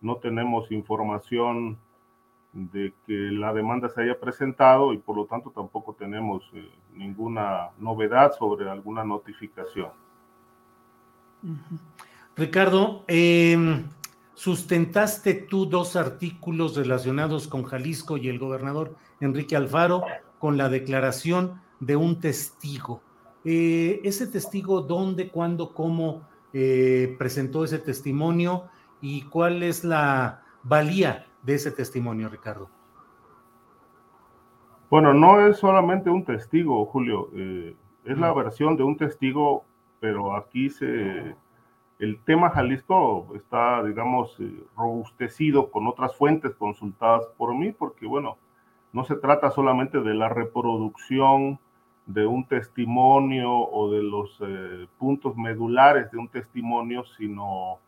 no 0.00 0.16
tenemos 0.16 0.70
información 0.70 1.78
de 2.52 2.92
que 3.06 3.14
la 3.14 3.52
demanda 3.52 3.88
se 3.88 4.02
haya 4.02 4.18
presentado 4.18 4.92
y 4.92 4.98
por 4.98 5.16
lo 5.16 5.26
tanto 5.26 5.50
tampoco 5.50 5.94
tenemos 5.94 6.42
eh, 6.52 6.68
ninguna 6.94 7.70
novedad 7.78 8.32
sobre 8.38 8.68
alguna 8.70 9.04
notificación. 9.04 9.90
Ricardo, 12.36 13.04
em, 13.08 13.84
sustentaste 14.34 15.34
tú 15.34 15.66
dos 15.66 15.96
artículos 15.96 16.76
relacionados 16.76 17.48
con 17.48 17.64
Jalisco 17.64 18.16
y 18.16 18.28
el 18.28 18.38
gobernador 18.38 18.96
Enrique 19.20 19.56
Alfaro 19.56 20.04
con 20.38 20.56
la 20.56 20.68
declaración 20.68 21.60
de 21.80 21.96
un 21.96 22.20
testigo. 22.20 23.02
Eh, 23.44 24.00
ese 24.04 24.26
testigo, 24.26 24.82
¿dónde, 24.82 25.28
cuándo, 25.28 25.74
cómo 25.74 26.22
eh, 26.52 27.16
presentó 27.18 27.64
ese 27.64 27.78
testimonio 27.78 28.64
y 29.00 29.22
cuál 29.22 29.62
es 29.62 29.84
la 29.84 30.42
valía 30.62 31.26
de 31.42 31.54
ese 31.54 31.72
testimonio, 31.72 32.28
Ricardo? 32.28 32.68
Bueno, 34.90 35.12
no 35.12 35.46
es 35.46 35.56
solamente 35.56 36.10
un 36.10 36.24
testigo, 36.24 36.84
Julio, 36.86 37.30
eh, 37.34 37.74
es 38.04 38.18
la 38.18 38.32
versión 38.32 38.76
de 38.76 38.82
un 38.82 38.96
testigo, 38.96 39.64
pero 39.98 40.36
aquí 40.36 40.68
se, 40.70 41.34
el 41.98 42.20
tema 42.24 42.50
Jalisco 42.50 43.32
está, 43.34 43.82
digamos, 43.82 44.36
robustecido 44.76 45.70
con 45.70 45.86
otras 45.86 46.14
fuentes 46.14 46.54
consultadas 46.54 47.26
por 47.38 47.54
mí, 47.54 47.72
porque, 47.72 48.06
bueno, 48.06 48.36
no 48.92 49.04
se 49.04 49.16
trata 49.16 49.50
solamente 49.50 50.00
de 50.00 50.14
la 50.14 50.28
reproducción 50.28 51.58
de 52.06 52.26
un 52.26 52.44
testimonio 52.46 53.52
o 53.52 53.90
de 53.90 54.02
los 54.02 54.38
eh, 54.40 54.86
puntos 54.98 55.36
medulares 55.36 56.10
de 56.10 56.18
un 56.18 56.28
testimonio, 56.28 57.04
sino 57.16 57.78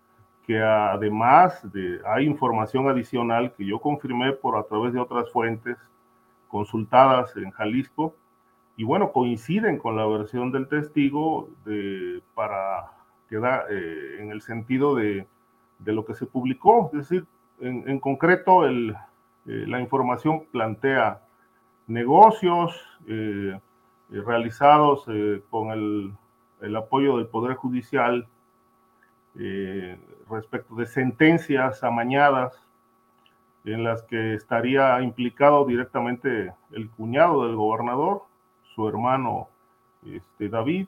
que 0.46 0.60
además 0.60 1.60
de, 1.72 2.00
hay 2.06 2.26
información 2.26 2.88
adicional 2.88 3.52
que 3.54 3.64
yo 3.64 3.78
confirmé 3.78 4.32
por 4.32 4.56
a 4.56 4.62
través 4.64 4.92
de 4.92 5.00
otras 5.00 5.30
fuentes 5.32 5.78
consultadas 6.48 7.36
en 7.36 7.50
Jalisco 7.50 8.14
y 8.76 8.84
bueno, 8.84 9.12
coinciden 9.12 9.78
con 9.78 9.96
la 9.96 10.06
versión 10.06 10.52
del 10.52 10.68
testigo 10.68 11.48
de, 11.64 12.22
para 12.34 12.92
quedar 13.28 13.66
eh, 13.70 14.18
en 14.20 14.30
el 14.30 14.42
sentido 14.42 14.94
de, 14.94 15.26
de, 15.78 15.92
lo 15.92 16.04
que 16.04 16.14
se 16.14 16.26
publicó. 16.26 16.90
Es 16.92 17.08
decir, 17.08 17.26
en, 17.60 17.88
en 17.88 18.00
concreto, 18.00 18.66
el, 18.66 18.96
eh, 19.46 19.64
la 19.66 19.80
información 19.80 20.44
plantea 20.50 21.20
negocios, 21.86 22.80
eh, 23.06 23.58
realizados 24.10 25.04
eh, 25.08 25.42
con 25.50 25.70
el, 25.70 26.76
apoyo 26.76 27.18
del 27.18 27.26
Poder 27.26 27.56
Judicial 27.56 28.26
eh, 29.38 29.98
respecto 30.30 30.74
de 30.76 30.86
sentencias 30.86 31.82
amañadas 31.84 32.54
en 33.64 33.84
las 33.84 34.02
que 34.02 34.34
estaría 34.34 35.00
implicado 35.02 35.64
directamente 35.66 36.52
el 36.72 36.90
cuñado 36.90 37.46
del 37.46 37.56
gobernador, 37.56 38.22
su 38.74 38.88
hermano 38.88 39.48
este, 40.06 40.48
David, 40.48 40.86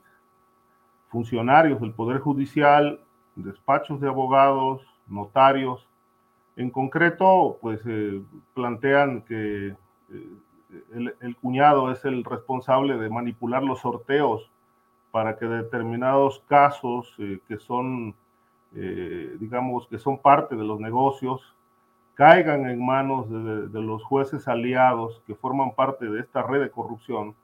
funcionarios 1.09 1.81
del 1.81 1.93
Poder 1.93 2.21
Judicial, 2.21 3.01
despachos 3.35 4.01
de 4.01 4.09
abogados, 4.09 4.83
notarios. 5.07 5.87
En 6.57 6.71
concreto, 6.71 7.59
pues 7.61 7.81
plantean 8.55 9.23
que 9.23 9.75
el, 11.21 11.37
cuñado 11.37 11.91
es 11.91 12.05
el 12.05 12.25
responsable 12.25 12.97
de 12.97 13.09
manipular 13.09 13.63
los 13.63 13.81
sorteos 13.81 14.51
para 15.11 15.37
que 15.37 15.47
determinados 15.47 16.43
casos 16.49 17.15
eh, 17.19 17.41
que 17.49 17.57
son, 17.57 18.15
eh, 18.75 19.37
digamos, 19.39 19.87
que 19.89 19.99
son 19.99 20.19
parte 20.19 20.57
de 20.57 20.65
los 20.65 20.81
negocios, 20.81 21.55
caigan 22.15 22.69
en 22.69 22.85
manos 22.85 23.29
de, 23.31 23.81
los 23.81 24.03
jueces 24.05 24.49
aliados 24.49 25.23
que 25.27 25.35
forman 25.35 25.75
parte 25.75 26.07
de 26.07 26.21
esta 26.21 26.43
red 26.43 26.61
de 26.61 26.71
corrupción. 26.71 27.35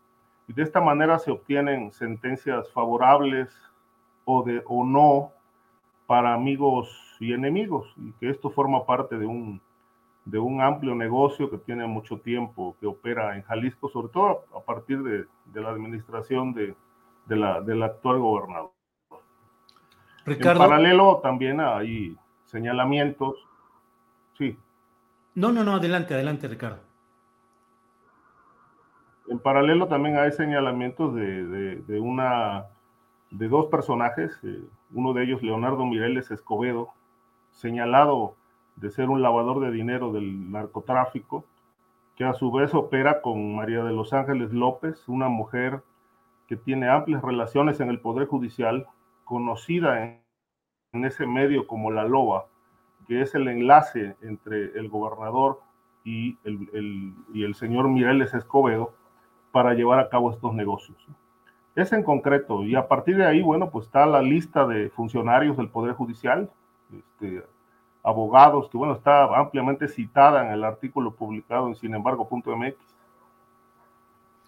Y 0.49 0.55
de 0.55 0.63
esta 0.63 0.81
manera 0.81 1.19
se 1.19 1.31
obtienen 1.31 1.93
sentencias 1.93 2.71
favorables 2.73 3.55
o, 4.25 4.43
de, 4.43 4.63
o 4.67 4.85
no 4.85 5.31
para 6.07 6.35
amigos 6.35 6.89
y 7.21 7.33
enemigos, 7.33 7.95
y 7.97 8.13
que 8.13 8.31
esto 8.31 8.51
forma 8.51 8.85
parte 8.85 9.17
de 9.17 9.27
un, 9.27 9.61
de 10.25 10.39
un 10.39 10.61
amplio 10.61 10.95
negocio 10.95 11.51
que 11.51 11.59
tiene 11.59 11.87
mucho 11.87 12.19
tiempo, 12.19 12.77
que 12.81 12.87
opera 12.87 13.37
en 13.37 13.43
Jalisco, 13.43 13.89
sobre 13.89 14.09
todo 14.09 14.45
a 14.57 14.61
partir 14.61 15.03
de, 15.03 15.27
la 15.61 15.71
administración 15.71 16.55
de, 16.55 16.77
la, 17.27 17.61
del 17.61 17.83
actual 17.83 18.19
gobernador. 18.19 18.71
Ricardo. 20.25 20.63
En 20.63 20.71
paralelo 20.71 21.21
también 21.23 21.61
hay 21.61 22.17
señalamientos. 22.45 23.37
Sí. 24.39 24.57
No, 25.35 25.51
no, 25.51 25.65
no, 25.65 25.75
adelante, 25.75 26.15
adelante, 26.15 26.47
Ricardo. 26.47 26.79
En 29.29 29.39
paralelo 29.39 29.89
también 29.89 30.19
hay 30.19 30.31
señalamientos 30.33 31.15
de, 31.15 32.01
una 32.01 32.67
de 33.31 33.49
dos 33.49 33.67
personajes, 33.67 34.39
eh, 34.43 34.63
uno 34.93 35.15
de 35.15 35.25
ellos 35.25 35.43
Leonardo 35.43 35.87
Mireles 35.87 36.31
Escobedo, 36.31 36.91
señalado 37.51 38.37
de 38.77 38.91
ser 38.91 39.09
un 39.09 39.23
lavador 39.23 39.61
de 39.61 39.71
dinero 39.71 40.13
del 40.13 40.51
narcotráfico, 40.51 41.45
que 42.17 42.25
a 42.25 42.35
su 42.35 42.51
vez 42.53 42.75
opera 42.75 43.21
con 43.23 43.57
María 43.57 43.85
de 43.85 43.93
los 43.93 44.13
Ángeles 44.13 44.53
López, 44.53 45.09
una 45.09 45.29
mujer 45.29 45.83
que 46.47 46.57
tiene 46.57 46.89
amplias 46.89 47.23
relaciones 47.23 47.81
en 47.81 47.89
el 47.89 48.01
Poder 48.01 48.27
Judicial, 48.27 48.87
conocida 49.25 50.03
en, 50.03 50.23
ese 51.05 51.27
medio 51.27 51.67
como 51.67 51.91
la 51.91 52.05
Loba, 52.05 52.47
que 53.07 53.23
es 53.23 53.35
el 53.35 53.49
enlace 53.49 54.15
entre 54.21 54.79
el 54.79 54.91
gobernador 54.91 55.61
y 56.05 56.37
el, 56.45 57.15
y 57.33 57.45
el 57.45 57.55
señor 57.55 57.89
Mireles 57.89 58.35
Escobedo 58.35 58.93
para 59.53 59.73
llevar 59.73 59.99
a 60.01 60.11
cabo 60.11 60.31
estos 60.31 60.53
negocios. 60.53 60.99
Es 61.75 61.93
en 61.95 62.03
concreto, 62.03 62.65
y 62.65 62.75
a 62.75 62.87
partir 62.87 63.17
de 63.17 63.25
ahí, 63.25 63.41
bueno, 63.41 63.71
pues 63.71 63.87
está 63.87 64.05
la 64.05 64.21
lista 64.21 64.67
de 64.67 64.91
funcionarios 64.91 65.57
del 65.57 65.71
Poder 65.71 65.95
Judicial, 65.95 66.51
este, 66.93 67.43
abogados, 68.03 68.69
que 68.71 68.77
bueno, 68.77 68.95
está 68.95 69.25
ampliamente 69.39 69.89
citada 69.89 70.45
en 70.47 70.53
el 70.53 70.65
artículo 70.65 71.15
publicado 71.15 71.69
en 71.69 71.77
sin 71.77 71.95
embargo.mx. 71.95 72.75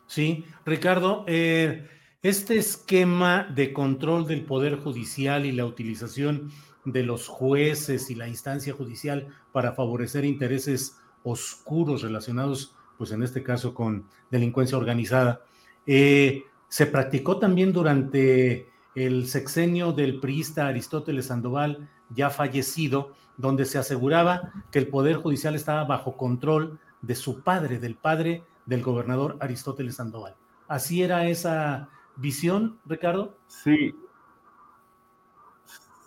Sí, 0.06 0.44
Ricardo, 0.66 1.24
eh, 1.26 1.88
este 2.22 2.56
esquema 2.56 3.44
de 3.54 3.72
control 3.72 4.26
del 4.26 4.44
Poder 4.44 4.78
Judicial 4.78 5.46
y 5.46 5.52
la 5.52 5.66
utilización 5.66 6.50
de 6.84 7.02
los 7.02 7.28
jueces 7.28 8.10
y 8.10 8.14
la 8.14 8.28
instancia 8.28 8.74
judicial 8.74 9.28
para 9.52 9.72
favorecer 9.72 10.24
intereses 10.24 11.00
oscuros 11.22 12.02
relacionados, 12.02 12.74
pues 12.98 13.10
en 13.12 13.22
este 13.22 13.42
caso 13.42 13.74
con 13.74 14.06
delincuencia 14.30 14.76
organizada, 14.76 15.40
eh, 15.86 16.44
se 16.68 16.86
practicó 16.86 17.38
también 17.38 17.72
durante 17.72 18.68
el 18.94 19.26
sexenio 19.26 19.92
del 19.92 20.20
priista 20.20 20.66
Aristóteles 20.66 21.26
Sandoval, 21.26 21.88
ya 22.10 22.30
fallecido, 22.30 23.14
donde 23.36 23.64
se 23.64 23.78
aseguraba 23.78 24.52
que 24.70 24.78
el 24.78 24.88
Poder 24.88 25.16
Judicial 25.16 25.54
estaba 25.54 25.84
bajo 25.84 26.16
control 26.16 26.78
de 27.02 27.14
su 27.14 27.42
padre, 27.42 27.78
del 27.78 27.96
padre 27.96 28.42
del 28.66 28.82
gobernador 28.82 29.36
Aristóteles 29.40 29.96
Sandoval. 29.96 30.34
¿Así 30.68 31.02
era 31.02 31.26
esa 31.26 31.88
visión, 32.16 32.78
Ricardo? 32.86 33.36
Sí. 33.46 33.94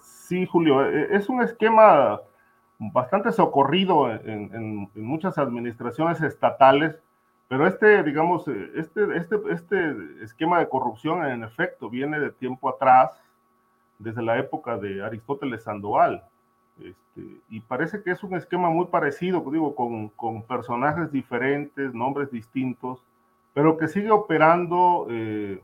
Sí, 0.01 0.45
Julio, 0.45 0.83
e, 0.85 1.15
es 1.15 1.29
un 1.29 1.41
esquema 1.41 2.19
bastante 2.79 3.31
socorrido 3.31 4.11
en, 4.11 4.89
muchas 4.95 5.37
administraciones 5.37 6.21
estatales, 6.21 6.95
pero 7.47 7.65
este, 7.65 8.03
digamos, 8.03 8.47
este, 8.47 9.17
este, 9.17 9.37
este 9.51 10.23
esquema 10.23 10.59
de 10.59 10.69
corrupción 10.69 11.25
en 11.25 11.43
efecto 11.43 11.89
viene 11.89 12.19
de 12.19 12.31
tiempo 12.31 12.69
atrás, 12.69 13.11
desde 13.99 14.21
la 14.21 14.37
época 14.37 14.77
de 14.77 15.03
Aristóteles 15.03 15.63
Sandoval. 15.63 16.23
Este, 16.81 17.41
y 17.49 17.59
parece 17.61 18.03
que 18.03 18.11
es 18.11 18.23
un 18.23 18.35
esquema 18.35 18.69
muy 18.69 18.85
parecido, 18.85 19.43
digo, 19.51 19.75
con, 19.75 20.43
personajes 20.43 21.11
diferentes, 21.11 21.93
nombres 21.93 22.31
distintos, 22.31 22.99
pero 23.53 23.77
que 23.77 23.87
sigue 23.87 24.11
operando 24.11 25.07
eh, 25.09 25.61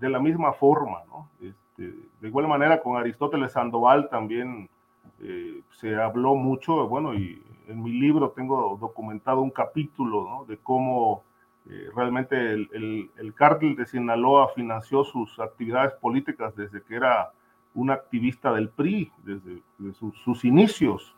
de 0.00 0.08
la 0.08 0.18
misma 0.18 0.52
forma. 0.52 1.02
Este, 1.40 1.94
de 2.20 2.28
igual 2.28 2.48
manera, 2.48 2.82
con 2.82 2.96
Aristóteles 2.96 3.52
Sandoval 3.52 4.08
también 4.08 4.68
eh, 5.20 5.60
se 5.72 5.94
habló 5.96 6.34
mucho, 6.34 6.88
bueno, 6.88 7.14
y 7.14 7.42
en 7.68 7.82
mi 7.82 7.92
libro 7.92 8.30
tengo 8.30 8.78
documentado 8.80 9.42
un 9.42 9.50
capítulo. 9.50 10.46
De 10.48 10.56
cómo 10.56 11.22
eh, 11.68 11.88
realmente 11.94 12.36
el, 12.36 12.68
el, 12.72 13.10
el 13.18 13.34
cártel 13.34 13.76
de 13.76 13.86
Sinaloa 13.86 14.48
financió 14.54 15.04
sus 15.04 15.38
actividades 15.38 15.92
políticas 15.94 16.54
desde 16.56 16.82
que 16.82 16.94
era 16.96 17.32
un 17.76 17.90
activista 17.90 18.52
del 18.52 18.70
PRI 18.70 19.12
desde, 19.22 19.62
sus, 19.92 20.44
inicios 20.44 21.14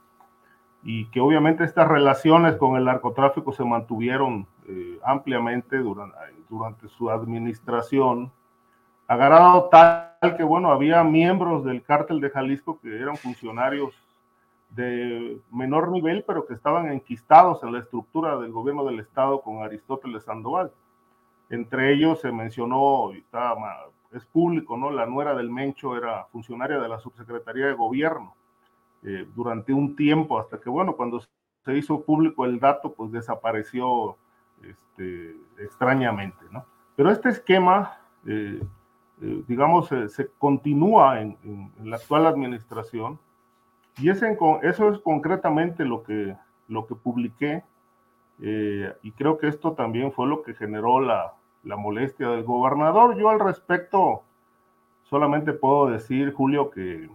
y 0.83 1.07
que 1.07 1.21
obviamente 1.21 1.65
estas 1.65 1.89
relaciones 1.89 2.57
con 2.57 2.77
el 2.77 2.85
narcotráfico 2.85 3.53
se 3.53 3.65
mantuvieron 3.65 4.47
eh, 4.69 4.99
ampliamente 5.05 5.79
durante, 5.79 6.17
durante 6.49 6.89
su 6.89 7.11
administración, 7.11 8.31
agarrado 9.07 9.69
tal 9.71 10.37
que, 10.37 10.43
bueno, 10.43 10.71
había 10.71 11.03
miembros 11.05 11.65
del 11.65 11.83
cártel 11.83 12.21
de 12.21 12.31
Jalisco 12.31 12.79
que 12.81 13.01
eran 13.01 13.17
funcionarios 13.17 13.95
de 14.71 15.41
menor 15.51 15.91
nivel, 15.91 16.25
pero 16.27 16.45
que 16.45 16.55
estaban 16.55 16.91
enquistados 16.91 17.63
en 17.63 17.73
la 17.73 17.79
estructura 17.79 18.37
del 18.37 18.53
gobierno 18.53 18.85
del 18.85 19.01
Estado 19.01 19.41
con 19.41 19.63
Aristóteles 19.63 20.25
Sandoval. 20.25 20.73
Entre 21.51 21.95
ellos 21.95 22.21
se 22.21 22.31
mencionó, 22.31 23.13
estaba 23.13 23.87
es 24.13 24.25
público, 24.25 24.77
¿no? 24.77 24.91
La 24.91 25.07
nuera 25.07 25.35
del 25.35 25.51
Mencho 25.51 25.97
era 25.97 26.25
funcionaria 26.27 26.79
de 26.79 26.89
la 26.89 26.99
subsecretaría 26.99 27.67
de 27.67 27.75
gobierno 27.75 28.35
eh, 29.03 29.27
durante 29.35 29.73
un 29.73 29.97
tiempo, 29.97 30.39
hasta 30.39 30.59
que, 30.61 30.71
bueno, 30.71 30.97
cuando 30.97 31.21
se 31.65 31.77
hizo 31.77 32.03
público 32.03 32.45
el 32.45 32.59
dato, 32.59 32.93
pues 32.95 33.13
desapareció 33.13 34.17
este, 34.63 35.37
extrañamente, 35.59 36.45
¿no? 36.51 36.65
Pero 36.97 37.11
este 37.11 37.29
esquema, 37.29 37.99
eh, 38.27 38.61
eh, 39.23 39.45
digamos, 39.47 39.89
se 39.89 40.29
continúa 40.39 41.21
en, 41.21 41.37
la 41.83 41.97
actual 41.97 42.27
administración 42.27 43.21
y 43.99 44.11
ese, 44.11 44.37
eso 44.63 44.93
es 44.93 44.99
concretamente 45.01 45.85
lo 45.85 46.03
que, 46.03 46.37
lo 46.69 46.87
que 46.87 46.95
publiqué 46.95 47.65
y 48.41 49.11
creo 49.13 49.37
que 49.39 49.49
esto 49.49 49.73
también 49.73 50.13
fue 50.13 50.29
lo 50.29 50.43
que 50.43 50.55
generó 50.55 51.01
la, 51.01 51.35
la 51.69 51.77
molestia 51.77 52.31
del 52.31 52.45
gobernador. 52.45 53.17
Yo 53.19 53.29
al 53.29 53.39
respecto 53.39 54.23
solamente 55.05 55.53
puedo 55.53 55.91
decir, 55.91 56.33
Julio, 56.33 56.71
que 56.71 57.11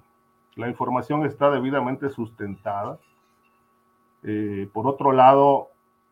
la 0.56 0.70
información 0.70 1.26
está 1.26 1.50
debidamente 1.50 2.10
sustentada. 2.12 3.00
Eh, 4.22 4.70
por 4.72 4.86
otro 4.86 5.12
lado, 5.12 5.70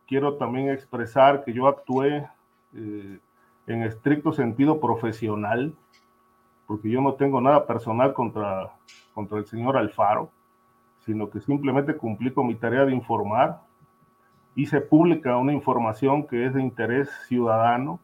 quiero 0.08 0.34
también 0.34 0.70
expresar 0.70 1.44
que 1.44 1.52
yo 1.52 1.68
actué 1.68 2.28
eh, 2.74 3.18
en 3.68 3.82
estricto 3.84 4.32
sentido 4.32 4.80
profesional, 4.80 5.72
porque 6.66 6.90
yo 6.90 7.00
no 7.00 7.14
tengo 7.14 7.40
nada 7.40 7.64
personal 7.64 8.12
contra, 8.12 8.72
contra 9.14 9.38
el 9.38 9.46
señor 9.46 9.76
Alfaro, 9.76 10.30
sino 11.06 11.30
que 11.30 11.40
simplemente 11.40 11.96
cumplí 11.96 12.32
con 12.32 12.48
mi 12.48 12.56
tarea 12.56 12.84
de 12.86 12.92
informar. 12.92 13.60
Hice 14.56 14.80
pública 14.80 15.36
una 15.36 15.52
información 15.52 16.26
que 16.26 16.44
es 16.46 16.54
de 16.54 16.60
interés 16.60 17.08
ciudadano 17.28 18.00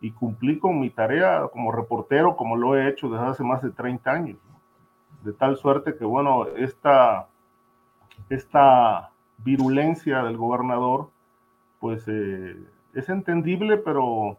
y 0.00 0.12
cumplí 0.12 0.58
con 0.58 0.80
mi 0.80 0.90
tarea 0.90 1.48
como 1.52 1.72
reportero, 1.72 2.36
como 2.36 2.56
lo 2.56 2.76
he 2.76 2.88
hecho 2.88 3.08
desde 3.08 3.26
hace 3.26 3.44
más 3.44 3.62
de 3.62 3.70
30 3.70 4.10
años. 4.10 4.38
De 5.22 5.32
tal 5.32 5.56
suerte 5.56 5.96
que, 5.96 6.04
bueno, 6.04 6.46
esta, 6.56 7.28
esta 8.30 9.10
virulencia 9.38 10.22
del 10.22 10.36
gobernador, 10.36 11.10
pues 11.78 12.04
eh, 12.08 12.56
es 12.94 13.08
entendible, 13.08 13.76
pero, 13.76 14.38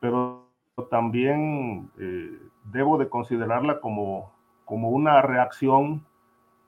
pero 0.00 0.46
también 0.90 1.90
eh, 1.98 2.38
debo 2.64 2.98
de 2.98 3.08
considerarla 3.08 3.80
como, 3.80 4.32
como 4.64 4.90
una 4.90 5.22
reacción 5.22 6.04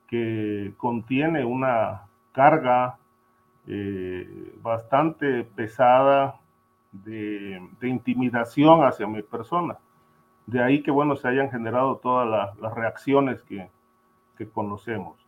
que 0.08 0.72
contiene 0.76 1.44
una 1.44 2.02
carga 2.32 2.98
eh, 3.66 4.54
bastante 4.62 5.44
pesada 5.44 6.40
de, 6.92 7.60
intimidación 7.82 8.84
hacia 8.84 9.06
mi 9.06 9.22
persona. 9.22 9.78
De 10.46 10.62
ahí 10.62 10.82
que, 10.82 10.90
bueno, 10.90 11.16
se 11.16 11.28
hayan 11.28 11.50
generado 11.50 11.96
todas 11.96 12.56
las 12.60 12.74
reacciones 12.74 13.40
que, 13.42 13.70
conocemos. 14.52 15.18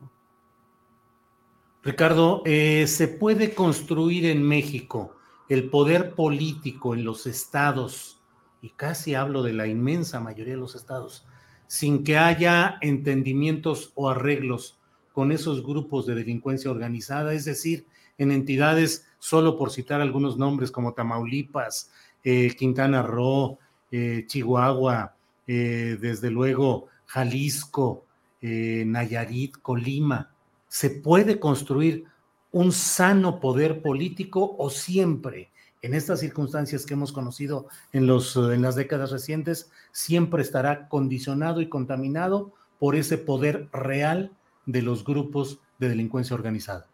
Ricardo, 1.83 2.43
eh, 2.45 2.87
¿se 2.87 3.09
puede 3.09 3.55
construir 3.55 4.27
en 4.27 4.41
México 4.41 5.17
el 5.49 5.69
poder 5.69 6.15
político 6.15 6.95
en 6.95 7.05
los 7.05 7.27
estados, 7.27 8.23
y 8.63 8.71
casi 8.71 9.17
hablo 9.17 9.43
de 9.43 9.53
la 9.53 9.67
inmensa 9.67 10.21
mayoría 10.21 10.55
de 10.55 10.61
los 10.61 10.77
estados, 10.77 11.27
sin 11.67 12.05
que 12.05 12.19
haya 12.19 12.79
entendimientos 12.83 13.91
o 13.97 14.09
arreglos 14.09 14.79
con 15.13 15.33
esos 15.33 15.67
grupos 15.67 16.07
de 16.07 16.15
delincuencia 16.15 16.71
organizada? 16.71 17.33
Es 17.33 17.45
decir, 17.45 17.85
en 18.17 18.31
entidades, 18.31 19.10
solo 19.21 19.57
por 19.57 19.71
citar 19.71 20.01
algunos 20.01 20.37
nombres 20.37 20.73
como 20.73 20.95
Tamaulipas, 20.95 21.93
eh, 22.25 22.57
Quintana 22.57 23.03
Roo, 23.03 23.59
eh, 23.93 24.25
Chihuahua, 24.27 25.15
eh, 25.47 25.97
desde 26.01 26.31
luego 26.31 26.89
Jalisco, 27.07 28.07
Nayarit, 28.43 29.59
Colima. 29.61 30.31
¿Se 30.67 30.89
puede 30.89 31.39
construir 31.39 32.05
un 32.53 32.73
sano 32.73 33.39
poder 33.39 33.83
político 33.83 34.57
o 34.59 34.71
siempre, 34.71 35.51
en 35.83 35.93
estas 35.93 36.21
circunstancias 36.21 36.87
que 36.87 36.95
hemos 36.95 37.13
conocido 37.13 37.67
en, 37.93 38.07
los, 38.07 38.37
en 38.37 38.63
las 38.63 38.77
décadas 38.77 39.11
recientes, 39.11 39.71
siempre 39.93 40.41
estará 40.41 40.89
condicionado 40.89 41.61
y 41.61 41.69
contaminado 41.69 42.53
por 42.79 42.97
ese 42.97 43.19
poder 43.19 43.69
real 43.73 44.33
de 44.65 44.81
los 44.81 45.05
grupos 45.05 45.59
de 45.79 45.91
delincuencia 45.91 46.35
organizada? 46.35 46.90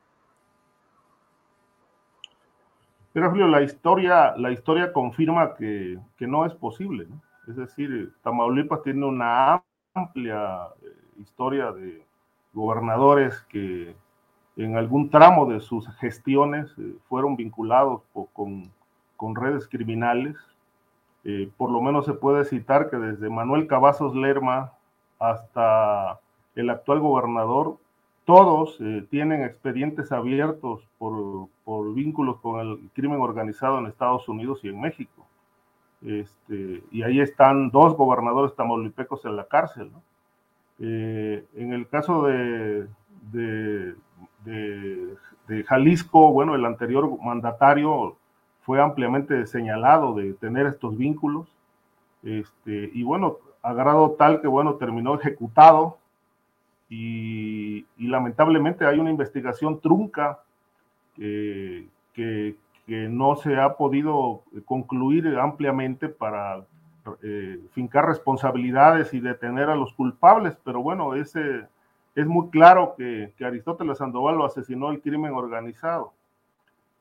Pero 3.17 3.31
Julio, 3.31 3.49
la 3.49 3.63
historia, 3.63 4.35
la 4.37 4.51
historia 4.51 4.93
confirma 4.93 5.55
que, 5.55 5.99
no 6.21 6.45
es 6.45 6.53
posible. 6.53 7.07
Es 7.49 7.57
decir, 7.57 8.13
Tamaulipas 8.23 8.83
tiene 8.83 9.07
una 9.07 9.63
amplia 9.95 10.67
eh, 10.83 11.23
historia 11.23 11.73
de 11.73 12.05
gobernadores 12.53 13.41
que 13.49 13.97
en 14.59 14.77
algún 14.77 15.09
tramo 15.09 15.47
de 15.47 15.61
sus 15.61 15.89
gestiones 15.97 16.71
eh, 16.77 16.93
fueron 17.09 17.37
vinculados 17.37 18.03
con, 18.35 18.71
redes 19.35 19.67
criminales. 19.67 20.37
Eh, 21.25 21.51
por 21.57 21.71
lo 21.71 21.81
menos 21.81 22.05
se 22.05 22.13
puede 22.13 22.45
citar 22.45 22.91
que 22.91 22.99
desde 22.99 23.31
Manuel 23.31 23.67
Cavazos 23.67 24.15
Lerma 24.15 24.73
hasta 25.19 26.21
el 26.55 26.69
actual 26.69 27.01
gobernador, 27.01 27.79
todos 28.27 28.79
tienen 29.09 29.43
expedientes 29.43 30.13
abiertos 30.13 30.87
por, 30.99 31.49
por, 31.67 31.93
vínculos 31.93 32.39
con 32.41 32.61
el 32.61 32.91
crimen 32.95 33.21
organizado 33.21 33.79
en 33.79 33.87
Estados 33.87 34.29
Unidos 34.29 34.61
y 34.63 34.69
en 34.69 34.81
México. 34.81 35.27
Este, 36.01 36.85
y 36.93 37.03
ahí 37.03 37.21
están 37.21 37.71
dos 37.71 37.97
gobernadores 37.97 38.55
tamaulipecos 38.55 39.25
en 39.25 39.35
la 39.35 39.49
cárcel. 39.49 39.91
Eh, 40.79 41.45
en 41.57 41.73
el 41.73 41.89
caso 41.89 42.27
de, 42.27 42.87
de, 43.33 43.95
de, 44.45 45.65
Jalisco, 45.65 46.31
bueno, 46.31 46.55
el 46.55 46.65
anterior 46.65 47.11
mandatario 47.21 48.17
fue 48.63 48.81
ampliamente 48.81 49.47
señalado 49.47 50.15
de 50.15 50.35
tener 50.35 50.67
estos 50.67 50.97
vínculos. 50.97 51.49
Este, 52.23 52.91
y 52.95 53.03
bueno, 53.03 53.39
a 53.63 53.73
grado 53.73 54.13
tal 54.13 54.41
que, 54.41 54.47
bueno, 54.47 54.75
terminó 54.75 55.17
ejecutado 55.17 55.99
y, 56.89 57.85
lamentablemente 57.99 58.87
hay 58.87 58.99
una 58.99 59.11
investigación 59.11 59.81
trunca 59.81 60.41
que, 61.17 61.87
que, 62.15 62.57
no 62.87 63.37
se 63.37 63.57
ha 63.57 63.75
podido 63.75 64.43
concluir 64.65 65.27
ampliamente 65.39 66.09
para 66.09 66.65
eh, 67.23 67.61
fincar 67.73 68.07
responsabilidades 68.07 69.13
y 69.13 69.21
detener 69.21 69.71
a 69.71 69.77
los 69.77 69.93
culpables, 69.95 70.57
pero 70.65 70.83
bueno, 70.83 71.15
ese, 71.15 71.67
es 72.15 72.27
muy 72.27 72.49
claro 72.51 72.95
que, 72.97 73.33
que, 73.37 73.45
Aristóteles 73.45 73.99
Sandoval 73.99 74.37
lo 74.37 74.45
asesinó 74.45 74.91
el 74.91 75.01
crimen 75.01 75.33
organizado. 75.33 76.13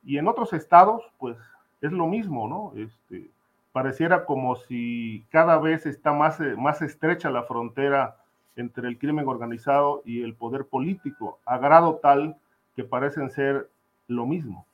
Y 0.04 0.18
en 0.18 0.28
otros 0.28 0.52
estados, 0.52 1.02
pues 1.18 1.36
es 1.80 1.92
lo 1.92 2.06
mismo, 2.06 2.48
¿no? 2.48 2.72
Este, 2.76 3.30
pareciera 3.72 4.24
como 4.24 4.56
si 4.56 5.24
cada 5.30 5.58
vez 5.58 5.84
está 5.84 6.12
más, 6.12 6.40
más 6.56 6.80
estrecha 6.82 7.30
la 7.30 7.42
frontera 7.42 8.16
entre 8.56 8.88
el 8.88 8.98
crimen 8.98 9.28
organizado 9.28 10.02
y 10.04 10.22
el 10.22 10.34
poder 10.34 10.64
político, 10.64 11.38
a 11.44 11.58
grado 11.58 11.96
tal 11.96 12.36
que 12.74 12.84
parecen 12.84 13.30
ser 13.30 13.68
lo 14.08 14.26
mismo. 14.26 14.66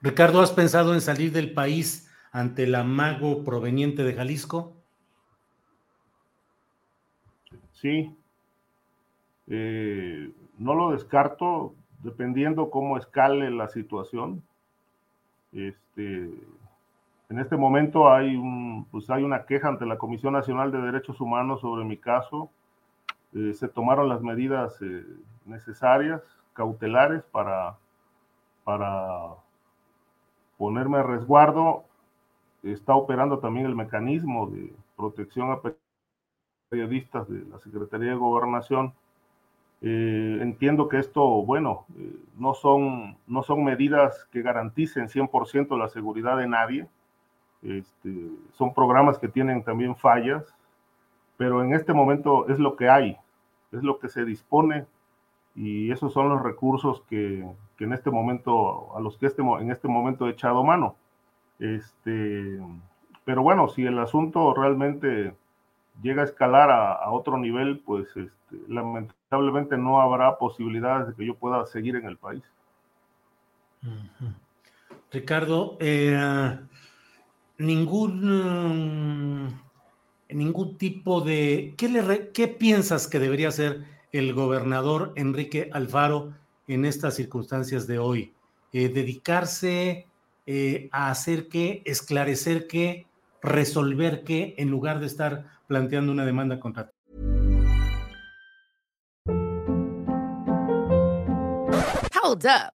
Ricardo, 0.00 0.40
¿has 0.40 0.52
pensado 0.52 0.94
en 0.94 1.00
salir 1.00 1.32
del 1.32 1.52
país 1.52 2.10
ante 2.32 2.64
el 2.64 2.74
amago 2.74 3.44
proveniente 3.44 4.02
de 4.02 4.14
Jalisco? 4.14 4.76
Sí, 7.72 8.14
eh, 9.48 10.32
no 10.58 10.74
lo 10.74 10.92
descarto, 10.92 11.74
dependiendo 12.02 12.70
cómo 12.70 12.96
escale 12.96 13.50
la 13.50 13.68
situación. 13.68 14.42
Este, 15.52 16.30
en 17.30 17.38
este 17.38 17.56
momento 17.56 18.12
hay, 18.12 18.36
un, 18.36 18.86
pues 18.90 19.10
hay 19.10 19.22
una 19.22 19.44
queja 19.44 19.68
ante 19.68 19.86
la 19.86 19.98
Comisión 19.98 20.32
Nacional 20.32 20.70
de 20.72 20.80
Derechos 20.80 21.20
Humanos 21.20 21.60
sobre 21.60 21.84
mi 21.84 21.96
caso. 21.96 22.50
Eh, 23.34 23.54
se 23.54 23.68
tomaron 23.68 24.08
las 24.08 24.22
medidas 24.22 24.80
eh, 24.82 25.04
necesarias, 25.44 26.22
cautelares, 26.60 27.22
para, 27.32 27.78
para 28.64 29.30
ponerme 30.58 30.98
a 30.98 31.02
resguardo. 31.02 31.84
Está 32.62 32.94
operando 32.94 33.38
también 33.38 33.64
el 33.64 33.74
mecanismo 33.74 34.46
de 34.46 34.70
protección 34.94 35.50
a 35.52 35.60
periodistas 36.68 37.26
de 37.30 37.46
la 37.46 37.58
Secretaría 37.60 38.10
de 38.10 38.16
Gobernación. 38.16 38.92
Eh, 39.80 40.38
entiendo 40.42 40.90
que 40.90 40.98
esto, 40.98 41.22
bueno, 41.24 41.86
no, 42.36 42.52
son, 42.52 43.16
no 43.26 43.42
son 43.42 43.64
medidas 43.64 44.28
que 44.30 44.42
garanticen 44.42 45.08
100% 45.08 45.78
la 45.78 45.88
seguridad 45.88 46.36
de 46.36 46.46
nadie 46.46 46.88
este, 47.62 48.30
son 48.52 48.74
programas 48.74 49.18
que 49.18 49.28
tienen 49.28 49.62
también 49.62 49.96
fallas, 49.96 50.54
pero 51.38 51.62
en 51.62 51.72
este 51.72 51.94
momento 51.94 52.46
es 52.48 52.58
lo 52.58 52.76
que 52.76 52.90
hay, 52.90 53.16
es 53.72 53.82
lo 53.82 53.98
que 53.98 54.10
se 54.10 54.26
dispone 54.26 54.84
y 55.54 55.90
esos 55.90 56.12
son 56.12 56.28
los 56.28 56.42
recursos 56.42 57.02
que, 57.08 57.44
que 57.76 57.84
en 57.84 57.92
este 57.92 58.10
momento, 58.10 58.96
a 58.96 59.00
los 59.00 59.16
que 59.18 59.26
este, 59.26 59.42
en 59.42 59.70
este 59.70 59.88
momento 59.88 60.26
he 60.26 60.30
echado 60.30 60.64
mano. 60.64 60.96
Este, 61.58 62.58
pero 63.24 63.42
bueno, 63.42 63.68
si 63.68 63.84
el 63.84 63.98
asunto 63.98 64.54
realmente 64.54 65.34
llega 66.02 66.22
a 66.22 66.24
escalar 66.24 66.70
a, 66.70 67.10
otro 67.10 67.36
nivel, 67.38 67.80
pues 67.80 68.08
este, 68.16 68.56
lamentablemente 68.68 69.76
no 69.76 70.00
habrá 70.00 70.38
posibilidades 70.38 71.08
de 71.08 71.14
que 71.14 71.26
yo 71.26 71.34
pueda 71.34 71.66
seguir 71.66 71.96
en 71.96 72.06
el 72.06 72.16
país. 72.16 72.42
Ricardo, 75.10 75.76
eh, 75.80 76.58
ningún, 77.58 79.46
mm, 79.46 79.60
ningún 80.30 80.78
tipo 80.78 81.20
de... 81.20 81.74
¿qué, 81.76 81.88
le, 81.88 82.30
¿Qué 82.32 82.48
piensas 82.48 83.08
que 83.08 83.18
debería 83.18 83.48
hacer 83.48 83.99
el 84.12 84.34
gobernador 84.34 85.12
Enrique 85.16 85.70
Alfaro 85.72 86.32
en 86.66 86.84
estas 86.84 87.14
circunstancias 87.14 87.86
de 87.86 87.98
hoy? 87.98 88.32
Eh, 88.72 88.88
¿Dedicarse 88.88 90.06
eh, 90.46 90.88
a 90.92 91.10
hacer 91.10 91.48
qué, 91.48 91.82
esclarecer 91.84 92.66
qué, 92.66 93.06
resolver 93.42 94.24
qué, 94.24 94.54
en 94.58 94.70
lugar 94.70 95.00
de 95.00 95.06
estar 95.06 95.44
planteando 95.66 96.12
una 96.12 96.24
demanda 96.24 96.58
contra... 96.58 96.90
Hold 102.22 102.46
up. 102.46 102.79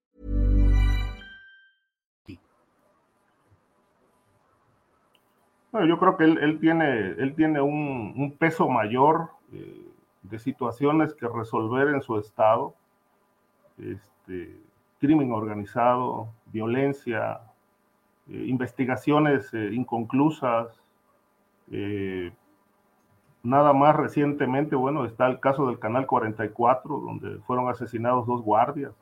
Bueno, 5.71 5.87
yo 5.87 5.97
creo 5.99 6.17
que 6.17 6.25
él, 6.25 6.37
él 6.39 6.59
tiene, 6.59 7.11
él 7.11 7.33
tiene 7.35 7.61
un, 7.61 8.13
un 8.17 8.31
peso 8.37 8.67
mayor 8.67 9.29
eh, 9.53 9.87
de 10.23 10.39
situaciones 10.39 11.13
que 11.13 11.27
resolver 11.27 11.87
en 11.89 12.01
su 12.01 12.17
estado. 12.17 12.73
Este, 13.77 14.57
crimen 14.99 15.31
organizado, 15.31 16.29
violencia, 16.47 17.39
eh, 18.27 18.45
investigaciones 18.47 19.53
eh, 19.53 19.69
inconclusas. 19.73 20.77
nada 23.43 23.73
más 23.73 23.95
recientemente, 23.95 24.75
bueno, 24.75 25.05
está 25.05 25.27
el 25.27 25.39
caso 25.39 25.65
del 25.67 25.79
Canal 25.79 26.05
44, 26.05 26.99
donde 26.99 27.37
fueron 27.39 27.69
asesinados 27.69 28.27
dos 28.27 28.41
guardias, 28.41 28.93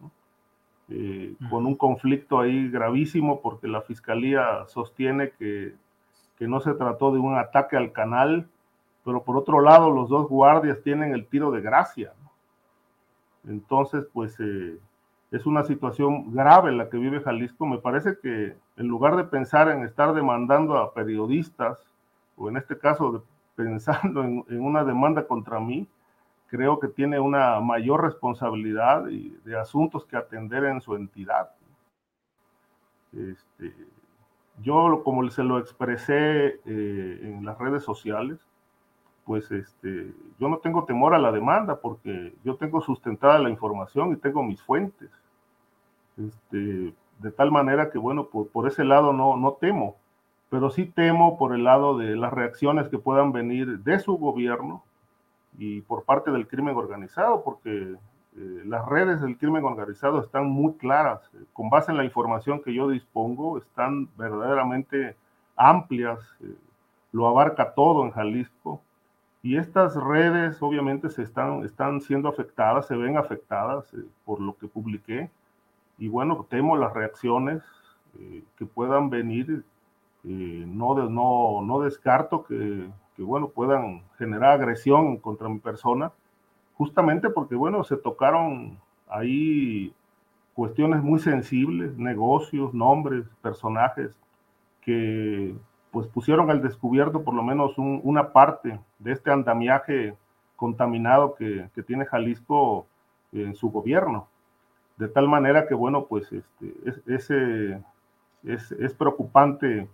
con 1.49 1.65
un 1.65 1.75
conflicto 1.75 2.39
ahí 2.39 2.69
gravísimo 2.69 3.41
porque 3.41 3.67
la 3.67 3.81
fiscalía 3.81 4.65
sostiene 4.67 5.31
que 5.31 5.73
que 6.39 6.47
no 6.47 6.61
se 6.61 6.73
trató 6.73 7.11
de 7.11 7.19
un 7.19 7.37
ataque 7.37 7.75
al 7.75 7.91
canal, 7.91 8.47
pero 9.03 9.23
por 9.23 9.35
otro 9.37 9.59
lado 9.59 9.91
los 9.91 10.09
dos 10.09 10.29
guardias 10.29 10.81
tienen 10.81 11.13
el 11.13 11.27
tiro 11.27 11.51
de 11.51 11.61
gracia. 11.61 12.13
Entonces, 13.45 14.05
pues 14.13 14.39
eh, 14.39 14.79
es 15.31 15.45
una 15.45 15.63
situación 15.63 16.33
grave 16.33 16.71
la 16.71 16.89
que 16.89 16.97
vive 16.97 17.21
Jalisco. 17.21 17.65
Me 17.65 17.77
parece 17.77 18.17
que 18.21 18.55
en 18.77 18.87
lugar 18.87 19.17
de 19.17 19.25
pensar 19.25 19.69
en 19.69 19.83
estar 19.83 20.13
demandando 20.13 20.77
a 20.77 20.93
periodistas, 20.93 21.77
o 22.37 22.49
en 22.49 22.57
este 22.57 22.77
caso 22.77 23.23
pensando 23.55 24.23
en, 24.23 24.45
una 24.49 24.85
demanda 24.85 25.27
contra 25.27 25.59
mí, 25.59 25.87
creo 26.47 26.79
que 26.79 26.87
tiene 26.87 27.19
una 27.19 27.59
mayor 27.59 28.01
responsabilidad 28.01 29.07
y 29.09 29.37
de 29.43 29.59
asuntos 29.59 30.05
que 30.05 30.15
atender 30.15 30.63
en 30.63 30.79
su 30.79 30.95
entidad. 30.95 31.51
Este, 33.11 33.73
yo, 34.61 35.01
como 35.03 35.29
se 35.29 35.43
lo 35.43 35.59
expresé 35.59 36.59
eh, 36.65 37.19
en 37.23 37.45
las 37.45 37.57
redes 37.57 37.83
sociales, 37.83 38.37
pues 39.25 39.51
este, 39.51 40.13
yo 40.39 40.49
no 40.49 40.57
tengo 40.57 40.85
temor 40.85 41.13
a 41.13 41.19
la 41.19 41.31
demanda 41.31 41.79
porque 41.79 42.33
yo 42.43 42.55
tengo 42.55 42.81
sustentada 42.81 43.39
la 43.39 43.49
información 43.49 44.11
y 44.11 44.15
tengo 44.15 44.43
mis 44.43 44.61
fuentes. 44.61 45.09
Este, 46.17 46.93
de 47.19 47.31
tal 47.31 47.51
manera 47.51 47.91
que, 47.91 47.97
bueno, 47.97 48.25
por, 48.25 48.47
por 48.49 48.67
ese 48.67 48.83
lado 48.83 49.13
no, 49.13 49.37
no 49.37 49.53
temo, 49.53 49.95
pero 50.49 50.69
sí 50.69 50.85
temo 50.85 51.37
por 51.37 51.53
el 51.53 51.63
lado 51.63 51.97
de 51.97 52.15
las 52.15 52.33
reacciones 52.33 52.89
que 52.89 52.97
puedan 52.97 53.31
venir 53.31 53.79
de 53.79 53.99
su 53.99 54.17
gobierno 54.17 54.83
y 55.57 55.81
por 55.81 56.03
parte 56.03 56.31
del 56.31 56.47
crimen 56.47 56.75
organizado, 56.75 57.43
porque 57.43 57.95
eh, 58.37 58.61
las 58.65 58.85
redes 58.85 59.21
del 59.21 59.37
crimen 59.37 59.63
organizado 59.63 60.21
están 60.21 60.49
muy 60.49 60.73
claras. 60.73 61.21
Con 61.53 61.69
base 61.69 61.91
en 61.91 61.97
la 61.97 62.03
información 62.03 62.61
que 62.61 62.73
yo 62.73 62.89
dispongo, 62.89 63.57
están 63.57 64.07
verdaderamente 64.17 65.15
amplias, 65.55 66.19
eh, 66.41 66.55
lo 67.11 67.27
abarca 67.27 67.73
todo 67.73 68.05
en 68.05 68.11
Jalisco. 68.11 68.81
Y 69.41 69.57
estas 69.57 69.95
redes 69.95 70.61
obviamente 70.61 71.09
se 71.09 71.23
están, 71.23 71.63
están 71.63 72.01
siendo 72.01 72.29
afectadas, 72.29 72.87
se 72.87 72.95
ven 72.95 73.17
afectadas 73.17 73.93
eh, 73.93 74.05
por 74.25 74.41
lo 74.41 74.55
que 74.57 74.67
publiqué. 74.67 75.29
Y 75.97 76.07
bueno, 76.07 76.45
temo 76.49 76.77
las 76.77 76.93
reacciones 76.93 77.63
que 78.57 78.65
puedan 78.65 79.09
venir. 79.09 79.63
no, 80.23 80.95
no, 81.09 81.61
no 81.61 81.79
descarto 81.81 82.43
que, 82.43 82.89
que, 83.15 83.23
bueno, 83.23 83.49
puedan 83.49 84.01
generar 84.17 84.53
agresión 84.53 85.17
contra 85.17 85.47
mi 85.47 85.59
persona 85.59 86.11
justamente 86.79 87.29
porque, 87.29 87.55
bueno, 87.55 87.83
se 87.83 87.97
tocaron 87.97 88.79
ahí 89.09 89.93
cuestiones 90.53 91.03
muy 91.03 91.19
sensibles, 91.19 91.97
negocios, 91.97 92.73
nombres, 92.73 93.25
personajes, 93.41 94.17
que 94.79 95.53
pues 95.91 96.07
pusieron 96.07 96.49
al 96.49 96.61
descubierto 96.61 97.21
por 97.23 97.33
lo 97.33 97.43
menos 97.43 97.77
una 97.77 98.31
parte 98.31 98.79
de 98.97 99.11
este 99.11 99.29
andamiaje 99.29 100.15
contaminado 100.55 101.35
que, 101.35 101.69
tiene 101.85 102.05
Jalisco 102.05 102.87
en 103.33 103.55
su 103.55 103.71
gobierno. 103.71 104.29
De 104.95 105.09
tal 105.09 105.27
manera 105.27 105.67
que, 105.67 105.73
bueno, 105.73 106.05
pues 106.05 106.31
este, 106.31 107.81
es, 108.45 108.71
es, 108.71 108.93
preocupante 108.93 109.89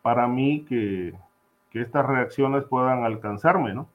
para 0.00 0.28
mí 0.28 0.64
que, 0.68 1.12
que, 1.70 1.80
estas 1.80 2.06
reacciones 2.06 2.62
puedan 2.66 3.02
alcanzarme, 3.02 3.74
¿no? 3.74 3.88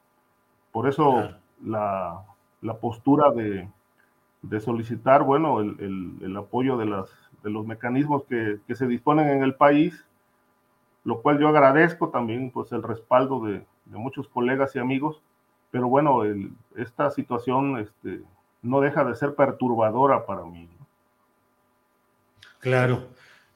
Por 0.73 0.89
eso 0.89 1.29
la, 1.63 2.23
postura 2.81 3.31
de, 3.31 3.69
solicitar, 4.59 5.23
bueno, 5.23 5.59
el, 5.59 6.35
apoyo 6.37 6.77
de, 6.77 6.85
las, 6.85 7.09
de 7.43 7.49
los 7.49 7.65
mecanismos 7.65 8.23
que, 8.25 8.59
se 8.73 8.87
disponen 8.87 9.29
en 9.29 9.43
el 9.43 9.55
país, 9.55 10.05
lo 11.03 11.21
cual 11.21 11.39
yo 11.39 11.47
agradezco 11.47 12.09
también, 12.09 12.51
pues, 12.51 12.71
el 12.71 12.83
respaldo 12.83 13.43
de, 13.45 13.65
muchos 13.85 14.27
colegas 14.27 14.75
y 14.75 14.79
amigos, 14.79 15.21
pero 15.69 15.87
bueno, 15.87 16.21
esta 16.75 17.11
situación 17.11 17.77
este, 17.77 18.21
no 18.63 18.81
deja 18.81 19.03
de 19.03 19.15
ser 19.15 19.35
perturbadora 19.35 20.25
para 20.25 20.43
mí. 20.43 20.67
Claro. 22.59 23.09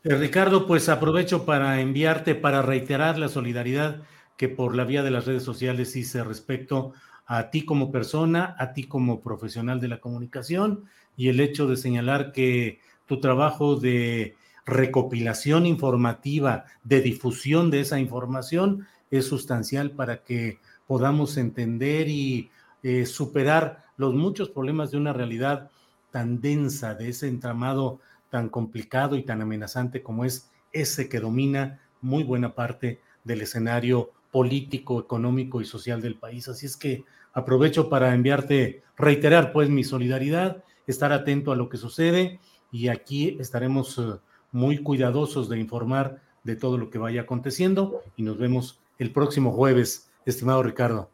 Eh, 0.04 0.16
Ricardo, 0.16 0.68
pues 0.68 0.88
aprovecho 0.88 1.46
para 1.46 1.82
enviarte, 1.82 2.36
para 2.36 2.62
reiterar 2.62 3.18
la 3.18 3.28
solidaridad 3.28 4.04
que 4.38 4.48
por 4.48 4.76
la 4.76 4.86
vía 4.86 5.04
de 5.04 5.12
las 5.12 5.26
redes 5.26 5.44
sociales 5.44 5.96
hice 5.96 6.24
respecto 6.24 6.94
a 7.32 7.52
ti 7.52 7.64
como 7.64 7.92
persona, 7.92 8.56
a 8.58 8.74
ti 8.74 8.86
como 8.86 9.22
profesional 9.22 9.80
de 9.80 9.88
la 9.88 10.00
comunicación 10.00 10.86
y 11.16 11.30
el 11.30 11.40
hecho 11.40 11.68
de 11.68 11.78
señalar 11.78 12.32
que 12.32 12.80
tu 13.06 13.20
trabajo 13.22 13.76
de 13.76 14.36
recopilación 14.66 15.68
informativa, 15.68 16.66
de 16.84 17.02
difusión 17.02 17.70
de 17.70 17.82
esa 17.82 18.00
información 18.00 18.88
es 19.12 19.28
sustancial 19.28 19.92
para 19.92 20.24
que 20.24 20.58
podamos 20.88 21.38
entender 21.38 22.10
y 22.10 22.50
eh, 22.82 23.06
superar 23.06 23.86
los 23.96 24.16
muchos 24.16 24.50
problemas 24.50 24.90
de 24.90 24.98
una 24.98 25.14
realidad 25.14 25.70
tan 26.10 26.42
densa, 26.42 26.96
de 26.96 27.10
ese 27.10 27.28
entramado 27.28 28.00
tan 28.32 28.50
complicado 28.50 29.16
y 29.16 29.22
tan 29.22 29.44
amenazante 29.44 30.02
como 30.02 30.26
es 30.26 30.50
ese 30.72 31.08
que 31.10 31.20
domina 31.20 31.80
muy 32.02 32.24
buena 32.24 32.56
parte 32.56 33.02
del 33.24 33.42
escenario 33.42 34.10
político, 34.32 35.00
económico 35.00 35.62
y 35.62 35.66
social 35.66 36.02
del 36.02 36.16
país. 36.16 36.48
Así 36.48 36.66
es 36.66 36.76
que 36.76 37.04
aprovecho 37.34 37.90
para 37.90 38.14
enviarte, 38.14 38.84
reiterar 38.98 39.52
pues 39.52 39.70
mi 39.70 39.84
solidaridad, 39.84 40.64
estar 40.88 41.12
atento 41.12 41.52
a 41.52 41.56
lo 41.56 41.70
que 41.70 41.78
sucede 41.78 42.40
y 42.72 42.88
aquí 42.88 43.38
estaremos 43.40 43.98
eh, 43.98 44.20
muy 44.52 44.80
cuidadosos 44.82 45.50
de 45.50 45.60
informar 45.60 46.22
de 46.44 46.56
todo 46.56 46.78
lo 46.78 46.90
que 46.90 46.98
vaya 46.98 47.22
aconteciendo 47.22 48.02
y 48.16 48.24
nos 48.24 48.38
vemos 48.38 48.82
el 48.98 49.12
próximo 49.12 49.52
jueves, 49.52 50.12
estimado 50.26 50.64
Ricardo. 50.64 51.10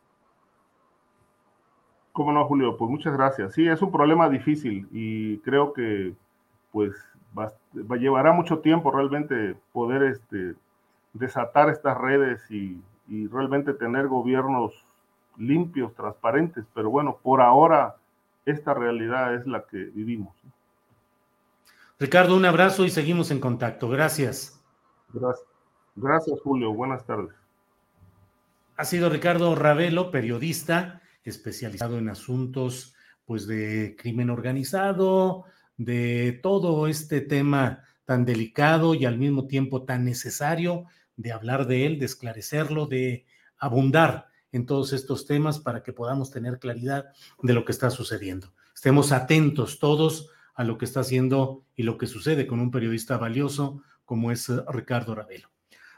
¿Cómo 2.12 2.32
no, 2.32 2.46
Julio? 2.46 2.78
Pues 2.78 2.90
muchas 2.90 3.14
gracias. 3.14 3.54
Sí, 3.54 3.68
es 3.68 3.82
un 3.82 3.92
problema 3.92 4.30
difícil 4.30 4.88
y 4.92 5.40
creo 5.40 5.74
que 5.74 6.14
pues 6.72 6.96
va, 7.38 7.54
llevará 7.98 8.32
mucho 8.32 8.60
tiempo 8.60 8.92
realmente 8.92 9.56
poder 9.74 10.04
este, 10.04 10.56
desatar 11.14 11.70
estas 11.70 11.98
redes 11.98 12.40
y 12.50 12.82
y 13.08 13.28
realmente 13.28 13.74
tener 13.74 14.08
gobiernos 14.08 14.74
limpios, 15.38 15.94
transparentes, 15.95 16.66
pero 16.74 16.90
bueno, 16.90 17.20
por 17.22 17.41
ahora 17.41 17.95
esta 18.45 18.74
realidad 18.74 19.36
es 19.36 19.45
la 19.48 19.66
que 19.66 19.78
vivimos. 19.78 20.36
Ricardo, 21.99 22.36
un 22.36 22.45
abrazo 22.45 22.86
y 22.86 22.90
seguimos 22.90 23.32
en 23.32 23.40
contacto. 23.40 23.90
Gracias. 23.90 24.62
Gracias, 25.14 25.48
Gracias 25.95 26.40
Julio. 26.41 26.74
Buenas 26.74 27.06
tardes. 27.06 27.34
Ha 28.78 28.84
sido 28.84 29.10
Ricardo 29.10 29.56
Ravelo, 29.56 30.12
periodista 30.12 31.02
especializado 31.24 31.98
en 31.98 32.10
asuntos 32.10 32.95
pues 33.26 33.48
de 33.48 33.95
crimen 33.98 34.30
organizado, 34.30 35.45
de 35.78 36.40
todo 36.44 36.88
este 36.88 37.22
tema 37.22 37.84
tan 38.06 38.26
delicado 38.26 38.94
y 38.94 39.06
al 39.06 39.18
mismo 39.18 39.48
tiempo 39.48 39.84
tan 39.84 40.06
necesario 40.06 40.86
de 41.18 41.32
hablar 41.32 41.66
de 41.66 41.86
él, 41.86 41.99
de 41.99 42.06
esclarecerlo, 42.06 42.86
de 42.86 43.26
abundar 43.57 44.28
en 44.56 44.65
todos 44.65 44.94
estos 44.94 45.26
temas 45.26 45.60
para 45.60 45.84
que 45.84 45.91
podamos 45.91 46.32
tener 46.32 46.60
claridad 46.60 47.07
de 47.41 47.53
lo 47.53 47.65
que 47.65 47.73
está 47.73 47.90
sucediendo. 47.90 48.53
Estemos 48.73 49.11
atentos 49.11 49.80
todos 49.80 50.30
a 50.53 50.64
lo 50.64 50.77
que 50.77 50.86
está 50.86 51.02
haciendo 51.02 51.65
y 51.76 51.84
lo 51.84 51.98
que 51.98 52.07
sucede 52.07 52.48
con 52.48 52.61
un 52.61 52.72
periodista 52.72 53.18
valioso 53.18 53.84
como 54.06 54.32
es 54.32 54.48
eh, 54.49 54.61
Ricardo 54.69 55.14
Ravelo. 55.14 55.49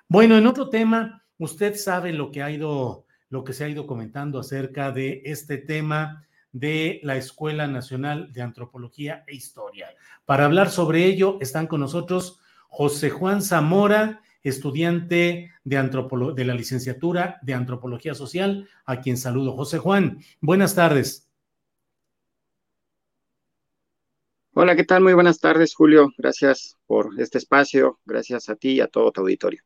Bueno, 0.07 0.37
en 0.37 0.47
otro 0.47 0.69
tema, 0.69 1.23
usted 1.37 1.75
sabe 1.75 2.13
lo 2.13 2.31
que 2.31 2.41
ha 2.41 2.49
ido, 2.49 3.05
lo 3.29 3.43
que 3.43 3.53
se 3.53 3.63
ha 3.63 3.69
ido 3.69 3.85
comentando 3.85 4.39
acerca 4.39 4.91
de 4.91 5.21
este 5.25 5.59
tema 5.59 6.25
de 6.51 6.99
la 7.03 7.15
Escuela 7.15 7.67
Nacional 7.67 8.33
de 8.33 8.41
Antropología 8.41 9.23
e 9.27 9.35
Historia. 9.35 9.89
Para 10.25 10.45
hablar 10.45 10.71
sobre 10.71 11.05
ello 11.05 11.37
están 11.41 11.67
con 11.67 11.81
nosotros 11.81 12.39
José 12.69 13.11
Juan 13.11 13.43
Zamora, 13.43 14.21
estudiante 14.49 15.51
de, 15.63 16.33
de 16.35 16.45
la 16.45 16.53
licenciatura 16.53 17.39
de 17.41 17.53
Antropología 17.53 18.13
Social, 18.13 18.67
a 18.85 19.01
quien 19.01 19.17
saludo. 19.17 19.55
José 19.55 19.77
Juan, 19.77 20.19
buenas 20.41 20.75
tardes. 20.75 21.27
Hola, 24.53 24.75
¿qué 24.75 24.83
tal? 24.83 25.03
Muy 25.03 25.13
buenas 25.13 25.39
tardes, 25.39 25.75
Julio. 25.75 26.09
Gracias 26.17 26.77
por 26.87 27.09
este 27.19 27.37
espacio. 27.37 27.99
Gracias 28.05 28.49
a 28.49 28.55
ti 28.55 28.71
y 28.71 28.81
a 28.81 28.87
todo 28.87 29.11
tu 29.11 29.21
auditorio. 29.21 29.61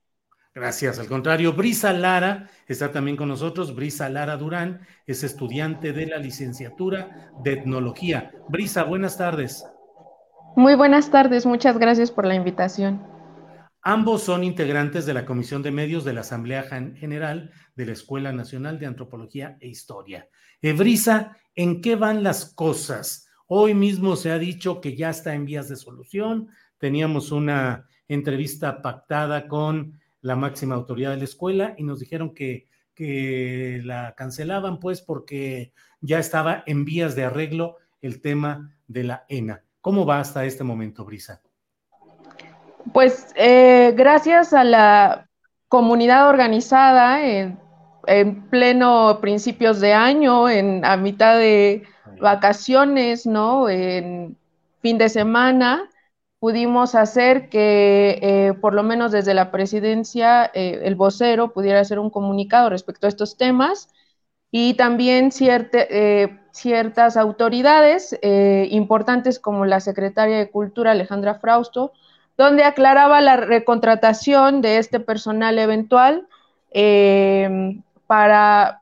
Gracias, 0.53 0.99
al 0.99 1.07
contrario. 1.07 1.53
Brisa 1.53 1.93
Lara 1.93 2.49
está 2.67 2.91
también 2.91 3.15
con 3.15 3.29
nosotros. 3.29 3.73
Brisa 3.73 4.09
Lara 4.09 4.35
Durán 4.35 4.81
es 5.07 5.23
estudiante 5.23 5.93
de 5.93 6.07
la 6.07 6.17
licenciatura 6.17 7.31
de 7.41 7.53
Etnología. 7.53 8.33
Brisa, 8.49 8.83
buenas 8.83 9.17
tardes. 9.17 9.65
Muy 10.57 10.75
buenas 10.75 11.09
tardes, 11.09 11.45
muchas 11.45 11.77
gracias 11.77 12.11
por 12.11 12.25
la 12.25 12.35
invitación. 12.35 13.01
Ambos 13.83 14.21
son 14.21 14.43
integrantes 14.43 15.07
de 15.07 15.13
la 15.15 15.25
Comisión 15.25 15.63
de 15.63 15.71
Medios 15.71 16.03
de 16.05 16.13
la 16.13 16.21
Asamblea 16.21 16.63
General 16.63 17.51
de 17.75 17.87
la 17.87 17.93
Escuela 17.93 18.31
Nacional 18.31 18.77
de 18.77 18.85
Antropología 18.85 19.57
e 19.59 19.69
Historia. 19.69 20.29
Ebrisa, 20.61 21.35
¿en 21.55 21.81
qué 21.81 21.95
van 21.95 22.21
las 22.21 22.53
cosas? 22.53 23.27
Hoy 23.47 23.73
mismo 23.73 24.15
se 24.15 24.29
ha 24.29 24.37
dicho 24.37 24.81
que 24.81 24.95
ya 24.95 25.09
está 25.09 25.33
en 25.33 25.45
vías 25.45 25.67
de 25.67 25.77
solución. 25.77 26.49
Teníamos 26.77 27.31
una 27.31 27.87
entrevista 28.07 28.83
pactada 28.83 29.47
con 29.47 29.99
la 30.21 30.35
máxima 30.35 30.75
autoridad 30.75 31.09
de 31.09 31.17
la 31.17 31.23
escuela 31.23 31.73
y 31.75 31.83
nos 31.83 31.99
dijeron 31.99 32.35
que, 32.35 32.67
que 32.93 33.81
la 33.83 34.13
cancelaban 34.15 34.79
pues 34.79 35.01
porque 35.01 35.73
ya 36.01 36.19
estaba 36.19 36.63
en 36.67 36.85
vías 36.85 37.15
de 37.15 37.23
arreglo 37.23 37.77
el 37.99 38.21
tema 38.21 38.77
de 38.87 39.05
la 39.05 39.25
ENA. 39.27 39.63
¿Cómo 39.81 40.05
va 40.05 40.19
hasta 40.19 40.45
este 40.45 40.63
momento, 40.63 41.03
Brisa? 41.03 41.41
Pues 42.93 43.33
eh, 43.35 43.93
gracias 43.95 44.53
a 44.53 44.63
la 44.63 45.29
comunidad 45.67 46.29
organizada 46.29 47.25
en, 47.25 47.59
pleno 48.49 49.19
principios 49.21 49.79
de 49.79 49.93
año, 49.93 50.49
en, 50.49 50.83
a 50.83 50.97
mitad 50.97 51.37
de 51.37 51.83
vacaciones, 52.19 53.25
¿no? 53.25 53.69
En 53.69 54.37
fin 54.81 54.97
de 54.97 55.07
semana, 55.07 55.89
pudimos 56.41 56.95
hacer 56.95 57.49
que 57.49 58.17
eh, 58.21 58.53
por 58.59 58.73
lo 58.73 58.81
menos 58.81 59.11
desde 59.11 59.35
la 59.35 59.51
presidencia 59.51 60.49
eh, 60.55 60.81
el 60.83 60.95
vocero 60.95 61.53
pudiera 61.53 61.79
hacer 61.79 61.99
un 61.99 62.09
comunicado 62.09 62.71
respecto 62.71 63.05
a 63.05 63.09
estos 63.09 63.37
temas 63.37 63.89
y 64.49 64.73
también 64.73 65.29
eh, 65.39 66.39
ciertas 66.51 67.15
autoridades 67.15 68.17
importantes 68.71 69.39
como 69.39 69.65
la 69.65 69.79
secretaria 69.79 70.39
de 70.39 70.49
Cultura 70.49 70.91
Alejandra 70.91 71.35
Frausto, 71.35 71.93
donde 72.37 72.63
aclaraba 72.63 73.21
la 73.21 73.37
recontratación 73.37 74.61
de 74.61 74.77
este 74.77 74.99
personal 74.99 75.59
eventual 75.59 76.27
em, 76.71 77.83
para, 78.07 78.81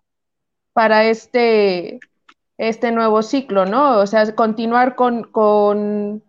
para 0.74 1.06
este, 1.06 2.00
este 2.58 2.92
nuevo 2.92 3.22
ciclo, 3.22 3.66
¿no? 3.66 4.00
O 4.00 4.08
sea, 4.08 4.34
continuar 4.36 4.96
con, 4.96 5.24
con, 5.24 6.24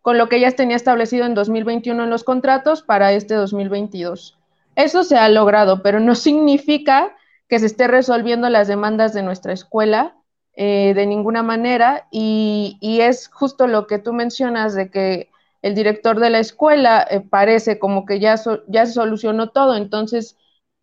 con 0.00 0.18
lo 0.18 0.28
que 0.28 0.40
ya 0.40 0.50
tenía 0.52 0.76
establecido 0.76 1.26
en 1.26 1.34
2021 1.34 2.04
en 2.04 2.10
los 2.10 2.24
contratos 2.24 2.82
para 2.82 3.12
este 3.12 3.34
2022. 3.34 4.38
Eso 4.74 5.04
se 5.04 5.16
ha 5.16 5.28
logrado, 5.28 5.82
pero 5.82 6.00
no 6.00 6.14
significa 6.16 7.14
que 7.48 7.58
se 7.58 7.66
esté 7.66 7.86
resolviendo 7.86 8.48
las 8.48 8.68
demandas 8.68 9.12
de 9.12 9.22
nuestra 9.22 9.52
escuela 9.52 10.16
eh, 10.54 10.92
de 10.94 11.06
ninguna 11.06 11.42
manera 11.42 12.08
y, 12.10 12.78
es 12.82 13.28
justo 13.28 13.66
lo 13.66 13.86
que 13.86 13.98
tú 13.98 14.12
mencionas 14.12 14.74
de 14.74 14.90
que 14.90 15.30
el 15.62 15.74
director 15.74 16.20
de 16.20 16.30
la 16.30 16.40
escuela 16.40 17.06
eh, 17.10 17.20
parece 17.20 17.78
como 17.78 18.04
que 18.04 18.20
ya, 18.20 18.34
ya 18.68 18.86
se 18.86 18.92
solucionó 18.92 19.50
todo, 19.50 19.76
entonces 19.76 20.36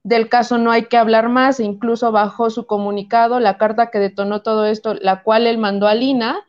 del 0.04 0.30
caso 0.30 0.58
no 0.58 0.72
hay 0.72 0.86
que 0.86 0.98
hablar 0.98 1.30
más. 1.30 1.60
Incluso 1.60 2.12
bajó 2.12 2.50
su 2.50 2.66
comunicado, 2.66 3.40
la 3.40 3.58
carta 3.58 3.92
que 3.92 4.00
detonó 4.00 4.42
todo 4.42 4.66
esto, 4.66 4.94
la 4.96 5.24
cual 5.24 5.46
él 5.46 5.58
mandó 5.58 5.88
a 5.88 5.96
Lina, 5.96 6.40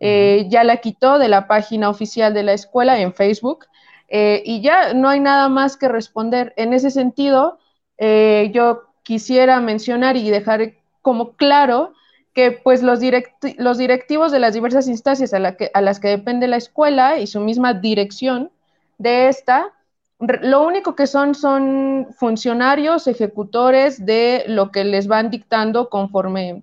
eh, 0.00 0.46
ya 0.50 0.64
la 0.64 0.78
quitó 0.78 1.18
de 1.18 1.28
la 1.28 1.46
página 1.46 1.88
oficial 1.88 2.34
de 2.34 2.42
la 2.42 2.52
escuela 2.52 3.00
en 3.00 3.14
Facebook 3.14 3.66
y 4.08 4.60
ya 4.60 4.94
no 4.94 5.08
hay 5.08 5.18
nada 5.20 5.48
más 5.48 5.76
que 5.76 5.88
responder. 5.88 6.52
En 6.56 6.72
ese 6.72 6.90
sentido, 6.90 7.58
yo 7.98 8.82
quisiera 9.02 9.60
mencionar 9.60 10.16
y 10.16 10.30
dejar 10.30 10.74
como 11.02 11.36
claro 11.36 11.94
que 12.36 12.52
pues 12.52 12.82
los, 12.82 13.00
directivos 13.00 14.30
de 14.30 14.38
las 14.38 14.52
diversas 14.52 14.88
instancias 14.88 15.32
a, 15.32 15.40
las 15.80 16.00
que 16.00 16.08
depende 16.08 16.46
la 16.46 16.58
escuela 16.58 17.18
y 17.18 17.26
su 17.26 17.40
misma 17.40 17.72
dirección 17.72 18.50
de 18.98 19.28
esta, 19.28 19.72
lo 20.18 20.62
único 20.62 20.94
que 20.94 21.06
son 21.06 21.34
son 21.34 22.08
funcionarios, 22.14 23.06
ejecutores 23.06 24.04
de 24.04 24.44
lo 24.48 24.70
que 24.70 24.84
les 24.84 25.06
van 25.06 25.30
dictando 25.30 25.88
conforme 25.88 26.62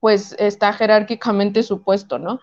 pues 0.00 0.36
está 0.38 0.74
jerárquicamente 0.74 1.62
su 1.62 1.82
puesto, 1.82 2.18
¿no? 2.18 2.38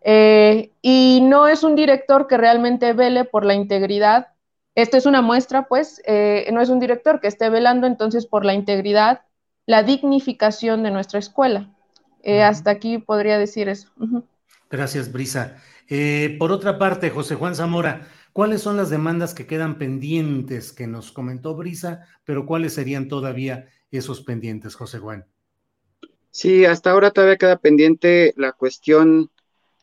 Eh, 0.00 0.72
y 0.80 1.20
no 1.24 1.46
es 1.46 1.62
un 1.62 1.76
director 1.76 2.26
que 2.26 2.38
realmente 2.38 2.94
vele 2.94 3.24
por 3.24 3.44
la 3.44 3.52
integridad 3.52 4.28
esta 4.76 4.98
es 4.98 5.06
una 5.06 5.22
muestra, 5.22 5.68
pues, 5.68 6.02
eh, 6.06 6.48
no 6.52 6.60
es 6.60 6.68
un 6.68 6.80
director 6.80 7.18
que 7.18 7.28
esté 7.28 7.48
velando 7.48 7.86
entonces 7.86 8.26
por 8.26 8.44
la 8.44 8.52
integridad, 8.52 9.22
la 9.66 9.82
dignificación 9.82 10.82
de 10.82 10.90
nuestra 10.90 11.18
escuela. 11.18 11.70
Eh, 12.22 12.42
hasta 12.42 12.70
aquí 12.70 12.98
podría 12.98 13.38
decir 13.38 13.68
eso. 13.68 13.90
Gracias, 14.70 15.12
Brisa. 15.12 15.62
Eh, 15.88 16.36
por 16.38 16.50
otra 16.50 16.78
parte, 16.78 17.10
José 17.10 17.34
Juan 17.34 17.54
Zamora, 17.54 18.08
¿cuáles 18.32 18.62
son 18.62 18.76
las 18.76 18.90
demandas 18.90 19.34
que 19.34 19.46
quedan 19.46 19.78
pendientes 19.78 20.72
que 20.72 20.86
nos 20.86 21.12
comentó 21.12 21.54
Brisa, 21.54 22.06
pero 22.24 22.46
cuáles 22.46 22.74
serían 22.74 23.08
todavía 23.08 23.68
esos 23.90 24.22
pendientes, 24.22 24.74
José 24.74 24.98
Juan? 24.98 25.26
Sí, 26.30 26.64
hasta 26.64 26.90
ahora 26.90 27.12
todavía 27.12 27.38
queda 27.38 27.56
pendiente 27.56 28.34
la 28.36 28.52
cuestión 28.52 29.30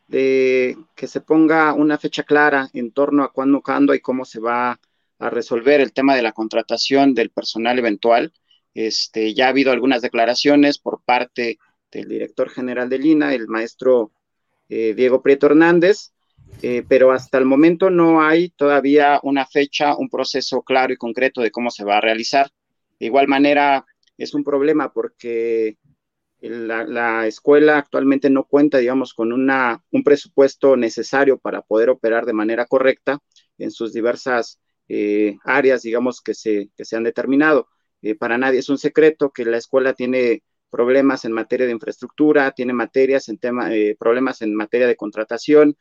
de 0.08 0.78
que 0.96 1.08
se 1.08 1.22
ponga 1.22 1.74
una 1.74 1.98
fecha 1.98 2.24
clara 2.24 2.70
en 2.74 2.92
torno 2.92 3.24
a 3.24 3.32
cuándo, 3.32 3.62
cuándo 3.62 3.96
y 3.96 4.02
cómo 4.02 4.26
se 4.26 4.40
va 4.40 4.80
a 5.20 5.30
resolver 5.30 5.82
el 5.82 5.94
tema 5.94 6.16
de 6.16 6.22
la 6.22 6.34
contratación 6.34 7.16
del 7.16 7.30
personal 7.30 7.80
eventual. 7.80 8.34
Este, 8.74 9.34
ya 9.34 9.48
ha 9.48 9.50
habido 9.50 9.72
algunas 9.72 10.02
declaraciones 10.02 10.80
por 10.80 11.02
parte 11.04 11.60
del 11.91 12.08
director 12.08 12.50
general 12.50 12.90
de 12.90 13.00
Lina, 13.00 13.34
el 13.34 13.48
maestro 13.48 14.12
eh, 14.70 14.94
Diego 14.95 15.22
Prieto 15.22 15.45
Hernández, 15.45 16.14
eh, 16.62 16.84
pero 16.88 17.12
hasta 17.12 17.38
el 17.38 17.45
momento 17.45 17.90
no 17.90 18.22
hay 18.22 18.50
todavía 18.50 19.20
una 19.24 19.45
fecha, 19.45 19.95
un 19.95 20.10
proceso 20.10 20.62
claro 20.62 20.94
y 20.94 20.98
concreto 20.98 21.41
de 21.41 21.52
cómo 21.52 21.70
se 21.70 21.84
va 21.84 21.98
a 21.98 22.02
realizar. 22.02 22.50
De 23.00 23.08
igual 23.08 23.28
manera, 23.28 23.86
es 24.18 24.34
un 24.34 24.44
problema 24.44 24.91
porque 24.91 25.78
la, 26.40 27.28
escuela 27.28 27.78
actualmente 27.78 28.30
no 28.30 28.45
cuenta, 28.45 28.78
digamos, 28.78 29.14
con 29.14 29.32
una, 29.32 29.84
un 29.91 30.04
presupuesto 30.04 30.76
necesario 30.76 31.38
para 31.38 31.62
poder 31.62 31.90
operar 31.90 32.26
de 32.26 32.34
manera 32.34 32.66
correcta 32.66 33.20
en 33.58 33.72
sus 33.72 33.94
diversas 33.94 34.60
eh, 34.90 35.38
áreas, 35.44 35.84
digamos, 35.84 36.22
que 36.22 36.34
se, 36.34 36.70
que 36.76 36.86
se 36.86 36.95
han 36.95 37.04
determinado. 37.04 37.68
Eh, 38.04 38.16
para 38.16 38.38
nadie 38.38 38.60
es 38.60 38.70
un 38.70 38.78
secreto 38.78 39.32
que 39.32 39.46
la 39.46 39.58
escuela 39.58 39.94
tiene 39.94 40.44
problemas 40.70 41.26
en 41.26 41.32
materia 41.32 41.66
de 41.66 41.72
infraestructura, 41.74 42.52
tiene 42.52 42.74
materias 42.74 43.30
en 43.30 43.38
tema, 43.40 43.74
eh, 43.76 43.96
problemas 44.00 44.42
en 44.42 44.56
materia 44.56 44.88
de 44.88 44.96
contratación. 44.96 45.76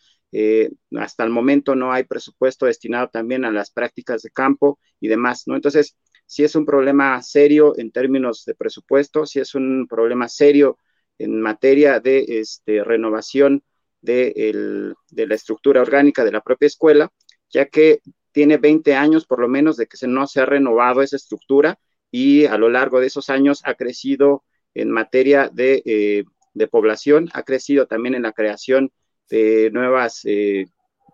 hasta 0.98 1.24
el 1.24 1.30
momento 1.30 1.74
no 1.74 1.92
hay 1.92 2.04
presupuesto 2.04 2.66
destinado 2.66 3.08
también 3.08 3.44
a 3.44 3.50
las 3.52 3.70
prácticas 3.70 4.22
de 4.22 4.30
campo 4.30 4.78
y 5.00 5.08
demás, 5.08 5.44
¿no? 5.46 5.56
Entonces, 5.56 5.96
si 6.26 6.44
es 6.44 6.54
un 6.56 6.64
problema 6.64 7.20
serio 7.22 7.74
en 7.76 7.92
términos 7.92 8.44
de 8.46 8.54
presupuesto, 8.54 9.26
si 9.26 9.40
es 9.40 9.54
un 9.54 9.86
problema 9.88 10.28
serio 10.28 10.78
en 11.18 11.40
materia 11.40 12.00
de 12.00 12.24
este, 12.40 12.82
renovación 12.84 13.62
de, 14.00 14.94
la 15.10 15.34
estructura 15.34 15.80
orgánica 15.80 16.24
de 16.24 16.32
la 16.32 16.40
propia 16.40 16.66
escuela, 16.66 17.12
ya 17.50 17.66
que 17.66 18.00
tiene 18.32 18.56
20 18.56 18.94
años 18.94 19.26
por 19.26 19.40
lo 19.40 19.48
menos 19.48 19.76
de 19.76 19.86
que 19.86 19.96
se, 19.96 20.06
no 20.08 20.26
se 20.26 20.40
ha 20.40 20.46
renovado 20.46 21.02
esa 21.02 21.16
estructura 21.16 21.78
y 22.12 22.44
a 22.44 22.58
lo 22.58 22.68
largo 22.68 23.00
de 23.00 23.08
esos 23.08 23.30
años 23.30 23.62
ha 23.64 23.74
crecido 23.74 24.44
en 24.74 24.90
materia 24.90 25.50
de, 25.52 25.82
eh, 25.84 26.66
población, 26.70 27.30
ha 27.32 27.42
crecido 27.42 27.86
también 27.86 28.14
en 28.14 28.22
la 28.22 28.32
creación 28.32 28.92
de 29.28 29.70
nuevas, 29.72 30.20
eh, 30.24 30.66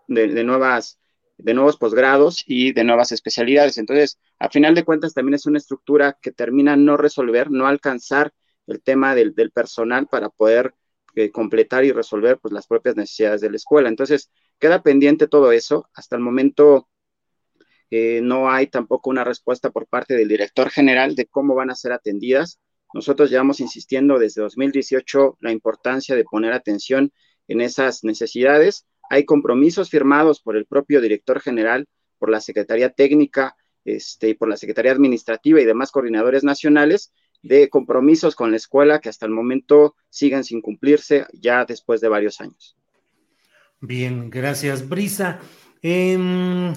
de, 0.07 0.43
nuevas 0.43 0.99
de 1.37 1.53
nuevos 1.53 1.77
posgrados 1.77 2.43
y 2.45 2.73
de 2.73 2.83
nuevas 2.83 3.11
especialidades. 3.13 3.77
Entonces, 3.77 4.19
a 4.39 4.49
final 4.49 4.75
de 4.75 4.83
cuentas, 4.83 5.13
también 5.13 5.35
es 5.35 5.45
una 5.45 5.57
estructura 5.57 6.17
que 6.21 6.31
termina 6.31 6.75
no 6.75 6.97
resolver, 6.97 7.49
no 7.49 7.65
alcanzar 7.65 8.33
el 8.67 8.81
tema 8.81 9.15
del, 9.15 9.33
personal 9.53 10.07
para 10.07 10.29
poder 10.29 10.75
eh, 11.15 11.31
completar 11.31 11.85
y 11.85 11.93
resolver 11.93 12.37
pues, 12.39 12.53
las 12.53 12.67
propias 12.67 12.97
necesidades 12.97 13.41
de 13.41 13.49
la 13.49 13.55
escuela. 13.55 13.87
Entonces, 13.87 14.29
queda 14.59 14.83
pendiente 14.83 15.27
todo 15.27 15.53
eso. 15.53 15.89
Hasta 15.93 16.17
el 16.17 16.21
momento 16.21 16.89
eh, 17.91 18.21
no 18.21 18.49
hay 18.49 18.67
tampoco 18.67 19.09
una 19.09 19.23
respuesta 19.23 19.69
por 19.71 19.87
parte 19.87 20.15
del 20.15 20.27
director 20.27 20.69
general 20.69 21.15
de 21.15 21.25
cómo 21.25 21.55
van 21.55 21.71
a 21.71 21.75
ser 21.75 21.91
atendidas. 21.91 22.59
Nosotros 22.93 23.29
llevamos 23.29 23.59
insistiendo 23.59 24.19
desde 24.19 24.41
2018 24.41 25.37
la 25.41 25.51
importancia 25.51 26.15
de 26.15 26.23
poner 26.23 26.53
atención 26.53 27.11
en 27.47 27.61
esas 27.61 28.03
necesidades 28.03 28.85
hay 29.09 29.25
compromisos 29.25 29.89
firmados 29.89 30.39
por 30.39 30.55
el 30.55 30.65
propio 30.65 31.01
director 31.01 31.41
general, 31.41 31.87
por 32.19 32.29
la 32.29 32.39
Secretaría 32.39 32.91
Técnica, 32.91 33.55
este, 33.83 34.35
por 34.35 34.47
la 34.47 34.57
Secretaría 34.57 34.91
Administrativa 34.91 35.59
y 35.59 35.65
demás 35.65 35.91
coordinadores 35.91 36.43
nacionales 36.43 37.11
de 37.41 37.69
compromisos 37.69 38.35
con 38.35 38.51
la 38.51 38.57
escuela 38.57 38.99
que 38.99 39.09
hasta 39.09 39.25
el 39.25 39.31
momento 39.31 39.95
siguen 40.09 40.43
sin 40.43 40.61
cumplirse 40.61 41.25
ya 41.33 41.65
después 41.65 42.01
de 42.01 42.09
varios 42.09 42.39
años. 42.39 42.77
Bien, 43.81 44.29
gracias, 44.29 44.87
Brisa. 44.87 45.39
Em, 45.81 46.73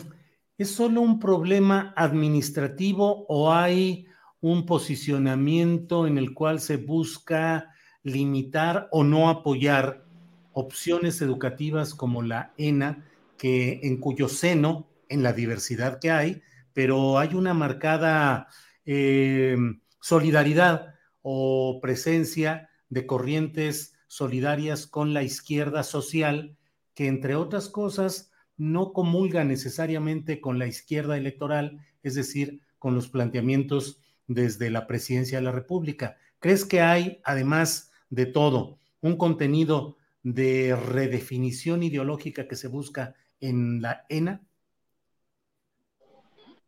¿Es 0.63 0.77
solo 0.77 1.01
un 1.01 1.19
problema 1.19 1.93
administrativo 1.97 3.27
o 3.29 3.53
hay 3.53 4.07
un 4.41 4.65
posicionamiento 4.65 6.07
en 6.07 6.19
el 6.19 6.35
cual 6.35 6.61
se 6.61 6.77
busca 6.77 7.75
limitar 8.05 8.87
o 8.93 9.03
no 9.03 9.29
apoyar 9.29 10.05
opciones 10.53 11.21
educativas 11.21 11.97
como 11.97 12.23
la 12.23 12.53
ENA, 12.59 13.05
que 13.37 13.81
en 13.83 13.97
cuyo 13.97 14.29
seno, 14.29 14.87
en 15.09 15.25
la 15.25 15.33
diversidad 15.33 15.99
que 15.99 16.13
hay, 16.13 16.43
pero 16.73 17.19
hay 17.19 17.35
una 17.35 17.55
marcada 17.55 18.47
eh, 18.87 19.57
solidaridad 20.01 20.95
o 21.23 21.81
presencia 21.83 22.71
de 22.89 23.05
corrientes 23.05 23.97
solidarias 24.07 24.87
con 24.87 25.13
la 25.13 25.25
izquierda 25.25 25.83
social, 25.83 26.57
que 26.95 27.09
entre 27.09 27.35
otras 27.35 27.69
cosas 27.69 28.32
no 28.57 28.93
comulga 28.93 29.45
necesariamente 29.45 30.41
con 30.41 30.59
la 30.59 30.67
izquierda 30.67 31.17
electoral, 31.17 31.81
es 32.03 32.15
decir, 32.15 32.61
con 32.79 32.95
los 32.95 33.09
planteamientos 33.09 34.01
desde 34.27 34.71
la 34.71 34.87
presidencia 34.87 35.39
de 35.39 35.45
la 35.45 35.53
República. 35.53 36.17
¿Crees 36.39 36.65
que 36.65 36.81
hay, 36.81 37.21
además 37.25 37.91
de 38.11 38.27
todo, 38.27 38.79
un 39.01 39.17
contenido 39.17 39.97
de 40.23 40.77
redefinición 40.77 41.83
ideológica 41.83 42.47
que 42.49 42.57
se 42.57 42.69
busca 42.69 43.15
en 43.41 43.83
la 43.83 44.05
ENA? 44.09 44.41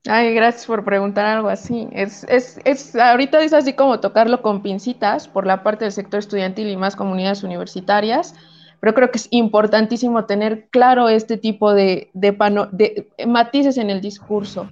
Ay, 0.06 0.35
gracias 0.35 0.66
por 0.66 0.85
preguntar 0.85 1.24
algo 1.24 1.48
así. 1.48 1.89
Es, 1.93 2.24
es, 2.28 2.61
es, 2.65 2.94
ahorita 2.94 3.43
es 3.43 3.55
así 3.55 3.73
como 3.73 4.01
tocarlo 4.01 4.43
con 4.43 4.62
pincitas 4.62 5.27
por 5.28 5.47
la 5.47 5.62
parte 5.62 5.86
del 5.86 5.93
sector 5.93 6.19
estudiantil 6.19 6.69
y 6.69 6.77
más 6.77 6.94
comunidades 6.94 7.43
universitarias, 7.43 8.35
pero 8.80 8.94
creo 8.94 9.10
que 9.10 9.18
es 9.18 9.28
importantísimo 9.30 10.24
tener 10.26 10.68
claro 10.70 11.09
este 11.09 11.36
tipo 11.36 11.72
de, 11.72 12.10
de, 12.12 13.06
matices 13.26 13.78
en 13.78 13.90
el 13.90 14.01
discurso. 14.01 14.70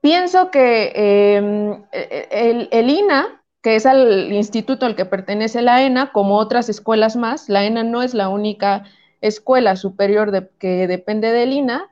Pienso 0.00 0.50
que 0.50 0.92
em, 0.94 1.82
el, 2.30 2.68
el, 2.70 2.90
INA 2.90 3.40
que 3.64 3.76
es 3.76 3.86
al 3.86 4.30
instituto 4.30 4.84
al 4.84 4.94
que 4.94 5.06
pertenece 5.06 5.62
la 5.62 5.82
ENA, 5.82 6.12
como 6.12 6.36
otras 6.36 6.68
escuelas 6.68 7.16
más. 7.16 7.48
La 7.48 7.64
ENA 7.64 7.82
no 7.82 8.02
es 8.02 8.12
la 8.12 8.28
única 8.28 8.84
escuela 9.22 9.74
superior 9.76 10.50
que 10.58 10.86
depende 10.86 11.32
del 11.32 11.54
INA. 11.54 11.90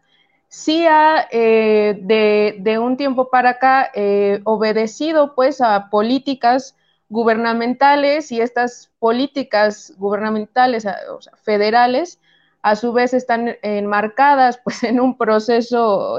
Sí 0.48 0.84
ha, 0.86 1.26
eh, 1.32 1.98
de, 2.02 2.78
un 2.78 2.98
tiempo 2.98 3.30
para 3.30 3.50
acá, 3.50 3.90
eh, 3.94 4.42
obedecido 4.44 5.34
pues 5.34 5.62
a 5.62 5.88
políticas 5.88 6.76
gubernamentales 7.12 8.32
y 8.32 8.40
estas 8.40 8.90
políticas 8.98 9.92
gubernamentales, 9.98 10.86
o 11.10 11.20
sea, 11.20 11.36
federales, 11.36 12.18
a 12.62 12.74
su 12.74 12.94
vez 12.94 13.12
están 13.12 13.56
enmarcadas 13.62 14.58
pues 14.64 14.82
en 14.82 14.98
un 14.98 15.18
proceso 15.18 16.18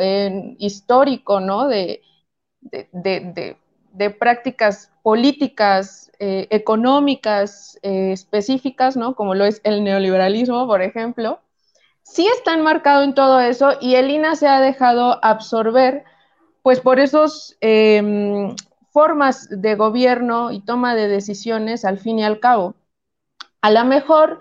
histórico, 0.60 1.40
¿no? 1.40 1.68
De, 1.68 2.04
de, 2.62 4.10
prácticas 4.20 4.92
políticas, 5.02 6.12
eh, 6.20 6.48
económicas 6.52 7.80
eh, 7.82 8.12
específicas, 8.12 8.96
¿no? 8.96 9.16
Como 9.16 9.34
lo 9.34 9.46
es 9.46 9.62
el 9.64 9.84
neoliberalismo, 9.84 10.68
por 10.68 10.82
ejemplo, 10.84 11.40
sí 12.04 12.28
está 12.28 12.54
enmarcado 12.54 13.04
en 13.04 13.16
todo 13.16 13.40
eso 13.40 13.72
y 13.82 13.96
el 13.96 14.12
INA 14.12 14.36
se 14.36 14.48
ha 14.48 14.62
dejado 14.62 15.20
absorber 15.26 16.04
pues 16.62 16.80
por 16.80 17.00
esos 17.00 17.58
em, 17.62 18.56
formas 18.94 19.50
de 19.50 19.76
gobierno 19.76 20.52
y 20.52 20.62
toma 20.62 20.96
de 20.96 21.08
decisiones 21.08 21.84
al 21.84 21.98
fin 21.98 22.20
y 22.20 22.24
al 22.24 22.40
cabo. 22.40 22.76
A 23.62 23.72
lo 23.72 23.84
mejor 23.86 24.40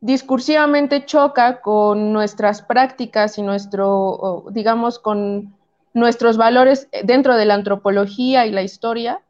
discursivamente 0.00 1.06
choca 1.06 1.62
con 1.62 2.12
nuestras 2.12 2.60
prácticas 2.60 3.38
y 3.38 3.42
nuestro, 3.42 4.44
digamos, 4.50 4.98
con 4.98 5.56
nuestros 5.94 6.36
valores 6.36 6.88
dentro 7.04 7.36
de 7.36 7.46
la 7.46 7.54
antropología 7.54 8.44
y 8.44 8.52
la 8.52 8.62
historia, 8.62 9.22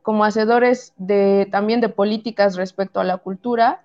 como 0.00 0.24
hacedores 0.24 0.94
de, 0.96 1.46
también 1.52 1.82
de 1.82 1.90
políticas 1.90 2.56
respecto 2.56 3.00
a 3.00 3.04
la 3.04 3.18
cultura, 3.18 3.82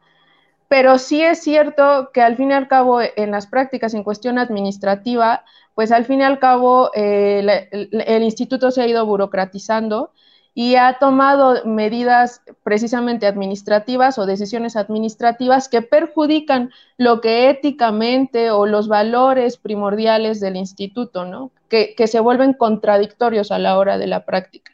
pero 0.69 0.97
sí 0.99 1.21
es 1.21 1.41
cierto 1.41 2.11
que 2.13 2.21
al 2.21 2.37
fin 2.37 2.51
y 2.51 2.53
al 2.53 2.69
cabo 2.69 3.01
en 3.01 3.31
las 3.31 3.47
prácticas 3.47 3.93
en 3.93 4.03
cuestión 4.03 4.37
administrativa, 4.37 5.43
pues 5.75 5.91
al 5.91 6.05
fin 6.05 6.21
y 6.21 6.23
al 6.23 6.39
cabo 6.39 6.91
eh, 6.95 7.69
el 7.71 8.23
instituto 8.23 8.71
se 8.71 8.81
ha 8.81 8.87
ido 8.87 9.05
burocratizando 9.05 10.11
y 10.53 10.75
ha 10.75 10.97
tomado 10.99 11.63
medidas 11.65 12.41
precisamente 12.63 13.25
administrativas 13.25 14.17
o 14.17 14.25
decisiones 14.25 14.75
administrativas 14.75 15.69
que 15.69 15.81
perjudican 15.81 16.71
lo 16.97 17.21
que 17.21 17.49
éticamente 17.49 18.51
o 18.51 18.65
los 18.65 18.89
valores 18.89 19.57
primordiales 19.57 20.41
del 20.41 20.57
instituto, 20.57 21.25
¿no? 21.25 21.51
Que, 21.69 21.95
se 22.05 22.19
vuelven 22.19 22.53
contradictorios 22.53 23.51
a 23.51 23.59
la 23.59 23.77
hora 23.77 23.97
de 23.97 24.07
la 24.07 24.25
práctica. 24.25 24.73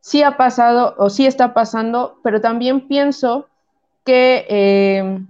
Sí 0.00 0.24
ha 0.24 0.36
pasado 0.36 0.96
o 0.98 1.08
sí 1.08 1.24
está 1.24 1.54
pasando, 1.54 2.18
pero 2.24 2.40
también 2.40 2.88
pienso 2.88 3.46
que 4.04 4.44
eh, 4.48 5.20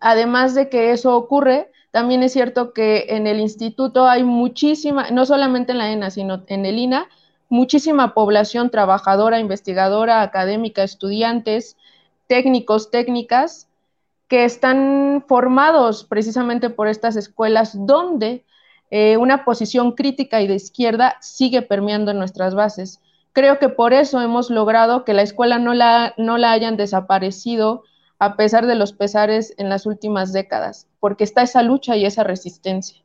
además 0.00 0.54
de 0.54 0.68
que 0.68 0.92
eso 0.92 1.16
ocurre, 1.16 1.70
también 1.90 2.22
es 2.22 2.32
cierto 2.32 2.72
que 2.72 3.06
en 3.08 3.26
el 3.26 3.40
instituto 3.40 4.06
hay 4.06 4.22
muchísima, 4.22 5.10
no 5.10 5.26
solamente 5.26 5.72
en 5.72 5.78
la 5.78 5.90
ENA, 5.90 6.10
sino 6.10 6.42
en 6.46 6.66
el 6.66 6.78
INA, 6.78 7.08
muchísima 7.48 8.14
población 8.14 8.70
trabajadora, 8.70 9.40
investigadora, 9.40 10.22
académica, 10.22 10.82
estudiantes, 10.82 11.76
técnicos, 12.28 12.90
técnicas, 12.90 13.68
que 14.28 14.44
están 14.44 15.24
formados 15.26 16.04
precisamente 16.04 16.70
por 16.70 16.86
estas 16.86 17.16
escuelas 17.16 17.72
donde 17.74 18.44
eh, 18.92 19.16
una 19.16 19.44
posición 19.44 19.92
crítica 19.92 20.40
y 20.40 20.46
de 20.46 20.54
izquierda 20.54 21.16
sigue 21.20 21.62
permeando 21.62 22.12
en 22.12 22.18
nuestras 22.18 22.54
bases. 22.54 23.00
Creo 23.32 23.58
que 23.58 23.68
por 23.68 23.92
eso 23.92 24.20
hemos 24.20 24.48
logrado 24.50 25.04
que 25.04 25.14
la 25.14 25.22
escuela 25.22 25.58
no 25.58 25.74
la, 25.74 26.14
no 26.16 26.38
la 26.38 26.52
hayan 26.52 26.76
desaparecido 26.76 27.82
a 28.20 28.36
pesar 28.36 28.66
de 28.66 28.76
los 28.76 28.92
pesares 28.92 29.54
en 29.58 29.68
las 29.68 29.84
últimas 29.86 30.32
décadas, 30.32 30.86
porque 31.00 31.24
está 31.24 31.42
esa 31.42 31.62
lucha 31.62 31.96
y 31.96 32.06
esa 32.06 32.22
resistencia 32.22 33.02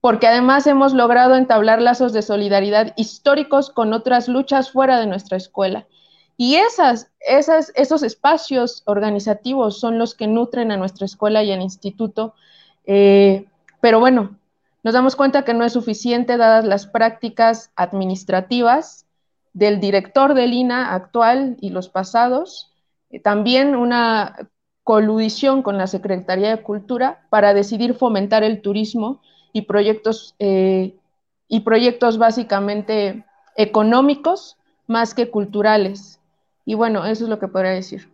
porque 0.00 0.26
además 0.26 0.66
hemos 0.66 0.94
logrado 0.94 1.36
entablar 1.36 1.80
lazos 1.80 2.12
de 2.12 2.22
solidaridad 2.22 2.94
históricos 2.96 3.70
con 3.70 3.92
otras 3.92 4.28
luchas 4.28 4.70
fuera 4.70 4.98
de 4.98 5.06
nuestra 5.06 5.36
escuela. 5.36 5.86
Y 6.36 6.54
esas, 6.54 7.10
esos 7.20 8.02
espacios 8.02 8.82
organizativos 8.86 9.78
son 9.78 9.98
los 9.98 10.14
que 10.14 10.26
nutren 10.26 10.72
a 10.72 10.78
nuestra 10.78 11.04
escuela 11.04 11.42
y 11.42 11.52
al 11.52 11.60
instituto. 11.60 12.34
Eh, 12.86 13.44
pero 13.82 14.00
bueno, 14.00 14.38
nos 14.82 14.94
damos 14.94 15.16
cuenta 15.16 15.44
que 15.44 15.52
no 15.52 15.64
es 15.64 15.74
suficiente 15.74 16.38
dadas 16.38 16.64
las 16.64 16.86
prácticas 16.86 17.70
administrativas 17.76 19.04
del 19.52 19.80
director 19.80 20.32
del 20.32 20.54
INA 20.54 20.94
actual 20.94 21.58
y 21.60 21.70
los 21.70 21.90
pasados. 21.90 22.69
Eh, 23.10 23.20
también 23.20 23.76
una 23.76 24.36
coludición 24.84 25.62
con 25.62 25.78
la 25.78 25.86
Secretaría 25.86 26.56
de 26.56 26.62
Cultura 26.62 27.26
para 27.30 27.54
decidir 27.54 27.94
fomentar 27.94 28.42
el 28.42 28.62
turismo 28.62 29.20
y 29.52 29.62
proyectos, 29.62 30.34
eh, 30.38 30.94
y 31.48 31.60
proyectos 31.60 32.18
básicamente 32.18 33.24
económicos 33.56 34.56
más 34.86 35.14
que 35.14 35.30
culturales. 35.30 36.20
Y 36.64 36.74
bueno, 36.74 37.04
eso 37.04 37.24
es 37.24 37.30
lo 37.30 37.38
que 37.38 37.48
podría 37.48 37.72
decir. 37.72 38.08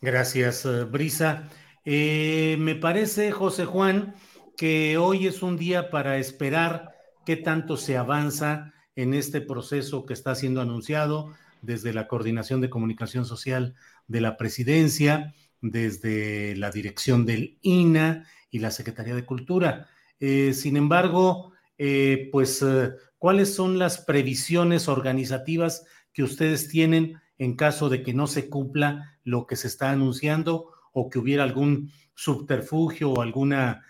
Gracias, 0.00 0.64
eh, 0.64 0.84
Brisa. 0.84 1.48
Me 1.84 2.76
parece, 2.80 3.32
José 3.32 3.64
Juan, 3.64 4.14
que 4.56 4.98
hoy 4.98 5.26
es 5.26 5.42
un 5.42 5.56
día 5.56 5.90
para 5.90 6.16
esperar 6.18 6.92
qué 7.24 7.36
tanto 7.36 7.76
se 7.76 7.96
avanza 7.96 8.72
en 8.94 9.14
este 9.14 9.40
proceso 9.40 10.06
que 10.06 10.12
está 10.12 10.34
siendo 10.34 10.60
anunciado 10.60 11.32
desde 11.62 11.94
la 11.94 12.08
Coordinación 12.08 12.60
de 12.60 12.70
Comunicación 12.70 13.24
Social 13.24 13.74
de 14.06 14.20
la 14.20 14.36
Presidencia, 14.36 15.34
desde 15.62 16.56
la 16.56 16.70
dirección 16.70 17.24
del 17.24 17.58
INA 17.62 18.26
y 18.50 18.58
la 18.58 18.70
Secretaría 18.70 19.14
de 19.14 19.24
Cultura. 19.24 19.88
Eh, 20.20 20.52
sin 20.52 20.76
embargo, 20.76 21.52
eh, 21.78 22.28
pues, 22.30 22.62
eh, 22.62 22.90
¿cuáles 23.16 23.54
son 23.54 23.78
las 23.78 23.98
previsiones 23.98 24.88
organizativas 24.88 25.86
que 26.12 26.22
ustedes 26.22 26.68
tienen 26.68 27.20
en 27.38 27.56
caso 27.56 27.88
de 27.88 28.02
que 28.02 28.12
no 28.12 28.26
se 28.26 28.50
cumpla 28.50 29.18
lo 29.24 29.46
que 29.46 29.56
se 29.56 29.68
está 29.68 29.90
anunciando 29.90 30.70
o 30.92 31.08
que 31.08 31.18
hubiera 31.18 31.44
algún 31.44 31.90
subterfugio 32.14 33.10
o 33.10 33.22
alguna 33.22 33.84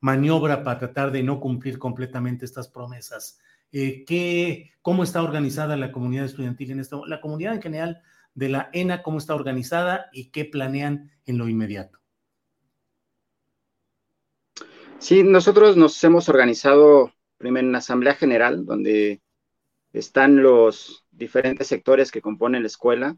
maniobra 0.00 0.64
para 0.64 0.78
tratar 0.78 1.12
de 1.12 1.22
no 1.22 1.38
cumplir 1.38 1.78
completamente 1.78 2.46
estas 2.46 2.68
promesas? 2.68 3.38
¿qué, 3.70 4.72
¿Cómo 4.80 5.04
está 5.04 5.22
organizada 5.22 5.76
la 5.76 5.92
comunidad 5.92 6.24
estudiantil 6.24 6.70
en 6.70 6.80
esto? 6.80 7.04
La 7.06 7.20
comunidad 7.20 7.54
en 7.54 7.62
general 7.62 8.02
de 8.34 8.48
la 8.48 8.70
ENA, 8.72 9.02
¿cómo 9.02 9.18
está 9.18 9.34
organizada 9.34 10.08
y 10.12 10.30
qué 10.30 10.44
planean 10.44 11.10
en 11.26 11.38
lo 11.38 11.48
inmediato? 11.48 11.98
Sí, 14.98 15.22
nosotros 15.22 15.76
nos 15.76 16.02
hemos 16.02 16.28
organizado 16.28 17.12
primero 17.36 17.64
en 17.64 17.68
una 17.68 17.78
asamblea 17.78 18.14
general 18.14 18.64
donde 18.64 19.20
están 19.92 20.42
los 20.42 21.06
diferentes 21.10 21.66
sectores 21.66 22.10
que 22.10 22.20
componen 22.20 22.62
la 22.62 22.68
escuela. 22.68 23.16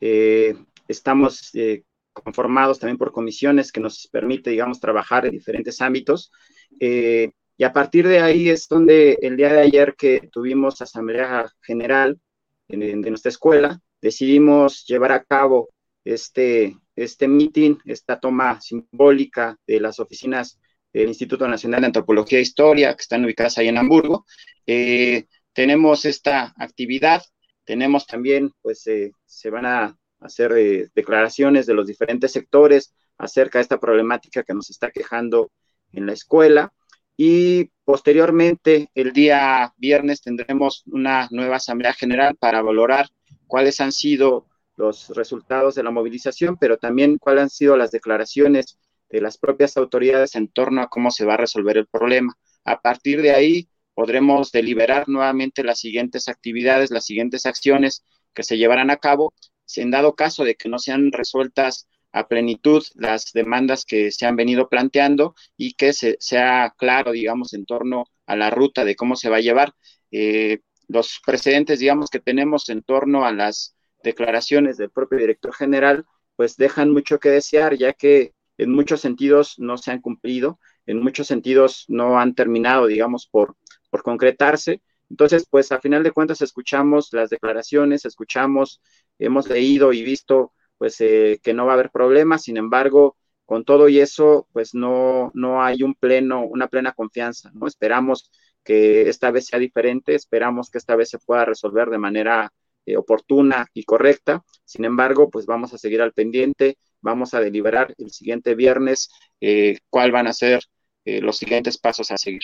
Eh, 0.00 0.56
estamos 0.88 1.54
eh, 1.54 1.84
conformados 2.12 2.78
también 2.78 2.96
por 2.96 3.12
comisiones 3.12 3.72
que 3.72 3.80
nos 3.80 4.06
permite, 4.06 4.50
digamos, 4.50 4.80
trabajar 4.80 5.26
en 5.26 5.32
diferentes 5.32 5.80
ámbitos. 5.80 6.32
Eh, 6.80 7.32
y 7.58 7.64
a 7.64 7.72
partir 7.72 8.06
de 8.06 8.20
ahí 8.20 8.48
es 8.48 8.68
donde 8.68 9.18
el 9.20 9.36
día 9.36 9.52
de 9.52 9.60
ayer 9.60 9.94
que 9.96 10.28
tuvimos 10.30 10.80
asamblea 10.80 11.50
general 11.62 12.20
de 12.68 12.96
nuestra 12.96 13.30
escuela, 13.30 13.80
decidimos 14.00 14.84
llevar 14.86 15.12
a 15.12 15.24
cabo 15.24 15.68
este, 16.04 16.76
este 16.94 17.28
meeting, 17.28 17.76
esta 17.84 18.20
toma 18.20 18.60
simbólica 18.60 19.58
de 19.66 19.80
las 19.80 19.98
oficinas 20.00 20.58
el 21.02 21.08
Instituto 21.08 21.46
Nacional 21.46 21.82
de 21.82 21.86
Antropología 21.88 22.38
e 22.38 22.42
Historia, 22.42 22.94
que 22.94 23.02
están 23.02 23.24
ubicadas 23.24 23.58
ahí 23.58 23.68
en 23.68 23.78
Hamburgo. 23.78 24.24
Eh, 24.66 25.26
tenemos 25.52 26.04
esta 26.04 26.54
actividad, 26.56 27.22
tenemos 27.64 28.06
también, 28.06 28.52
pues 28.62 28.86
eh, 28.86 29.12
se 29.26 29.50
van 29.50 29.66
a 29.66 29.98
hacer 30.20 30.52
eh, 30.52 30.88
declaraciones 30.94 31.66
de 31.66 31.74
los 31.74 31.86
diferentes 31.86 32.32
sectores 32.32 32.94
acerca 33.18 33.58
de 33.58 33.62
esta 33.62 33.78
problemática 33.78 34.42
que 34.42 34.54
nos 34.54 34.70
está 34.70 34.90
quejando 34.90 35.50
en 35.92 36.06
la 36.06 36.12
escuela. 36.12 36.72
Y 37.16 37.70
posteriormente, 37.84 38.90
el 38.94 39.12
día 39.12 39.72
viernes, 39.76 40.22
tendremos 40.22 40.82
una 40.86 41.28
nueva 41.30 41.56
asamblea 41.56 41.92
general 41.92 42.36
para 42.36 42.62
valorar 42.62 43.08
cuáles 43.46 43.80
han 43.80 43.92
sido 43.92 44.46
los 44.76 45.08
resultados 45.10 45.74
de 45.74 45.82
la 45.82 45.90
movilización, 45.90 46.56
pero 46.56 46.76
también 46.76 47.18
cuáles 47.18 47.42
han 47.42 47.50
sido 47.50 47.76
las 47.76 47.90
declaraciones 47.90 48.78
de 49.08 49.20
las 49.20 49.38
propias 49.38 49.76
autoridades 49.76 50.34
en 50.34 50.48
torno 50.48 50.82
a 50.82 50.88
cómo 50.88 51.10
se 51.10 51.24
va 51.24 51.34
a 51.34 51.38
resolver 51.38 51.78
el 51.78 51.86
problema. 51.86 52.34
A 52.64 52.80
partir 52.80 53.22
de 53.22 53.30
ahí 53.30 53.68
podremos 53.94 54.52
deliberar 54.52 55.08
nuevamente 55.08 55.64
las 55.64 55.80
siguientes 55.80 56.28
actividades, 56.28 56.90
las 56.90 57.06
siguientes 57.06 57.46
acciones 57.46 58.04
que 58.34 58.42
se 58.42 58.58
llevarán 58.58 58.90
a 58.90 58.98
cabo, 58.98 59.32
en 59.76 59.90
dado 59.90 60.14
caso 60.14 60.44
de 60.44 60.54
que 60.54 60.68
no 60.68 60.78
sean 60.78 61.12
resueltas 61.12 61.88
a 62.12 62.28
plenitud 62.28 62.84
las 62.94 63.32
demandas 63.32 63.84
que 63.84 64.10
se 64.10 64.26
han 64.26 64.36
venido 64.36 64.68
planteando 64.68 65.34
y 65.56 65.74
que 65.74 65.92
se, 65.92 66.16
sea 66.20 66.74
claro, 66.76 67.12
digamos, 67.12 67.52
en 67.52 67.66
torno 67.66 68.04
a 68.26 68.36
la 68.36 68.50
ruta 68.50 68.84
de 68.84 68.96
cómo 68.96 69.16
se 69.16 69.28
va 69.28 69.36
a 69.36 69.40
llevar. 69.40 69.74
Eh, 70.10 70.60
los 70.88 71.20
precedentes, 71.24 71.78
digamos, 71.78 72.10
que 72.10 72.20
tenemos 72.20 72.68
en 72.68 72.82
torno 72.82 73.24
a 73.24 73.32
las 73.32 73.76
declaraciones 74.02 74.76
del 74.76 74.90
propio 74.90 75.18
director 75.18 75.54
general, 75.54 76.06
pues 76.36 76.56
dejan 76.56 76.90
mucho 76.92 77.18
que 77.18 77.30
desear, 77.30 77.76
ya 77.76 77.92
que 77.92 78.34
en 78.58 78.72
muchos 78.72 79.00
sentidos 79.00 79.58
no 79.58 79.76
se 79.78 79.90
han 79.90 80.00
cumplido, 80.00 80.58
en 80.86 81.02
muchos 81.02 81.26
sentidos 81.26 81.84
no 81.88 82.18
han 82.18 82.34
terminado, 82.34 82.86
digamos, 82.86 83.26
por, 83.26 83.56
por 83.90 84.02
concretarse. 84.02 84.82
Entonces, 85.10 85.46
pues 85.50 85.72
a 85.72 85.80
final 85.80 86.02
de 86.02 86.12
cuentas 86.12 86.40
escuchamos 86.42 87.12
las 87.12 87.30
declaraciones, 87.30 88.04
escuchamos, 88.04 88.80
hemos 89.18 89.48
leído 89.48 89.92
y 89.92 90.02
visto, 90.02 90.52
pues 90.78 91.00
eh, 91.00 91.40
que 91.42 91.54
no 91.54 91.66
va 91.66 91.72
a 91.72 91.74
haber 91.74 91.90
problemas, 91.90 92.42
sin 92.42 92.56
embargo, 92.56 93.16
con 93.44 93.64
todo 93.64 93.88
y 93.88 94.00
eso, 94.00 94.48
pues 94.52 94.74
no, 94.74 95.30
no 95.34 95.62
hay 95.62 95.82
un 95.82 95.94
pleno, 95.94 96.44
una 96.44 96.66
plena 96.68 96.92
confianza, 96.92 97.50
¿no? 97.54 97.66
Esperamos 97.68 98.30
que 98.66 99.08
esta 99.08 99.30
vez 99.30 99.46
sea 99.46 99.60
diferente, 99.60 100.14
esperamos 100.14 100.70
que 100.70 100.78
esta 100.78 100.96
vez 100.96 101.08
se 101.08 101.18
pueda 101.20 101.44
resolver 101.44 101.88
de 101.88 101.98
manera 101.98 102.52
eh, 102.84 102.96
oportuna 102.96 103.66
y 103.72 103.84
correcta. 103.84 104.42
Sin 104.64 104.84
embargo, 104.84 105.30
pues 105.30 105.46
vamos 105.46 105.72
a 105.72 105.78
seguir 105.78 106.02
al 106.02 106.12
pendiente, 106.12 106.76
vamos 107.00 107.32
a 107.32 107.40
deliberar 107.40 107.94
el 107.96 108.10
siguiente 108.10 108.56
viernes 108.56 109.08
eh, 109.40 109.78
cuál 109.88 110.10
van 110.10 110.26
a 110.26 110.32
ser 110.32 110.64
eh, 111.04 111.20
los 111.20 111.38
siguientes 111.38 111.78
pasos 111.78 112.10
a 112.10 112.18
seguir. 112.18 112.42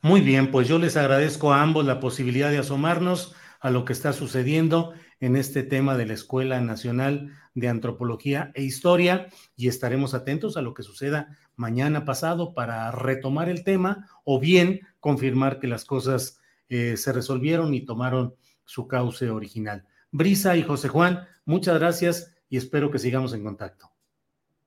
Muy 0.00 0.20
bien, 0.20 0.50
pues 0.50 0.66
yo 0.66 0.80
les 0.80 0.96
agradezco 0.96 1.52
a 1.52 1.62
ambos 1.62 1.86
la 1.86 2.00
posibilidad 2.00 2.50
de 2.50 2.58
asomarnos 2.58 3.36
a 3.60 3.70
lo 3.70 3.84
que 3.84 3.92
está 3.92 4.12
sucediendo 4.12 4.92
en 5.20 5.36
este 5.36 5.62
tema 5.62 5.96
de 5.96 6.06
la 6.06 6.14
Escuela 6.14 6.60
Nacional 6.60 7.30
de 7.54 7.68
Antropología 7.68 8.50
e 8.54 8.64
Historia 8.64 9.28
y 9.54 9.68
estaremos 9.68 10.14
atentos 10.14 10.56
a 10.56 10.62
lo 10.62 10.74
que 10.74 10.82
suceda 10.82 11.38
mañana 11.56 12.04
pasado 12.04 12.54
para 12.54 12.90
retomar 12.90 13.48
el 13.48 13.64
tema 13.64 14.08
o 14.24 14.40
bien 14.40 14.80
confirmar 15.00 15.58
que 15.58 15.66
las 15.66 15.84
cosas 15.84 16.40
eh, 16.68 16.96
se 16.96 17.12
resolvieron 17.12 17.74
y 17.74 17.84
tomaron 17.84 18.34
su 18.64 18.88
cauce 18.88 19.30
original. 19.30 19.84
Brisa 20.10 20.56
y 20.56 20.62
José 20.62 20.88
Juan, 20.88 21.26
muchas 21.44 21.78
gracias 21.78 22.34
y 22.48 22.56
espero 22.56 22.90
que 22.90 22.98
sigamos 22.98 23.34
en 23.34 23.44
contacto. 23.44 23.90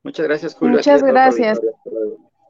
Muchas 0.03 0.28
gracias, 0.28 0.53
Julio. 0.53 0.78
Muchas 0.78 1.02
gracias. 1.02 1.60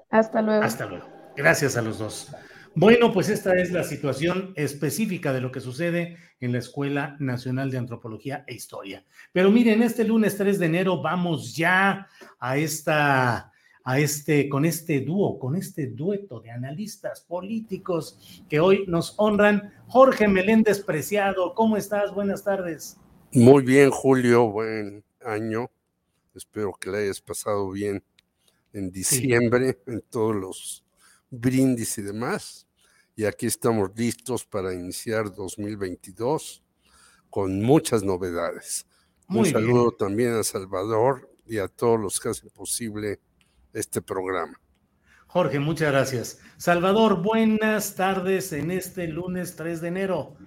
Hasta 0.10 0.41
luego. 0.41 0.64
Hasta 0.64 0.86
luego. 0.86 1.06
Gracias 1.36 1.78
a 1.78 1.82
los 1.82 1.99
dos. 1.99 2.32
Bueno, 2.78 3.14
pues 3.14 3.30
esta 3.30 3.53
es 3.56 3.72
la 3.72 3.86
situación 3.86 4.52
específica 4.57 5.32
de 5.32 5.40
lo 5.40 5.49
que 5.49 5.62
sucede 5.62 6.18
en 6.41 6.52
la 6.52 6.57
Escuela 6.57 7.16
Nacional 7.20 7.72
de 7.72 7.78
Antropología 7.78 8.44
e 8.48 8.53
Historia. 8.53 9.06
Pero 9.32 9.49
miren, 9.49 9.82
este 9.82 10.03
lunes 10.03 10.36
3 10.36 10.60
de 10.60 10.66
enero 10.66 11.02
vamos 11.02 11.56
ya 11.56 12.10
a 12.38 12.57
esta 12.57 13.53
a 13.86 13.99
este 13.99 14.49
con 14.49 14.66
este 14.66 15.02
dúo, 15.02 15.38
con 15.38 15.56
este 15.56 15.86
dueto 15.88 16.40
de 16.40 16.49
analistas 16.49 17.22
políticos 17.22 18.44
que 18.49 18.60
hoy 18.60 18.84
nos 18.88 19.14
honran. 19.18 19.72
Jorge 19.88 20.28
Meléndez 20.28 20.84
Preciado, 20.84 21.53
¿cómo 21.53 21.78
estás? 21.78 22.14
Buenas 22.14 22.44
tardes. 22.44 22.98
Muy 23.32 23.64
bien, 23.64 23.91
Julio, 23.91 24.49
buen 24.49 25.03
año. 25.24 25.70
Espero 26.34 26.74
que 26.74 26.90
le 26.90 27.03
hayas 27.03 27.22
pasado 27.22 27.70
bien 27.70 28.03
en 28.74 28.91
diciembre, 28.91 29.80
en 29.86 30.02
todos 30.02 30.36
los 30.36 30.84
brindis 31.30 31.99
y 31.99 32.02
demás. 32.02 32.68
Y 33.16 33.26
aquí 33.26 33.45
estamos 33.45 33.91
listos 33.95 34.45
para 34.45 34.74
iniciar 34.74 35.34
2022 35.34 36.64
con 37.30 37.62
muchas 37.62 38.02
novedades. 38.02 38.88
Un 39.30 39.45
saludo 39.45 39.91
también 39.91 40.34
a 40.34 40.44
Salvador 40.44 41.30
y 41.45 41.60
a 41.60 41.68
todos 41.68 41.99
los 41.99 42.20
que 42.20 42.30
hacen 42.30 42.49
posible 42.49 43.20
este 43.76 44.02
programa. 44.02 44.60
Jorge, 45.28 45.60
muchas 45.60 45.92
gracias. 45.92 46.40
Salvador, 46.58 47.22
buenas 47.22 47.96
tardes 47.96 48.54
en 48.54 48.72
este 48.72 49.08
lunes 49.08 49.56
3 49.56 49.82
de 49.82 49.88
enero. 49.90 50.38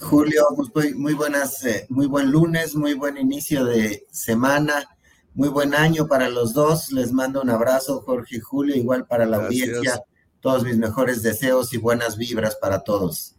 Julio, 0.00 0.44
pues 0.72 0.94
muy, 0.96 1.14
buenas, 1.14 1.64
eh, 1.64 1.86
muy 1.88 2.06
buen 2.06 2.30
lunes, 2.30 2.74
muy 2.74 2.94
buen 2.94 3.16
inicio 3.16 3.64
de 3.64 4.04
semana, 4.10 4.84
muy 5.34 5.48
buen 5.48 5.74
año 5.74 6.08
para 6.08 6.28
los 6.28 6.52
dos. 6.52 6.90
Les 6.90 7.12
mando 7.12 7.40
un 7.40 7.50
abrazo, 7.50 8.00
Jorge 8.00 8.36
y 8.36 8.40
Julio, 8.40 8.74
igual 8.74 9.06
para 9.06 9.26
la 9.26 9.36
audiencia. 9.36 10.00
Todos 10.40 10.64
mis 10.64 10.76
mejores 10.76 11.22
deseos 11.22 11.72
y 11.72 11.78
buenas 11.78 12.16
vibras 12.16 12.56
para 12.56 12.80
todos. 12.80 13.36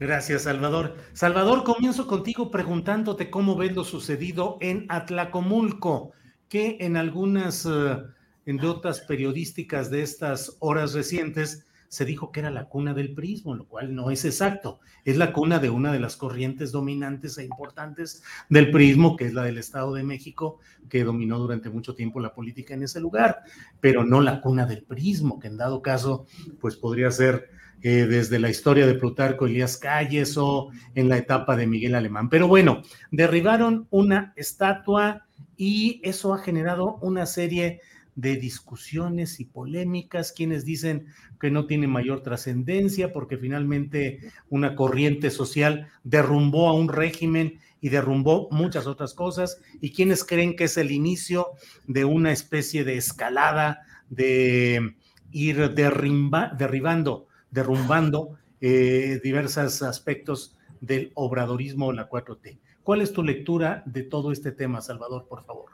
Gracias, 0.00 0.42
Salvador. 0.42 0.96
Salvador, 1.12 1.62
comienzo 1.62 2.08
contigo 2.08 2.50
preguntándote 2.50 3.30
cómo 3.30 3.56
ves 3.56 3.76
lo 3.76 3.84
sucedido 3.84 4.58
en 4.60 4.86
Atlacomulco, 4.88 6.10
que 6.48 6.78
en 6.80 6.96
algunas 6.96 7.64
eh, 7.66 8.02
en 8.46 8.56
notas 8.56 9.00
periodísticas 9.00 9.90
de 9.90 10.02
estas 10.02 10.56
horas 10.60 10.94
recientes 10.94 11.66
se 11.92 12.06
dijo 12.06 12.32
que 12.32 12.40
era 12.40 12.50
la 12.50 12.70
cuna 12.70 12.94
del 12.94 13.12
prismo, 13.12 13.54
lo 13.54 13.66
cual 13.66 13.94
no 13.94 14.10
es 14.10 14.24
exacto. 14.24 14.80
Es 15.04 15.18
la 15.18 15.34
cuna 15.34 15.58
de 15.58 15.68
una 15.68 15.92
de 15.92 16.00
las 16.00 16.16
corrientes 16.16 16.72
dominantes 16.72 17.36
e 17.36 17.44
importantes 17.44 18.22
del 18.48 18.70
prismo, 18.70 19.14
que 19.14 19.26
es 19.26 19.34
la 19.34 19.42
del 19.42 19.58
Estado 19.58 19.92
de 19.92 20.02
México, 20.02 20.58
que 20.88 21.04
dominó 21.04 21.38
durante 21.38 21.68
mucho 21.68 21.94
tiempo 21.94 22.18
la 22.18 22.32
política 22.32 22.72
en 22.72 22.84
ese 22.84 22.98
lugar, 22.98 23.42
pero 23.78 24.06
no 24.06 24.22
la 24.22 24.40
cuna 24.40 24.64
del 24.64 24.84
prismo, 24.84 25.38
que 25.38 25.48
en 25.48 25.58
dado 25.58 25.82
caso, 25.82 26.24
pues 26.62 26.76
podría 26.76 27.10
ser 27.10 27.50
eh, 27.82 28.06
desde 28.06 28.38
la 28.38 28.48
historia 28.48 28.86
de 28.86 28.94
Plutarco 28.94 29.44
Elías 29.44 29.76
Calles 29.76 30.38
o 30.38 30.70
en 30.94 31.10
la 31.10 31.18
etapa 31.18 31.56
de 31.56 31.66
Miguel 31.66 31.94
Alemán. 31.94 32.30
Pero 32.30 32.48
bueno, 32.48 32.80
derribaron 33.10 33.86
una 33.90 34.32
estatua 34.36 35.26
y 35.58 36.00
eso 36.04 36.32
ha 36.32 36.38
generado 36.38 36.96
una 37.02 37.26
serie 37.26 37.80
de 38.14 38.36
discusiones 38.36 39.40
y 39.40 39.44
polémicas, 39.44 40.32
quienes 40.32 40.64
dicen 40.64 41.06
que 41.40 41.50
no 41.50 41.66
tiene 41.66 41.86
mayor 41.86 42.22
trascendencia 42.22 43.12
porque 43.12 43.38
finalmente 43.38 44.32
una 44.50 44.74
corriente 44.74 45.30
social 45.30 45.88
derrumbó 46.04 46.68
a 46.68 46.74
un 46.74 46.88
régimen 46.88 47.58
y 47.80 47.88
derrumbó 47.88 48.48
muchas 48.52 48.86
otras 48.86 49.12
cosas, 49.12 49.60
y 49.80 49.90
quienes 49.90 50.22
creen 50.22 50.54
que 50.54 50.64
es 50.64 50.76
el 50.76 50.92
inicio 50.92 51.48
de 51.88 52.04
una 52.04 52.30
especie 52.30 52.84
de 52.84 52.96
escalada, 52.96 53.80
de 54.08 54.94
ir 55.32 55.74
derribando, 55.74 57.26
derrumbando 57.50 58.38
eh, 58.60 59.20
diversos 59.24 59.82
aspectos 59.82 60.56
del 60.80 61.10
obradorismo 61.14 61.86
o 61.86 61.92
la 61.92 62.08
4T. 62.08 62.58
¿Cuál 62.84 63.00
es 63.00 63.12
tu 63.12 63.24
lectura 63.24 63.82
de 63.84 64.04
todo 64.04 64.30
este 64.30 64.52
tema, 64.52 64.80
Salvador, 64.80 65.26
por 65.28 65.44
favor? 65.44 65.70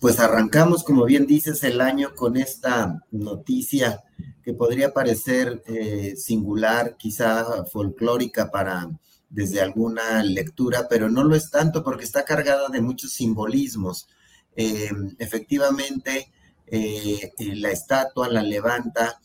Pues 0.00 0.18
arrancamos, 0.18 0.82
como 0.82 1.04
bien 1.04 1.26
dices, 1.26 1.62
el 1.62 1.80
año 1.80 2.14
con 2.14 2.38
esta 2.38 3.04
noticia 3.10 4.02
que 4.42 4.54
podría 4.54 4.94
parecer 4.94 5.62
eh, 5.66 6.14
singular, 6.16 6.96
quizá 6.96 7.64
folclórica 7.66 8.50
para 8.50 8.88
desde 9.28 9.60
alguna 9.60 10.22
lectura, 10.22 10.86
pero 10.88 11.10
no 11.10 11.22
lo 11.22 11.36
es 11.36 11.50
tanto 11.50 11.84
porque 11.84 12.04
está 12.04 12.24
cargada 12.24 12.68
de 12.68 12.80
muchos 12.80 13.12
simbolismos. 13.12 14.08
Eh, 14.56 14.90
efectivamente, 15.18 16.32
eh, 16.66 17.32
la 17.38 17.70
estatua 17.70 18.28
la 18.28 18.42
levanta 18.42 19.20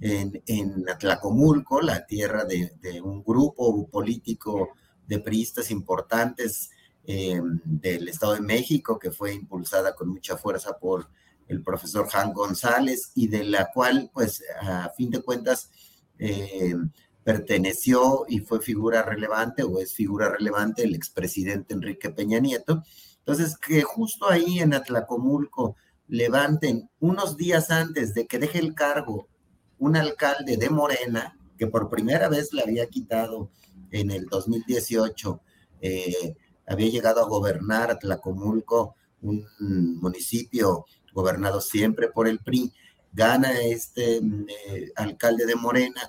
en, 0.00 0.40
en 0.46 0.88
Atlacomulco, 0.88 1.80
la 1.82 2.06
tierra 2.06 2.44
de, 2.44 2.72
de, 2.80 3.00
un 3.00 3.22
grupo 3.22 3.86
político 3.88 4.70
de 5.06 5.18
priistas 5.18 5.70
importantes 5.72 6.70
eh, 7.04 7.40
del 7.64 8.08
Estado 8.08 8.34
de 8.34 8.40
México, 8.40 8.98
que 8.98 9.10
fue 9.10 9.34
impulsada 9.34 9.94
con 9.94 10.08
mucha 10.08 10.36
fuerza 10.36 10.78
por 10.78 11.08
el 11.48 11.62
profesor 11.62 12.08
Juan 12.08 12.32
González 12.32 13.12
y 13.14 13.26
de 13.26 13.44
la 13.44 13.70
cual, 13.72 14.10
pues, 14.12 14.42
a 14.60 14.90
fin 14.90 15.10
de 15.10 15.22
cuentas, 15.22 15.70
eh, 16.18 16.74
perteneció 17.24 18.24
y 18.28 18.40
fue 18.40 18.60
figura 18.60 19.02
relevante 19.02 19.62
o 19.62 19.78
es 19.80 19.94
figura 19.94 20.28
relevante 20.28 20.84
el 20.84 20.94
expresidente 20.94 21.74
Enrique 21.74 22.10
Peña 22.10 22.38
Nieto. 22.38 22.82
Entonces, 23.18 23.56
que 23.56 23.82
justo 23.82 24.28
ahí 24.28 24.60
en 24.60 24.74
Atlacomulco 24.74 25.76
levanten 26.08 26.90
unos 26.98 27.36
días 27.36 27.70
antes 27.70 28.14
de 28.14 28.26
que 28.26 28.38
deje 28.38 28.58
el 28.58 28.74
cargo 28.74 29.28
un 29.78 29.96
alcalde 29.96 30.56
de 30.56 30.70
Morena, 30.70 31.36
que 31.56 31.66
por 31.66 31.88
primera 31.88 32.28
vez 32.28 32.52
le 32.52 32.62
había 32.62 32.86
quitado 32.86 33.50
en 33.90 34.10
el 34.10 34.26
2018 34.26 35.40
eh, 35.80 36.36
había 36.70 36.88
llegado 36.88 37.20
a 37.20 37.28
gobernar 37.28 37.98
Tlacomulco, 37.98 38.94
un 39.22 39.44
municipio 40.00 40.86
gobernado 41.12 41.60
siempre 41.60 42.08
por 42.08 42.28
el 42.28 42.38
PRI, 42.38 42.72
gana 43.12 43.60
este 43.60 44.20
mm, 44.20 44.46
eh, 44.48 44.92
alcalde 44.94 45.46
de 45.46 45.56
Morena, 45.56 46.00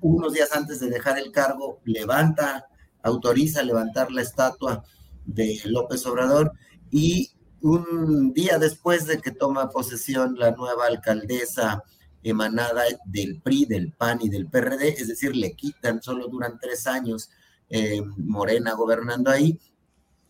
unos 0.00 0.34
días 0.34 0.52
antes 0.52 0.80
de 0.80 0.90
dejar 0.90 1.18
el 1.18 1.32
cargo, 1.32 1.80
levanta, 1.84 2.66
autoriza 3.02 3.62
levantar 3.62 4.12
la 4.12 4.20
estatua 4.20 4.84
de 5.24 5.58
López 5.64 6.04
Obrador 6.04 6.52
y 6.90 7.30
un 7.62 8.34
día 8.34 8.58
después 8.58 9.06
de 9.06 9.18
que 9.18 9.30
toma 9.30 9.70
posesión 9.70 10.34
la 10.38 10.50
nueva 10.50 10.86
alcaldesa 10.86 11.82
emanada 12.22 12.82
del 13.06 13.40
PRI, 13.40 13.64
del 13.64 13.92
PAN 13.92 14.18
y 14.20 14.28
del 14.28 14.48
PRD, 14.48 14.88
es 14.88 15.08
decir, 15.08 15.34
le 15.34 15.54
quitan, 15.54 16.02
solo 16.02 16.28
duran 16.28 16.58
tres 16.60 16.86
años 16.86 17.30
eh, 17.70 18.02
Morena 18.18 18.74
gobernando 18.74 19.30
ahí, 19.30 19.58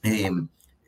eh, 0.06 0.30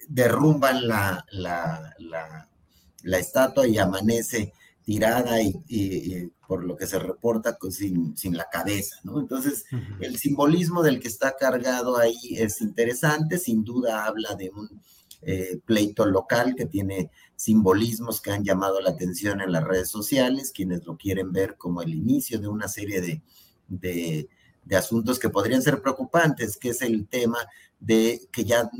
derrumban 0.09 0.87
la, 0.87 1.25
la, 1.33 1.95
la, 1.99 3.19
estatua 3.19 3.67
y 3.67 3.79
amanece 3.79 4.53
tirada 4.85 5.43
y, 5.43 6.31
por 6.47 6.65
lo 6.65 6.77
que 6.77 6.87
se 6.87 6.99
reporta 6.99 7.59
sin, 7.71 8.17
sin 8.17 8.37
la 8.37 8.49
cabeza, 8.51 8.97
¿no? 9.03 9.21
Entonces, 9.21 9.67
el 10.01 10.17
simbolismo 10.17 10.83
del 10.83 10.99
que 10.99 11.09
está 11.09 11.37
cargado 11.37 11.99
ahí 11.99 12.17
es 12.37 12.63
interesante, 12.63 13.39
sin 13.39 13.65
duda 13.65 14.07
habla 14.07 14.35
de 14.35 14.51
un 14.51 14.81
eh, 15.21 15.61
pleito 15.65 16.07
local 16.07 16.55
que 16.57 16.67
tiene 16.67 17.11
simbolismos 17.35 18.21
que 18.21 18.31
han 18.31 18.45
llamado 18.45 18.81
la 18.81 18.91
atención 18.91 19.41
en 19.41 19.51
las 19.51 19.65
redes 19.65 19.91
sociales, 19.91 20.53
quienes 20.55 20.87
lo 20.87 20.97
quieren 20.97 21.33
ver 21.33 21.57
como 21.57 21.83
el 21.83 21.93
inicio 21.93 22.39
de 22.39 22.47
una 22.47 22.69
serie 22.69 23.01
de, 23.01 23.21
de, 23.69 24.77
asuntos 24.77 25.19
que 25.19 25.29
podrían 25.29 25.61
ser 25.61 25.83
preocupantes, 25.83 26.57
que 26.57 26.71
es 26.71 26.83
el 26.83 27.09
tema 27.09 27.39
de 27.81 28.29
que 28.31 28.45
ya 28.45 28.71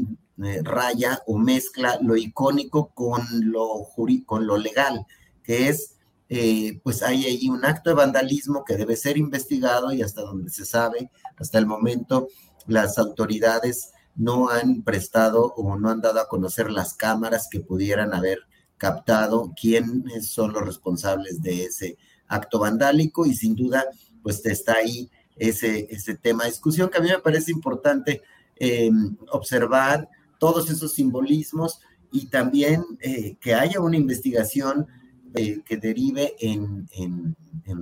eh, 0.45 0.61
raya 0.63 1.21
o 1.27 1.39
mezcla 1.39 1.99
lo 2.01 2.17
icónico 2.17 2.93
con 2.95 3.23
lo, 3.41 3.87
con 4.27 4.47
lo 4.47 4.57
legal, 4.57 5.07
que 5.43 5.69
es 5.69 5.95
eh, 6.31 6.79
pues 6.83 7.03
hay 7.03 7.25
ahí 7.25 7.49
un 7.49 7.65
acto 7.65 7.91
de 7.91 7.97
vandalismo 7.97 8.63
que 8.65 8.77
debe 8.77 8.97
ser 8.97 9.17
investigado 9.17 9.93
y 9.93 10.03
hasta 10.03 10.21
donde 10.21 10.51
se 10.51 10.67
sabe, 10.67 11.11
hasta 11.37 11.59
el 11.59 11.67
momento, 11.67 12.29
las 12.67 12.99
autoridades 12.99 13.93
no 14.15 14.51
han 14.51 14.83
prestado 14.83 15.55
o 15.57 15.77
no 15.77 15.89
han 15.89 16.03
dado 16.03 16.21
a 16.21 16.29
conocer 16.29 16.71
las 16.71 16.93
cámaras 16.95 17.49
que 17.51 17.61
pudieran 17.61 18.13
haber 18.13 18.41
captado 18.77 19.55
quiénes 19.59 20.29
son 20.29 20.53
los 20.53 20.65
responsables 20.67 21.41
de 21.41 21.65
ese 21.65 21.97
acto 22.27 22.59
vandálico 22.59 23.25
y 23.25 23.35
sin 23.35 23.57
duda, 23.57 23.87
pues 24.23 24.45
está 24.45 24.75
ahí 24.75 25.11
ese, 25.37 25.87
ese 25.91 26.15
tema 26.15 26.45
de 26.45 26.51
discusión 26.51 26.91
que 26.91 26.99
a 26.99 27.01
mí 27.01 27.09
me 27.09 27.21
parece 27.21 27.53
importante 27.53 28.23
em, 28.57 29.17
observar 29.31 30.09
todos 30.39 30.71
esos 30.71 30.95
simbolismos 30.95 31.81
y 32.11 32.27
también 32.27 32.85
eh, 33.01 33.37
que 33.41 33.55
haya 33.55 33.81
una 33.81 33.97
investigación 33.97 34.87
eh, 35.35 35.63
que 35.65 35.77
derive 35.77 36.35
en, 36.41 36.87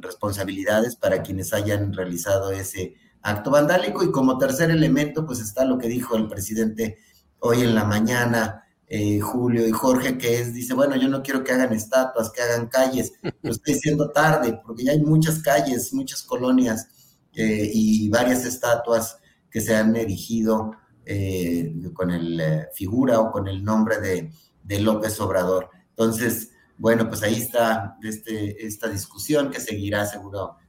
responsabilidades 0.00 0.96
para 0.96 1.22
quienes 1.22 1.52
hayan 1.52 1.92
realizado 1.92 2.50
ese 2.50 2.96
acto 3.22 3.50
vandálico. 3.50 4.02
Y 4.02 4.10
como 4.10 4.36
tercer 4.36 4.70
elemento, 4.70 5.24
pues 5.24 5.40
está 5.40 5.64
lo 5.64 5.78
que 5.78 5.88
dijo 5.88 6.16
el 6.16 6.26
presidente 6.26 6.98
hoy 7.38 7.60
en 7.60 7.74
la 7.74 7.84
mañana, 7.84 8.64
eh, 8.88 9.20
Julio 9.20 9.66
y 9.66 9.70
Jorge, 9.70 10.18
que 10.18 10.40
es, 10.40 10.54
dice, 10.54 10.74
bueno, 10.74 10.96
yo 10.96 11.08
no 11.08 11.22
quiero 11.22 11.44
que 11.44 11.52
hagan 11.52 11.72
estatuas, 11.72 12.30
que 12.30 12.42
hagan 12.42 12.66
calles, 12.66 13.12
lo 13.42 13.52
estoy 13.52 13.74
diciendo 13.74 14.10
tarde, 14.10 14.60
porque 14.64 14.84
ya 14.84 14.92
hay 14.92 15.00
muchas 15.00 15.40
calles, 15.40 15.92
muchas 15.92 16.22
colonias 16.22 16.88
y 17.32 18.08
varias 18.08 18.46
estatuas 18.46 19.18
que 19.50 19.60
se 19.60 19.76
han 19.76 19.94
erigido 19.94 20.72
con 21.94 22.10
el 22.10 22.66
figura 22.74 23.20
o 23.20 23.30
con 23.30 23.46
el 23.48 23.62
nombre 23.62 24.00
de, 24.00 24.30
de 24.64 24.80
López 24.80 25.20
Obrador. 25.20 25.70
Entonces, 25.90 26.52
bueno, 26.78 27.08
pues 27.08 27.22
ahí 27.22 27.34
está 27.34 27.96
este, 28.02 28.66
esta 28.66 28.88
discusión 28.88 29.50
que 29.50 29.60
seguirá 29.60 30.06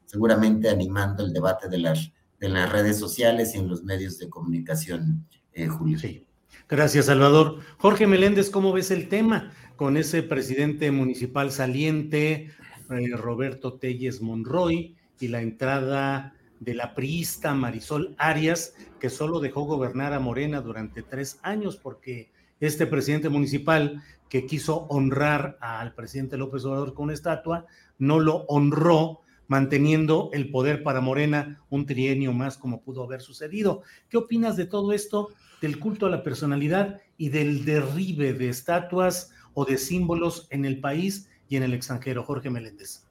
seguramente 0.05 0.69
animando 0.69 1.25
el 1.25 1.33
debate 1.33 1.67
de 1.67 1.79
las, 1.79 2.11
de 2.39 2.49
las 2.49 2.71
redes 2.71 2.97
sociales 2.97 3.53
y 3.53 3.57
en 3.57 3.67
los 3.67 3.83
medios 3.83 4.17
de 4.19 4.29
comunicación, 4.29 5.25
eh, 5.53 5.67
Julio. 5.67 5.99
Sí. 5.99 6.25
Gracias, 6.69 7.05
Salvador. 7.05 7.59
Jorge 7.77 8.07
Meléndez, 8.07 8.49
¿cómo 8.49 8.71
ves 8.71 8.91
el 8.91 9.09
tema 9.09 9.51
con 9.75 9.97
ese 9.97 10.23
presidente 10.23 10.91
municipal 10.91 11.51
saliente, 11.51 12.51
eh, 12.89 13.15
Roberto 13.15 13.73
Telles 13.73 14.21
Monroy, 14.21 14.95
y 15.19 15.27
la 15.27 15.41
entrada 15.41 16.35
de 16.59 16.73
la 16.73 16.95
priista 16.95 17.53
Marisol 17.53 18.15
Arias, 18.17 18.75
que 18.99 19.09
solo 19.09 19.39
dejó 19.39 19.63
gobernar 19.63 20.13
a 20.13 20.19
Morena 20.19 20.61
durante 20.61 21.03
tres 21.03 21.39
años 21.43 21.77
porque 21.77 22.31
este 22.59 22.87
presidente 22.87 23.29
municipal 23.29 24.03
que 24.29 24.45
quiso 24.45 24.87
honrar 24.89 25.57
al 25.61 25.93
presidente 25.93 26.37
López 26.37 26.65
Obrador 26.65 26.93
con 26.93 27.05
una 27.05 27.13
estatua, 27.13 27.65
no 27.97 28.19
lo 28.19 28.45
honró 28.47 29.21
manteniendo 29.47 30.29
el 30.33 30.51
poder 30.51 30.83
para 30.83 31.01
Morena 31.01 31.63
un 31.69 31.85
trienio 31.85 32.33
más 32.33 32.57
como 32.57 32.81
pudo 32.81 33.03
haber 33.03 33.21
sucedido. 33.21 33.83
¿Qué 34.09 34.17
opinas 34.17 34.57
de 34.57 34.65
todo 34.65 34.91
esto, 34.91 35.29
del 35.61 35.79
culto 35.79 36.05
a 36.05 36.09
la 36.09 36.23
personalidad 36.23 36.99
y 37.17 37.29
del 37.29 37.63
derribe 37.63 38.33
de 38.33 38.49
estatuas 38.49 39.31
o 39.53 39.65
de 39.65 39.77
símbolos 39.77 40.47
en 40.49 40.65
el 40.65 40.79
país 40.79 41.29
y 41.47 41.55
en 41.55 41.63
el 41.63 41.73
extranjero? 41.73 42.23
Jorge 42.23 42.49
Meléndez. 42.49 43.05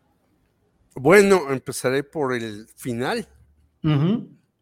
Bueno, 0.95 1.51
empezaré 1.51 2.03
por 2.05 2.35
el 2.35 2.67
final. 2.75 3.27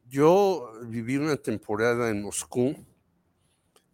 Yo 0.09 0.73
viví 0.83 1.17
una 1.17 1.37
temporada 1.37 2.11
en 2.11 2.23
Moscú 2.23 2.77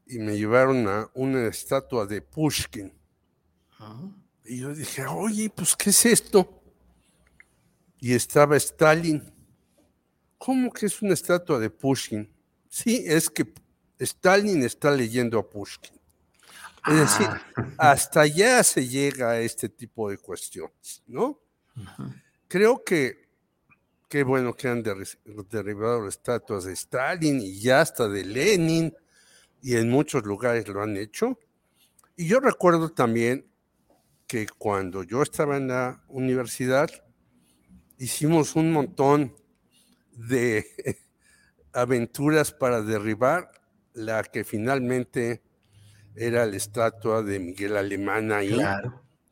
y 0.07 0.19
me 0.19 0.37
llevaron 0.37 0.89
a 0.89 1.09
una 1.15 1.47
estatua 1.47 2.05
de 2.05 2.21
Pushkin. 2.21 2.93
Ah. 3.79 4.11
Y 4.45 4.59
yo 4.59 4.75
dije, 4.75 5.07
oye, 5.07 5.49
pues, 5.51 5.77
¿qué 5.77 5.91
es 5.91 6.05
esto? 6.07 6.63
Y 8.01 8.13
estaba 8.13 8.57
Stalin. 8.57 9.33
¿Cómo 10.37 10.73
que 10.73 10.87
es 10.87 11.01
una 11.01 11.15
estatua 11.15 11.59
de 11.59 11.71
Pushkin? 11.71 12.29
Sí, 12.69 13.05
es 13.07 13.31
que 13.31 13.53
Stalin 13.99 14.65
está 14.65 14.91
leyendo 14.91 15.39
a 15.39 15.49
Pushkin. 15.49 16.01
Es 16.89 16.97
decir, 16.97 17.29
ah. 17.29 17.43
hasta 17.79 18.23
allá 18.23 18.65
se 18.65 18.89
llega 18.89 19.31
a 19.31 19.41
este 19.41 19.69
tipo 19.69 20.11
de 20.11 20.19
cuestiones, 20.19 21.03
¿no? 21.07 21.39
Creo 22.49 22.83
que 22.83 23.30
qué 24.11 24.25
bueno 24.25 24.55
que 24.55 24.67
han 24.67 24.83
derribado 24.83 26.09
estatuas 26.09 26.65
de 26.65 26.73
Stalin 26.73 27.41
y 27.41 27.61
ya 27.61 27.81
hasta 27.81 28.09
de 28.09 28.25
Lenin 28.25 28.93
y 29.63 29.77
en 29.77 29.89
muchos 29.89 30.25
lugares 30.25 30.67
lo 30.67 30.83
han 30.83 30.97
hecho. 30.97 31.39
Y 32.17 32.27
yo 32.27 32.41
recuerdo 32.41 32.91
también 32.91 33.47
que 34.27 34.49
cuando 34.59 35.05
yo 35.05 35.23
estaba 35.23 35.57
en 35.57 35.69
la 35.69 36.03
universidad, 36.09 36.91
hicimos 37.99 38.57
un 38.57 38.73
montón 38.73 39.37
de 40.13 40.67
aventuras 41.73 42.51
para 42.51 42.83
derribar 42.83 43.53
la 43.93 44.25
que 44.25 44.43
finalmente 44.43 45.41
era 46.17 46.47
la 46.47 46.57
estatua 46.57 47.23
de 47.23 47.39
Miguel 47.39 47.77
Alemán 47.77 48.33
ahí, 48.33 48.59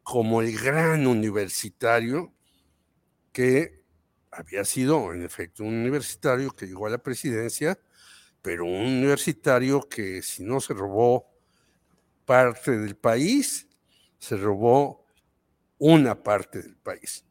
como 0.05 0.41
el 0.41 0.57
gran 0.57 1.05
universitario 1.09 2.33
que 3.33 3.78
había 4.31 4.65
sido, 4.65 5.13
en 5.13 5.23
efecto, 5.23 5.65
un 5.65 5.75
universitario 5.75 6.51
que 6.51 6.67
llegó 6.67 6.87
a 6.87 6.91
la 6.91 6.99
presidencia 6.99 7.79
pero 8.43 8.65
un 8.65 8.87
universitario 8.87 9.89
que 9.89 10.23
si 10.23 10.43
no 10.43 10.61
se 10.61 10.75
robó 10.75 11.27
parte 12.25 12.79
del 12.79 12.97
país, 12.97 13.69
se 14.19 14.37
robó 14.37 15.07
una 15.79 16.23
parte 16.23 16.63
del 16.63 16.77
país. 16.77 17.25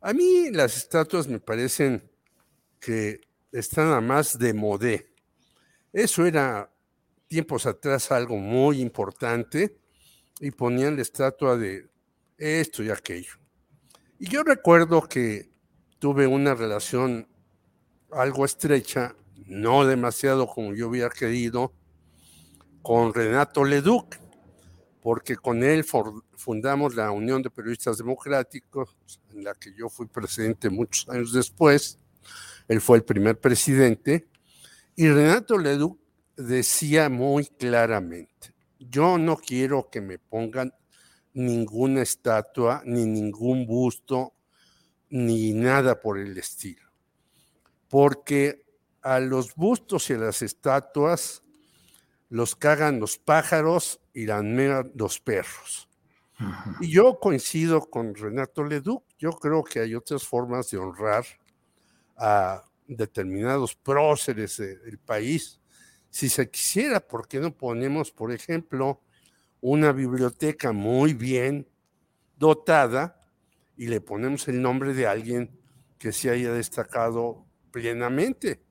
A 0.00 0.12
mí 0.12 0.50
las 0.50 0.76
estatuas 0.76 1.28
me 1.28 1.38
parecen 1.38 2.10
que 2.80 3.20
están 3.52 3.92
a 3.92 4.00
más 4.00 4.38
de 4.38 4.52
modé. 4.52 5.14
Eso 5.92 6.26
era 6.26 6.72
tiempos 7.28 7.66
atrás 7.66 8.10
algo 8.10 8.36
muy 8.36 8.80
importante 8.80 9.78
y 10.40 10.50
ponían 10.50 10.96
la 10.96 11.02
estatua 11.02 11.56
de 11.56 11.88
esto 12.36 12.82
y 12.82 12.90
aquello. 12.90 13.34
Y 14.18 14.28
yo 14.28 14.42
recuerdo 14.42 15.08
que 15.08 15.51
tuve 16.02 16.26
una 16.26 16.52
relación 16.52 17.28
algo 18.10 18.44
estrecha 18.44 19.14
no 19.46 19.86
demasiado 19.86 20.48
como 20.48 20.74
yo 20.74 20.88
hubiera 20.88 21.08
querido, 21.08 21.72
con 22.82 23.14
Renato 23.14 23.62
Leduc, 23.62 24.16
porque 25.00 25.36
con 25.36 25.62
él 25.62 25.84
fundamos 26.34 26.96
la 26.96 27.12
Unión 27.12 27.40
de 27.40 27.50
Periodistas 27.50 27.98
Democráticos, 27.98 28.96
en 29.32 29.44
la 29.44 29.54
que 29.54 29.72
yo 29.76 29.88
fui 29.88 30.08
presidente 30.08 30.70
muchos 30.70 31.08
años 31.08 31.32
después. 31.32 32.00
Él 32.66 32.80
fue 32.80 32.96
el 32.96 33.04
primer 33.04 33.38
presidente. 33.38 34.26
Y 34.96 35.08
Renato 35.08 35.56
Leduc 35.56 36.00
decía 36.36 37.10
muy 37.10 37.46
claramente, 37.46 38.52
yo 38.80 39.18
no 39.18 39.36
quiero 39.36 39.88
que 39.88 40.00
me 40.00 40.18
pongan 40.18 40.74
ninguna 41.32 42.02
estatua, 42.02 42.82
ni 42.84 43.06
ningún 43.06 43.66
busto, 43.68 44.34
ni 45.12 45.52
nada 45.52 46.00
por 46.00 46.18
el 46.18 46.38
estilo. 46.38 46.90
Porque 47.88 48.64
a 49.02 49.20
los 49.20 49.54
bustos 49.54 50.08
y 50.08 50.14
a 50.14 50.18
las 50.18 50.40
estatuas 50.40 51.42
los 52.30 52.56
cagan 52.56 52.98
los 52.98 53.18
pájaros 53.18 54.00
y 54.14 54.24
la 54.24 54.40
los 54.94 55.20
perros. 55.20 55.86
Y 56.80 56.90
yo 56.90 57.20
coincido 57.20 57.82
con 57.90 58.14
Renato 58.14 58.64
Leduc, 58.64 59.04
yo 59.18 59.32
creo 59.32 59.62
que 59.62 59.80
hay 59.80 59.94
otras 59.94 60.26
formas 60.26 60.70
de 60.70 60.78
honrar 60.78 61.26
a 62.16 62.64
determinados 62.86 63.76
próceres 63.76 64.56
del 64.56 64.98
país. 64.98 65.60
Si 66.08 66.30
se 66.30 66.50
quisiera, 66.50 67.00
¿por 67.00 67.28
qué 67.28 67.38
no 67.38 67.54
ponemos, 67.54 68.10
por 68.10 68.32
ejemplo, 68.32 69.02
una 69.60 69.92
biblioteca 69.92 70.72
muy 70.72 71.12
bien 71.12 71.68
dotada 72.38 73.21
y 73.82 73.88
le 73.88 74.00
ponemos 74.00 74.46
el 74.46 74.62
nombre 74.62 74.94
de 74.94 75.08
alguien 75.08 75.50
que 75.98 76.12
se 76.12 76.30
haya 76.30 76.52
destacado 76.52 77.44
plenamente? 77.72 78.62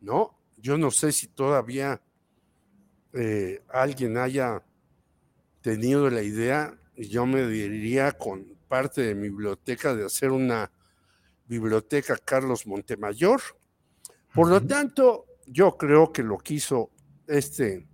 ¿no? 0.00 0.40
Yo 0.56 0.76
no 0.76 0.90
sé 0.90 1.12
si 1.12 1.28
todavía 1.28 2.02
eh, 3.12 3.62
alguien 3.68 4.16
haya 4.16 4.64
tenido 5.60 6.10
la 6.10 6.22
idea, 6.22 6.76
y 6.96 7.06
yo 7.06 7.26
me 7.26 7.46
diría 7.46 8.10
con 8.10 8.58
parte 8.66 9.02
de 9.02 9.14
mi 9.14 9.28
biblioteca 9.28 9.94
de 9.94 10.04
hacer 10.04 10.32
una 10.32 10.72
Biblioteca 11.46 12.16
Carlos 12.16 12.66
Montemayor. 12.66 13.40
Por 14.34 14.48
lo 14.48 14.60
tanto, 14.60 15.26
yo 15.46 15.76
creo 15.76 16.12
que 16.12 16.24
lo 16.24 16.38
que 16.38 16.54
hizo 16.54 16.90
este 17.28 17.86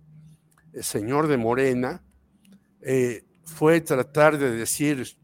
eh, 0.73 0.81
señor 0.81 1.27
de 1.27 1.37
Morena 1.37 2.03
eh, 2.81 3.25
fue 3.43 3.79
tratar 3.81 4.39
de 4.39 4.49
decir, 4.49 5.15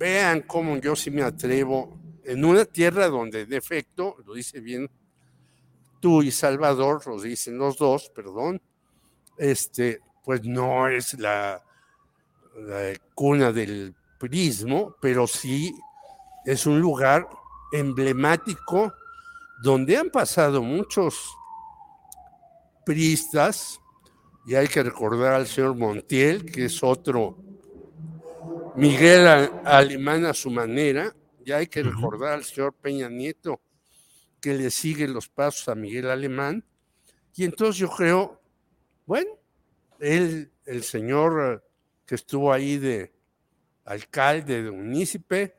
vean 0.00 0.40
cómo 0.46 0.78
yo 0.78 0.96
sí 0.96 1.10
me 1.10 1.22
atrevo 1.22 1.98
en 2.24 2.42
una 2.42 2.64
tierra 2.64 3.08
donde, 3.08 3.42
en 3.42 3.52
efecto, 3.52 4.16
lo 4.24 4.32
dice 4.32 4.58
bien 4.58 4.90
tú 6.00 6.22
y 6.22 6.30
Salvador, 6.30 7.06
lo 7.06 7.20
dicen 7.20 7.58
los 7.58 7.76
dos, 7.76 8.08
perdón, 8.08 8.62
este, 9.36 10.00
pues 10.24 10.42
no 10.42 10.88
es 10.88 11.18
la, 11.18 11.62
la 12.56 12.94
cuna 13.14 13.52
del 13.52 13.94
prismo, 14.18 14.96
pero 15.02 15.26
sí 15.26 15.74
es 16.46 16.64
un 16.64 16.80
lugar 16.80 17.28
emblemático 17.70 18.94
donde 19.62 19.98
han 19.98 20.08
pasado 20.08 20.62
muchos 20.62 21.36
priistas, 22.86 23.78
y 24.46 24.54
hay 24.54 24.66
que 24.66 24.82
recordar 24.82 25.34
al 25.34 25.46
señor 25.46 25.76
Montiel, 25.76 26.50
que 26.50 26.64
es 26.64 26.82
otro 26.82 27.49
Miguel 28.76 29.26
Alemán 29.64 30.24
a 30.24 30.34
su 30.34 30.50
manera, 30.50 31.14
y 31.44 31.52
hay 31.52 31.66
que 31.66 31.82
recordar 31.82 32.34
al 32.34 32.44
señor 32.44 32.74
Peña 32.74 33.08
Nieto, 33.08 33.60
que 34.40 34.54
le 34.54 34.70
sigue 34.70 35.06
los 35.08 35.28
pasos 35.28 35.68
a 35.68 35.74
Miguel 35.74 36.10
Alemán, 36.10 36.64
y 37.34 37.44
entonces 37.44 37.76
yo 37.76 37.88
creo, 37.88 38.40
bueno, 39.06 39.30
él, 39.98 40.50
el 40.64 40.82
señor 40.82 41.64
que 42.06 42.14
estuvo 42.14 42.52
ahí 42.52 42.78
de 42.78 43.12
alcalde, 43.84 44.62
de 44.62 44.70
municipio, 44.70 45.52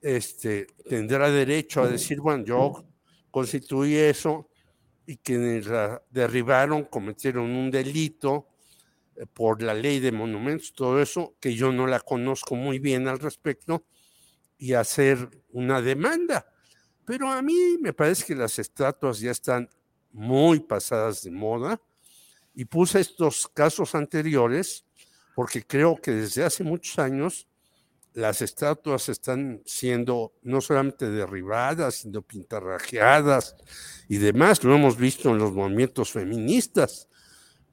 este, 0.00 0.66
tendrá 0.88 1.30
derecho 1.30 1.82
a 1.82 1.88
decir, 1.88 2.20
bueno, 2.20 2.44
yo 2.44 2.84
constituí 3.30 3.96
eso 3.96 4.48
y 5.06 5.16
quienes 5.16 5.66
la 5.66 6.02
derribaron 6.10 6.84
cometieron 6.84 7.50
un 7.50 7.70
delito 7.70 8.48
por 9.32 9.62
la 9.62 9.74
ley 9.74 10.00
de 10.00 10.12
monumentos, 10.12 10.72
todo 10.72 11.00
eso, 11.00 11.34
que 11.40 11.54
yo 11.54 11.72
no 11.72 11.86
la 11.86 12.00
conozco 12.00 12.54
muy 12.54 12.78
bien 12.78 13.08
al 13.08 13.18
respecto, 13.18 13.84
y 14.58 14.72
hacer 14.72 15.28
una 15.50 15.82
demanda. 15.82 16.46
Pero 17.04 17.30
a 17.30 17.42
mí 17.42 17.78
me 17.80 17.92
parece 17.92 18.24
que 18.24 18.34
las 18.34 18.58
estatuas 18.58 19.20
ya 19.20 19.30
están 19.30 19.68
muy 20.12 20.60
pasadas 20.60 21.22
de 21.22 21.30
moda 21.30 21.80
y 22.54 22.64
puse 22.64 23.00
estos 23.00 23.48
casos 23.48 23.94
anteriores 23.94 24.84
porque 25.34 25.62
creo 25.62 25.96
que 25.96 26.12
desde 26.12 26.44
hace 26.44 26.64
muchos 26.64 26.98
años 26.98 27.46
las 28.14 28.40
estatuas 28.40 29.10
están 29.10 29.62
siendo 29.66 30.32
no 30.42 30.62
solamente 30.62 31.10
derribadas, 31.10 31.96
sino 31.96 32.22
pintarrajeadas 32.22 33.54
y 34.08 34.16
demás. 34.16 34.64
Lo 34.64 34.74
hemos 34.74 34.96
visto 34.96 35.30
en 35.30 35.38
los 35.38 35.52
movimientos 35.52 36.12
feministas 36.12 37.10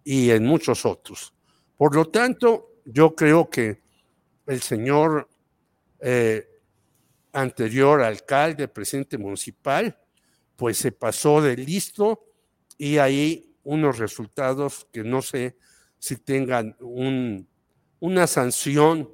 y 0.04 0.30
en 0.32 0.46
muchos 0.46 0.86
otros. 0.86 1.34
Por 1.78 1.96
lo 1.96 2.06
tanto, 2.06 2.74
yo 2.86 3.16
creo 3.16 3.50
que 3.50 3.82
el 4.46 4.62
señor 4.62 5.30
eh, 6.00 6.48
anterior 7.32 8.02
alcalde, 8.02 8.68
presidente 8.68 9.18
municipal, 9.18 9.98
pues 10.56 10.78
se 10.78 10.92
pasó 10.92 11.42
de 11.42 11.58
listo 11.58 12.26
y 12.78 12.98
hay 12.98 13.56
unos 13.64 13.98
resultados 13.98 14.88
que 14.92 15.04
no 15.04 15.22
sé 15.22 15.58
si 15.98 16.18
tengan 16.18 16.76
un, 16.80 17.48
una 18.00 18.28
sanción 18.28 19.10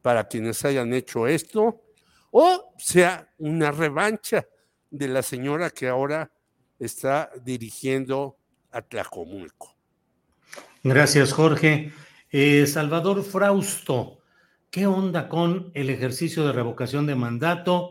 para 0.00 0.26
quienes 0.26 0.64
hayan 0.64 0.92
hecho 0.92 1.26
esto, 1.26 1.82
o 2.30 2.74
sea 2.78 3.30
una 3.38 3.70
revancha 3.70 4.46
de 4.90 5.08
la 5.08 5.22
señora 5.22 5.70
que 5.70 5.88
ahora 5.88 6.32
está 6.78 7.30
dirigiendo 7.42 8.38
a 8.70 8.82
Tlacomulco. 8.82 9.71
Gracias, 10.84 11.32
Jorge. 11.32 11.92
Eh, 12.32 12.66
Salvador 12.66 13.22
Frausto, 13.22 14.18
¿qué 14.68 14.88
onda 14.88 15.28
con 15.28 15.70
el 15.74 15.90
ejercicio 15.90 16.44
de 16.44 16.52
revocación 16.52 17.06
de 17.06 17.14
mandato? 17.14 17.90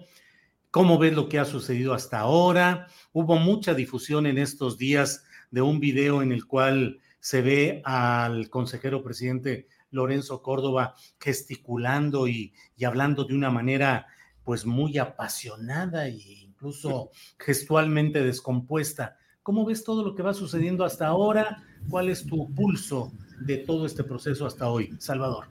¿Cómo 0.72 0.98
ves 1.00 1.14
lo 1.14 1.30
que 1.30 1.40
ha 1.40 1.46
sucedido 1.46 1.94
hasta 1.94 2.20
ahora? 2.20 2.88
Hubo 3.14 3.38
mucha 3.38 3.74
difusión 3.74 4.26
en 4.26 4.38
estos 4.38 4.78
días 4.78 5.24
de 5.52 5.62
un 5.62 5.80
video 5.80 6.22
en 6.22 6.34
el 6.34 6.46
cual 6.46 7.00
se 7.22 7.42
ve 7.42 7.82
al 7.86 8.50
consejero 8.50 9.02
presidente 9.02 9.70
Lorenzo 9.92 10.42
Córdoba 10.42 10.96
gesticulando 11.18 12.28
y, 12.28 12.54
hablando 12.86 13.24
de 13.24 13.36
una 13.36 13.50
manera 13.52 14.08
pues 14.44 14.66
muy 14.66 14.98
apasionada 14.98 16.08
e 16.08 16.18
incluso 16.44 17.12
gestualmente 17.40 18.22
descompuesta. 18.22 19.18
¿Cómo 19.44 19.66
ves 19.66 19.86
todo 19.86 20.04
lo 20.04 20.14
que 20.14 20.24
va 20.24 20.34
sucediendo 20.34 20.84
hasta 20.84 21.08
ahora? 21.08 21.64
¿Cuál 21.90 22.10
es 22.10 22.26
tu 22.26 22.54
pulso 22.54 23.12
de 23.40 23.58
todo 23.58 23.86
este 23.86 24.04
proceso 24.04 24.46
hasta 24.46 24.70
hoy, 24.70 24.96
Salvador? 25.00 25.46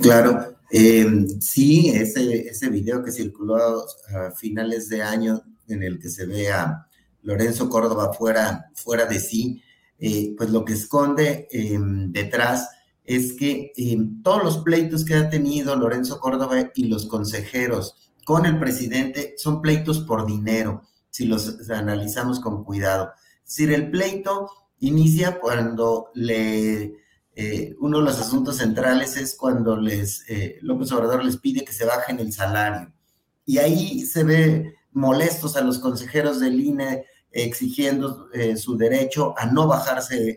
Claro, 0.00 0.56
eh, 0.70 1.26
sí, 1.40 1.90
ese, 1.90 2.48
ese 2.48 2.68
video 2.68 3.04
que 3.04 3.12
circuló 3.12 3.56
a 3.56 4.30
finales 4.32 4.88
de 4.88 5.02
año 5.02 5.42
en 5.68 5.82
el 5.82 5.98
que 5.98 6.08
se 6.08 6.26
ve 6.26 6.50
a 6.50 6.86
Lorenzo 7.22 7.68
Córdoba 7.68 8.12
fuera, 8.12 8.70
fuera 8.74 9.06
de 9.06 9.20
sí, 9.20 9.62
eh, 9.98 10.34
pues 10.36 10.50
lo 10.50 10.64
que 10.64 10.72
esconde 10.72 11.48
eh, 11.50 11.78
detrás 12.08 12.68
es 13.04 13.34
que 13.34 13.72
eh, 13.76 13.98
todos 14.22 14.42
los 14.42 14.58
pleitos 14.58 15.04
que 15.04 15.14
ha 15.14 15.30
tenido 15.30 15.76
Lorenzo 15.76 16.20
Córdoba 16.20 16.70
y 16.74 16.84
los 16.86 17.06
consejeros 17.06 18.12
con 18.24 18.46
el 18.46 18.58
presidente 18.58 19.34
son 19.38 19.60
pleitos 19.60 20.00
por 20.00 20.26
dinero, 20.26 20.82
si 21.10 21.26
los 21.26 21.70
analizamos 21.70 22.40
con 22.40 22.64
cuidado. 22.64 23.12
Es 23.44 23.56
decir, 23.56 23.72
el 23.72 23.90
pleito 23.90 24.50
inicia 24.82 25.40
cuando 25.40 26.10
le, 26.14 26.94
eh, 27.34 27.74
uno 27.80 27.98
de 27.98 28.04
los 28.04 28.20
asuntos 28.20 28.58
centrales 28.58 29.16
es 29.16 29.34
cuando 29.34 29.76
les, 29.76 30.24
eh, 30.28 30.58
López 30.62 30.92
Obrador 30.92 31.24
les 31.24 31.38
pide 31.38 31.64
que 31.64 31.72
se 31.72 31.84
bajen 31.84 32.20
el 32.20 32.32
salario. 32.32 32.92
Y 33.44 33.58
ahí 33.58 34.06
se 34.06 34.22
ve 34.22 34.74
molestos 34.92 35.56
a 35.56 35.62
los 35.62 35.78
consejeros 35.78 36.38
del 36.38 36.60
INE 36.60 37.04
exigiendo 37.32 38.28
su 38.56 38.76
derecho 38.76 39.34
a 39.38 39.46
no 39.46 39.66
bajarse 39.66 40.36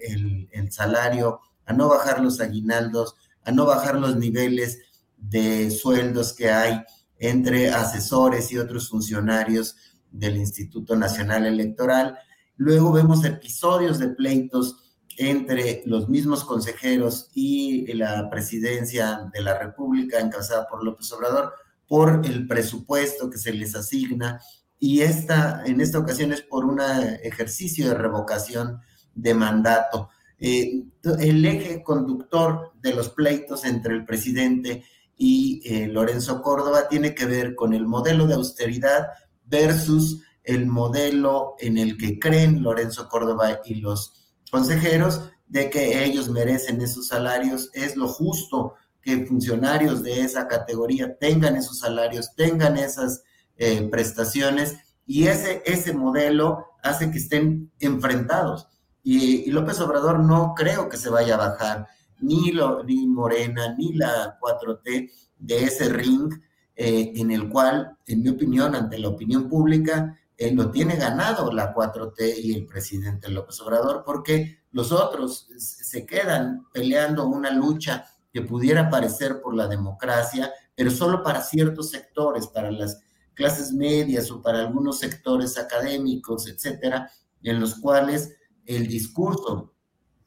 el 0.53 0.71
salario 0.71 1.41
a 1.65 1.73
no 1.73 1.89
bajar 1.89 2.21
los 2.21 2.39
aguinaldos, 2.39 3.15
a 3.43 3.51
no 3.51 3.65
bajar 3.65 3.95
los 3.95 4.15
niveles 4.15 4.79
de 5.17 5.71
sueldos 5.71 6.33
que 6.33 6.51
hay 6.51 6.83
entre 7.17 7.69
asesores 7.69 8.51
y 8.51 8.57
otros 8.57 8.89
funcionarios 8.89 9.75
del 10.11 10.37
Instituto 10.37 10.95
Nacional 10.95 11.45
Electoral. 11.45 12.17
Luego 12.57 12.91
vemos 12.91 13.25
episodios 13.25 13.99
de 13.99 14.09
pleitos 14.09 14.77
entre 15.17 15.83
los 15.85 16.09
mismos 16.09 16.43
consejeros 16.43 17.29
y 17.33 17.91
la 17.93 18.29
presidencia 18.29 19.29
de 19.33 19.41
la 19.41 19.57
República 19.57 20.19
encabezada 20.19 20.67
por 20.67 20.83
López 20.83 21.11
Obrador 21.13 21.53
por 21.87 22.21
el 22.25 22.47
presupuesto 22.47 23.29
que 23.29 23.37
se 23.37 23.53
les 23.53 23.75
asigna 23.75 24.41
y 24.79 25.01
esta, 25.01 25.63
en 25.65 25.81
esta 25.81 25.99
ocasión 25.99 26.33
es 26.33 26.41
por 26.41 26.65
un 26.65 26.79
ejercicio 27.23 27.87
de 27.87 27.95
revocación 27.95 28.81
de 29.13 29.33
mandato. 29.33 30.09
Eh, 30.37 30.83
el 31.19 31.45
eje 31.45 31.81
conductor 31.81 32.73
de 32.81 32.93
los 32.93 33.09
pleitos 33.09 33.63
entre 33.63 33.93
el 33.93 34.05
presidente 34.05 34.83
y 35.17 35.61
eh, 35.63 35.87
Lorenzo 35.87 36.41
Córdoba 36.41 36.89
tiene 36.89 37.15
que 37.15 37.25
ver 37.25 37.55
con 37.55 37.73
el 37.73 37.87
modelo 37.87 38.27
de 38.27 38.33
austeridad 38.33 39.07
versus 39.45 40.21
el 40.45 40.67
modelo 40.67 41.55
en 41.59 41.77
el 41.77 41.97
que 41.97 42.19
creen 42.19 42.63
Lorenzo 42.63 43.07
Córdoba 43.09 43.59
y 43.65 43.75
los 43.75 44.31
consejeros 44.51 45.29
de 45.47 45.69
que 45.69 46.03
ellos 46.03 46.29
merecen 46.29 46.81
esos 46.81 47.07
salarios. 47.07 47.69
Es 47.73 47.95
lo 47.95 48.07
justo 48.07 48.73
que 49.01 49.25
funcionarios 49.25 50.01
de 50.03 50.21
esa 50.21 50.47
categoría 50.47 51.17
tengan 51.17 51.55
esos 51.55 51.79
salarios, 51.79 52.33
tengan 52.35 52.77
esas 52.77 53.23
eh, 53.57 53.87
prestaciones 53.91 54.75
y 55.05 55.27
ese, 55.27 55.61
ese 55.65 55.93
modelo 55.93 56.65
hace 56.81 57.11
que 57.11 57.19
estén 57.19 57.71
enfrentados. 57.79 58.67
Y, 59.03 59.51
López 59.51 59.79
Obrador 59.79 60.19
no 60.19 60.53
creo 60.55 60.89
que 60.89 60.97
se 60.97 61.09
vaya 61.09 61.35
a 61.35 61.49
bajar 61.49 61.87
ni, 62.19 62.51
lo, 62.51 62.83
ni 62.83 63.05
Morena 63.05 63.75
ni 63.77 63.93
la 63.93 64.39
4T 64.39 65.11
de 65.37 65.63
ese 65.63 65.89
ring 65.89 66.33
eh, 66.75 67.13
en 67.15 67.29
el 67.31 67.47
cual, 67.49 67.95
en 68.07 68.23
mi 68.23 68.29
opinión, 68.29 68.73
ante 68.73 68.97
la 68.97 69.09
opinión 69.09 69.47
pública, 69.47 70.17
eh, 70.37 70.51
lo 70.53 70.69
tiene 70.69 70.97
ganado 70.97 71.51
la 71.51 71.73
4T 71.73 72.43
y 72.43 72.53
el 72.53 72.65
presidente 72.65 73.29
López 73.29 73.59
Obrador, 73.61 74.03
porque 74.05 74.59
los 74.71 74.91
otros 74.91 75.47
se 75.57 76.05
quedan 76.05 76.67
peleando 76.73 77.25
una 77.27 77.51
lucha 77.51 78.05
que 78.33 78.41
pudiera 78.41 78.89
parecer 78.89 79.41
por 79.41 79.55
la 79.55 79.67
democracia, 79.67 80.51
pero 80.75 80.91
solo 80.91 81.23
para 81.23 81.41
ciertos 81.41 81.89
sectores, 81.89 82.47
para 82.47 82.69
las 82.69 82.99
clases 83.33 83.71
medias 83.71 84.29
o 84.29 84.41
para 84.41 84.59
algunos 84.59 84.99
sectores 84.99 85.57
académicos, 85.57 86.47
etcétera, 86.47 87.09
en 87.41 87.59
los 87.61 87.75
cuales 87.75 88.35
el 88.65 88.87
discurso 88.87 89.73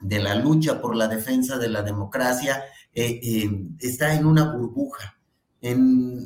de 0.01 0.21
la 0.21 0.37
lucha 0.37 0.81
por 0.81 0.97
la 0.97 1.09
defensa 1.09 1.59
de 1.59 1.69
la 1.69 1.83
democracia 1.83 2.65
eh, 2.95 3.51
está 3.79 4.15
en 4.15 4.25
una 4.25 4.53
burbuja. 4.53 5.19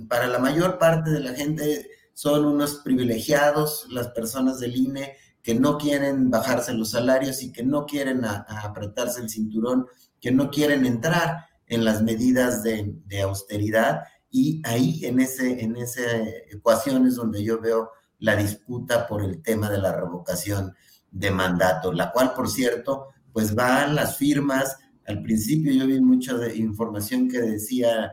Para 0.09 0.27
la 0.29 0.39
mayor 0.39 0.79
parte 0.79 1.11
de 1.11 1.21
la 1.21 1.33
gente 1.35 1.89
son 2.15 2.45
unos 2.45 2.77
privilegiados, 2.77 3.87
las 3.91 4.09
personas 4.09 4.61
del 4.61 4.77
INE 4.77 5.17
que 5.43 5.55
no 5.55 5.77
quieren 5.77 6.31
bajarse 6.31 6.73
los 6.73 6.91
salarios 6.91 7.43
y 7.43 7.53
que 7.53 7.65
no 7.65 7.85
quieren 7.85 8.25
apretarse 8.25 9.21
el 9.21 9.29
cinturón, 9.29 9.87
que 10.21 10.31
no 10.31 10.51
quieren 10.51 10.87
entrar 10.87 11.47
en 11.67 11.85
las 11.85 12.03
medidas 12.03 12.63
de, 12.63 13.21
austeridad. 13.23 14.03
Y 14.31 14.63
ahí 14.65 15.05
en, 15.05 15.21
ese, 15.21 15.63
en 15.63 15.77
esa 15.77 16.03
ecuación 16.51 17.07
es 17.07 17.17
donde 17.17 17.43
yo 17.43 17.61
veo 17.61 17.91
la 18.19 18.37
disputa 18.37 19.07
por 19.09 19.23
el 19.25 19.43
tema 19.43 19.69
de 19.69 19.79
la 19.79 19.93
revocación 19.93 20.73
de 21.11 21.31
mandato, 21.31 21.93
la 21.93 22.13
cual, 22.13 22.33
por 22.35 22.49
cierto, 22.49 23.09
pues 23.33 23.55
van 23.55 23.97
las 23.97 24.17
firmas. 24.17 24.77
Al 25.07 25.23
principio 25.23 25.73
yo 25.73 25.87
vi 25.87 26.01
mucha 26.01 26.33
información 26.55 27.29
que 27.29 27.41
decía 27.41 28.13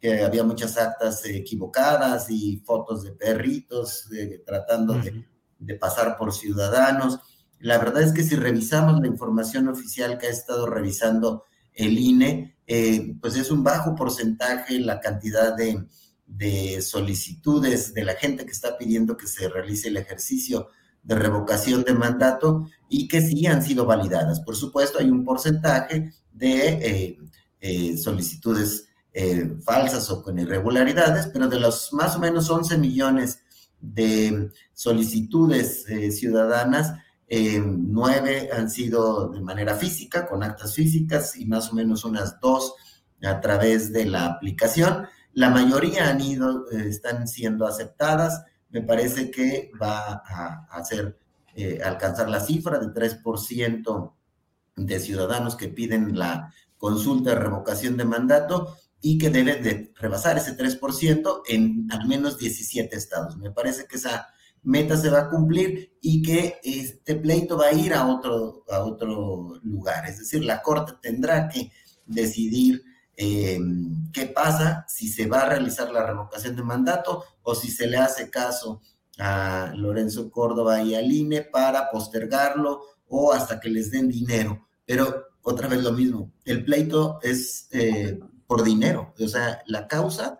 que 0.00 0.22
había 0.22 0.44
muchas 0.44 0.78
actas 0.78 1.24
equivocadas 1.24 2.30
y 2.30 2.58
fotos 2.64 3.02
de 3.02 3.12
perritos 3.12 4.08
tratando 4.46 4.94
de 4.94 5.24
de 5.58 5.74
pasar 5.74 6.16
por 6.16 6.32
ciudadanos. 6.32 7.20
La 7.58 7.78
verdad 7.78 8.02
es 8.02 8.12
que 8.12 8.22
si 8.22 8.36
revisamos 8.36 9.00
la 9.00 9.08
información 9.08 9.68
oficial 9.68 10.18
que 10.18 10.26
ha 10.26 10.30
estado 10.30 10.66
revisando 10.66 11.44
el 11.74 11.98
INE, 11.98 12.56
eh, 12.66 13.14
pues 13.20 13.36
es 13.36 13.50
un 13.50 13.64
bajo 13.64 13.94
porcentaje 13.94 14.78
la 14.78 15.00
cantidad 15.00 15.56
de, 15.56 15.86
de 16.26 16.82
solicitudes 16.82 17.94
de 17.94 18.04
la 18.04 18.14
gente 18.14 18.44
que 18.44 18.52
está 18.52 18.76
pidiendo 18.76 19.16
que 19.16 19.26
se 19.26 19.48
realice 19.48 19.88
el 19.88 19.96
ejercicio 19.96 20.68
de 21.02 21.14
revocación 21.14 21.84
de 21.84 21.94
mandato 21.94 22.68
y 22.88 23.08
que 23.08 23.22
sí 23.22 23.46
han 23.46 23.62
sido 23.62 23.86
validadas. 23.86 24.40
Por 24.40 24.56
supuesto, 24.56 24.98
hay 24.98 25.10
un 25.10 25.24
porcentaje 25.24 26.12
de 26.32 27.18
eh, 27.60 27.96
eh, 29.20 29.56
falsas 29.64 30.08
o 30.10 30.22
con 30.22 30.38
irregularidades, 30.38 31.26
pero 31.32 31.48
de 31.48 31.58
los 31.58 31.92
más 31.92 32.14
o 32.14 32.20
menos 32.20 32.48
11 32.48 32.78
millones 32.78 33.40
de 33.80 34.52
solicitudes 34.72 35.88
eh, 35.88 36.12
ciudadanas, 36.12 36.92
eh, 37.26 37.60
nueve 37.60 38.48
han 38.56 38.70
sido 38.70 39.30
de 39.30 39.40
manera 39.40 39.74
física, 39.74 40.24
con 40.24 40.44
actas 40.44 40.72
físicas, 40.76 41.34
y 41.34 41.46
más 41.46 41.72
o 41.72 41.74
menos 41.74 42.04
unas 42.04 42.38
dos 42.38 42.76
a 43.24 43.40
través 43.40 43.92
de 43.92 44.04
la 44.04 44.24
aplicación. 44.24 45.08
La 45.32 45.50
mayoría 45.50 46.10
han 46.10 46.20
ido, 46.20 46.70
están 46.70 47.26
siendo 47.26 47.66
aceptadas. 47.66 48.44
Me 48.70 48.82
parece 48.82 49.32
que 49.32 49.72
va 49.82 50.22
a 50.24 50.68
hacer 50.70 51.18
alcanzar 51.84 52.30
la 52.30 52.38
cifra 52.38 52.78
de 52.78 52.86
3% 52.86 54.12
de 54.76 55.00
ciudadanos 55.00 55.56
que 55.56 55.66
piden 55.66 56.16
la 56.16 56.54
consulta 56.76 57.30
de 57.30 57.40
revocación 57.40 57.96
de 57.96 58.04
mandato 58.04 58.76
y 59.00 59.18
que 59.18 59.30
debe 59.30 59.56
de 59.56 59.92
rebasar 59.96 60.38
ese 60.38 60.56
3% 60.56 61.42
en 61.48 61.86
al 61.90 62.06
menos 62.06 62.38
17 62.38 62.96
estados. 62.96 63.36
Me 63.36 63.50
parece 63.50 63.86
que 63.86 63.96
esa 63.96 64.28
meta 64.62 64.96
se 64.96 65.10
va 65.10 65.20
a 65.20 65.30
cumplir 65.30 65.96
y 66.00 66.22
que 66.22 66.60
este 66.62 67.14
pleito 67.14 67.56
va 67.56 67.66
a 67.66 67.72
ir 67.72 67.94
a 67.94 68.06
otro, 68.06 68.64
a 68.70 68.80
otro 68.80 69.54
lugar. 69.62 70.06
Es 70.08 70.18
decir, 70.18 70.44
la 70.44 70.62
Corte 70.62 70.94
tendrá 71.00 71.48
que 71.48 71.70
decidir 72.06 72.82
eh, 73.16 73.58
qué 74.12 74.26
pasa, 74.26 74.84
si 74.88 75.08
se 75.08 75.26
va 75.26 75.42
a 75.42 75.48
realizar 75.48 75.90
la 75.90 76.06
revocación 76.06 76.56
de 76.56 76.62
mandato 76.62 77.24
o 77.42 77.54
si 77.54 77.70
se 77.70 77.86
le 77.86 77.98
hace 77.98 78.30
caso 78.30 78.80
a 79.18 79.72
Lorenzo 79.74 80.30
Córdoba 80.30 80.82
y 80.82 80.94
al 80.94 81.10
INE 81.10 81.42
para 81.42 81.90
postergarlo 81.90 82.80
o 83.08 83.32
hasta 83.32 83.58
que 83.58 83.70
les 83.70 83.90
den 83.90 84.08
dinero. 84.08 84.68
Pero 84.84 85.24
otra 85.42 85.66
vez 85.66 85.82
lo 85.82 85.92
mismo, 85.92 86.32
el 86.44 86.64
pleito 86.64 87.18
es 87.22 87.68
eh, 87.72 88.20
por 88.48 88.64
dinero. 88.64 89.14
O 89.20 89.28
sea, 89.28 89.62
la 89.66 89.86
causa 89.86 90.38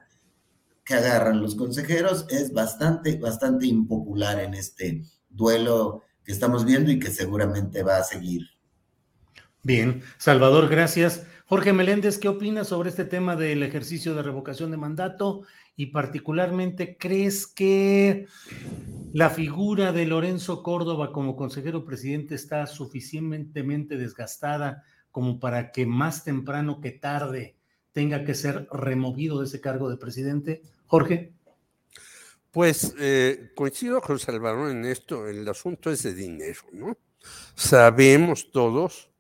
que 0.85 0.95
agarran 0.95 1.41
los 1.41 1.55
consejeros 1.55 2.27
es 2.31 2.53
bastante, 2.53 3.19
bastante 3.19 3.67
impopular 3.67 4.41
en 4.41 4.55
este 4.55 5.05
duelo 5.29 6.03
que 6.25 6.33
estamos 6.33 6.65
viendo 6.65 6.91
y 6.91 6.99
que 6.99 7.11
seguramente 7.11 7.85
va 7.85 7.99
a 7.99 8.05
seguir. 8.05 8.49
Bien, 9.63 10.03
Salvador, 10.17 10.69
gracias. 10.69 11.27
Jorge 11.45 11.73
Meléndez, 11.73 12.19
¿qué 12.19 12.29
opinas 12.29 12.69
sobre 12.69 12.89
este 12.89 13.05
tema 13.05 13.37
del 13.37 13.63
ejercicio 13.63 14.15
de 14.15 14.23
revocación 14.23 14.71
de 14.71 14.79
mandato? 14.79 15.43
Y 15.77 15.87
particularmente, 15.87 16.97
¿crees 16.99 17.47
que 17.47 18.27
la 19.13 19.29
figura 19.29 19.93
de 19.93 20.07
Lorenzo 20.07 20.63
Córdoba 20.63 21.13
como 21.13 21.37
consejero 21.37 21.85
presidente 21.85 22.35
está 22.35 22.67
suficientemente 22.67 23.99
desgastada 23.99 24.85
como 25.11 25.39
para 25.39 25.71
que 25.71 25.85
más 25.85 26.25
temprano 26.25 26.81
que 26.81 26.93
tarde 26.93 27.58
tenga 27.93 28.25
que 28.25 28.35
ser 28.35 28.69
removido 28.71 29.41
de 29.41 29.47
ese 29.47 29.61
cargo 29.61 29.91
de 29.91 29.97
presidente. 29.97 30.63
Jorge. 30.87 31.33
Pues 32.51 32.95
eh, 32.99 33.51
coincido 33.55 34.01
con 34.01 34.19
Salvador 34.19 34.71
en 34.71 34.85
esto, 34.87 35.29
el 35.29 35.47
asunto 35.49 35.91
es 35.91 36.03
de 36.03 36.15
dinero, 36.15 36.63
¿no? 36.73 36.97
Sabemos 37.55 38.51
todos, 38.51 39.11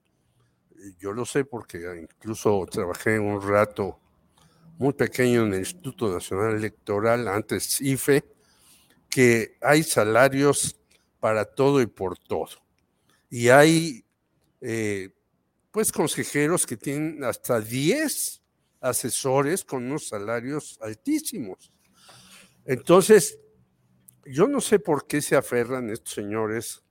yo 0.98 1.12
lo 1.12 1.26
sé 1.26 1.44
porque 1.44 1.78
incluso 2.00 2.66
trabajé 2.70 3.18
un 3.18 3.40
rato 3.42 4.00
muy 4.78 4.92
pequeño 4.92 5.44
en 5.44 5.52
el 5.52 5.60
Instituto 5.60 6.12
Nacional 6.12 6.54
Electoral, 6.54 7.28
antes 7.28 7.80
IFE, 7.80 8.24
que 9.10 9.56
hay 9.60 9.82
salarios 9.82 10.76
para 11.20 11.44
todo 11.44 11.82
y 11.82 11.86
por 11.86 12.16
todo. 12.18 12.62
Y 13.28 13.48
hay, 13.48 14.04
eh, 14.60 15.10
pues, 15.70 15.90
consejeros 15.92 16.64
que 16.64 16.76
tienen 16.76 17.24
hasta 17.24 17.60
10 17.60 18.42
asesores 18.80 19.64
con 19.64 19.84
unos 19.84 20.08
salarios 20.08 20.78
altísimos. 20.80 21.72
Entonces, 22.64 23.38
yo 24.24 24.46
no 24.46 24.60
sé 24.60 24.78
por 24.78 25.06
qué 25.06 25.22
se 25.22 25.36
aferran 25.36 25.90
estos 25.90 26.14
señores, 26.14 26.82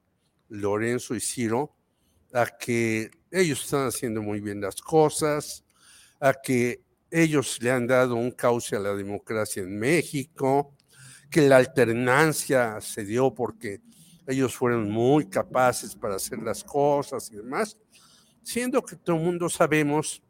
Lorenzo 0.50 1.14
y 1.16 1.20
Ciro, 1.20 1.76
a 2.34 2.46
que 2.48 3.12
ellos 3.32 3.64
están 3.64 3.88
haciendo 3.88 4.22
muy 4.22 4.40
bien 4.42 4.62
las 4.62 4.76
cosas, 4.82 5.64
a 6.20 6.34
que 6.34 6.84
ellos 7.12 7.62
le 7.62 7.72
han 7.72 7.88
dado 7.88 8.16
un 8.16 8.32
cauce 8.32 8.76
a 8.76 8.80
la 8.80 8.94
democracia 8.94 9.64
en 9.64 9.78
México, 9.78 10.76
que 11.30 11.48
la 11.48 11.58
alternancia 11.58 12.80
se 12.82 13.06
dio 13.06 13.34
porque 13.34 13.82
ellos 14.26 14.56
fueron 14.56 14.90
muy 14.90 15.28
capaces 15.28 15.96
para 15.96 16.16
hacer 16.16 16.40
las 16.40 16.64
cosas 16.64 17.32
y 17.32 17.38
demás, 17.38 17.78
siendo 18.44 18.82
que 18.84 18.96
todo 18.96 19.16
el 19.16 19.24
mundo 19.24 19.50
sabemos 19.50 20.22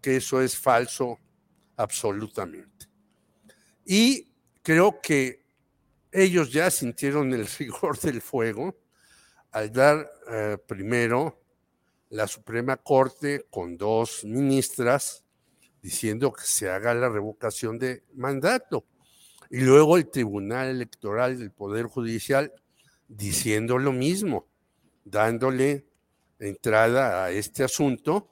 que 0.00 0.16
eso 0.16 0.40
es 0.40 0.56
falso 0.56 1.18
absolutamente. 1.76 2.86
Y 3.84 4.32
creo 4.62 5.00
que 5.00 5.44
ellos 6.12 6.52
ya 6.52 6.70
sintieron 6.70 7.32
el 7.32 7.46
rigor 7.58 7.98
del 7.98 8.20
fuego 8.20 8.76
al 9.50 9.72
dar 9.72 10.10
eh, 10.30 10.58
primero 10.66 11.40
la 12.10 12.26
Suprema 12.26 12.76
Corte 12.76 13.46
con 13.50 13.76
dos 13.76 14.24
ministras 14.24 15.24
diciendo 15.82 16.32
que 16.32 16.44
se 16.44 16.68
haga 16.68 16.94
la 16.94 17.08
revocación 17.08 17.78
de 17.78 18.04
mandato. 18.14 18.84
Y 19.50 19.60
luego 19.60 19.96
el 19.96 20.10
Tribunal 20.10 20.68
Electoral 20.68 21.38
del 21.38 21.50
Poder 21.50 21.86
Judicial 21.86 22.52
diciendo 23.06 23.78
lo 23.78 23.92
mismo, 23.92 24.46
dándole 25.04 25.86
entrada 26.38 27.24
a 27.24 27.30
este 27.30 27.64
asunto. 27.64 28.30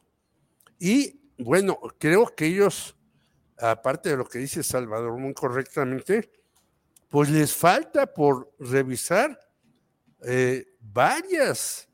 Y 0.79 1.21
bueno, 1.39 1.79
creo 1.99 2.35
que 2.35 2.47
ellos, 2.47 2.97
aparte 3.59 4.11
de 4.11 4.17
lo 4.17 4.27
que 4.27 4.39
dice 4.39 4.63
Salvador 4.63 5.19
muy 5.19 5.35
correctamente, 5.35 6.31
pues 7.09 7.31
les 7.31 7.55
falta 7.55 8.07
por 8.07 8.53
revisar 8.59 9.39
eh, 10.23 10.67
varias 10.81 11.89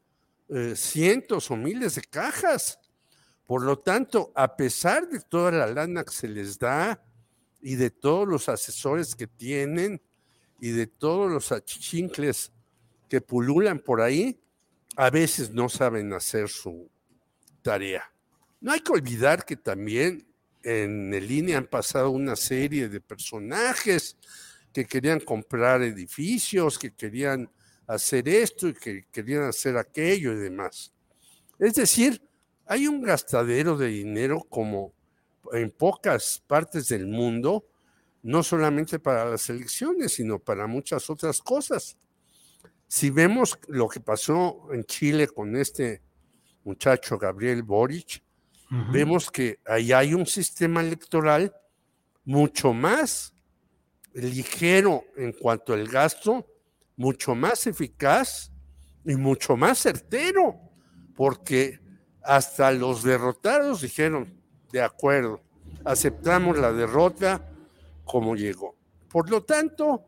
eh, 0.49 0.75
cientos 0.77 1.51
o 1.51 1.57
miles 1.57 1.97
de 1.97 2.03
cajas. 2.03 2.79
Por 3.47 3.63
lo 3.63 3.79
tanto, 3.79 4.33
a 4.35 4.57
pesar 4.57 5.09
de 5.09 5.21
toda 5.21 5.51
la 5.51 5.67
lana 5.67 6.05
que 6.05 6.13
se 6.13 6.29
les 6.29 6.59
da 6.59 7.03
y 7.61 7.75
de 7.75 7.91
todos 7.91 8.27
los 8.27 8.49
asesores 8.49 9.15
que 9.15 9.27
tienen 9.27 10.01
y 10.61 10.71
de 10.71 10.87
todos 10.87 11.31
los 11.31 11.53
achichincles 11.53 12.53
que 13.09 13.21
pululan 13.21 13.79
por 13.79 14.01
ahí, 14.01 14.41
a 14.97 15.11
veces 15.11 15.51
no 15.51 15.69
saben 15.69 16.13
hacer 16.13 16.49
su 16.49 16.91
tarea. 17.63 18.12
No 18.63 18.71
hay 18.71 18.79
que 18.79 18.93
olvidar 18.93 19.45
que 19.45 19.57
también 19.57 20.25
en 20.63 21.13
el 21.13 21.29
INE 21.29 21.57
han 21.57 21.67
pasado 21.67 22.11
una 22.11 22.37
serie 22.37 22.89
de 22.89 23.01
personajes 23.01 24.17
que 24.73 24.87
querían 24.87 25.19
comprar 25.19 25.83
edificios, 25.83 26.79
que 26.79 26.95
querían 26.95 27.51
hacer 27.89 28.29
esto 28.29 28.69
y 28.69 28.75
que 28.75 29.05
querían 29.11 29.43
hacer 29.43 29.77
aquello 29.77 30.33
y 30.33 30.37
demás. 30.37 30.93
Es 31.59 31.75
decir, 31.75 32.23
hay 32.65 32.87
un 32.87 33.03
gastadero 33.03 33.77
de 33.77 33.89
dinero 33.89 34.47
como 34.49 34.95
en 35.53 35.73
pocas 35.73 36.41
partes 36.47 36.87
del 36.87 37.09
mundo, 37.09 37.67
no 38.23 38.45
solamente 38.45 39.01
para 39.01 39.29
las 39.29 39.51
elecciones, 39.51 40.13
sino 40.13 40.39
para 40.39 40.69
muchas 40.69 41.11
otras 41.11 41.43
cosas. 41.43 41.99
Si 42.87 43.11
vemos 43.11 43.59
lo 43.67 43.89
que 43.89 43.99
pasó 43.99 44.69
en 44.73 44.85
Chile 44.85 45.27
con 45.27 45.57
este 45.57 46.01
muchacho 46.63 47.19
Gabriel 47.19 47.65
Boric, 47.65 48.23
vemos 48.91 49.31
que 49.31 49.59
ahí 49.67 49.93
hay 49.93 50.15
un 50.15 50.25
sistema 50.25 50.81
electoral 50.81 51.55
mucho 52.25 52.73
más 52.73 53.35
ligero 54.15 55.05
en 55.17 55.33
cuanto 55.33 55.75
al 55.75 55.87
gasto, 55.87 56.47
mucho 56.97 57.35
más 57.35 57.67
eficaz 57.67 58.51
y 59.05 59.15
mucho 59.17 59.57
más 59.57 59.79
certero, 59.79 60.59
porque 61.15 61.81
hasta 62.23 62.73
los 62.73 63.03
derrotados 63.03 63.83
dijeron, 63.83 64.41
de 64.73 64.81
acuerdo, 64.81 65.43
aceptamos 65.85 66.57
la 66.59 66.73
derrota 66.73 67.47
como 68.05 68.35
llegó. 68.37 68.77
Por 69.11 69.29
lo 69.29 69.43
tanto, 69.43 70.07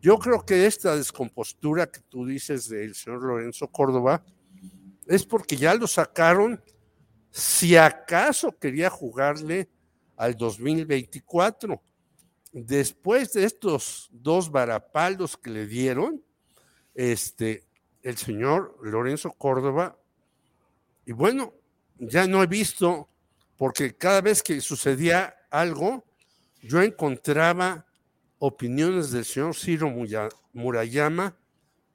yo 0.00 0.18
creo 0.18 0.44
que 0.44 0.66
esta 0.66 0.96
descompostura 0.96 1.90
que 1.90 2.00
tú 2.00 2.26
dices 2.26 2.68
del 2.68 2.94
señor 2.94 3.22
Lorenzo 3.22 3.68
Córdoba 3.68 4.24
es 5.06 5.24
porque 5.24 5.56
ya 5.56 5.74
lo 5.74 5.86
sacaron, 5.86 6.62
si 7.30 7.76
acaso 7.76 8.56
quería 8.58 8.90
jugarle 8.90 9.68
al 10.16 10.36
2024. 10.36 11.80
Después 12.52 13.32
de 13.32 13.44
estos 13.44 14.08
dos 14.12 14.50
varapaldos 14.50 15.36
que 15.36 15.50
le 15.50 15.66
dieron, 15.66 16.22
este, 16.94 17.64
el 18.02 18.16
señor 18.16 18.76
Lorenzo 18.82 19.32
Córdoba, 19.32 19.96
y 21.06 21.12
bueno, 21.12 21.54
ya 21.98 22.26
no 22.26 22.42
he 22.42 22.46
visto, 22.46 23.08
porque 23.56 23.96
cada 23.96 24.20
vez 24.20 24.42
que 24.42 24.60
sucedía 24.60 25.34
algo, 25.50 26.04
yo 26.62 26.82
encontraba 26.82 27.86
opiniones 28.38 29.10
del 29.10 29.24
señor 29.24 29.54
Ciro 29.54 29.92
Murayama 30.52 31.36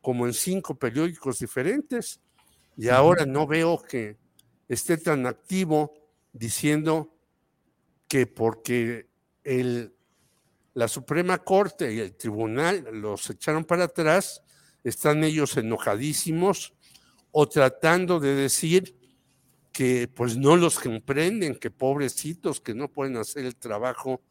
como 0.02 0.28
en 0.28 0.34
cinco 0.34 0.76
periódicos 0.76 1.40
diferentes 1.40 2.20
y 2.78 2.90
ahora 2.90 3.26
no 3.26 3.48
veo 3.48 3.82
que 3.82 4.18
esté 4.68 4.98
tan 4.98 5.26
activo 5.26 5.94
diciendo 6.34 7.16
que 8.08 8.28
porque 8.28 9.10
el, 9.44 9.96
la 10.74 10.88
Suprema 10.88 11.38
Corte 11.40 11.94
y 11.94 12.00
el 12.00 12.16
Tribunal 12.16 12.88
los 12.92 13.30
echaron 13.30 13.64
para 13.64 13.86
atrás, 13.86 14.44
están 14.84 15.24
ellos 15.24 15.58
enojadísimos 15.58 16.74
o 17.32 17.48
tratando 17.48 18.20
de 18.20 18.36
decir 18.36 18.96
que 19.72 20.08
pues 20.08 20.38
no 20.38 20.56
los 20.56 20.80
comprenden, 20.80 21.56
que 21.56 21.70
pobrecitos, 21.70 22.62
que 22.62 22.74
no 22.74 22.88
pueden 22.88 23.18
hacer 23.18 23.46
el 23.46 23.56
trabajo 23.56 24.22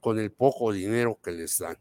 con 0.00 0.18
el 0.18 0.32
poco 0.32 0.72
dinero 0.72 1.18
que 1.22 1.32
les 1.32 1.58
dan. 1.58 1.76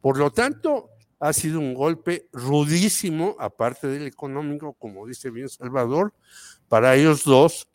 Por 0.00 0.18
lo 0.18 0.30
tanto, 0.30 0.90
ha 1.20 1.32
sido 1.32 1.58
un 1.60 1.74
golpe 1.74 2.28
rudísimo, 2.32 3.36
aparte 3.38 3.88
del 3.88 4.06
económico, 4.06 4.74
como 4.74 5.06
dice 5.06 5.30
bien 5.30 5.48
Salvador, 5.48 6.12
para 6.68 6.94
ellos 6.96 7.24
dos, 7.24 7.68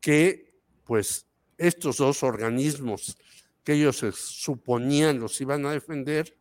que 0.00 0.54
pues 0.84 1.26
estos 1.58 1.98
dos 1.98 2.22
organismos 2.22 3.16
que 3.62 3.74
ellos 3.74 3.98
suponían 4.14 5.20
los 5.20 5.40
iban 5.40 5.66
a 5.66 5.72
defender, 5.72 6.36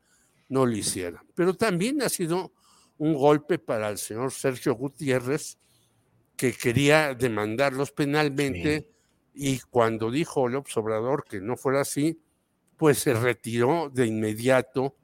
no 0.47 0.65
lo 0.65 0.71
hicieran. 0.71 1.21
Pero 1.35 1.53
también 1.53 2.01
ha 2.01 2.09
sido 2.09 2.53
un 2.97 3.13
golpe 3.13 3.59
para 3.59 3.89
el 3.89 3.97
señor 3.97 4.31
Sergio 4.31 4.75
Gutiérrez, 4.75 5.57
que 6.35 6.53
quería 6.53 7.13
demandarlos 7.13 7.91
penalmente 7.91 8.89
y 9.33 9.59
cuando 9.59 10.09
dijo 10.09 10.47
López 10.47 10.75
Obrador 10.77 11.25
que 11.25 11.41
no 11.41 11.57
fuera 11.57 11.81
así, 11.81 12.21
pues 12.77 12.99
se 12.99 13.13
retiró 13.13 13.89
de 13.93 14.05
inmediato 14.07 14.95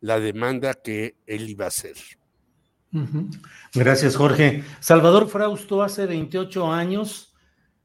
la 0.00 0.18
demanda 0.18 0.74
que 0.74 1.16
él 1.26 1.48
iba 1.48 1.66
a 1.66 1.68
hacer. 1.68 1.96
Gracias, 3.74 4.16
Jorge. 4.16 4.64
Salvador 4.80 5.28
Frausto, 5.28 5.82
hace 5.82 6.06
28 6.06 6.72
años 6.72 7.34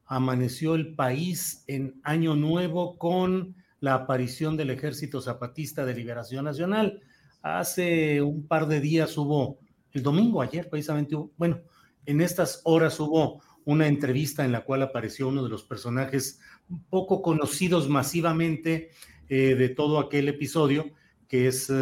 amaneció 0.06 0.74
el 0.74 0.94
país 0.94 1.64
en 1.66 2.00
Año 2.04 2.34
Nuevo 2.34 2.96
con 2.98 3.56
la 3.80 3.94
aparición 3.94 4.56
del 4.56 4.70
Ejército 4.70 5.20
Zapatista 5.20 5.84
de 5.84 5.94
Liberación 5.94 6.44
Nacional. 6.44 7.00
Hace 7.42 8.22
un 8.22 8.46
par 8.46 8.66
de 8.66 8.80
días 8.80 9.16
hubo, 9.16 9.58
el 9.92 10.02
domingo, 10.02 10.42
ayer 10.42 10.68
precisamente, 10.68 11.16
bueno, 11.36 11.60
en 12.04 12.20
estas 12.20 12.60
horas 12.64 12.98
hubo 13.00 13.42
una 13.64 13.86
entrevista 13.88 14.44
en 14.44 14.52
la 14.52 14.64
cual 14.64 14.82
apareció 14.82 15.28
uno 15.28 15.42
de 15.42 15.48
los 15.50 15.64
personajes 15.64 16.40
poco 16.88 17.20
conocidos 17.20 17.88
masivamente 17.88 18.90
eh, 19.28 19.54
de 19.56 19.68
todo 19.68 19.98
aquel 19.98 20.28
episodio, 20.28 20.92
que 21.28 21.48
es 21.48 21.72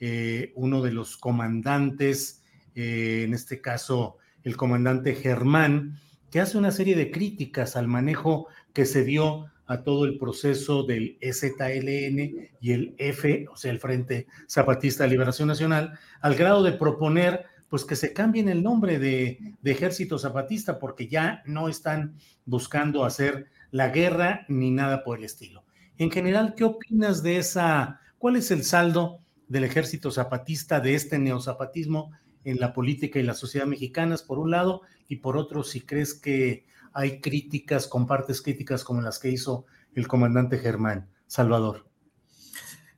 eh, 0.00 0.52
uno 0.54 0.82
de 0.82 0.92
los 0.92 1.16
comandantes, 1.18 2.42
eh, 2.76 3.22
en 3.24 3.34
este 3.34 3.60
caso 3.60 4.18
el 4.44 4.56
comandante 4.56 5.14
Germán, 5.14 5.98
que 6.30 6.40
hace 6.40 6.58
una 6.58 6.70
serie 6.70 6.94
de 6.94 7.10
críticas 7.10 7.74
al 7.74 7.88
manejo 7.88 8.46
que 8.72 8.84
se 8.84 9.02
dio 9.02 9.46
a 9.66 9.82
todo 9.82 10.04
el 10.04 10.18
proceso 10.18 10.84
del 10.84 11.18
EZLN 11.20 12.50
y 12.60 12.72
el 12.72 12.94
F, 12.98 13.46
o 13.50 13.56
sea, 13.56 13.72
el 13.72 13.80
Frente 13.80 14.26
Zapatista 14.48 15.04
de 15.04 15.10
Liberación 15.10 15.48
Nacional, 15.48 15.98
al 16.20 16.34
grado 16.36 16.62
de 16.62 16.72
proponer 16.72 17.46
pues 17.68 17.84
que 17.84 17.96
se 17.96 18.12
cambien 18.12 18.48
el 18.48 18.62
nombre 18.62 19.00
de, 19.00 19.40
de, 19.60 19.70
Ejército 19.72 20.18
Zapatista 20.18 20.78
porque 20.78 21.08
ya 21.08 21.42
no 21.46 21.68
están 21.68 22.14
buscando 22.44 23.04
hacer 23.04 23.46
la 23.72 23.88
guerra 23.88 24.44
ni 24.48 24.70
nada 24.70 25.02
por 25.02 25.18
el 25.18 25.24
estilo. 25.24 25.64
En 25.98 26.10
general, 26.10 26.54
¿qué 26.54 26.62
opinas 26.62 27.22
de 27.24 27.38
esa? 27.38 28.00
¿Cuál 28.18 28.36
es 28.36 28.50
el 28.52 28.62
saldo 28.62 29.20
del 29.48 29.64
ejército 29.64 30.10
zapatista, 30.10 30.80
de 30.80 30.94
este 30.94 31.18
neozapatismo 31.18 32.12
en 32.46 32.58
la 32.60 32.72
política 32.72 33.18
y 33.18 33.22
la 33.22 33.34
sociedad 33.34 33.66
mexicanas, 33.66 34.22
por 34.22 34.38
un 34.38 34.50
lado, 34.50 34.82
y 35.08 35.16
por 35.16 35.36
otro, 35.36 35.62
si 35.62 35.82
crees 35.82 36.14
que 36.14 36.66
hay 36.92 37.20
críticas, 37.20 37.86
compartes 37.86 38.40
críticas 38.40 38.84
como 38.84 39.02
las 39.02 39.18
que 39.18 39.30
hizo 39.30 39.66
el 39.94 40.08
comandante 40.08 40.58
Germán. 40.58 41.08
Salvador. 41.26 41.86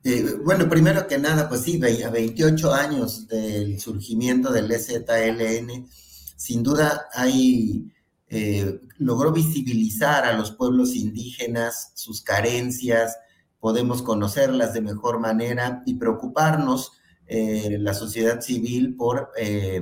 Eh, 0.03 0.35
bueno, 0.45 0.69
primero 0.69 1.07
que 1.07 1.17
nada, 1.17 1.49
pues 1.49 1.61
sí, 1.61 1.81
a 2.03 2.09
28 2.09 2.73
años 2.73 3.27
del 3.27 3.79
surgimiento 3.79 4.51
del 4.51 4.71
EZLN, 4.71 5.89
sin 6.37 6.63
duda 6.63 7.07
hay 7.13 7.91
eh, 8.31 8.79
logró 8.99 9.31
visibilizar 9.31 10.23
a 10.23 10.33
los 10.33 10.51
pueblos 10.51 10.95
indígenas, 10.95 11.91
sus 11.95 12.21
carencias, 12.21 13.17
podemos 13.59 14.03
conocerlas 14.03 14.73
de 14.73 14.81
mejor 14.81 15.19
manera 15.19 15.81
y 15.87 15.95
preocuparnos 15.95 16.93
eh, 17.31 17.77
la 17.79 17.93
sociedad 17.93 18.41
civil 18.41 18.95
por, 18.95 19.29
eh, 19.37 19.79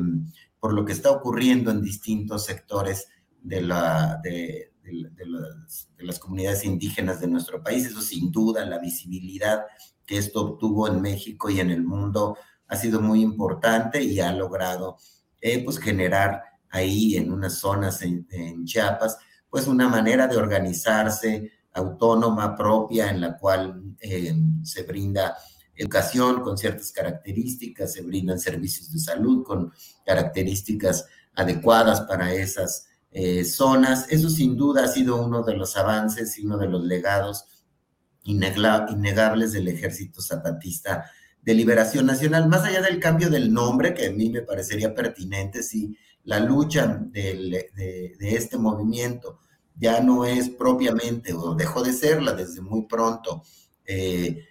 por 0.60 0.74
lo 0.74 0.84
que 0.84 0.92
está 0.92 1.12
ocurriendo 1.12 1.72
en 1.72 1.82
distintos 1.82 2.44
sectores 2.44 3.08
de, 3.42 3.62
la, 3.62 4.20
de, 4.22 4.74
las, 4.84 5.88
de, 5.96 6.04
las, 6.04 6.20
comunidades 6.20 6.66
indígenas 6.66 7.22
de 7.22 7.28
nuestro 7.28 7.64
país. 7.64 7.86
Eso 7.86 8.02
sin 8.02 8.34
duda, 8.34 8.66
la 8.66 8.80
visibilidad 8.80 9.62
que 10.06 10.18
esto 10.18 10.42
obtuvo 10.42 10.90
en 10.90 11.02
México 11.02 11.50
y 11.50 11.62
en 11.62 11.72
el 11.72 11.84
mundo 11.84 12.38
ha 12.68 12.76
sido 12.76 13.00
muy 13.00 13.22
importante 13.22 14.04
y 14.04 14.20
ha 14.20 14.34
logrado 14.34 14.98
pues 15.64 15.80
generar 15.80 16.44
ahí 16.70 17.16
en 17.16 17.32
unas 17.32 17.60
zonas 17.60 18.02
en, 18.02 18.66
Chiapas, 18.66 19.18
pues 19.50 19.68
una 19.68 19.88
manera 19.88 20.28
de 20.28 20.36
organizarse 20.36 21.50
autónoma, 21.72 22.58
propia, 22.58 23.10
en 23.10 23.22
la 23.22 23.38
cual 23.38 23.96
eh, 24.02 24.36
se 24.64 24.84
brinda 24.84 25.38
educación 25.78 26.42
con 26.42 26.58
ciertas 26.58 26.92
características, 26.92 27.94
se 27.94 28.02
brindan 28.02 28.40
servicios 28.40 28.92
de 28.92 29.00
salud 29.00 29.44
con 29.44 29.72
características 30.06 31.06
adecuadas 31.34 32.02
para 32.02 32.34
esas 32.34 32.88
eh, 33.12 33.46
zonas. 33.46 34.08
Eso 34.10 34.30
sin 34.30 34.58
duda 34.58 34.86
ha 34.86 34.88
sido 34.88 35.24
uno 35.24 35.44
de 35.44 35.56
los 35.56 35.78
avances 35.78 36.38
y 36.38 36.46
uno 36.46 36.58
de 36.58 36.68
los 36.68 36.84
legados 36.84 37.46
innegables 38.24 39.54
del 39.54 39.70
ejército 39.70 40.22
zapatista 40.22 41.06
de 41.42 41.54
liberación 41.54 42.06
nacional, 42.06 42.50
más 42.50 42.66
allá 42.66 42.82
del 42.82 43.00
cambio 43.00 43.30
del 43.30 43.54
nombre, 43.54 43.94
que 43.94 44.08
a 44.08 44.12
mí 44.12 44.30
me 44.30 44.42
parecería 44.42 44.94
pertinente, 44.94 45.64
sí, 45.64 45.98
la 46.26 46.42
lucha 46.42 47.02
de, 47.02 47.70
este 48.20 48.58
movimiento 48.58 49.40
ya 49.74 50.02
no 50.02 50.26
es 50.26 50.50
propiamente, 50.50 51.32
o 51.34 51.56
dejó 51.56 51.84
de 51.84 51.94
serla 51.94 52.34
desde 52.34 52.60
muy 52.60 52.86
pronto, 52.86 53.44
eh, 53.86 54.44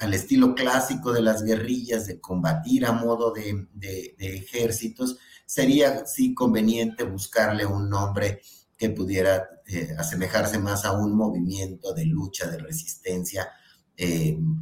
al 0.00 0.14
estilo 0.14 0.54
clásico 0.54 1.12
de 1.12 1.22
las 1.22 1.42
guerrillas, 1.42 2.06
de 2.06 2.20
combatir 2.20 2.86
a 2.86 2.92
modo 2.92 3.32
de, 3.32 4.14
ejércitos, 4.18 5.18
sería 5.46 6.06
sí 6.06 6.34
conveniente 6.34 7.04
buscarle 7.04 7.64
un 7.64 7.88
nombre 7.88 8.40
que 8.76 8.90
pudiera 8.90 9.48
eh, 9.66 9.94
asemejarse 9.98 10.58
más 10.58 10.84
a 10.84 10.92
un 10.92 11.16
movimiento 11.16 11.92
de 11.92 12.04
lucha, 12.04 12.48
de 12.48 12.58
resistencia 12.58 13.48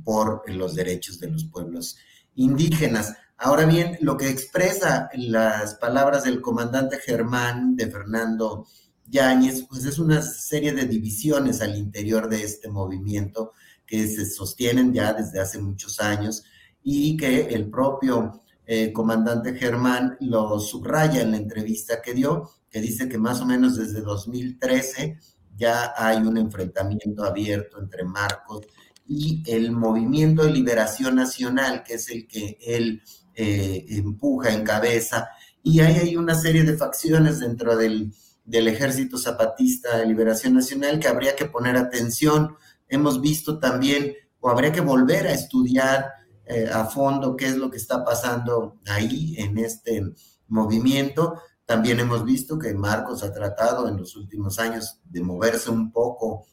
por 0.02 0.50
los 0.50 0.74
derechos 0.74 1.20
de 1.20 1.30
los 1.30 1.44
pueblos 1.44 1.98
indígenas. 2.36 3.14
Ahora 3.36 3.66
bien, 3.66 3.98
lo 4.00 4.16
que 4.16 4.30
expresa 4.30 5.10
las 5.14 5.74
palabras 5.74 6.24
del 6.24 6.40
comandante 6.40 6.98
Germán 6.98 7.76
de 7.76 7.90
Fernando 7.90 8.66
Yáñez, 9.08 9.66
pues 9.68 9.84
es 9.84 9.98
una 9.98 10.22
serie 10.22 10.72
de 10.72 10.86
divisiones 10.86 11.60
al 11.60 11.76
interior 11.76 12.28
de 12.28 12.42
este 12.42 12.68
movimiento 12.68 13.52
que 13.86 14.06
se 14.08 14.26
sostienen 14.26 14.92
ya 14.92 15.12
desde 15.12 15.40
hace 15.40 15.58
muchos 15.58 16.00
años 16.00 16.44
y 16.82 17.16
que 17.16 17.42
el 17.42 17.70
propio 17.70 18.42
eh, 18.66 18.92
comandante 18.92 19.54
Germán 19.54 20.16
lo 20.20 20.58
subraya 20.58 21.22
en 21.22 21.30
la 21.30 21.36
entrevista 21.36 22.02
que 22.02 22.14
dio, 22.14 22.50
que 22.68 22.80
dice 22.80 23.08
que 23.08 23.18
más 23.18 23.40
o 23.40 23.46
menos 23.46 23.76
desde 23.76 24.00
2013 24.00 25.18
ya 25.56 25.94
hay 25.96 26.18
un 26.18 26.36
enfrentamiento 26.36 27.24
abierto 27.24 27.80
entre 27.80 28.04
Marcos 28.04 28.66
y 29.06 29.42
el 29.46 29.70
Movimiento 29.70 30.44
de 30.44 30.50
Liberación 30.50 31.14
Nacional, 31.14 31.82
que 31.84 31.94
es 31.94 32.10
el 32.10 32.26
que 32.26 32.58
él 32.60 33.02
eh, 33.34 33.86
empuja, 33.88 34.52
encabeza, 34.52 35.28
y 35.62 35.80
ahí 35.80 35.96
hay 35.96 36.16
una 36.16 36.34
serie 36.34 36.64
de 36.64 36.76
facciones 36.76 37.40
dentro 37.40 37.76
del, 37.76 38.12
del 38.44 38.68
Ejército 38.68 39.18
Zapatista 39.18 39.98
de 39.98 40.06
Liberación 40.06 40.54
Nacional 40.54 40.98
que 41.00 41.08
habría 41.08 41.34
que 41.34 41.46
poner 41.46 41.76
atención. 41.76 42.56
Hemos 42.88 43.20
visto 43.20 43.58
también, 43.58 44.14
o 44.40 44.48
habría 44.48 44.72
que 44.72 44.80
volver 44.80 45.26
a 45.26 45.32
estudiar 45.32 46.06
eh, 46.44 46.68
a 46.72 46.84
fondo 46.84 47.36
qué 47.36 47.46
es 47.46 47.56
lo 47.56 47.70
que 47.70 47.76
está 47.76 48.04
pasando 48.04 48.78
ahí 48.86 49.34
en 49.38 49.58
este 49.58 50.02
movimiento. 50.48 51.40
También 51.64 51.98
hemos 51.98 52.24
visto 52.24 52.58
que 52.58 52.72
Marcos 52.72 53.24
ha 53.24 53.32
tratado 53.32 53.88
en 53.88 53.96
los 53.96 54.14
últimos 54.14 54.58
años 54.60 55.00
de 55.04 55.20
moverse 55.20 55.70
un 55.70 55.90
poco 55.90 56.46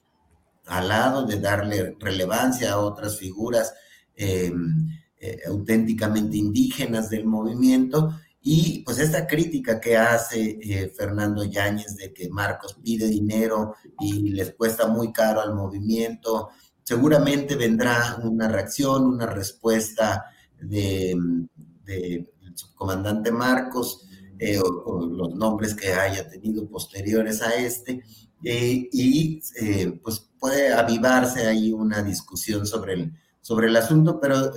al 0.65 0.87
lado, 0.87 1.25
de 1.25 1.39
darle 1.39 1.95
relevancia 1.99 2.73
a 2.73 2.79
otras 2.79 3.17
figuras 3.17 3.73
em, 4.15 4.89
eh, 5.19 5.39
auténticamente 5.47 6.37
indígenas 6.37 7.09
del 7.09 7.25
movimiento. 7.25 8.19
Y 8.43 8.83
pues 8.83 8.99
esta 8.99 9.25
crítica 9.25 9.79
que 9.79 9.95
hace 9.97 10.59
eh, 10.61 10.93
Fernando 10.95 11.45
Yáñez 11.45 11.95
de 11.95 12.13
que 12.13 12.29
Marcos 12.29 12.77
pide 12.83 13.07
dinero 13.07 13.75
y 13.99 14.31
les 14.31 14.53
cuesta 14.53 14.87
muy 14.87 15.11
caro 15.13 15.41
al 15.41 15.55
movimiento, 15.55 16.49
seguramente 16.83 17.55
vendrá 17.55 18.17
una 18.21 18.47
reacción, 18.47 19.05
una 19.05 19.25
respuesta 19.25 20.25
del 20.59 21.49
de, 21.85 22.29
subcomandante 22.55 23.31
Marcos 23.31 24.07
eh, 24.39 24.59
o, 24.59 25.05
los 25.05 25.35
nombres 25.35 25.73
que 25.73 25.93
haya 25.93 26.27
tenido 26.27 26.67
posteriores 26.67 27.41
a 27.41 27.55
este, 27.55 28.03
eh, 28.43 28.89
y 28.91 29.41
eh, 29.59 29.99
pues 30.03 30.29
puede 30.39 30.73
avivarse 30.73 31.47
ahí 31.47 31.71
una 31.71 32.03
discusión 32.03 32.65
sobre 32.67 32.93
el, 32.93 33.13
sobre 33.41 33.67
el 33.67 33.75
asunto, 33.75 34.19
pero 34.19 34.51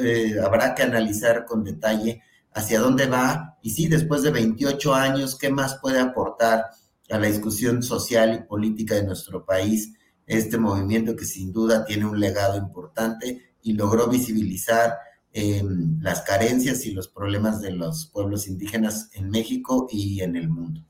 habrá 0.44 0.74
que 0.74 0.82
analizar 0.82 1.46
con 1.46 1.62
detalle 1.62 2.22
hacia 2.56 2.80
dónde 2.80 3.06
va 3.06 3.58
y 3.60 3.70
si 3.70 3.86
después 3.86 4.22
de 4.22 4.30
28 4.30 4.94
años, 4.94 5.36
qué 5.38 5.50
más 5.50 5.78
puede 5.80 6.00
aportar 6.00 6.64
a 7.10 7.18
la 7.18 7.26
discusión 7.26 7.82
social 7.82 8.34
y 8.34 8.48
política 8.48 8.94
de 8.94 9.04
nuestro 9.04 9.44
país 9.44 9.92
este 10.26 10.56
movimiento 10.56 11.14
que 11.14 11.26
sin 11.26 11.52
duda 11.52 11.84
tiene 11.84 12.06
un 12.06 12.18
legado 12.18 12.56
importante 12.56 13.52
y 13.62 13.74
logró 13.74 14.08
visibilizar 14.08 14.96
eh, 15.32 15.62
las 16.00 16.22
carencias 16.22 16.86
y 16.86 16.92
los 16.92 17.08
problemas 17.08 17.60
de 17.60 17.72
los 17.72 18.06
pueblos 18.06 18.48
indígenas 18.48 19.10
en 19.12 19.28
México 19.28 19.86
y 19.90 20.22
en 20.22 20.34
el 20.34 20.48
mundo. 20.48 20.82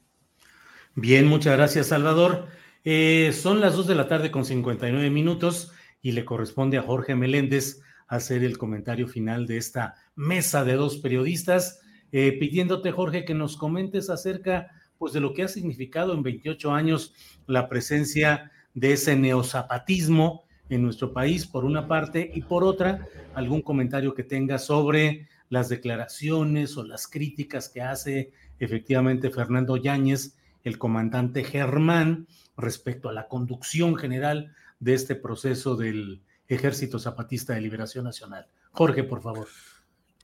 Bien, 0.95 1.27
muchas 1.27 1.57
gracias, 1.57 1.89
Salvador. 1.89 2.47
Eh, 2.85 3.33
son 3.33 3.61
las 3.61 3.75
2 3.75 3.89
de 3.89 3.95
la 3.97 4.07
tarde 4.07 4.31
con 4.31 4.45
59 4.45 5.11
minutos 5.11 5.73
y 6.01 6.13
le 6.13 6.25
corresponde 6.25 6.79
a 6.79 6.83
Jorge 6.83 7.17
Meléndez 7.17 7.81
hacer 8.07 8.45
el 8.45 8.57
comentario 8.57 9.09
final 9.09 9.49
de 9.49 9.57
esta 9.57 9.97
mesa 10.17 10.65
de 10.65 10.75
dos 10.75 10.97
periodistas, 10.97 11.81
eh, 12.11 12.33
pidiéndote, 12.39 12.91
Jorge, 12.91 13.25
que 13.25 13.35
nos 13.35 13.57
comentes 13.57 14.11
acerca 14.11 14.71
pues, 14.99 15.13
de 15.13 15.21
lo 15.21 15.35
que 15.35 15.45
ha 15.45 15.49
significado 15.49 16.15
en 16.15 16.23
28 16.23 16.73
años 16.73 17.15
la 17.47 17.69
presencia 17.69 18.51
de 18.75 18.95
ese 18.95 19.17
neozapatismo 19.17 20.45
en 20.69 20.83
nuestro 20.83 21.13
país, 21.13 21.47
por 21.47 21.65
una 21.65 21.87
parte, 21.87 22.31
y 22.35 22.43
por 22.43 22.65
otra, 22.65 23.07
algún 23.35 23.63
comentario 23.63 24.15
que 24.15 24.25
tenga 24.25 24.59
sobre 24.59 25.29
las 25.49 25.69
declaraciones 25.69 26.77
o 26.77 26.83
las 26.83 27.07
críticas 27.07 27.69
que 27.69 27.83
hace 27.83 28.33
efectivamente 28.59 29.31
Fernando 29.31 29.77
Yáñez, 29.77 30.37
el 30.65 30.79
comandante 30.79 31.45
Germán, 31.45 32.27
respecto 32.57 33.09
a 33.09 33.13
la 33.13 33.29
conducción 33.29 33.97
general 33.97 34.55
de 34.81 34.95
este 34.95 35.15
proceso 35.15 35.77
del 35.77 36.23
Ejército 36.49 36.99
Zapatista 36.99 37.55
de 37.55 37.61
Liberación 37.61 38.05
Nacional. 38.05 38.47
Jorge, 38.73 39.05
por 39.05 39.23
favor. 39.23 39.47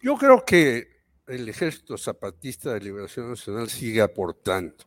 Yo 0.02 0.16
creo 0.16 0.44
que 0.44 0.88
el 1.28 1.48
Ejército 1.48 1.96
Zapatista 1.96 2.74
de 2.74 2.80
Liberación 2.80 3.30
Nacional 3.30 3.70
sigue 3.70 4.02
aportando 4.02 4.84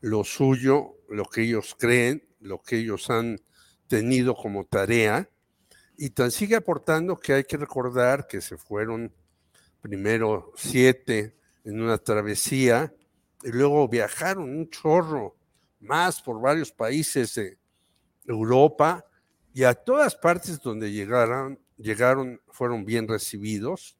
lo 0.00 0.24
suyo, 0.24 0.96
lo 1.10 1.26
que 1.26 1.42
ellos 1.42 1.76
creen, 1.78 2.26
lo 2.40 2.62
que 2.62 2.78
ellos 2.78 3.10
han 3.10 3.38
tenido 3.86 4.34
como 4.34 4.64
tarea 4.64 5.28
y 5.98 6.08
tan 6.08 6.30
sigue 6.30 6.56
aportando 6.56 7.20
que 7.20 7.34
hay 7.34 7.44
que 7.44 7.58
recordar 7.58 8.26
que 8.26 8.40
se 8.40 8.56
fueron 8.56 9.14
primero 9.82 10.52
siete 10.56 11.36
en 11.62 11.82
una 11.82 11.98
travesía 11.98 12.94
y 13.42 13.50
luego 13.50 13.86
viajaron 13.88 14.44
un 14.44 14.70
chorro 14.70 15.36
más 15.80 16.22
por 16.22 16.40
varios 16.40 16.72
países 16.72 17.34
de 17.34 17.58
Europa 18.26 19.04
y 19.52 19.64
a 19.64 19.74
todas 19.74 20.16
partes 20.16 20.62
donde 20.62 20.90
llegaron, 20.90 21.60
llegaron 21.76 22.40
fueron 22.48 22.86
bien 22.86 23.06
recibidos. 23.06 23.98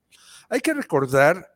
Hay 0.54 0.60
que 0.60 0.72
recordar 0.72 1.52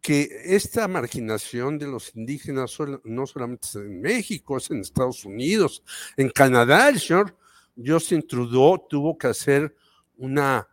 que 0.00 0.28
esta 0.44 0.86
marginación 0.86 1.80
de 1.80 1.88
los 1.88 2.14
indígenas 2.14 2.78
no 3.02 3.26
solamente 3.26 3.66
es 3.66 3.74
en 3.74 4.00
México, 4.00 4.56
es 4.56 4.70
en 4.70 4.82
Estados 4.82 5.24
Unidos, 5.24 5.82
en 6.16 6.28
Canadá, 6.30 6.90
el 6.90 7.00
señor 7.00 7.36
Justin 7.76 8.24
Trudeau 8.24 8.86
tuvo 8.88 9.18
que 9.18 9.26
hacer 9.26 9.74
una, 10.16 10.68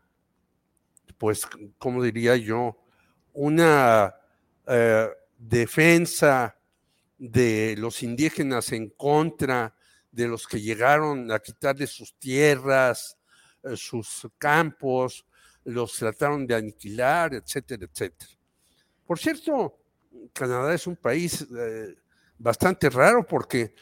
pues, 1.18 1.48
¿cómo 1.80 2.04
diría 2.04 2.36
yo? 2.36 2.78
Una 3.34 4.14
eh, 4.68 5.10
defensa 5.36 6.56
de 7.18 7.74
los 7.76 8.04
indígenas 8.04 8.72
en 8.72 8.92
contra 8.92 9.76
de 10.12 10.28
los 10.28 10.46
que 10.46 10.62
llegaron 10.62 11.32
a 11.32 11.40
quitarle 11.40 11.88
sus 11.88 12.14
tierras, 12.20 13.18
eh, 13.64 13.76
sus 13.76 14.28
campos, 14.38 15.26
los 15.68 15.94
trataron 15.94 16.48
de 16.48 16.56
aniquilar, 16.56 17.34
etcétera, 17.34 17.86
etcétera. 17.92 18.32
Por 19.06 19.20
cierto, 19.20 19.78
Canadá 20.32 20.74
es 20.74 20.88
un 20.88 20.96
país 20.96 21.46
eh, 21.56 21.96
bastante 22.38 22.90
raro 22.90 23.28
porque 23.28 23.74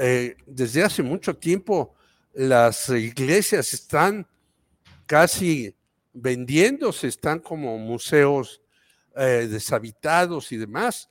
eh, 0.00 0.36
desde 0.44 0.82
hace 0.82 1.02
mucho 1.04 1.36
tiempo 1.36 1.94
las 2.32 2.88
iglesias 2.88 3.72
están 3.72 4.26
casi 5.06 5.74
vendiéndose, 6.12 7.06
están 7.06 7.38
como 7.38 7.78
museos 7.78 8.60
eh, 9.16 9.46
deshabitados 9.48 10.50
y 10.50 10.56
demás. 10.56 11.10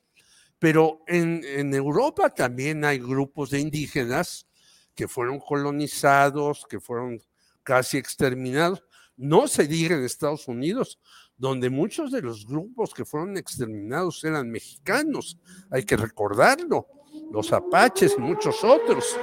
Pero 0.58 1.02
en, 1.06 1.42
en, 1.44 1.72
Europa 1.72 2.28
también 2.28 2.84
hay 2.84 2.98
grupos 2.98 3.48
de 3.48 3.60
indígenas 3.60 4.46
que 4.94 5.08
fueron 5.08 5.40
colonizados, 5.40 6.66
que 6.68 6.78
fueron 6.78 7.22
casi 7.62 7.96
exterminados. 7.96 8.82
No 9.20 9.46
se 9.48 9.66
diga 9.66 9.94
en 9.94 10.02
Estados 10.02 10.48
Unidos, 10.48 10.98
donde 11.36 11.68
muchos 11.68 12.10
de 12.10 12.22
los 12.22 12.46
grupos 12.46 12.94
que 12.94 13.04
fueron 13.04 13.36
exterminados 13.36 14.24
eran 14.24 14.50
mexicanos, 14.50 15.38
hay 15.70 15.84
que 15.84 15.98
recordarlo, 15.98 16.86
los 17.30 17.52
apaches 17.52 18.14
y 18.16 18.20
muchos 18.22 18.64
otros. 18.64 19.18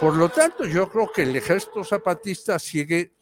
Por 0.00 0.16
lo 0.16 0.30
tanto, 0.30 0.64
yo 0.64 0.88
creo 0.88 1.12
que 1.12 1.24
el 1.24 1.36
ejército 1.36 1.84
zapatista 1.84 2.58
sigue 2.58 3.14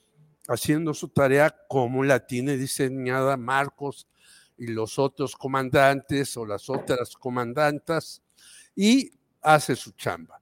haciendo 0.47 0.95
su 0.95 1.09
tarea 1.09 1.53
como 1.69 2.05
la 2.05 2.25
tiene 2.25 2.57
diseñada 2.57 3.37
Marcos 3.37 4.07
y 4.57 4.69
los 4.69 5.01
otros 5.01 5.35
comandantes 5.35 6.37
o 6.37 6.47
las 6.47 6.71
otras 6.71 7.17
comandantas 7.17 8.23
y 8.77 9.11
hace 9.43 9.75
su 9.75 9.91
chamba. 9.91 10.41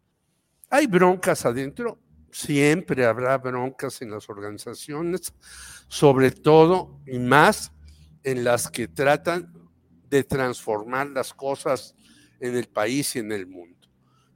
Hay 0.69 0.87
broncas 0.87 1.47
adentro, 1.47 1.99
siempre 2.33 3.05
habrá 3.05 3.39
broncas 3.39 4.03
en 4.03 4.11
las 4.11 4.29
organizaciones, 4.29 5.33
sobre 5.87 6.33
todo 6.33 7.01
y 7.07 7.19
más 7.19 7.73
en 8.25 8.43
las 8.43 8.71
que 8.71 8.89
tratan 8.89 9.53
de 10.09 10.25
transformar 10.25 11.09
las 11.09 11.33
cosas 11.35 11.95
en 12.41 12.57
el 12.57 12.67
país 12.67 13.15
y 13.15 13.21
en 13.21 13.33
el 13.33 13.47
mundo. 13.47 13.89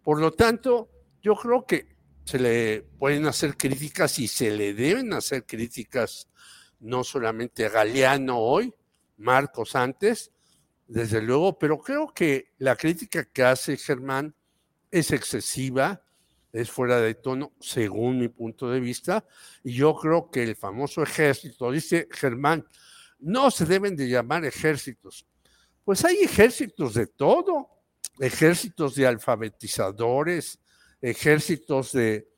Por 0.03 0.21
lo 0.21 0.31
tanto, 0.31 0.91
yo 1.21 1.35
creo 1.35 1.67
que 1.67 1.97
se 2.25 2.39
le 2.39 2.83
pueden 2.99 3.27
hacer 3.27 3.57
críticas 3.57 4.19
y 4.19 4.29
se 4.29 4.51
le 4.51 4.75
deben 4.75 5.13
hacer 5.13 5.45
críticas 5.45 6.29
no 6.81 7.03
solamente 7.03 7.65
a 7.67 7.71
Galeano 7.71 8.39
hoy, 8.39 8.73
Marcos 9.17 9.75
antes, 9.75 10.31
desde 10.87 11.23
luego, 11.23 11.59
pero 11.59 11.79
creo 11.79 12.13
que 12.13 12.53
la 12.59 12.77
crítica 12.77 13.25
que 13.25 13.43
hace 13.43 13.77
Germán 13.77 14.35
es 14.91 15.11
excesiva, 15.11 16.06
es 16.57 16.71
fuera 16.71 17.01
de 17.01 17.15
tono, 17.15 17.53
según 17.61 18.19
mi 18.19 18.29
punto 18.29 18.71
de 18.71 18.81
vista, 18.81 19.25
y 19.63 19.75
yo 19.75 19.95
creo 19.95 20.31
que 20.31 20.43
el 20.43 20.57
famoso 20.57 21.03
ejército, 21.03 21.71
dice 21.71 22.09
Germán, 22.11 22.67
no 23.19 23.51
se 23.51 23.67
deben 23.67 23.95
de 23.95 24.09
llamar 24.09 24.45
ejércitos. 24.45 25.27
Pues 25.85 26.05
hay 26.05 26.17
ejércitos 26.17 26.95
de 26.95 27.07
todo, 27.09 27.69
ejércitos 28.19 28.95
de 28.95 29.07
alfabetizadores, 29.07 30.59
ejércitos 31.01 31.93
de 31.93 32.29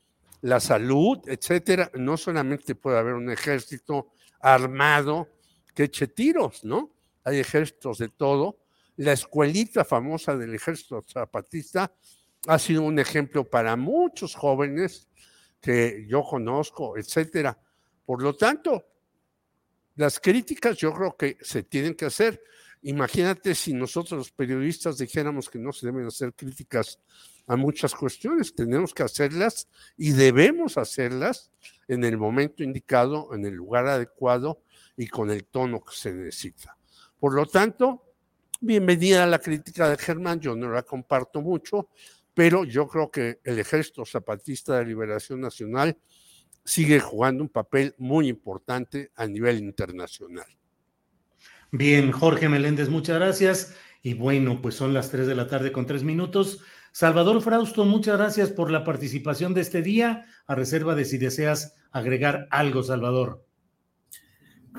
la 0.40 0.58
salud, 0.58 1.20
etcétera. 1.26 1.90
No 1.94 2.16
solamente 2.16 2.74
puede 2.74 2.98
haber 2.98 3.14
un 3.14 3.30
ejército 3.30 4.08
armado 4.40 5.28
que 5.74 5.84
eche 5.84 6.08
tiros, 6.08 6.64
¿no? 6.64 6.92
Hay 7.24 7.38
ejércitos 7.38 7.98
de 7.98 8.08
todo. 8.08 8.58
La 8.96 9.12
escuelita 9.12 9.84
famosa 9.84 10.36
del 10.36 10.54
ejército 10.54 11.04
zapatista 11.06 11.92
ha 12.47 12.59
sido 12.59 12.82
un 12.82 12.98
ejemplo 12.98 13.48
para 13.48 13.77
muchos 13.77 14.35
jóvenes 14.35 15.09
que 15.60 16.06
yo 16.09 16.23
conozco, 16.23 16.97
etcétera. 16.97 17.59
Por 18.05 18.23
lo 18.23 18.35
tanto, 18.36 18.85
las 19.97 20.20
críticas 20.20 20.77
yo 20.77 20.93
creo 20.94 21.16
que 21.16 21.36
se 21.40 21.65
tienen 21.65 21.94
que 21.94 22.06
hacer. 22.06 22.43
Imagínate 22.82 23.55
si 23.55 23.74
nosotros 23.74 24.19
los 24.19 24.31
periodistas 24.31 24.98
dijéramos 24.98 25.51
que 25.51 25.59
no 25.59 25.73
se 25.73 25.86
deben 25.86 26.06
hacer 26.06 26.32
críticas 26.32 27.01
a 27.48 27.56
muchas 27.56 27.94
cuestiones, 27.94 28.55
tenemos 28.55 28.93
que 28.94 29.02
hacerlas 29.02 29.69
y 29.97 30.12
debemos 30.12 30.77
hacerlas 30.77 31.51
en 31.89 32.05
el 32.05 32.19
momento 32.19 32.62
indicado, 32.62 33.35
en 33.35 33.47
el 33.47 33.55
lugar 33.55 33.86
adecuado 33.86 34.62
y 34.97 35.09
con 35.09 35.31
el 35.31 35.47
tono 35.47 35.82
que 35.82 35.97
se 35.97 36.12
necesita. 36.12 36.77
Por 37.19 37.35
lo 37.35 37.47
tanto, 37.47 38.15
bienvenida 38.60 39.24
a 39.24 39.27
la 39.27 39.39
crítica 39.39 39.89
de 39.89 39.97
Germán, 39.97 40.40
yo 40.40 40.55
no 40.55 40.70
la 40.70 40.82
comparto 40.82 41.40
mucho, 41.40 41.89
pero 42.39 42.62
yo 42.62 42.86
creo 42.86 43.10
que 43.10 43.40
el 43.43 43.59
Ejército 43.59 44.05
Zapatista 44.06 44.78
de 44.78 44.85
Liberación 44.85 45.40
Nacional 45.40 45.98
sigue 46.65 47.01
jugando 47.01 47.43
un 47.43 47.48
papel 47.48 47.97
muy 47.98 48.28
importante 48.28 49.10
a 49.16 49.27
nivel 49.27 49.59
internacional. 49.59 50.47
Bien, 51.73 52.12
Jorge 52.12 52.48
Meléndez, 52.48 52.90
muchas 52.90 53.16
gracias. 53.16 53.74
Y 54.02 54.15
bueno, 54.15 54.62
pues 54.62 54.77
son 54.77 54.94
las 54.94 55.10
3 55.10 55.27
de 55.27 55.35
la 55.35 55.48
tarde 55.48 55.73
con 55.73 55.85
tres 55.85 56.05
minutos. 56.05 56.60
Salvador 56.93 57.43
Frausto, 57.43 57.85
muchas 57.85 58.16
gracias 58.16 58.51
por 58.51 58.70
la 58.70 58.85
participación 58.85 59.52
de 59.52 59.62
este 59.62 59.82
día, 59.82 60.24
a 60.47 60.55
reserva 60.55 60.94
de 60.94 61.06
si 61.06 61.19
deseas 61.19 61.74
agregar 61.90 62.47
algo, 62.52 62.85
Salvador. 62.85 63.44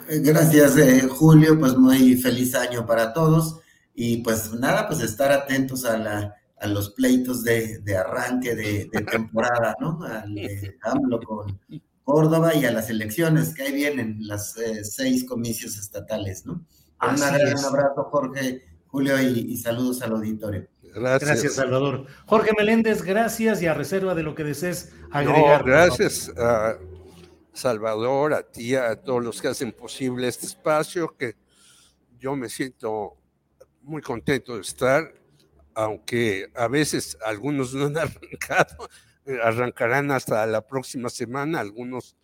Eh, 0.08 0.22
gracias, 0.24 0.78
eh, 0.78 1.10
Julio, 1.10 1.60
pues 1.60 1.76
muy 1.76 2.16
feliz 2.16 2.56
año 2.56 2.86
para 2.86 3.12
todos. 3.12 3.60
Y 3.94 4.24
pues 4.24 4.54
nada, 4.54 4.88
pues 4.88 5.02
estar 5.02 5.34
atentos 5.34 5.84
a, 5.84 5.98
la, 5.98 6.39
a 6.60 6.68
los 6.68 6.92
pleitos 6.92 7.44
de, 7.44 7.82
arranque 7.98 8.56
de, 8.56 8.86
temporada, 9.10 9.76
¿no? 9.80 10.00
Al 10.04 10.34
de 10.34 10.78
AMLO 10.82 11.20
con 11.22 11.60
Córdoba 12.04 12.56
y 12.56 12.66
a 12.66 12.72
las 12.72 12.90
elecciones 12.90 13.54
que 13.54 13.64
ahí 13.64 13.74
vienen, 13.74 14.18
las 14.22 14.58
eh, 14.58 14.84
seis 14.84 15.24
comicios 15.26 15.78
estatales, 15.78 16.46
¿no? 16.46 16.66
Un 17.02 17.24
abrazo, 17.24 18.04
Jorge, 18.12 18.64
Julio, 18.88 19.22
y, 19.22 19.56
saludos 19.58 20.02
al 20.02 20.12
auditorio. 20.14 20.68
Gracias. 20.82 21.30
gracias. 21.30 21.54
Salvador. 21.54 22.08
Jorge 22.26 22.52
Meléndez, 22.58 23.04
gracias 23.04 23.62
y 23.62 23.68
a 23.68 23.74
reserva 23.74 24.16
de 24.16 24.24
lo 24.24 24.36
que 24.36 24.44
desees 24.44 24.92
agregar. 25.12 25.64
gracias 25.64 26.32
a 26.36 26.78
Salvador, 27.54 28.34
a 28.34 28.44
ti, 28.44 28.76
a 28.76 28.96
todos 28.96 29.24
los 29.24 29.42
que 29.42 29.50
hacen 29.50 29.72
posible 29.72 30.28
este 30.28 30.48
espacio, 30.48 31.16
que 31.16 31.36
yo 32.20 32.36
me 32.36 32.50
siento 32.50 33.18
muy 33.84 34.02
contento 34.02 34.56
de 34.56 34.62
estar, 34.62 35.14
aunque 35.80 36.52
a 36.56 36.68
veces 36.68 37.18
algunos 37.26 37.74
no 37.74 37.86
han 37.86 37.98
arrancado, 37.98 38.90
eh, 39.26 39.38
arrancarán 39.42 40.12
hasta 40.12 40.46
la 40.46 40.68
próxima 40.68 41.10
semana 41.10 41.62
algunos 41.62 42.18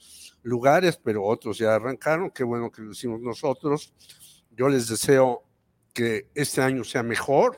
lugares, 0.43 0.99
pero 1.01 1.23
otros 1.23 1.57
ya 1.57 1.73
arrancaron, 1.73 2.31
qué 2.31 2.43
bueno 2.43 2.69
que 2.69 2.81
lo 2.81 2.91
hicimos 2.91 3.21
nosotros. 3.21 3.93
Yo 4.51 4.67
les 4.67 4.89
deseo 4.89 5.43
que 5.93 6.27
este 6.35 6.61
año 6.61 6.83
sea 6.83 7.01
mejor. 7.01 7.57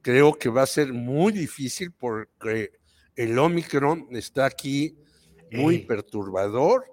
Creo 0.00 0.34
que 0.34 0.48
va 0.48 0.62
a 0.62 0.66
ser 0.66 0.92
muy 0.92 1.32
difícil 1.32 1.90
porque 1.90 2.70
el 3.16 3.36
Omicron 3.36 4.06
está 4.12 4.46
aquí 4.46 4.96
muy 5.50 5.80
perturbador 5.80 6.84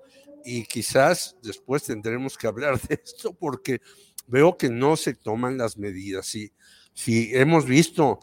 y 0.43 0.65
quizás 0.65 1.37
después 1.43 1.83
tendremos 1.83 2.35
que 2.35 2.47
hablar 2.47 2.81
de 2.87 2.99
esto 3.05 3.31
porque 3.33 3.79
veo 4.25 4.57
que 4.57 4.69
no 4.69 4.97
se 4.97 5.13
toman 5.13 5.59
las 5.59 5.77
medidas. 5.77 6.25
Si, 6.25 6.51
si 6.97 7.29
hemos 7.35 7.67
visto 7.67 8.19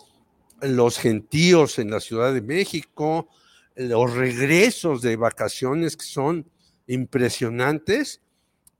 los 0.61 0.99
gentíos 0.99 1.79
en 1.79 1.93
la 1.93 2.01
Ciudad 2.01 2.35
de 2.35 2.43
México, 2.43 3.29
los 3.77 4.13
regresos 4.13 5.01
de 5.01 5.15
vacaciones 5.15 5.97
que 5.97 6.05
son 6.05 6.51
impresionantes, 6.89 8.21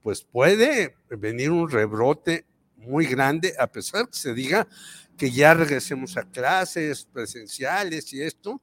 pues 0.03 0.21
puede 0.21 0.97
venir 1.09 1.49
un 1.49 1.69
rebrote 1.69 2.45
muy 2.75 3.05
grande, 3.05 3.53
a 3.57 3.67
pesar 3.67 4.09
que 4.09 4.17
se 4.17 4.33
diga 4.33 4.67
que 5.17 5.31
ya 5.31 5.53
regresemos 5.53 6.17
a 6.17 6.29
clases 6.29 7.05
presenciales 7.05 8.11
y 8.11 8.21
esto, 8.21 8.61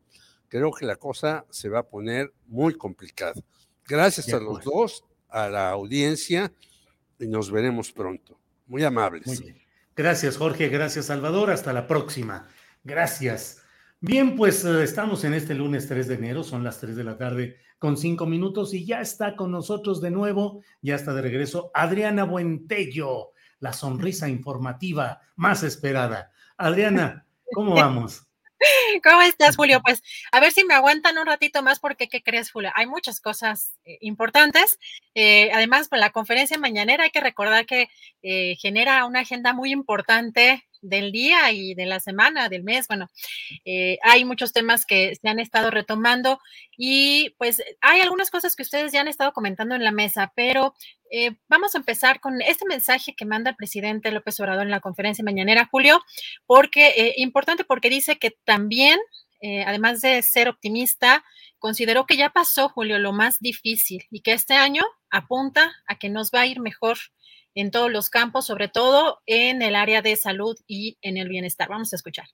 creo 0.48 0.70
que 0.70 0.84
la 0.84 0.96
cosa 0.96 1.46
se 1.48 1.70
va 1.70 1.78
a 1.78 1.88
poner 1.88 2.30
muy 2.46 2.74
complicada. 2.74 3.42
Gracias 3.88 4.30
a 4.34 4.38
los 4.38 4.62
dos, 4.62 5.02
a 5.30 5.48
la 5.48 5.70
audiencia, 5.70 6.52
y 7.18 7.26
nos 7.26 7.50
veremos 7.50 7.90
pronto. 7.90 8.38
Muy 8.66 8.84
amables. 8.84 9.42
Gracias, 9.96 10.36
Jorge. 10.36 10.68
Gracias, 10.68 11.06
Salvador. 11.06 11.50
Hasta 11.50 11.72
la 11.72 11.86
próxima. 11.86 12.48
Gracias. 12.84 13.62
Bien, 14.00 14.36
pues 14.36 14.64
eh, 14.64 14.82
estamos 14.82 15.24
en 15.24 15.34
este 15.34 15.54
lunes 15.54 15.86
3 15.86 16.08
de 16.08 16.14
enero, 16.14 16.42
son 16.42 16.64
las 16.64 16.80
3 16.80 16.96
de 16.96 17.04
la 17.04 17.16
tarde 17.16 17.56
con 17.78 17.96
5 17.96 18.26
minutos 18.26 18.74
y 18.74 18.84
ya 18.84 19.00
está 19.00 19.36
con 19.36 19.52
nosotros 19.52 20.00
de 20.00 20.10
nuevo, 20.10 20.62
ya 20.80 20.96
está 20.96 21.14
de 21.14 21.22
regreso 21.22 21.70
Adriana 21.72 22.24
Buentello 22.24 23.32
la 23.62 23.72
sonrisa 23.72 24.28
informativa 24.28 25.20
más 25.36 25.62
esperada. 25.62 26.32
Adriana, 26.56 27.24
¿cómo 27.54 27.74
vamos? 27.76 28.26
¿Cómo 29.02 29.22
estás, 29.22 29.56
Julio? 29.56 29.80
Pues 29.82 30.02
a 30.30 30.40
ver 30.40 30.52
si 30.52 30.64
me 30.64 30.74
aguantan 30.74 31.18
un 31.18 31.26
ratito 31.26 31.62
más 31.62 31.80
porque, 31.80 32.08
¿qué 32.08 32.22
crees, 32.22 32.50
Julio? 32.50 32.70
Hay 32.74 32.86
muchas 32.86 33.20
cosas 33.20 33.76
eh, 33.84 33.98
importantes. 34.00 34.78
Eh, 35.14 35.50
además, 35.52 35.88
con 35.88 36.00
la 36.00 36.10
conferencia 36.10 36.58
mañanera 36.58 37.04
hay 37.04 37.10
que 37.10 37.20
recordar 37.20 37.66
que 37.66 37.88
eh, 38.22 38.56
genera 38.60 39.04
una 39.04 39.20
agenda 39.20 39.52
muy 39.52 39.72
importante 39.72 40.64
del 40.82 41.12
día 41.12 41.50
y 41.52 41.74
de 41.74 41.86
la 41.86 42.00
semana, 42.00 42.48
del 42.48 42.64
mes. 42.64 42.86
Bueno, 42.88 43.08
eh, 43.64 43.98
hay 44.02 44.24
muchos 44.24 44.52
temas 44.52 44.84
que 44.84 45.14
se 45.14 45.28
han 45.28 45.38
estado 45.38 45.70
retomando 45.70 46.40
y 46.76 47.30
pues 47.38 47.62
hay 47.80 48.00
algunas 48.00 48.30
cosas 48.30 48.54
que 48.54 48.62
ustedes 48.62 48.92
ya 48.92 49.00
han 49.00 49.08
estado 49.08 49.32
comentando 49.32 49.74
en 49.74 49.84
la 49.84 49.92
mesa, 49.92 50.32
pero 50.36 50.74
eh, 51.10 51.36
vamos 51.48 51.74
a 51.74 51.78
empezar 51.78 52.20
con 52.20 52.42
este 52.42 52.66
mensaje 52.66 53.14
que 53.14 53.24
manda 53.24 53.50
el 53.50 53.56
presidente 53.56 54.10
López 54.10 54.38
Obrador 54.40 54.64
en 54.64 54.70
la 54.70 54.80
conferencia 54.80 55.24
mañanera, 55.24 55.68
Julio, 55.70 56.02
porque 56.46 56.88
eh, 56.88 57.14
importante 57.16 57.64
porque 57.64 57.88
dice 57.88 58.18
que 58.18 58.36
también, 58.44 58.98
además 59.66 60.00
de 60.00 60.22
ser 60.22 60.48
optimista, 60.48 61.24
consideró 61.58 62.06
que 62.06 62.16
ya 62.16 62.30
pasó, 62.30 62.68
Julio, 62.68 63.00
lo 63.00 63.12
más 63.12 63.40
difícil 63.40 64.04
y 64.08 64.20
que 64.20 64.34
este 64.34 64.54
año 64.54 64.84
apunta 65.10 65.72
a 65.88 65.96
que 65.96 66.10
nos 66.10 66.30
va 66.30 66.42
a 66.42 66.46
ir 66.46 66.60
mejor 66.60 66.96
en 67.54 67.70
todos 67.70 67.90
los 67.90 68.10
campos, 68.10 68.46
sobre 68.46 68.68
todo 68.68 69.20
en 69.26 69.62
el 69.62 69.74
área 69.74 70.02
de 70.02 70.16
salud 70.16 70.56
y 70.66 70.98
en 71.02 71.16
el 71.16 71.28
bienestar. 71.28 71.68
Vamos 71.68 71.92
a 71.92 71.96
escuchar. 71.96 72.26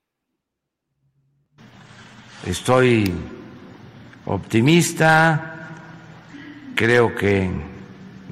Estoy 2.45 3.11
optimista, 4.25 5.69
creo 6.75 7.13
que 7.15 7.49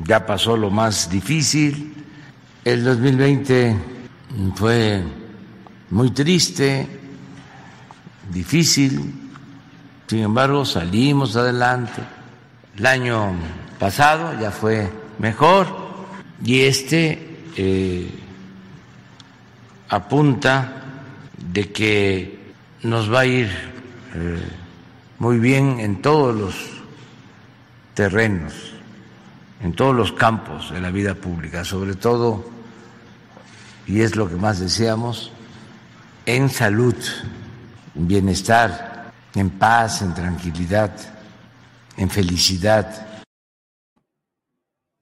ya 0.05 0.25
pasó 0.25 0.55
lo 0.55 0.69
más 0.69 1.09
difícil. 1.09 1.93
El 2.63 2.83
2020 2.83 3.75
fue 4.55 5.03
muy 5.89 6.11
triste, 6.11 6.87
difícil, 8.31 9.13
sin 10.07 10.19
embargo 10.19 10.65
salimos 10.65 11.35
adelante. 11.35 12.01
El 12.77 12.85
año 12.85 13.33
pasado 13.79 14.39
ya 14.39 14.51
fue 14.51 14.89
mejor 15.19 15.86
y 16.43 16.61
este 16.61 17.37
eh, 17.55 18.09
apunta 19.89 20.83
de 21.37 21.71
que 21.71 22.53
nos 22.83 23.11
va 23.11 23.21
a 23.21 23.25
ir 23.25 23.49
eh, 24.13 24.43
muy 25.19 25.39
bien 25.39 25.79
en 25.79 26.01
todos 26.01 26.35
los 26.35 26.55
terrenos, 27.93 28.53
en 29.61 29.73
todos 29.73 29.95
los 29.95 30.11
campos 30.11 30.71
de 30.71 30.79
la 30.79 30.91
vida 30.91 31.15
pública, 31.15 31.65
sobre 31.65 31.95
todo, 31.95 32.47
y 33.87 34.01
es 34.01 34.15
lo 34.15 34.29
que 34.29 34.35
más 34.35 34.59
deseamos, 34.59 35.31
en 36.25 36.49
salud, 36.49 36.95
en 37.95 38.07
bienestar, 38.07 39.11
en 39.33 39.49
paz, 39.51 40.01
en 40.01 40.13
tranquilidad, 40.13 40.91
en 41.95 42.09
felicidad. 42.09 43.23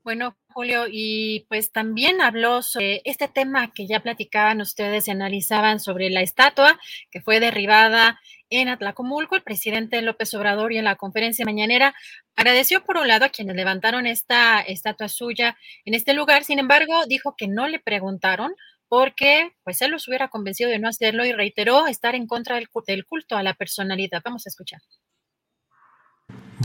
Bueno, 0.03 0.35
Julio, 0.55 0.85
y 0.89 1.45
pues 1.49 1.73
también 1.73 2.21
habló 2.21 2.63
sobre 2.63 3.01
este 3.03 3.27
tema 3.27 3.73
que 3.73 3.87
ya 3.87 3.99
platicaban 3.99 4.61
ustedes 4.61 5.05
y 5.05 5.11
analizaban 5.11 5.81
sobre 5.81 6.09
la 6.09 6.21
estatua 6.21 6.79
que 7.11 7.19
fue 7.19 7.41
derribada 7.41 8.21
en 8.49 8.69
Atlacomulco. 8.69 9.35
El 9.35 9.43
presidente 9.43 10.01
López 10.01 10.33
Obrador 10.33 10.71
y 10.71 10.77
en 10.77 10.85
la 10.85 10.95
conferencia 10.95 11.43
mañanera 11.43 11.93
agradeció 12.37 12.85
por 12.85 12.95
un 12.95 13.09
lado 13.09 13.25
a 13.25 13.29
quienes 13.29 13.57
levantaron 13.57 14.07
esta 14.07 14.61
estatua 14.61 15.09
suya 15.09 15.57
en 15.83 15.93
este 15.93 16.13
lugar. 16.13 16.45
Sin 16.45 16.57
embargo, 16.57 17.05
dijo 17.05 17.35
que 17.37 17.49
no 17.49 17.67
le 17.67 17.79
preguntaron 17.79 18.55
porque 18.87 19.51
pues 19.65 19.81
él 19.81 19.91
los 19.91 20.07
hubiera 20.07 20.29
convencido 20.29 20.69
de 20.69 20.79
no 20.79 20.87
hacerlo 20.87 21.25
y 21.25 21.33
reiteró 21.33 21.85
estar 21.85 22.15
en 22.15 22.27
contra 22.27 22.55
del 22.55 22.69
culto 23.05 23.35
a 23.35 23.43
la 23.43 23.55
personalidad. 23.55 24.21
Vamos 24.23 24.47
a 24.47 24.49
escuchar. 24.51 24.79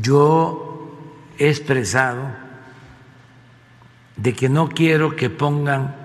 Yo 0.00 0.96
he 1.40 1.48
expresado 1.48 2.49
de 4.22 4.34
que 4.34 4.48
no 4.50 4.68
quiero 4.68 5.16
que 5.16 5.30
pongan 5.30 5.96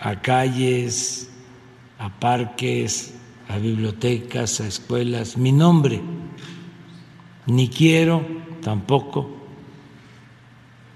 a 0.00 0.20
calles, 0.20 1.30
a 1.98 2.08
parques, 2.18 3.14
a 3.48 3.58
bibliotecas, 3.58 4.60
a 4.60 4.66
escuelas 4.66 5.36
mi 5.36 5.52
nombre, 5.52 6.00
ni 7.46 7.68
quiero 7.68 8.26
tampoco 8.62 9.30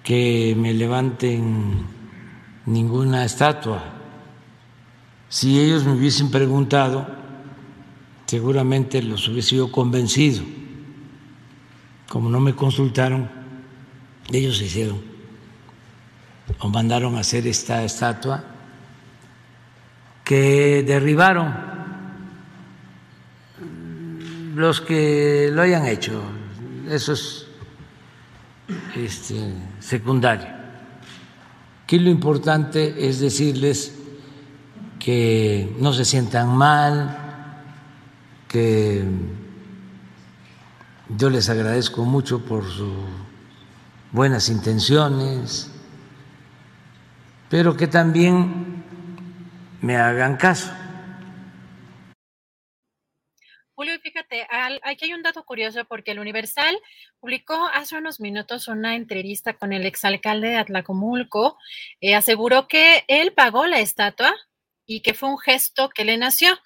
que 0.02 0.56
me 0.58 0.74
levanten 0.74 1.86
ninguna 2.66 3.24
estatua. 3.24 3.82
Si 5.28 5.60
ellos 5.60 5.84
me 5.84 5.92
hubiesen 5.92 6.32
preguntado, 6.32 7.06
seguramente 8.26 9.02
los 9.02 9.28
hubiese 9.28 9.56
yo 9.56 9.70
convencido. 9.70 10.42
Como 12.08 12.28
no 12.28 12.40
me 12.40 12.54
consultaron, 12.54 13.28
ellos 14.32 14.60
hicieron 14.60 15.15
o 16.60 16.68
mandaron 16.68 17.16
a 17.16 17.20
hacer 17.20 17.46
esta 17.46 17.82
estatua 17.84 18.44
que 20.24 20.82
derribaron 20.86 21.54
los 24.54 24.80
que 24.80 25.50
lo 25.52 25.62
hayan 25.62 25.86
hecho. 25.86 26.22
Eso 26.88 27.12
es 27.12 27.46
este, 28.96 29.54
secundario. 29.80 30.48
Aquí 31.84 31.98
lo 31.98 32.10
importante 32.10 33.08
es 33.08 33.20
decirles 33.20 33.94
que 34.98 35.76
no 35.78 35.92
se 35.92 36.04
sientan 36.04 36.56
mal, 36.56 37.16
que 38.48 39.04
yo 41.16 41.30
les 41.30 41.48
agradezco 41.48 42.04
mucho 42.04 42.40
por 42.40 42.64
sus 42.64 42.92
buenas 44.10 44.48
intenciones, 44.48 45.70
pero 47.48 47.76
que 47.76 47.86
también 47.86 48.84
me 49.80 49.96
hagan 49.96 50.36
caso. 50.36 50.72
Julio, 53.76 54.00
fíjate, 54.00 54.46
aquí 54.84 55.04
hay 55.04 55.12
un 55.12 55.22
dato 55.22 55.44
curioso 55.44 55.84
porque 55.84 56.12
el 56.12 56.18
Universal 56.18 56.78
publicó 57.20 57.68
hace 57.74 57.98
unos 57.98 58.20
minutos 58.20 58.68
una 58.68 58.96
entrevista 58.96 59.52
con 59.58 59.74
el 59.74 59.84
exalcalde 59.84 60.48
de 60.48 60.56
Atlacomulco. 60.56 61.58
Eh, 62.00 62.14
aseguró 62.14 62.68
que 62.68 63.04
él 63.06 63.34
pagó 63.34 63.66
la 63.66 63.80
estatua 63.80 64.34
y 64.86 65.02
que 65.02 65.12
fue 65.12 65.28
un 65.28 65.38
gesto 65.38 65.90
que 65.90 66.06
le 66.06 66.16
nació. 66.16 66.58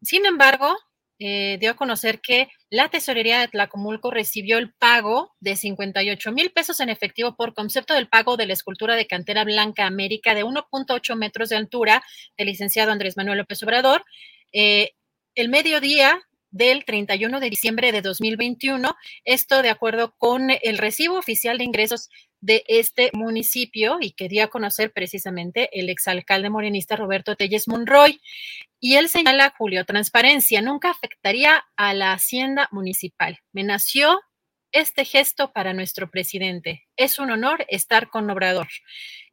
Sin 0.00 0.26
embargo, 0.26 0.76
eh, 1.18 1.58
dio 1.58 1.72
a 1.72 1.76
conocer 1.76 2.20
que 2.20 2.48
la 2.70 2.88
tesorería 2.88 3.40
de 3.40 3.48
Tlacomulco 3.48 4.10
recibió 4.10 4.58
el 4.58 4.72
pago 4.72 5.34
de 5.40 5.56
58 5.56 6.32
mil 6.32 6.50
pesos 6.50 6.80
en 6.80 6.90
efectivo 6.90 7.34
por 7.34 7.54
concepto 7.54 7.94
del 7.94 8.08
pago 8.08 8.36
de 8.36 8.46
la 8.46 8.52
escultura 8.52 8.94
de 8.94 9.06
cantera 9.06 9.44
blanca 9.44 9.86
América 9.86 10.34
de 10.34 10.44
1.8 10.44 11.16
metros 11.16 11.48
de 11.48 11.56
altura 11.56 12.02
del 12.36 12.48
licenciado 12.48 12.92
Andrés 12.92 13.16
Manuel 13.16 13.38
López 13.38 13.62
Obrador. 13.62 14.04
Eh, 14.52 14.90
el 15.34 15.48
mediodía 15.48 16.20
del 16.50 16.84
31 16.84 17.40
de 17.40 17.50
diciembre 17.50 17.92
de 17.92 18.02
2021. 18.02 18.96
Esto 19.24 19.62
de 19.62 19.70
acuerdo 19.70 20.14
con 20.18 20.50
el 20.50 20.78
recibo 20.78 21.18
oficial 21.18 21.58
de 21.58 21.64
ingresos 21.64 22.08
de 22.40 22.64
este 22.68 23.10
municipio 23.12 23.98
y 24.00 24.12
que 24.12 24.28
dio 24.28 24.44
a 24.44 24.48
conocer 24.48 24.92
precisamente 24.92 25.68
el 25.78 25.88
exalcalde 25.88 26.50
morenista 26.50 26.96
Roberto 26.96 27.36
Telles 27.36 27.68
Monroy. 27.68 28.20
Y 28.80 28.96
él 28.96 29.08
señala, 29.08 29.54
Julio, 29.56 29.84
transparencia 29.84 30.62
nunca 30.62 30.90
afectaría 30.90 31.64
a 31.76 31.94
la 31.94 32.12
hacienda 32.12 32.68
municipal. 32.70 33.38
Me 33.52 33.64
nació 33.64 34.20
este 34.72 35.04
gesto 35.04 35.52
para 35.52 35.72
nuestro 35.72 36.10
presidente. 36.10 36.86
Es 36.96 37.18
un 37.18 37.30
honor 37.30 37.64
estar 37.68 38.10
con 38.10 38.30
Obrador. 38.30 38.68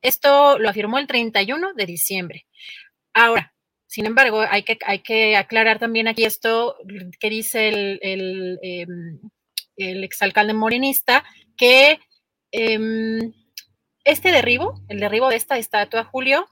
Esto 0.01 0.57
lo 0.57 0.69
afirmó 0.69 0.97
el 0.97 1.07
31 1.07 1.73
de 1.73 1.85
diciembre. 1.85 2.45
Ahora, 3.13 3.53
sin 3.87 4.05
embargo, 4.05 4.41
hay 4.49 4.63
que, 4.63 4.77
hay 4.85 4.99
que 4.99 5.37
aclarar 5.37 5.79
también 5.79 6.07
aquí 6.07 6.23
esto 6.25 6.75
que 7.19 7.29
dice 7.29 7.69
el, 7.69 7.99
el, 8.01 8.59
em, 8.61 9.19
el 9.77 10.03
exalcalde 10.03 10.53
morenista, 10.53 11.23
que 11.55 11.99
em, 12.55 13.33
este 14.03 14.31
derribo, 14.31 14.81
el 14.87 14.99
derribo 14.99 15.29
de 15.29 15.35
esta 15.35 15.57
estatua, 15.57 16.05
Julio, 16.05 16.47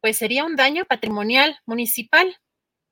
pues 0.00 0.16
sería 0.16 0.44
un 0.44 0.56
daño 0.56 0.84
patrimonial 0.84 1.58
municipal 1.66 2.36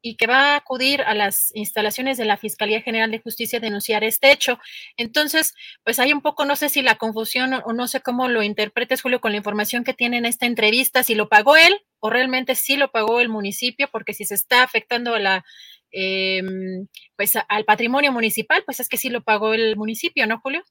y 0.02 0.16
que 0.16 0.26
va 0.26 0.52
a 0.52 0.56
acudir 0.56 1.02
a 1.02 1.14
las 1.14 1.54
instalaciones 1.54 2.18
de 2.18 2.24
la 2.24 2.36
Fiscalía 2.36 2.82
General 2.82 3.10
de 3.10 3.20
Justicia 3.20 3.58
a 3.58 3.62
denunciar 3.62 4.02
este 4.02 4.32
hecho. 4.32 4.58
Entonces, 4.96 5.54
pues 5.84 5.98
hay 5.98 6.12
un 6.12 6.20
poco, 6.20 6.44
no 6.44 6.56
sé 6.56 6.68
si 6.68 6.82
la 6.82 6.96
confusión 6.96 7.54
o 7.54 7.72
no 7.72 7.86
sé 7.86 8.00
cómo 8.00 8.28
lo 8.28 8.42
interpretes, 8.42 9.00
Julio, 9.00 9.20
con 9.20 9.30
la 9.30 9.38
información 9.38 9.84
que 9.84 9.94
tiene 9.94 10.18
en 10.18 10.26
esta 10.26 10.46
entrevista, 10.46 11.04
si 11.04 11.14
lo 11.14 11.28
pagó 11.28 11.56
él 11.56 11.74
o 12.00 12.10
realmente 12.10 12.56
sí 12.56 12.76
lo 12.76 12.90
pagó 12.90 13.20
el 13.20 13.28
municipio, 13.28 13.88
porque 13.92 14.12
si 14.12 14.24
se 14.24 14.34
está 14.34 14.64
afectando 14.64 15.14
a 15.14 15.20
la, 15.20 15.44
em, 15.92 16.88
pues 17.16 17.34
al 17.48 17.64
patrimonio 17.64 18.10
municipal, 18.12 18.64
pues 18.64 18.80
es 18.80 18.88
que 18.88 18.96
sí 18.96 19.08
lo 19.08 19.22
pagó 19.22 19.54
el 19.54 19.76
municipio, 19.76 20.26
¿no, 20.26 20.40
Julio? 20.40 20.64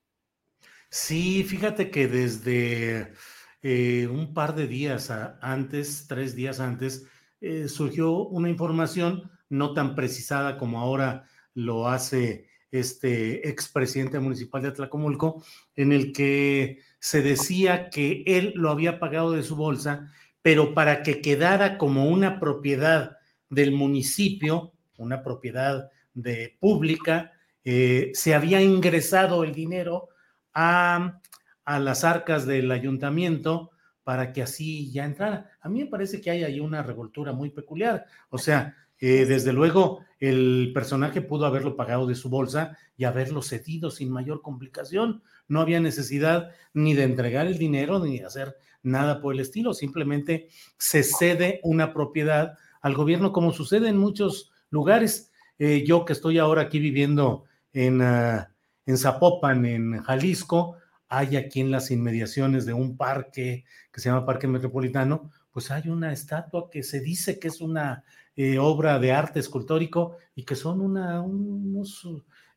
Sí, 0.94 1.46
fíjate 1.46 1.90
que 1.90 2.10
desde 2.10 3.14
eh, 3.62 4.08
un 4.12 4.34
par 4.34 4.56
de 4.56 4.68
días 4.68 5.10
antes, 5.10 6.06
tres 6.08 6.36
días 6.36 6.60
antes, 6.60 7.06
eh, 7.40 7.70
surgió 7.70 8.12
una 8.28 8.50
información 8.50 9.32
no 9.48 9.74
tan 9.74 9.96
precisada 9.96 10.58
como 10.58 10.82
ahora 10.82 11.24
lo 11.54 11.88
hace 11.88 12.50
este 12.72 13.48
expresidente 13.50 14.20
municipal 14.20 14.64
de 14.64 14.68
Atlacomulco, 14.68 15.42
en 15.78 15.94
el 15.94 16.12
que 16.12 16.80
se 17.00 17.22
decía 17.22 17.90
que 17.90 18.24
él 18.26 18.52
lo 18.56 18.70
había 18.70 19.00
pagado 19.00 19.32
de 19.32 19.44
su 19.44 19.56
bolsa, 19.56 20.12
pero 20.42 20.74
para 20.74 21.04
que 21.04 21.22
quedara 21.22 21.78
como 21.78 22.10
una 22.10 22.38
propiedad 22.38 23.18
del 23.50 23.72
municipio, 23.72 24.74
una 24.98 25.24
propiedad 25.24 25.90
de 26.14 26.58
pública, 26.60 27.32
eh, 27.64 28.12
se 28.14 28.34
había 28.34 28.62
ingresado 28.62 29.46
el 29.46 29.54
dinero 29.54 30.10
a, 30.54 31.22
las 31.66 32.04
arcas 32.04 32.46
del 32.46 32.72
ayuntamiento 32.72 33.72
para 34.04 34.34
que 34.34 34.42
así 34.42 34.92
ya 34.92 35.06
entrara. 35.06 35.52
A 35.62 35.70
mí 35.70 35.80
me 35.84 35.90
parece 35.90 36.20
que 36.20 36.32
hay 36.32 36.44
ahí 36.44 36.60
una 36.60 36.84
revoltura 36.84 37.34
muy 37.34 37.50
peculiar. 37.50 38.06
O 38.30 38.38
sea, 38.38 38.76
eh, 39.00 39.26
desde 39.26 39.54
luego 39.54 40.06
el 40.20 40.72
personaje 40.74 41.22
pudo 41.22 41.46
haberlo 41.46 41.76
pagado 41.76 42.06
de 42.08 42.16
su 42.16 42.30
bolsa 42.30 42.78
y 42.98 43.06
haberlo 43.06 43.42
cedido 43.42 43.90
sin 43.90 44.12
mayor 44.12 44.42
complicación. 44.42 45.24
No 45.48 45.62
había 45.62 45.80
necesidad 45.80 46.52
ni 46.74 46.94
de 46.94 47.04
entregar 47.04 47.48
el 47.48 47.58
dinero 47.58 48.00
ni 48.00 48.20
de 48.20 48.26
hacer 48.26 48.58
nada 48.84 49.22
por 49.22 49.34
el 49.34 49.40
estilo. 49.40 49.74
Simplemente 49.74 50.50
se 50.78 51.04
cede 51.04 51.60
una 51.64 51.94
propiedad 51.94 52.58
al 52.82 52.96
gobierno 52.96 53.32
como 53.32 53.52
sucede 53.52 53.90
en 53.90 53.98
muchos 53.98 54.52
lugares. 54.70 55.32
Eh, 55.58 55.84
yo 55.86 56.06
que 56.06 56.14
estoy 56.14 56.40
ahora 56.40 56.64
aquí 56.64 56.80
viviendo 56.80 57.46
en, 57.74 58.02
ah, 58.02 58.52
en 58.86 58.98
Zapopan, 58.98 59.66
en 59.66 60.02
Jalisco, 60.02 60.78
hay 61.08 61.36
aquí 61.36 61.60
en 61.60 61.72
las 61.72 61.92
inmediaciones 61.92 62.66
de 62.66 62.74
un 62.74 62.96
parque 62.96 63.66
que 63.92 64.00
se 64.00 64.10
llama 64.10 64.26
Parque 64.26 64.48
Metropolitano, 64.48 65.30
pues 65.52 65.70
hay 65.70 65.90
una 65.90 66.14
estatua 66.14 66.70
que 66.70 66.84
se 66.84 67.02
dice 67.02 67.38
que 67.38 67.50
es 67.50 67.60
una 67.60 68.06
eh, 68.38 68.58
obra 68.58 68.98
de 68.98 69.12
arte 69.12 69.40
escultórico 69.40 70.16
y 70.36 70.44
que 70.44 70.56
son 70.56 70.80
unos 70.80 72.08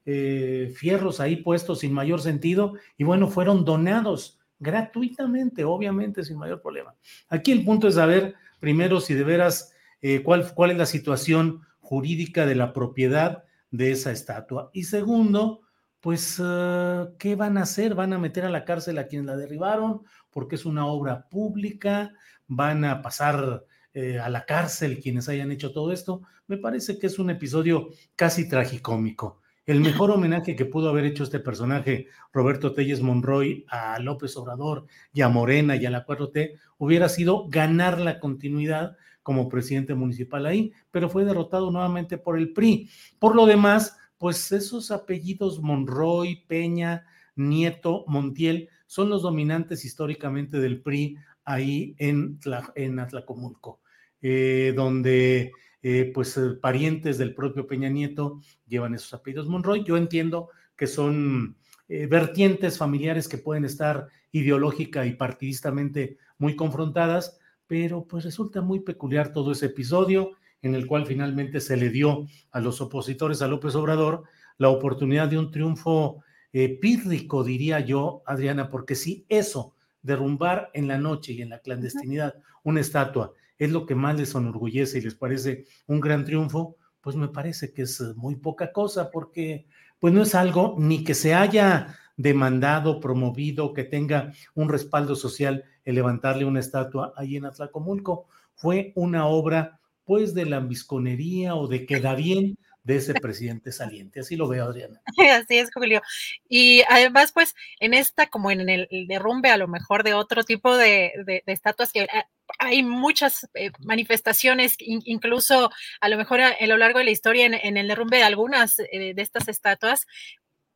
eh, 0.06 0.72
fierros 0.76 1.18
ahí 1.18 1.36
puestos 1.36 1.80
sin 1.80 1.92
mayor 1.92 2.20
sentido 2.20 2.74
y 2.96 3.02
bueno, 3.02 3.28
fueron 3.28 3.64
donados 3.64 4.38
gratuitamente, 4.60 5.64
obviamente 5.64 6.22
sin 6.22 6.38
mayor 6.38 6.62
problema. 6.62 6.94
Aquí 7.28 7.50
el 7.50 7.64
punto 7.64 7.88
es 7.88 7.96
saber 7.96 8.36
primero 8.60 9.00
si 9.00 9.14
de 9.14 9.24
veras 9.24 9.72
eh, 10.00 10.22
cuál, 10.22 10.54
cuál 10.54 10.70
es 10.70 10.78
la 10.78 10.86
situación 10.86 11.62
jurídica 11.80 12.46
de 12.46 12.54
la 12.54 12.72
propiedad 12.72 13.44
de 13.72 13.90
esa 13.90 14.12
estatua 14.12 14.70
y 14.72 14.84
segundo, 14.84 15.62
pues, 16.04 16.38
ah, 16.38 17.08
¿qué 17.18 17.34
van 17.34 17.56
a 17.56 17.62
hacer? 17.62 17.94
¿Van 17.94 18.12
a 18.12 18.18
meter 18.18 18.44
a 18.44 18.50
la 18.50 18.66
cárcel 18.66 18.98
a 18.98 19.06
quienes 19.06 19.24
la 19.24 19.38
derribaron 19.38 20.02
porque 20.30 20.56
es 20.56 20.66
una 20.66 20.84
obra 20.84 21.30
pública? 21.30 22.12
¿Van 22.46 22.84
a 22.84 23.00
pasar 23.00 23.64
eh, 23.94 24.18
a 24.18 24.28
la 24.28 24.44
cárcel 24.44 25.00
quienes 25.00 25.30
hayan 25.30 25.50
hecho 25.50 25.72
todo 25.72 25.92
esto? 25.92 26.20
Me 26.46 26.58
parece 26.58 26.98
que 26.98 27.06
es 27.06 27.18
un 27.18 27.30
episodio 27.30 27.88
casi 28.16 28.46
tragicómico. 28.46 29.40
El 29.64 29.80
mejor 29.80 30.10
homenaje 30.10 30.54
que 30.54 30.66
pudo 30.66 30.90
haber 30.90 31.06
hecho 31.06 31.24
este 31.24 31.40
personaje, 31.40 32.08
Roberto 32.34 32.74
Telles 32.74 33.00
Monroy, 33.00 33.64
a 33.70 33.98
López 33.98 34.36
Obrador 34.36 34.84
y 35.10 35.22
a 35.22 35.30
Morena 35.30 35.74
y 35.76 35.86
a 35.86 35.90
la 35.90 36.04
4T, 36.04 36.58
hubiera 36.76 37.08
sido 37.08 37.48
ganar 37.48 37.98
la 37.98 38.20
continuidad 38.20 38.98
como 39.22 39.48
presidente 39.48 39.94
municipal 39.94 40.44
ahí, 40.44 40.74
pero 40.90 41.08
fue 41.08 41.24
derrotado 41.24 41.70
nuevamente 41.70 42.18
por 42.18 42.36
el 42.36 42.52
PRI. 42.52 42.90
Por 43.18 43.34
lo 43.34 43.46
demás, 43.46 43.96
pues 44.24 44.52
esos 44.52 44.90
apellidos 44.90 45.60
Monroy, 45.60 46.46
Peña, 46.46 47.04
Nieto, 47.36 48.06
Montiel 48.06 48.70
son 48.86 49.10
los 49.10 49.20
dominantes 49.20 49.84
históricamente 49.84 50.60
del 50.60 50.80
PRI 50.80 51.18
ahí 51.44 51.94
en, 51.98 52.40
en 52.74 52.98
Atlacomulco, 53.00 53.82
eh, 54.22 54.72
donde 54.74 55.52
eh, 55.82 56.10
pues 56.14 56.38
eh, 56.38 56.54
parientes 56.58 57.18
del 57.18 57.34
propio 57.34 57.66
Peña 57.66 57.90
Nieto 57.90 58.40
llevan 58.66 58.94
esos 58.94 59.12
apellidos 59.12 59.46
Monroy. 59.46 59.84
Yo 59.84 59.98
entiendo 59.98 60.48
que 60.74 60.86
son 60.86 61.58
vertientes 61.86 62.78
familiares 62.78 63.28
que 63.28 63.36
pueden 63.36 63.66
estar 63.66 64.08
ideológica 64.32 65.04
y 65.04 65.16
partidistamente 65.16 66.16
muy 66.38 66.56
confrontadas, 66.56 67.38
pero 67.66 68.06
pues 68.06 68.24
resulta 68.24 68.62
muy 68.62 68.80
peculiar 68.80 69.34
todo 69.34 69.52
ese 69.52 69.66
episodio 69.66 70.30
en 70.66 70.74
el 70.74 70.86
cual 70.86 71.06
finalmente 71.06 71.60
se 71.60 71.76
le 71.76 71.90
dio 71.90 72.26
a 72.50 72.60
los 72.60 72.80
opositores 72.80 73.42
a 73.42 73.48
López 73.48 73.74
Obrador 73.74 74.24
la 74.58 74.68
oportunidad 74.68 75.28
de 75.28 75.38
un 75.38 75.50
triunfo 75.50 76.22
eh, 76.52 76.78
pírrico, 76.80 77.42
diría 77.44 77.80
yo, 77.80 78.22
Adriana, 78.26 78.70
porque 78.70 78.94
si 78.94 79.24
eso 79.28 79.74
derrumbar 80.02 80.70
en 80.74 80.86
la 80.88 80.98
noche 80.98 81.32
y 81.32 81.42
en 81.42 81.50
la 81.50 81.58
clandestinidad 81.58 82.34
una 82.62 82.80
estatua 82.80 83.32
es 83.58 83.70
lo 83.70 83.86
que 83.86 83.94
más 83.94 84.16
les 84.16 84.34
enorgullece 84.34 84.98
y 84.98 85.02
les 85.02 85.14
parece 85.14 85.64
un 85.86 86.00
gran 86.00 86.24
triunfo, 86.24 86.76
pues 87.00 87.16
me 87.16 87.28
parece 87.28 87.72
que 87.72 87.82
es 87.82 88.00
muy 88.16 88.36
poca 88.36 88.72
cosa 88.72 89.10
porque 89.10 89.66
pues 89.98 90.12
no 90.12 90.22
es 90.22 90.34
algo 90.34 90.74
ni 90.78 91.04
que 91.04 91.14
se 91.14 91.34
haya 91.34 91.96
demandado, 92.16 93.00
promovido, 93.00 93.72
que 93.72 93.84
tenga 93.84 94.32
un 94.54 94.68
respaldo 94.68 95.16
social 95.16 95.64
el 95.84 95.96
levantarle 95.96 96.44
una 96.44 96.60
estatua 96.60 97.12
ahí 97.16 97.36
en 97.36 97.44
Atlacomulco. 97.44 98.26
Fue 98.54 98.92
una 98.94 99.26
obra 99.26 99.80
pues 100.04 100.34
de 100.34 100.46
la 100.46 100.58
ambisconería 100.58 101.54
o 101.54 101.66
de 101.66 101.86
queda 101.86 102.14
bien 102.14 102.56
de 102.84 102.96
ese 102.96 103.14
presidente 103.14 103.72
saliente. 103.72 104.20
Así 104.20 104.36
lo 104.36 104.46
veo, 104.46 104.66
Adriana. 104.66 105.00
Así 105.32 105.58
es, 105.58 105.70
Julio. 105.72 106.02
Y 106.48 106.82
además, 106.88 107.32
pues, 107.32 107.54
en 107.80 107.94
esta, 107.94 108.26
como 108.26 108.50
en 108.50 108.68
el, 108.68 108.88
derrumbe 109.08 109.50
a 109.50 109.56
lo 109.56 109.66
mejor 109.66 110.04
de 110.04 110.14
otro 110.14 110.44
tipo 110.44 110.76
de, 110.76 111.42
estatuas 111.46 111.92
que 111.92 112.06
ah, 112.12 112.26
hay 112.58 112.82
muchas 112.82 113.48
eh, 113.54 113.70
manifestaciones, 113.80 114.76
incluso 114.78 115.70
a 116.00 116.08
lo 116.10 116.18
mejor 116.18 116.42
a, 116.42 116.54
lo 116.66 116.76
largo 116.76 116.98
de 116.98 117.06
la 117.06 117.10
historia, 117.10 117.46
en, 117.46 117.76
el 117.76 117.88
derrumbe 117.88 118.18
de 118.18 118.24
algunas 118.24 118.78
eh, 118.78 119.14
de 119.14 119.22
estas 119.22 119.48
estatuas. 119.48 120.06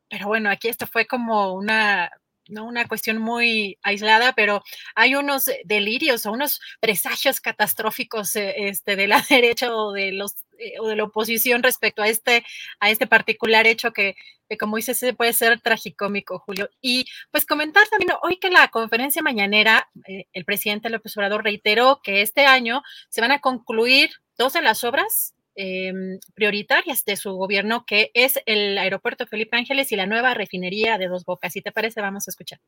Pero 0.09 0.27
bueno, 0.27 0.49
aquí 0.49 0.67
esto 0.67 0.87
fue 0.87 1.05
como 1.05 1.53
una 1.53 2.11
¿no? 2.49 2.65
Una 2.65 2.87
cuestión 2.87 3.17
muy 3.17 3.77
aislada, 3.83 4.33
pero 4.33 4.63
hay 4.95 5.15
unos 5.15 5.49
delirios 5.65 6.25
o 6.25 6.31
unos 6.31 6.59
presagios 6.79 7.41
catastróficos 7.41 8.35
eh, 8.35 8.53
este, 8.67 8.95
de 8.95 9.07
la 9.07 9.25
derecha 9.29 9.73
o 9.73 9.91
de 9.91 10.11
los 10.11 10.35
eh, 10.59 10.73
o 10.79 10.87
de 10.87 10.97
la 10.97 11.05
oposición 11.05 11.63
respecto 11.63 12.01
a 12.01 12.09
este, 12.09 12.43
a 12.81 12.89
este 12.89 13.07
particular 13.07 13.65
hecho 13.65 13.93
que, 13.93 14.15
como 14.59 14.75
dices, 14.75 15.01
puede 15.15 15.31
ser 15.31 15.61
tragicómico, 15.61 16.39
Julio. 16.39 16.69
Y 16.81 17.05
pues 17.31 17.45
comentar 17.45 17.87
también 17.87 18.11
hoy 18.23 18.37
que 18.37 18.49
la 18.49 18.67
conferencia 18.67 19.21
mañanera, 19.21 19.89
eh, 20.05 20.25
el 20.33 20.43
presidente 20.43 20.89
López 20.89 21.15
Obrador 21.15 21.45
reiteró 21.45 22.01
que 22.03 22.21
este 22.21 22.45
año 22.45 22.83
se 23.09 23.21
van 23.21 23.31
a 23.31 23.39
concluir 23.39 24.09
dos 24.37 24.53
de 24.53 24.61
las 24.61 24.83
obras 24.83 25.33
em, 25.55 26.19
prioritarias 26.33 27.03
de 27.05 27.15
su 27.15 27.33
gobierno, 27.33 27.85
que 27.85 28.11
es 28.13 28.39
el 28.45 28.77
aeropuerto 28.77 29.27
Felipe 29.27 29.57
Ángeles 29.57 29.91
y 29.91 29.95
la 29.95 30.05
nueva 30.05 30.33
refinería 30.33 30.97
de 30.97 31.07
Dos 31.07 31.25
Bocas. 31.25 31.53
Si 31.53 31.61
te 31.61 31.71
parece, 31.71 32.01
vamos 32.01 32.27
a 32.27 32.31
escuchar. 32.31 32.59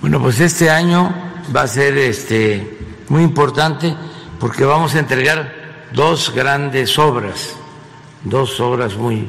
Bueno, 0.00 0.20
pues 0.20 0.40
este 0.40 0.70
año 0.70 1.12
va 1.54 1.62
a 1.62 1.66
ser 1.66 1.98
este, 1.98 2.78
muy 3.08 3.22
importante 3.22 3.94
porque 4.38 4.64
vamos 4.64 4.94
a 4.94 5.00
entregar 5.00 5.88
dos 5.92 6.32
grandes 6.34 6.98
obras, 6.98 7.56
dos 8.22 8.60
obras 8.60 8.94
muy 8.96 9.28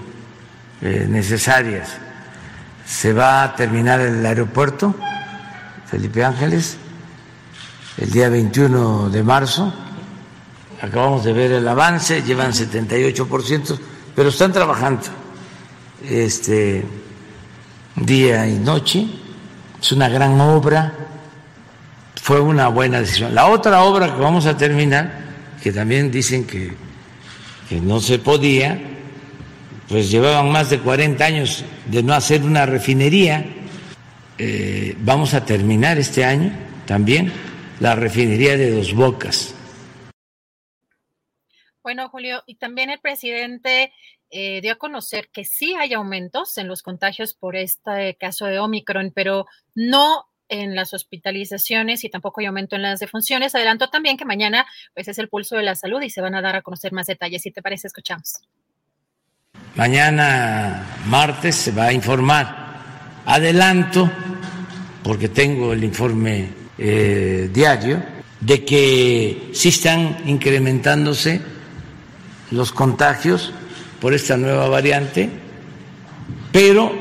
eh, 0.82 1.08
necesarias. 1.10 1.98
Se 2.86 3.14
va 3.14 3.44
a 3.44 3.56
terminar 3.56 4.00
el 4.00 4.26
aeropuerto 4.26 4.96
Felipe 5.86 6.24
Ángeles 6.24 6.78
el 7.98 8.12
día 8.12 8.30
21 8.30 9.10
de 9.10 9.24
marzo. 9.24 9.74
Acabamos 10.82 11.24
de 11.24 11.34
ver 11.34 11.52
el 11.52 11.68
avance, 11.68 12.24
llevan 12.24 12.52
78%, 12.52 13.78
pero 14.16 14.30
están 14.30 14.54
trabajando 14.54 15.04
este 16.08 16.86
día 17.96 18.48
y 18.48 18.58
noche. 18.60 19.06
Es 19.82 19.92
una 19.92 20.10
gran 20.10 20.40
obra, 20.40 20.94
fue 22.22 22.40
una 22.40 22.70
buena 22.70 23.00
decisión. 23.00 23.36
La 23.36 23.48
otra 23.48 23.84
obra 23.84 24.14
que 24.14 24.22
vamos 24.22 24.46
a 24.46 24.56
terminar 24.56 25.20
que 25.62 25.72
también 25.72 26.10
dicen 26.12 26.46
que, 26.46 26.74
no 27.82 28.00
se 28.00 28.18
podía, 28.18 28.82
pues 29.88 30.10
llevaban 30.10 30.52
más 30.52 30.72
de 30.72 30.80
40 30.80 31.24
años 31.24 31.64
de 31.86 32.02
no 32.02 32.14
hacer 32.14 32.42
una 32.44 32.66
refinería. 32.66 33.46
Eh, 34.38 34.96
vamos 35.02 35.34
a 35.34 35.46
terminar 35.46 36.00
este 36.00 36.26
año 36.26 36.52
también 36.86 37.32
la 37.80 37.96
refinería 37.96 38.58
de 38.58 38.72
Dos 38.72 38.94
Bocas. 38.94 39.54
Bueno, 41.90 42.08
Julio, 42.10 42.44
y 42.46 42.54
también 42.54 42.92
el 42.92 43.00
presidente 43.00 43.92
eh, 44.30 44.62
dio 44.62 44.74
a 44.74 44.76
conocer 44.76 45.30
que 45.34 45.44
sí 45.44 45.74
hay 45.74 45.96
aumentos 45.96 46.56
en 46.60 46.68
los 46.68 46.84
contagios 46.84 47.34
por 47.34 47.56
este 47.56 48.16
caso 48.20 48.46
de 48.46 48.60
Omicron, 48.60 49.12
pero 49.16 49.48
no 49.74 50.28
en 50.50 50.76
las 50.76 50.94
hospitalizaciones 50.94 52.04
y 52.04 52.10
tampoco 52.12 52.42
hay 52.42 52.46
aumento 52.46 52.76
en 52.76 52.84
las 52.84 53.00
defunciones. 53.00 53.56
Adelantó 53.56 53.90
también 53.90 54.18
que 54.18 54.26
mañana 54.26 54.68
pues 54.94 55.08
es 55.08 55.18
el 55.18 55.30
pulso 55.30 55.56
de 55.56 55.64
la 55.64 55.74
salud 55.74 56.00
y 56.04 56.12
se 56.12 56.22
van 56.22 56.36
a 56.36 56.44
dar 56.44 56.56
a 56.56 56.62
conocer 56.62 56.92
más 56.92 57.08
detalles. 57.08 57.42
Si 57.42 57.50
te 57.50 57.64
parece, 57.64 57.88
escuchamos. 57.88 58.36
Mañana 59.74 61.02
martes 61.08 61.56
se 61.56 61.72
va 61.72 61.86
a 61.86 61.92
informar. 61.92 63.24
Adelanto, 63.26 64.12
porque 65.04 65.30
tengo 65.30 65.74
el 65.74 65.84
informe 65.84 66.50
eh, 66.78 67.50
diario, 67.52 68.00
de 68.40 68.64
que 68.64 69.50
sí 69.54 69.70
están 69.70 70.18
incrementándose 70.28 71.58
los 72.52 72.72
contagios 72.72 73.52
por 74.00 74.14
esta 74.14 74.38
nueva 74.38 74.68
variante, 74.70 75.30
pero 76.52 76.92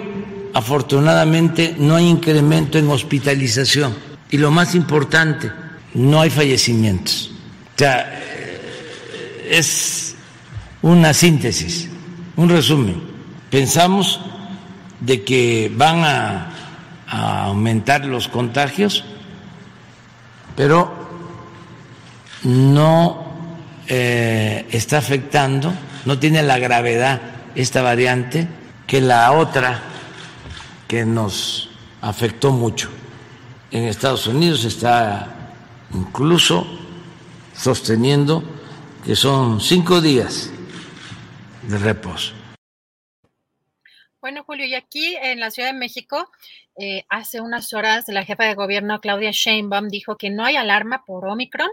afortunadamente 0.55 1.75
no 1.79 1.97
hay 1.97 2.09
incremento 2.09 2.79
en 2.79 2.89
hospitalización 2.89 3.95
y 4.31 4.39
lo 4.39 4.51
más 4.51 4.75
importante, 4.75 5.51
no 5.95 6.21
hay 6.21 6.31
fallecimientos. 6.31 7.31
O 7.75 7.79
sea, 7.79 8.21
es 9.49 10.15
una 10.83 11.15
síntesis, 11.15 11.89
un 12.37 12.49
resumen. 12.49 13.03
Pensamos 13.51 14.21
de 15.01 15.25
que 15.25 15.73
van 15.75 16.05
a, 16.05 16.55
aumentar 17.11 18.05
los 18.05 18.29
contagios, 18.29 19.03
pero 20.55 20.93
no 22.43 23.28
eh, 23.89 24.67
está 24.71 24.99
afectando, 24.99 25.73
no 26.05 26.19
tiene 26.19 26.43
la 26.43 26.59
gravedad 26.59 27.21
esta 27.55 27.83
variante 27.83 28.47
que 28.87 29.01
la 29.01 29.33
otra 29.33 29.83
que 30.87 31.05
nos 31.05 31.71
afectó 32.01 32.53
mucho. 32.53 32.91
En 33.71 33.85
Estados 33.85 34.27
Unidos 34.27 34.65
está 34.65 35.55
incluso 35.93 36.67
sosteniendo 37.55 38.43
que 39.05 39.17
son 39.17 39.61
cinco 39.61 40.01
días 40.01 40.51
de 41.63 41.79
reposo. 41.79 42.35
Bueno, 44.21 44.45
Julio, 44.45 44.67
y 44.67 44.75
aquí 44.75 45.17
en 45.23 45.41
la 45.41 45.51
Ciudad 45.51 45.73
de 45.73 45.79
México, 45.79 46.31
eh, 46.79 47.05
hace 47.09 47.41
unas 47.41 47.73
horas 47.73 48.07
la 48.09 48.25
jefa 48.25 48.45
de 48.45 48.55
gobierno, 48.55 49.01
Claudia 49.01 49.31
Sheinbaum, 49.33 49.89
dijo 49.89 50.17
que 50.17 50.31
no 50.31 50.45
hay 50.45 50.57
alarma 50.57 51.05
por 51.07 51.27
Omicron. 51.27 51.71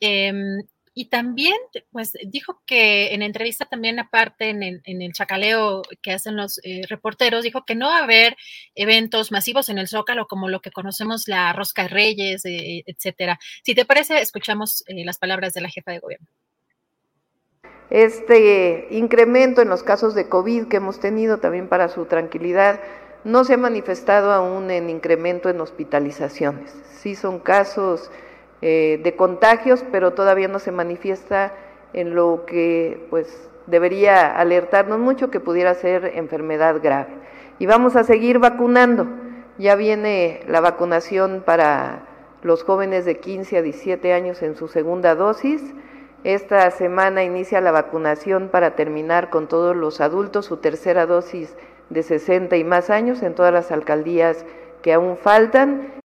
Em, 0.00 0.62
y 0.94 1.06
también, 1.06 1.56
pues 1.90 2.12
dijo 2.26 2.60
que 2.66 3.14
en 3.14 3.22
entrevista 3.22 3.64
también 3.66 3.98
aparte 3.98 4.50
en 4.50 4.62
el, 4.62 5.12
chacaleo 5.12 5.82
que 6.02 6.12
hacen 6.12 6.36
los 6.36 6.60
eh, 6.64 6.82
reporteros, 6.88 7.42
dijo 7.42 7.64
que 7.64 7.74
no 7.74 7.86
va 7.86 7.98
a 7.98 8.04
haber 8.04 8.36
eventos 8.74 9.32
masivos 9.32 9.68
en 9.68 9.78
el 9.78 9.88
Zócalo 9.88 10.26
como 10.26 10.48
lo 10.48 10.60
que 10.60 10.70
conocemos 10.70 11.28
la 11.28 11.52
Rosca 11.52 11.82
de 11.82 11.88
Reyes, 11.88 12.44
eh, 12.44 12.82
etcétera. 12.86 13.38
Si 13.64 13.74
te 13.74 13.84
parece, 13.84 14.20
escuchamos 14.20 14.84
eh, 14.86 15.04
las 15.04 15.18
palabras 15.18 15.54
de 15.54 15.60
la 15.60 15.68
jefa 15.68 15.92
de 15.92 16.00
gobierno. 16.00 16.26
Este 17.90 18.88
incremento 18.90 19.62
en 19.62 19.68
los 19.68 19.82
casos 19.82 20.14
de 20.14 20.28
COVID 20.28 20.68
que 20.68 20.76
hemos 20.76 21.00
tenido 21.00 21.38
también 21.38 21.68
para 21.68 21.88
su 21.88 22.04
tranquilidad 22.04 22.80
no 23.24 23.44
se 23.44 23.54
ha 23.54 23.58
manifestado 23.58 24.32
aún 24.32 24.70
en 24.70 24.90
incremento 24.90 25.48
en 25.48 25.60
hospitalizaciones. 25.60 26.72
Sí 27.00 27.14
son 27.14 27.40
casos 27.40 28.10
eh, 28.60 29.00
de 29.02 29.14
contagios, 29.16 29.84
pero 29.92 30.12
todavía 30.12 30.48
no 30.48 30.58
se 30.58 30.72
manifiesta 30.72 31.52
en 31.92 32.14
lo 32.14 32.44
que 32.46 33.06
pues 33.10 33.48
debería 33.66 34.36
alertarnos 34.36 34.98
mucho 34.98 35.30
que 35.30 35.40
pudiera 35.40 35.74
ser 35.74 36.12
enfermedad 36.14 36.80
grave. 36.82 37.10
Y 37.58 37.66
vamos 37.66 37.96
a 37.96 38.04
seguir 38.04 38.38
vacunando. 38.38 39.06
Ya 39.58 39.74
viene 39.74 40.40
la 40.46 40.60
vacunación 40.60 41.42
para 41.44 42.06
los 42.42 42.62
jóvenes 42.62 43.04
de 43.04 43.18
15 43.18 43.58
a 43.58 43.62
17 43.62 44.12
años 44.12 44.42
en 44.42 44.56
su 44.56 44.68
segunda 44.68 45.14
dosis. 45.14 45.62
Esta 46.24 46.70
semana 46.70 47.24
inicia 47.24 47.60
la 47.60 47.72
vacunación 47.72 48.48
para 48.48 48.74
terminar 48.74 49.30
con 49.30 49.48
todos 49.48 49.76
los 49.76 50.00
adultos 50.00 50.46
su 50.46 50.56
tercera 50.56 51.06
dosis 51.06 51.54
de 51.90 52.02
60 52.02 52.56
y 52.56 52.64
más 52.64 52.90
años 52.90 53.22
en 53.22 53.34
todas 53.34 53.52
las 53.52 53.70
alcaldías 53.70 54.44
que 54.82 54.92
aún 54.92 55.16
faltan 55.16 55.97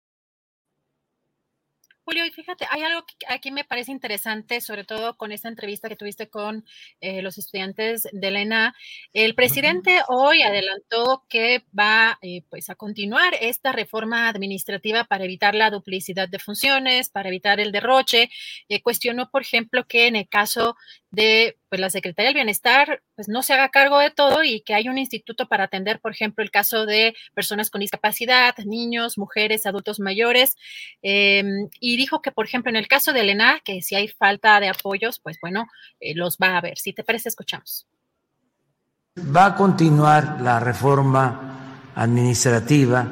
Julio, 2.05 2.27
y 2.27 2.31
fíjate, 2.33 2.67
hay 2.71 2.83
algo 2.83 3.05
que 3.07 3.15
aquí 3.29 3.53
me 3.53 3.65
parece 3.65 3.93
interesante, 3.93 4.61
sobre 4.61 4.85
todo 4.85 5.17
con 5.17 5.31
esta 5.31 5.49
entrevista 5.49 5.89
que 5.89 5.95
tuviste 5.95 6.29
con 6.29 6.65
eh, 7.01 7.23
los 7.23 7.39
estudiantes 7.39 8.09
de 8.11 8.31
la 8.33 8.41
ENA. 8.41 8.75
El 9.13 9.37
presidente 9.37 10.01
hoy 10.09 10.43
adelantó 10.43 11.25
que 11.29 11.65
va 11.79 12.19
eh, 12.21 12.43
pues 12.51 12.71
a 12.71 12.75
continuar 12.75 13.35
esta 13.41 13.71
reforma 13.71 14.29
administrativa 14.29 15.05
para 15.05 15.25
evitar 15.25 15.55
la 15.55 15.71
duplicidad 15.71 16.29
de 16.29 16.41
funciones, 16.41 17.09
para 17.09 17.29
evitar 17.29 17.61
el 17.61 17.71
derroche. 17.71 18.31
Eh, 18.69 18.83
cuestionó, 18.83 19.31
por 19.31 19.43
ejemplo, 19.43 19.87
que 19.87 20.09
en 20.09 20.17
el 20.17 20.29
caso 20.29 20.77
de 21.11 21.57
pues 21.73 21.81
la 21.81 21.89
Secretaría 21.89 22.27
del 22.27 22.35
Bienestar 22.35 23.01
pues 23.15 23.29
no 23.29 23.43
se 23.43 23.55
haga 23.55 23.71
cargo 23.71 23.99
de 23.99 24.11
todo 24.11 24.45
y 24.45 24.61
que 24.61 24.75
hay 24.75 24.91
un 24.91 24.99
instituto 24.99 25.49
para 25.49 25.65
atender, 25.65 26.01
por 26.01 26.13
ejemplo, 26.13 26.45
el 26.45 26.51
caso 26.51 26.85
de 26.85 27.15
personas 27.33 27.71
con 27.71 27.81
discapacidad, 27.81 28.55
niños, 28.67 29.17
mujeres, 29.17 29.65
adultos 29.65 29.99
mayores. 29.99 30.55
Em, 31.01 31.71
y 31.81 31.97
dijo 31.97 32.21
que, 32.21 32.31
por 32.31 32.45
ejemplo, 32.45 32.69
en 32.69 32.77
el 32.77 32.89
caso 32.89 33.15
de 33.15 33.21
Elena, 33.21 33.59
que 33.65 33.81
si 33.81 33.95
hay 33.95 34.09
falta 34.09 34.61
de 34.61 34.69
apoyos, 34.69 35.19
pues 35.19 35.39
bueno, 35.41 35.67
eh, 35.99 36.15
los 36.15 36.37
va 36.37 36.59
a 36.59 36.61
ver. 36.61 36.77
Si 36.77 36.93
te 36.93 37.05
parece, 37.05 37.31
escuchamos. 37.31 37.87
Va 39.35 39.47
a 39.47 39.55
continuar 39.55 40.43
la 40.43 40.61
reforma 40.61 41.89
administrativa 41.95 43.09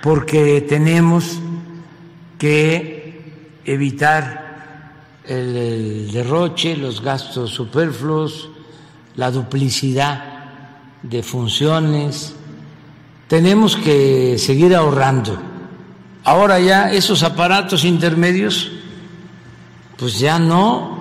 porque 0.00 0.60
tenemos 0.60 1.40
que 2.38 3.20
evitar 3.64 4.47
el, 5.28 6.10
derroche, 6.10 6.76
los 6.76 7.02
gastos 7.02 7.50
superfluos, 7.50 8.48
la 9.16 9.30
duplicidad 9.30 10.24
de 11.02 11.22
funciones. 11.22 12.34
Tenemos 13.28 13.76
que 13.76 14.38
seguir 14.38 14.74
ahorrando. 14.74 15.38
Ahora 16.24 16.58
ya 16.58 16.92
esos 16.92 17.22
aparatos 17.22 17.84
intermedios 17.84 18.72
pues 19.96 20.18
ya 20.18 20.38
no 20.38 20.98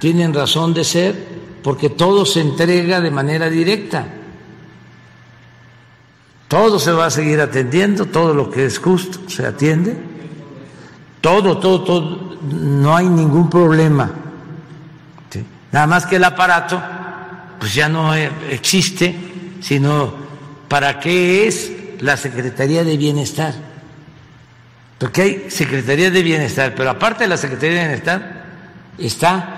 tienen 0.00 0.34
razón 0.34 0.74
de 0.74 0.84
ser 0.84 1.36
porque 1.62 1.88
todo 1.88 2.26
se 2.26 2.40
entrega 2.40 3.00
de 3.00 3.10
manera 3.10 3.48
directa. 3.48 4.06
Todo 6.48 6.78
se 6.78 6.92
va 6.92 7.06
a 7.06 7.10
seguir 7.10 7.40
atendiendo, 7.40 8.06
todo 8.06 8.32
lo 8.32 8.50
que 8.50 8.66
es 8.66 8.78
justo 8.78 9.18
se 9.28 9.46
atiende. 9.46 9.96
Todo, 11.20 11.58
todo, 11.58 11.82
todo 11.82 12.35
no 12.52 12.96
hay 12.96 13.08
ningún 13.08 13.50
problema. 13.50 14.10
Nada 15.72 15.86
más 15.86 16.06
que 16.06 16.16
el 16.16 16.24
aparato, 16.24 16.82
pues 17.58 17.74
ya 17.74 17.88
no 17.88 18.14
existe, 18.14 19.14
sino 19.60 20.14
para 20.68 21.00
qué 21.00 21.46
es 21.46 21.72
la 22.00 22.16
Secretaría 22.16 22.84
de 22.84 22.96
Bienestar. 22.96 23.54
Porque 24.98 25.22
hay 25.22 25.50
Secretaría 25.50 26.10
de 26.10 26.22
Bienestar, 26.22 26.74
pero 26.74 26.90
aparte 26.90 27.24
de 27.24 27.28
la 27.28 27.36
Secretaría 27.36 27.80
de 27.80 27.86
Bienestar 27.88 28.44
está 28.98 29.56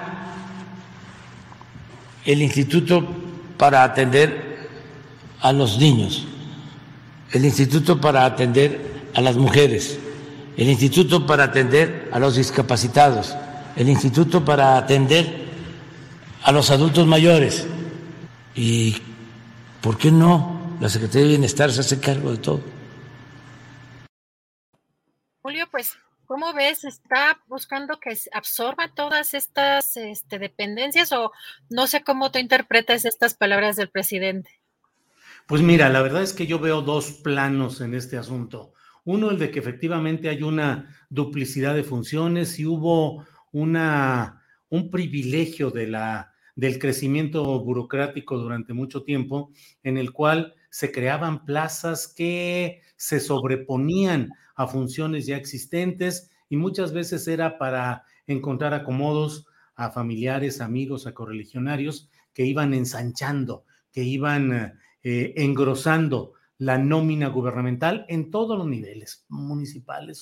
el 2.24 2.42
Instituto 2.42 3.06
para 3.56 3.84
atender 3.84 4.68
a 5.40 5.52
los 5.52 5.78
niños, 5.78 6.26
el 7.32 7.44
Instituto 7.44 8.00
para 8.00 8.24
atender 8.24 9.10
a 9.14 9.20
las 9.20 9.36
mujeres, 9.36 9.98
el 10.58 10.68
Instituto 10.68 11.24
para 11.24 11.44
atender 11.44 12.10
a 12.12 12.18
los 12.18 12.34
discapacitados, 12.34 13.36
el 13.76 13.88
Instituto 13.88 14.44
para 14.44 14.76
atender 14.76 15.46
a 16.42 16.50
los 16.50 16.70
adultos 16.72 17.06
mayores. 17.06 17.64
¿Y 18.56 18.96
por 19.80 19.96
qué 19.96 20.10
no 20.10 20.76
la 20.80 20.88
Secretaría 20.88 21.22
de 21.22 21.28
Bienestar 21.28 21.70
se 21.70 21.80
hace 21.80 22.00
cargo 22.00 22.32
de 22.32 22.38
todo? 22.38 22.60
Julio, 25.42 25.68
pues, 25.70 25.96
¿cómo 26.26 26.52
ves? 26.52 26.82
¿Está 26.82 27.38
buscando 27.46 28.00
que 28.00 28.18
absorba 28.32 28.90
todas 28.92 29.34
estas 29.34 29.96
este, 29.96 30.40
dependencias 30.40 31.12
o 31.12 31.30
no 31.70 31.86
sé 31.86 32.02
cómo 32.02 32.32
tú 32.32 32.40
interpretas 32.40 33.04
estas 33.04 33.34
palabras 33.34 33.76
del 33.76 33.90
presidente? 33.90 34.50
Pues 35.46 35.62
mira, 35.62 35.88
la 35.88 36.02
verdad 36.02 36.22
es 36.22 36.32
que 36.32 36.48
yo 36.48 36.58
veo 36.58 36.82
dos 36.82 37.12
planos 37.12 37.80
en 37.80 37.94
este 37.94 38.18
asunto. 38.18 38.72
Uno, 39.04 39.30
el 39.30 39.38
de 39.38 39.50
que 39.50 39.58
efectivamente 39.58 40.28
hay 40.28 40.42
una 40.42 40.94
duplicidad 41.10 41.74
de 41.74 41.84
funciones 41.84 42.58
y 42.58 42.66
hubo 42.66 43.24
una, 43.52 44.42
un 44.68 44.90
privilegio 44.90 45.70
de 45.70 45.86
la, 45.86 46.32
del 46.54 46.78
crecimiento 46.78 47.60
burocrático 47.60 48.36
durante 48.36 48.72
mucho 48.72 49.04
tiempo, 49.04 49.52
en 49.82 49.96
el 49.96 50.12
cual 50.12 50.54
se 50.70 50.92
creaban 50.92 51.44
plazas 51.44 52.08
que 52.08 52.82
se 52.96 53.20
sobreponían 53.20 54.32
a 54.54 54.66
funciones 54.66 55.26
ya 55.26 55.36
existentes 55.36 56.30
y 56.48 56.56
muchas 56.56 56.92
veces 56.92 57.28
era 57.28 57.58
para 57.58 58.04
encontrar 58.26 58.74
acomodos 58.74 59.46
a 59.76 59.90
familiares, 59.90 60.60
amigos, 60.60 61.06
a 61.06 61.14
correligionarios 61.14 62.10
que 62.34 62.44
iban 62.44 62.74
ensanchando, 62.74 63.64
que 63.92 64.02
iban 64.02 64.76
eh, 65.02 65.34
engrosando 65.36 66.34
la 66.58 66.76
nómina 66.76 67.28
gubernamental 67.28 68.04
en 68.08 68.30
todos 68.30 68.58
los 68.58 68.66
niveles, 68.66 69.24
municipales, 69.28 70.20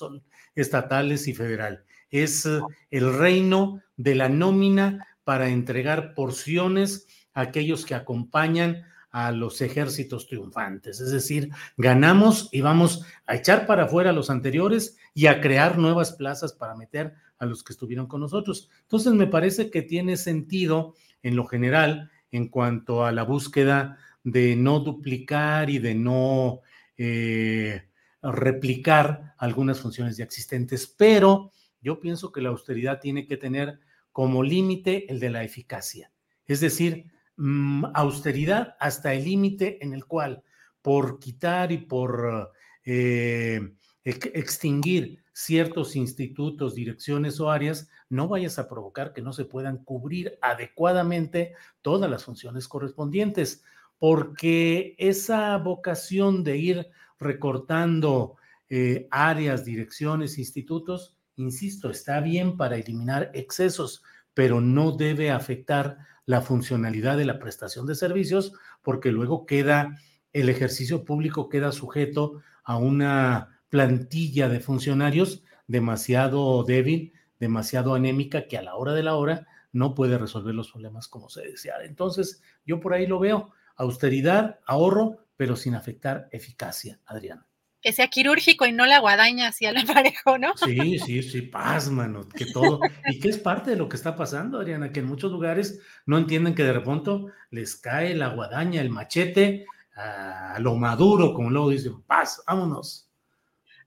estatales 0.55 1.27
y 1.29 1.35
federal. 1.35 1.85
Es 2.11 2.47
eh, 2.47 2.61
el 2.91 3.17
reino 3.17 3.81
de 3.97 4.15
la 4.15 4.29
nómina 4.29 5.07
para 5.25 5.49
entregar 5.49 6.15
porciones 6.15 7.07
a 7.33 7.41
aquellos 7.41 7.85
que 7.85 7.95
acompañan 7.95 8.85
a 9.11 9.33
los 9.33 9.63
ejércitos 9.63 10.27
triunfantes. 10.27 11.01
Es 11.01 11.11
decir, 11.11 11.49
ganamos 11.79 12.51
y 12.53 12.61
vamos 12.61 13.03
a 13.27 13.35
echar 13.35 13.67
para 13.67 13.85
afuera 13.85 14.11
a 14.11 14.13
los 14.13 14.29
anteriores 14.29 14.99
y 15.15 15.27
a 15.27 15.41
crear 15.41 15.79
nuevas 15.79 16.13
plazas 16.13 16.53
para 16.53 16.75
meter 16.75 17.15
a 17.39 17.47
los 17.47 17.65
que 17.65 17.73
estuvieron 17.73 18.07
con 18.07 18.21
nosotros. 18.21 18.69
Entonces, 18.83 19.15
me 19.15 19.27
parece 19.27 19.71
que 19.71 19.81
tiene 19.81 20.19
sentido 20.19 20.95
en 21.23 21.35
lo 21.35 21.47
general 21.47 22.11
en 22.31 22.49
cuanto 22.49 23.05
a 23.07 23.13
la 23.13 23.23
búsqueda 23.23 23.99
de 24.27 24.57
no 24.57 24.81
duplicar 24.81 25.71
y 25.71 25.79
de 25.79 25.95
no 25.95 26.63
eh, 26.97 27.81
replicar 28.21 29.35
algunas 29.39 29.81
funciones 29.81 30.17
ya 30.17 30.25
existentes, 30.25 30.89
pero 30.89 31.53
yo 31.81 32.01
pienso 32.01 32.33
que 32.33 32.41
la 32.41 32.49
austeridad 32.49 32.99
tiene 32.99 33.29
que 33.29 33.37
tener 33.37 33.79
como 34.11 34.43
límite 34.43 35.09
el 35.13 35.21
de 35.21 35.31
la 35.31 35.45
eficacia, 35.45 36.11
es 36.45 36.59
decir, 36.59 37.07
mm, 37.37 37.85
austeridad 37.95 38.75
hasta 38.81 39.15
el 39.15 39.23
límite 39.25 39.79
en 39.85 39.95
el 39.95 40.07
cual 40.07 40.43
por 40.83 41.21
quitar 41.21 41.71
y 41.71 41.79
por 41.79 42.53
eh, 42.85 43.61
extinguir 44.03 45.23
ciertos 45.33 45.95
institutos, 45.95 46.75
direcciones 46.75 47.39
o 47.39 47.49
áreas, 47.49 47.89
no 48.09 48.27
vayas 48.27 48.59
a 48.59 48.69
provocar 48.69 49.13
que 49.13 49.23
no 49.23 49.33
se 49.33 49.45
puedan 49.45 49.85
cubrir 49.85 50.37
adecuadamente 50.43 51.55
todas 51.81 52.11
las 52.11 52.25
funciones 52.25 52.67
correspondientes 52.67 53.63
porque 53.99 54.95
esa 54.99 55.57
vocación 55.59 56.45
de 56.45 56.57
ir 56.59 56.89
recortando 57.19 58.37
eh, 58.69 59.09
áreas, 59.11 59.65
direcciones, 59.65 60.39
institutos, 60.39 61.17
insisto, 61.37 61.91
está 61.91 62.21
bien 62.21 62.57
para 62.57 62.77
eliminar 62.77 63.31
excesos, 63.35 64.03
pero 64.35 64.61
no 64.61 64.93
debe 64.93 65.31
afectar 65.31 65.99
la 66.25 66.41
funcionalidad 66.41 67.17
de 67.17 67.25
la 67.25 67.39
prestación 67.39 67.87
de 67.87 67.95
servicios, 67.95 68.53
porque 68.83 69.13
luego 69.13 69.47
queda, 69.47 69.97
el 70.33 70.49
ejercicio 70.49 71.05
público 71.05 71.49
queda 71.49 71.73
sujeto 71.73 72.43
a 72.65 72.77
una 72.77 73.61
plantilla 73.69 74.49
de 74.49 74.61
funcionarios 74.61 75.45
demasiado 75.67 76.63
débil, 76.65 77.13
demasiado 77.39 77.95
anémica, 77.95 78.47
que 78.47 78.59
a 78.59 78.63
la 78.63 78.75
hora 78.75 78.93
de 78.93 79.03
la 79.03 79.15
hora 79.15 79.47
no 79.73 79.95
puede 79.95 80.19
resolver 80.19 80.55
los 80.55 80.71
problemas 80.71 81.07
como 81.07 81.29
se 81.29 81.43
desea. 81.43 81.77
Entonces, 81.85 82.43
yo 82.65 82.81
por 82.81 82.95
ahí 82.95 83.07
lo 83.07 83.19
veo 83.19 83.53
austeridad, 83.77 84.61
ahorro, 84.67 85.19
pero 85.37 85.57
sin 85.57 85.75
afectar 85.75 86.29
eficacia, 86.33 87.01
Adriana. 87.07 87.47
Que 87.81 87.93
sea 87.93 88.09
quirúrgico 88.09 88.67
y 88.67 88.73
no 88.73 88.87
la 88.87 88.99
guadaña 88.99 89.49
así 89.49 89.67
al 89.67 89.77
parejo, 89.87 90.39
¿no? 90.39 90.57
Sí, 90.57 90.99
sí, 90.99 91.23
sí, 91.23 91.43
pásmano, 91.43 92.29
que 92.29 92.47
todo. 92.47 92.81
y 93.07 93.21
que 93.21 93.29
es 93.29 93.39
parte 93.39 93.71
de 93.71 93.77
lo 93.77 93.89
que 93.89 93.97
está 93.97 94.17
pasando, 94.17 94.59
Adriana, 94.59 94.93
que 94.93 95.01
en 95.01 95.07
muchos 95.07 95.31
lugares 95.31 95.81
no 96.07 96.19
entienden 96.19 96.55
que 96.55 96.65
de 96.65 96.73
repente 96.73 97.11
les 97.51 97.77
cae 97.77 98.15
la 98.15 98.29
guadaña, 98.29 98.81
el 98.81 98.91
machete, 98.91 99.67
a 99.95 100.59
lo 100.61 100.77
maduro, 100.77 101.33
como 101.33 101.51
luego 101.51 101.71
dicen, 101.71 102.03
paz, 102.03 102.43
vámonos. 102.47 103.06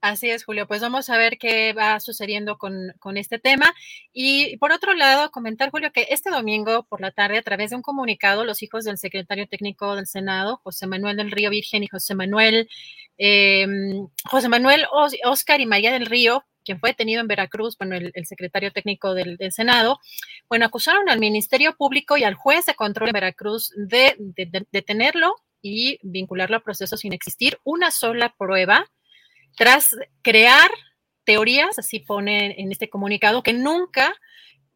Así 0.00 0.30
es, 0.30 0.44
Julio. 0.44 0.66
Pues 0.66 0.80
vamos 0.80 1.10
a 1.10 1.18
ver 1.18 1.36
qué 1.36 1.74
va 1.74 2.00
sucediendo 2.00 2.56
con, 2.56 2.94
este 3.18 3.38
tema. 3.38 3.74
Y 4.14 4.56
por 4.56 4.72
otro 4.72 4.94
lado, 4.94 5.30
comentar, 5.30 5.70
Julio, 5.70 5.92
que 5.92 6.06
este 6.10 6.30
domingo 6.30 6.84
por 6.84 7.02
la 7.02 7.10
tarde, 7.10 7.36
a 7.36 7.42
través 7.42 7.70
de 7.70 7.76
un 7.76 7.82
comunicado, 7.82 8.44
los 8.44 8.62
hijos 8.62 8.84
del 8.84 8.96
secretario 8.96 9.46
técnico 9.46 9.94
del 9.96 10.06
Senado, 10.06 10.58
José 10.64 10.86
Manuel 10.86 11.18
del 11.18 11.30
Río 11.30 11.50
Virgen 11.50 11.82
y 11.82 11.88
José 11.88 12.14
Manuel, 12.14 12.66
em, 13.18 14.08
José 14.24 14.48
Manuel 14.48 14.86
Oscar 15.24 15.60
y 15.60 15.66
María 15.66 15.92
del 15.92 16.06
Río, 16.06 16.44
quien 16.64 16.80
fue 16.80 16.90
detenido 16.90 17.20
en 17.20 17.28
Veracruz, 17.28 17.76
bueno, 17.76 17.96
el, 17.96 18.26
secretario 18.26 18.72
técnico 18.72 19.12
del, 19.14 19.36
Senado, 19.52 19.98
bueno, 20.48 20.64
acusaron 20.64 21.10
al 21.10 21.18
Ministerio 21.18 21.76
Público 21.76 22.16
y 22.16 22.24
al 22.24 22.34
juez 22.34 22.64
de 22.66 22.74
control 22.74 23.10
en 23.10 23.14
Veracruz 23.14 23.72
de, 23.76 24.14
de 24.18 24.66
detenerlo 24.72 25.34
y 25.62 25.98
vincularlo 26.02 26.56
a 26.56 26.60
procesos 26.60 27.00
sin 27.00 27.12
existir 27.12 27.58
una 27.64 27.90
sola 27.90 28.34
prueba 28.38 28.86
tras 29.56 29.96
crear 30.22 30.70
teorías, 31.24 31.78
así 31.78 32.00
pone 32.00 32.60
en 32.60 32.72
este 32.72 32.88
comunicado, 32.88 33.42
que 33.42 33.52
nunca 33.52 34.14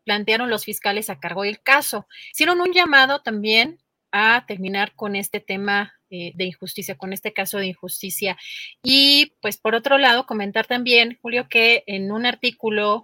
plantearon 0.05 0.51
los 0.51 0.65
fiscales 0.65 1.11
a 1.11 1.19
cargo 1.19 1.43
del 1.43 1.61
caso. 1.63 2.07
Hicieron 2.33 2.61
un 2.61 2.73
llamado 2.73 3.23
también 3.23 3.79
a 4.13 4.45
terminar 4.47 4.95
con 4.95 5.17
este 5.17 5.41
tema 5.41 5.95
eh, 6.11 6.31
de 6.37 6.45
injusticia, 6.45 6.97
con 6.97 7.13
este 7.13 7.33
caso 7.33 7.59
de 7.59 7.67
injusticia. 7.67 8.37
Y 8.85 9.33
pues 9.41 9.57
por 9.57 9.75
otro 9.75 9.99
lado, 9.99 10.27
comentar 10.27 10.67
también, 10.67 11.19
Julio, 11.21 11.49
que 11.49 11.83
en 11.89 12.13
un 12.13 12.25
artículo 12.25 13.03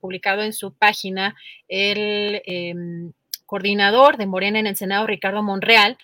publicado 0.00 0.42
en 0.42 0.52
su 0.52 0.74
página, 0.74 1.36
el 1.68 2.42
em, 2.46 3.12
coordinador 3.46 4.16
de 4.16 4.26
Morena 4.26 4.58
en 4.58 4.66
el 4.66 4.76
Senado, 4.76 5.06
Ricardo 5.06 5.44
Monreal, 5.44 5.96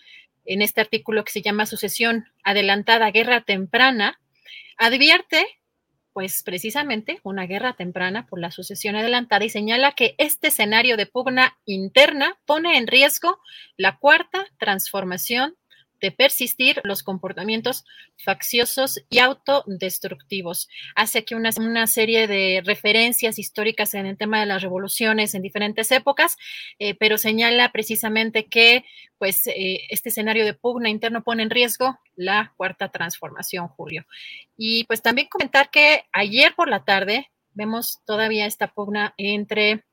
en 0.44 0.62
este 0.62 0.80
artículo 0.80 1.24
que 1.24 1.32
se 1.32 1.42
llama 1.42 1.66
Sucesión 1.66 2.26
Adelantada, 2.44 3.10
Guerra 3.10 3.40
Temprana, 3.40 4.20
advierte 4.76 5.46
pues 6.14 6.44
precisamente 6.44 7.18
una 7.24 7.44
guerra 7.44 7.74
temprana 7.74 8.26
por 8.28 8.38
la 8.38 8.52
sucesión 8.52 8.94
adelantada 8.94 9.44
y 9.44 9.50
señala 9.50 9.92
que 9.92 10.14
este 10.18 10.46
escenario 10.46 10.96
de 10.96 11.06
pugna 11.06 11.58
interna 11.64 12.38
pone 12.46 12.78
en 12.78 12.86
riesgo 12.86 13.40
la 13.76 13.98
cuarta 13.98 14.46
transformación 14.58 15.56
de 16.00 16.10
persistir 16.10 16.80
los 16.84 17.02
comportamientos 17.02 17.84
facciosos 18.16 19.00
y 19.08 19.18
autodestructivos. 19.18 20.68
Hace 20.94 21.20
aquí 21.20 21.34
una, 21.34 21.50
una, 21.58 21.86
serie 21.86 22.26
de 22.26 22.62
referencias 22.64 23.38
históricas 23.38 23.94
en 23.94 24.06
el 24.06 24.16
tema 24.16 24.40
de 24.40 24.46
las 24.46 24.62
revoluciones 24.62 25.34
en 25.34 25.42
diferentes 25.42 25.90
épocas, 25.90 26.36
eh, 26.78 26.94
pero 26.94 27.18
señala 27.18 27.72
precisamente 27.72 28.46
que 28.46 28.84
pues 29.18 29.46
eh, 29.46 29.80
este 29.88 30.08
escenario 30.10 30.44
de 30.44 30.54
pugna 30.54 30.90
interno 30.90 31.22
pone 31.22 31.42
en 31.42 31.50
riesgo 31.50 31.98
la 32.16 32.52
cuarta 32.56 32.90
transformación, 32.90 33.68
Julio. 33.68 34.06
Y 34.56 34.84
pues 34.84 35.02
también 35.02 35.28
comentar 35.28 35.70
que 35.70 36.04
ayer 36.12 36.54
por 36.54 36.68
la 36.68 36.84
tarde 36.84 37.30
vemos 37.52 38.00
todavía 38.04 38.46
esta 38.46 38.68
pugna 38.68 39.14
entre 39.16 39.84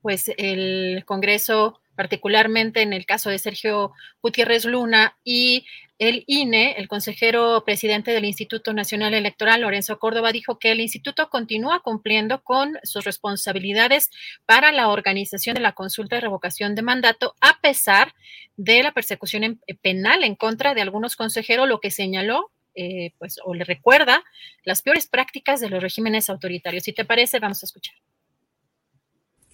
pues 0.00 0.30
el 0.36 1.04
Congreso 1.06 1.80
particularmente 1.94 2.82
en 2.82 2.92
el 2.92 3.06
caso 3.06 3.30
de 3.30 3.38
Sergio 3.38 3.92
Gutiérrez 4.22 4.64
Luna 4.64 5.16
y 5.24 5.66
el 5.98 6.24
INE, 6.26 6.74
el 6.78 6.88
consejero 6.88 7.62
presidente 7.64 8.10
del 8.10 8.24
Instituto 8.24 8.72
Nacional 8.72 9.14
Electoral, 9.14 9.60
Lorenzo 9.60 10.00
Córdoba, 10.00 10.32
dijo 10.32 10.58
que 10.58 10.72
el 10.72 10.80
instituto 10.80 11.28
continúa 11.30 11.80
cumpliendo 11.80 12.42
con 12.42 12.76
sus 12.82 13.04
responsabilidades 13.04 14.10
para 14.44 14.72
la 14.72 14.88
organización 14.88 15.54
de 15.54 15.60
la 15.60 15.72
consulta 15.72 16.16
de 16.16 16.22
revocación 16.22 16.74
de 16.74 16.82
mandato, 16.82 17.36
a 17.40 17.60
pesar 17.60 18.14
de 18.56 18.82
la 18.82 18.92
persecución 18.92 19.60
penal 19.80 20.24
en 20.24 20.34
contra 20.34 20.74
de 20.74 20.80
algunos 20.80 21.14
consejeros, 21.14 21.68
lo 21.68 21.78
que 21.78 21.92
señaló 21.92 22.50
eh, 22.74 23.12
pues, 23.18 23.38
o 23.44 23.54
le 23.54 23.64
recuerda 23.64 24.24
las 24.64 24.82
peores 24.82 25.06
prácticas 25.06 25.60
de 25.60 25.68
los 25.68 25.82
regímenes 25.82 26.30
autoritarios. 26.30 26.84
Si 26.84 26.92
te 26.92 27.04
parece, 27.04 27.38
vamos 27.38 27.62
a 27.62 27.66
escuchar. 27.66 27.94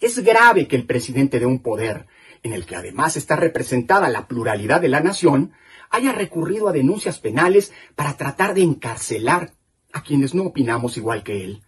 Es 0.00 0.18
grave 0.20 0.68
que 0.68 0.76
el 0.76 0.86
presidente 0.86 1.41
de 1.41 1.47
un 1.47 1.60
poder 1.60 2.07
en 2.42 2.52
el 2.52 2.67
que 2.67 2.76
además 2.76 3.17
está 3.17 3.36
representada 3.36 4.08
la 4.08 4.26
pluralidad 4.26 4.81
de 4.81 4.89
la 4.89 5.00
nación, 5.00 5.52
haya 5.91 6.12
recurrido 6.12 6.68
a 6.68 6.73
denuncias 6.73 7.18
penales 7.18 7.73
para 7.94 8.17
tratar 8.17 8.55
de 8.55 8.62
encarcelar 8.62 9.52
a 9.92 10.02
quienes 10.02 10.34
no 10.34 10.44
opinamos 10.44 10.97
igual 10.97 11.23
que 11.23 11.44
él. 11.44 11.62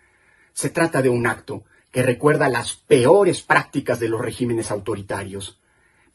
Se 0.53 0.71
trata 0.71 1.03
de 1.03 1.09
un 1.09 1.27
acto 1.27 1.65
que 1.91 2.03
recuerda 2.03 2.49
las 2.49 2.75
peores 2.75 3.43
prácticas 3.43 3.99
de 3.99 4.09
los 4.09 4.21
regímenes 4.21 4.71
autoritarios. 4.71 5.61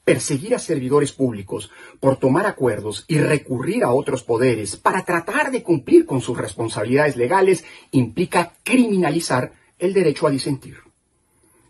Perseguir 0.03 0.53
a 0.53 0.59
servidores 0.59 1.11
públicos 1.11 1.72
por 2.00 2.17
tomar 2.17 2.45
acuerdos 2.45 3.06
y 3.08 3.17
recurrir 3.17 3.84
a 3.84 3.92
otros 3.92 4.24
poderes 4.24 4.77
para 4.77 5.03
tratar 5.03 5.51
de 5.51 5.64
cumplir 5.64 6.06
con 6.06 6.22
sus 6.22 6.38
responsabilidades 6.38 7.17
legales 7.17 7.66
implica 7.92 8.53
criminalizar 8.64 9.53
el 9.80 9.93
derecho 9.93 10.27
a 10.27 10.30
disentir. 10.30 10.84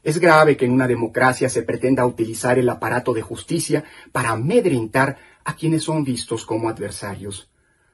Es 0.05 0.19
grave 0.19 0.55
que 0.55 0.65
en 0.65 0.71
una 0.71 0.87
democracia 0.87 1.49
se 1.49 1.63
pretenda 1.63 2.05
utilizar 2.05 2.59
el 2.59 2.69
aparato 2.69 3.11
de 3.11 3.23
justicia 3.23 3.83
para 4.11 4.29
amedrentar 4.29 5.17
a 5.43 5.55
quienes 5.55 5.81
son 5.81 6.03
vistos 6.03 6.45
como 6.45 6.69
adversarios. 6.69 7.49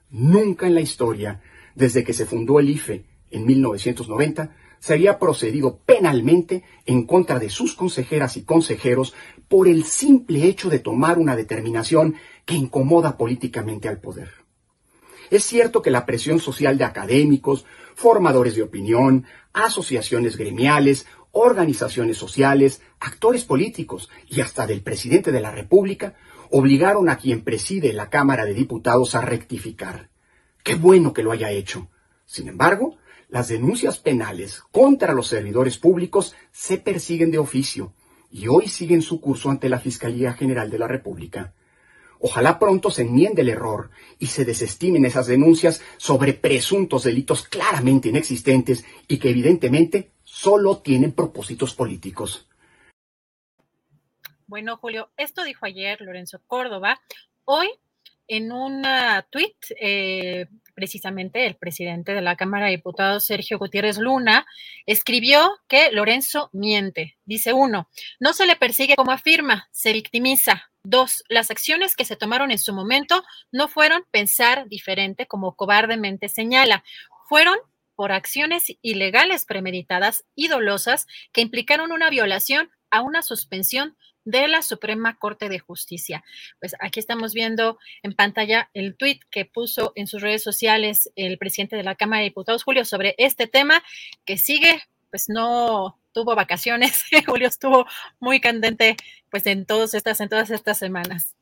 Nunca 0.10 0.68
en 0.68 0.76
la 0.76 0.82
historia, 0.82 1.42
desde 1.74 2.04
que 2.04 2.12
se 2.12 2.26
fundó 2.26 2.60
el 2.60 2.70
IFE 2.70 3.06
en 3.30 3.46
1990, 3.46 4.54
se 4.78 4.94
había 4.94 5.20
procedido 5.20 5.78
penalmente 5.86 6.66
en 6.86 7.06
contra 7.06 7.40
de 7.40 7.50
sus 7.50 7.76
consejeras 7.76 8.36
y 8.36 8.44
consejeros 8.44 9.14
por 9.48 9.70
el 9.70 9.86
simple 9.86 10.44
hecho 10.44 10.70
de 10.70 10.80
tomar 10.80 11.18
una 11.18 11.38
determinación 11.38 12.16
que 12.44 12.56
incomoda 12.56 13.16
políticamente 13.16 13.88
al 13.88 14.02
poder. 14.02 14.32
Es 15.30 15.46
cierto 15.46 15.82
que 15.82 15.92
la 15.92 16.06
presión 16.06 16.42
social 16.42 16.78
de 16.78 16.84
académicos, 16.84 17.66
formadores 17.96 18.54
de 18.56 18.64
opinión, 18.64 19.24
asociaciones 19.54 20.36
gremiales 20.36 21.06
organizaciones 21.32 22.18
sociales, 22.18 22.82
actores 23.00 23.46
políticos 23.46 24.10
y 24.28 24.42
hasta 24.42 24.68
del 24.68 24.82
presidente 24.82 25.32
de 25.32 25.42
la 25.42 25.52
República 25.52 26.16
obligaron 26.50 27.10
a 27.10 27.18
quien 27.18 27.44
preside 27.44 27.94
la 27.94 28.10
Cámara 28.10 28.46
de 28.46 28.54
Diputados 28.54 29.16
a 29.16 29.22
rectificar. 29.22 30.10
Qué 30.64 30.76
bueno 30.76 31.14
que 31.14 31.24
lo 31.24 31.32
haya 31.32 31.52
hecho. 31.52 31.90
Sin 32.26 32.48
embargo, 32.48 32.98
las 33.30 33.48
denuncias 33.48 33.98
penales 33.98 34.62
contra 34.72 35.14
los 35.14 35.28
servidores 35.28 35.78
públicos 35.78 36.36
se 36.52 36.78
persiguen 36.78 37.32
de 37.32 37.38
oficio 37.38 37.94
y 38.30 38.48
hoy 38.48 38.68
siguen 38.68 39.02
su 39.02 39.22
curso 39.22 39.50
ante 39.50 39.70
la 39.70 39.80
Fiscalía 39.80 40.34
General 40.34 40.70
de 40.70 40.80
la 40.80 40.88
República. 40.88 41.54
Ojalá 42.20 42.60
pronto 42.60 42.92
se 42.92 43.02
enmiende 43.02 43.42
el 43.42 43.50
error 43.50 43.90
y 44.20 44.28
se 44.28 44.46
desestimen 44.46 45.06
esas 45.06 45.26
denuncias 45.26 45.82
sobre 45.98 46.34
presuntos 46.34 47.04
delitos 47.04 47.48
claramente 47.48 48.10
inexistentes 48.10 48.86
y 49.08 49.18
que 49.18 49.32
evidentemente 49.32 50.12
solo 50.42 50.80
tienen 50.80 51.12
propósitos 51.12 51.76
políticos. 51.76 52.48
Bueno, 54.48 54.76
Julio, 54.78 55.12
esto 55.16 55.44
dijo 55.44 55.68
ayer 55.68 56.02
Lorenzo 56.02 56.42
Córdoba. 56.48 57.00
Hoy, 57.46 57.70
en 58.28 58.52
un 58.52 58.84
tuit, 59.30 59.56
eh, 59.80 60.48
precisamente 60.74 61.46
el 61.46 61.58
presidente 61.58 62.16
de 62.16 62.22
la 62.22 62.36
Cámara 62.36 62.66
de 62.66 62.72
Diputados, 62.72 63.26
Sergio 63.26 63.60
Gutiérrez 63.60 64.00
Luna, 64.00 64.48
escribió 64.88 65.60
que 65.68 65.92
Lorenzo 65.92 66.50
miente. 66.54 67.18
Dice 67.24 67.54
uno, 67.54 67.88
no 68.20 68.34
se 68.34 68.48
le 68.48 68.56
persigue 68.56 68.96
como 68.96 69.12
afirma, 69.12 69.70
se 69.72 69.94
victimiza. 69.94 70.72
Dos, 70.84 71.24
las 71.30 71.52
acciones 71.52 71.96
que 71.96 72.04
se 72.06 72.16
tomaron 72.16 72.50
en 72.50 72.58
su 72.58 72.74
momento 72.74 73.24
no 73.52 73.68
fueron 73.68 74.04
pensar 74.10 74.68
diferente 74.68 75.28
como 75.28 75.56
cobardemente 75.56 76.30
señala, 76.30 76.84
fueron 77.30 77.58
por 78.02 78.14
acciones 78.14 78.64
ilegales 78.82 79.46
premeditadas 79.46 80.26
y 80.34 80.48
dolosas 80.48 81.06
que 81.32 81.42
implicaron 81.42 81.92
una 81.92 82.10
violación 82.10 82.72
a 82.90 83.04
una 83.04 83.22
suspensión 83.22 83.96
de 84.26 84.48
la 84.48 84.64
Suprema 84.64 85.20
Corte 85.20 85.50
de 85.50 85.60
Justicia. 85.60 86.24
Pues 86.60 86.76
aquí 86.80 87.00
estamos 87.00 87.36
viendo 87.36 87.78
en 88.02 88.14
pantalla 88.14 88.72
el 88.74 88.98
tuit 88.98 89.22
que 89.30 89.46
puso 89.46 89.94
en 89.94 90.08
sus 90.08 90.24
redes 90.24 90.42
sociales 90.42 91.12
el 91.16 91.38
presidente 91.38 91.76
de 91.76 91.84
la 91.84 91.94
Cámara 91.94 92.22
de 92.22 92.30
Diputados, 92.30 92.64
Julio, 92.64 92.86
sobre 92.86 93.14
este 93.20 93.46
tema 93.46 93.84
que 94.26 94.40
sigue, 94.40 94.82
pues 95.12 95.30
no 95.30 96.00
tuvo 96.12 96.34
vacaciones, 96.34 97.04
Julio 97.28 97.50
estuvo 97.50 97.86
muy 98.20 98.42
candente 98.42 98.96
pues 99.30 99.46
en 99.46 99.68
todas 99.68 99.94
estas, 99.94 100.20
en 100.22 100.30
todas 100.30 100.50
estas 100.50 100.80
semanas. 100.80 101.36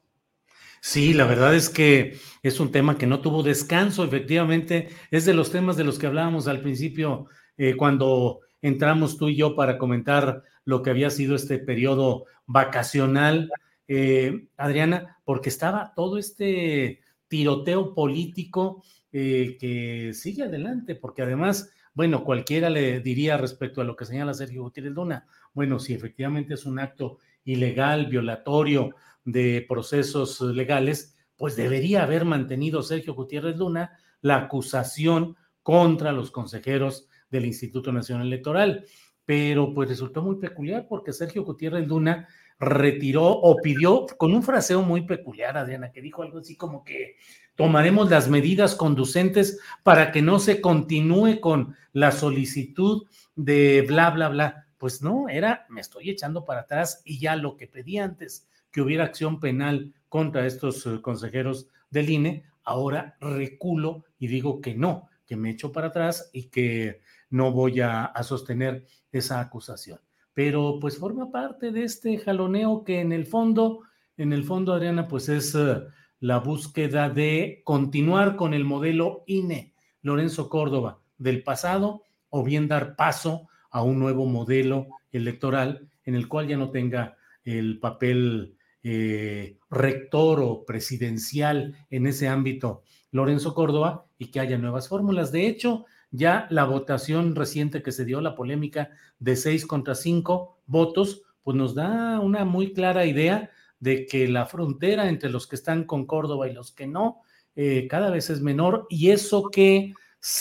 Sí, 0.81 1.13
la 1.13 1.25
verdad 1.25 1.55
es 1.55 1.69
que 1.69 2.17
es 2.41 2.59
un 2.59 2.71
tema 2.71 2.97
que 2.97 3.07
no 3.07 3.19
tuvo 3.21 3.43
descanso, 3.43 4.03
efectivamente, 4.03 4.89
es 5.11 5.25
de 5.25 5.33
los 5.33 5.51
temas 5.51 5.75
de 5.77 5.83
los 5.83 5.99
que 5.99 6.07
hablábamos 6.07 6.47
al 6.47 6.61
principio 6.61 7.27
eh, 7.57 7.75
cuando 7.75 8.39
entramos 8.61 9.17
tú 9.17 9.29
y 9.29 9.35
yo 9.35 9.55
para 9.55 9.77
comentar 9.77 10.43
lo 10.63 10.81
que 10.81 10.89
había 10.89 11.09
sido 11.09 11.35
este 11.35 11.59
periodo 11.59 12.25
vacacional, 12.45 13.51
eh, 13.87 14.47
Adriana, 14.55 15.17
porque 15.25 15.49
estaba 15.49 15.93
todo 15.95 16.17
este 16.17 17.01
tiroteo 17.27 17.93
político 17.93 18.83
eh, 19.11 19.57
que 19.59 20.13
sigue 20.13 20.43
adelante, 20.43 20.95
porque 20.95 21.23
además, 21.23 21.71
bueno, 21.93 22.23
cualquiera 22.23 22.69
le 22.69 22.99
diría 23.01 23.37
respecto 23.37 23.81
a 23.81 23.83
lo 23.83 23.95
que 23.95 24.05
señala 24.05 24.33
Sergio 24.33 24.63
Gutiérrez 24.63 24.93
Luna, 24.93 25.25
bueno, 25.53 25.79
si 25.79 25.93
efectivamente 25.93 26.53
es 26.53 26.65
un 26.65 26.79
acto 26.79 27.17
ilegal, 27.43 28.05
violatorio, 28.05 28.95
de 29.25 29.65
procesos 29.67 30.41
legales, 30.41 31.15
pues 31.37 31.55
debería 31.55 32.03
haber 32.03 32.25
mantenido 32.25 32.83
Sergio 32.83 33.13
Gutiérrez 33.13 33.57
Luna 33.57 33.97
la 34.21 34.37
acusación 34.37 35.37
contra 35.63 36.11
los 36.11 36.31
consejeros 36.31 37.07
del 37.29 37.45
Instituto 37.45 37.91
Nacional 37.91 38.27
Electoral. 38.27 38.85
Pero 39.25 39.73
pues 39.73 39.89
resultó 39.89 40.21
muy 40.23 40.37
peculiar 40.37 40.87
porque 40.89 41.13
Sergio 41.13 41.43
Gutiérrez 41.43 41.87
Luna 41.87 42.27
retiró 42.59 43.25
o 43.25 43.55
pidió 43.57 44.05
con 44.17 44.33
un 44.33 44.43
fraseo 44.43 44.81
muy 44.81 45.05
peculiar, 45.05 45.57
Adriana, 45.57 45.91
que 45.91 46.01
dijo 46.01 46.23
algo 46.23 46.39
así 46.39 46.57
como 46.57 46.83
que 46.83 47.15
tomaremos 47.55 48.09
las 48.09 48.27
medidas 48.27 48.75
conducentes 48.75 49.59
para 49.83 50.11
que 50.11 50.21
no 50.21 50.39
se 50.39 50.59
continúe 50.59 51.39
con 51.39 51.75
la 51.93 52.11
solicitud 52.11 53.07
de 53.35 53.85
bla, 53.87 54.09
bla, 54.09 54.29
bla. 54.29 54.65
Pues 54.77 55.01
no, 55.01 55.29
era, 55.29 55.65
me 55.69 55.81
estoy 55.81 56.09
echando 56.09 56.43
para 56.43 56.61
atrás 56.61 57.01
y 57.05 57.19
ya 57.19 57.35
lo 57.35 57.55
que 57.55 57.67
pedí 57.67 57.97
antes 57.97 58.48
que 58.71 58.81
hubiera 58.81 59.05
acción 59.05 59.39
penal 59.39 59.93
contra 60.09 60.45
estos 60.45 60.85
eh, 60.85 61.01
consejeros 61.01 61.67
del 61.89 62.09
INE, 62.09 62.43
ahora 62.63 63.15
reculo 63.19 64.05
y 64.19 64.27
digo 64.27 64.61
que 64.61 64.75
no, 64.75 65.09
que 65.25 65.35
me 65.35 65.51
echo 65.51 65.71
para 65.71 65.87
atrás 65.87 66.29
y 66.33 66.49
que 66.49 67.01
no 67.29 67.51
voy 67.51 67.81
a, 67.81 68.11
sostener 68.23 68.85
esa 69.11 69.39
acusación. 69.39 69.99
Pero 70.33 70.77
pues 70.79 70.97
forma 70.97 71.31
parte 71.31 71.71
de 71.71 71.83
este 71.83 72.17
jaloneo 72.17 72.83
que 72.83 73.01
en 73.01 73.11
el 73.11 73.25
fondo, 73.25 73.81
en 74.17 74.33
el 74.33 74.43
fondo, 74.43 74.73
Adriana, 74.73 75.07
pues 75.07 75.29
es 75.29 75.53
eh, 75.55 75.81
la 76.19 76.39
búsqueda 76.39 77.09
de 77.09 77.61
continuar 77.63 78.35
con 78.35 78.53
el 78.53 78.65
modelo 78.65 79.23
INE, 79.27 79.73
Lorenzo 80.01 80.49
Córdoba, 80.49 80.99
del 81.17 81.43
pasado, 81.43 82.03
o 82.29 82.43
bien 82.43 82.67
dar 82.67 82.95
paso 82.95 83.49
a 83.71 83.83
un 83.83 83.99
nuevo 83.99 84.25
modelo 84.25 84.87
electoral 85.11 85.89
en 86.05 86.15
el 86.15 86.27
cual 86.27 86.47
ya 86.47 86.57
no 86.57 86.71
tenga 86.71 87.17
el 87.43 87.79
papel 87.79 88.57
eh, 88.83 89.57
rector 89.69 90.39
o 90.41 90.65
presidencial 90.65 91.75
en 91.89 92.07
ese 92.07 92.27
ámbito 92.27 92.83
Lorenzo 93.11 93.53
Córdoba 93.53 94.05
y 94.17 94.27
que 94.27 94.39
haya 94.39 94.57
nuevas 94.57 94.87
fórmulas. 94.87 95.31
De 95.31 95.47
hecho, 95.47 95.85
ya 96.11 96.47
la 96.49 96.65
votación 96.65 97.35
reciente 97.35 97.83
que 97.83 97.91
se 97.91 98.05
dio, 98.05 98.21
la 98.21 98.35
polémica 98.35 98.89
de 99.19 99.35
seis 99.35 99.65
contra 99.65 99.95
cinco 99.95 100.59
votos, 100.65 101.23
pues 101.43 101.57
nos 101.57 101.75
da 101.75 102.19
una 102.19 102.45
muy 102.45 102.73
clara 102.73 103.05
idea 103.05 103.51
de 103.79 104.05
que 104.05 104.27
la 104.27 104.45
frontera 104.45 105.09
entre 105.09 105.29
los 105.29 105.47
que 105.47 105.55
están 105.55 105.85
con 105.85 106.05
Córdoba 106.05 106.47
y 106.47 106.53
los 106.53 106.71
que 106.71 106.87
no 106.87 107.21
eh, 107.55 107.87
cada 107.89 108.09
vez 108.09 108.29
es 108.29 108.41
menor 108.41 108.87
y 108.89 109.09
eso 109.09 109.49
que 109.49 109.93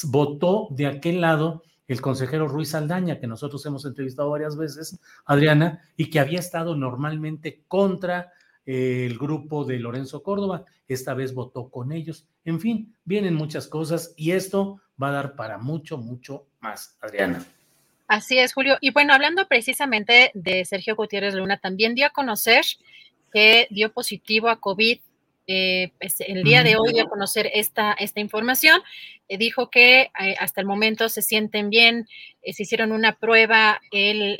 votó 0.05 0.68
de 0.70 0.86
aquel 0.86 1.20
lado 1.20 1.62
el 1.89 2.00
consejero 2.00 2.47
Ruiz 2.47 2.75
Aldaña, 2.75 3.18
que 3.18 3.26
nosotros 3.26 3.65
hemos 3.67 3.84
entrevistado 3.84 4.31
varias 4.31 4.57
veces, 4.57 5.00
Adriana, 5.25 5.83
y 5.97 6.10
que 6.10 6.20
había 6.20 6.39
estado 6.39 6.76
normalmente 6.76 7.65
contra 7.67 8.33
eh, 8.67 9.07
el 9.07 9.18
grupo 9.18 9.65
de 9.65 9.78
Lorenzo 9.78 10.23
Córdoba, 10.23 10.67
esta 10.86 11.15
vez 11.15 11.33
votó 11.33 11.70
con 11.70 11.91
ellos. 11.91 12.26
En 12.44 12.60
fin, 12.60 12.94
vienen 13.05 13.34
muchas 13.34 13.67
cosas 13.67 14.12
y 14.17 14.33
esto 14.33 14.81
va 15.02 15.08
a 15.08 15.12
dar 15.12 15.36
para 15.36 15.57
mucho, 15.57 15.97
mucho 15.97 16.47
más, 16.60 16.99
Adriana. 17.00 17.44
Así 18.07 18.39
es, 18.39 18.52
Julio. 18.52 18.76
Y 18.81 18.91
bueno, 18.91 19.15
hablando 19.15 19.49
precisamente 19.49 20.31
de 20.34 20.65
Sergio 20.67 20.97
Gutiérrez 20.97 21.34
Luna, 21.34 21.58
también 21.58 21.94
dio 21.94 22.07
a 22.07 22.10
conocer 22.10 22.65
que 23.33 23.67
dio 23.70 23.92
positivo 23.92 24.49
a 24.49 24.60
COVID 24.60 25.00
eh, 25.51 25.93
pues, 25.99 26.20
el 26.20 26.44
día 26.44 26.62
de 26.62 26.77
hoy 26.77 26.99
a 27.01 27.07
conocer 27.07 27.51
esta, 27.55 27.93
esta 27.94 28.20
información. 28.20 28.83
Eh, 29.28 29.39
dijo 29.39 29.70
que 29.70 30.10
eh, 30.20 30.36
hasta 30.39 30.60
el 30.60 30.67
momento 30.67 31.09
se 31.09 31.23
sienten 31.23 31.70
bien, 31.70 32.07
se 32.44 32.62
hicieron 32.62 32.93
una 32.93 33.17
prueba. 33.17 33.81
Él 33.91 34.39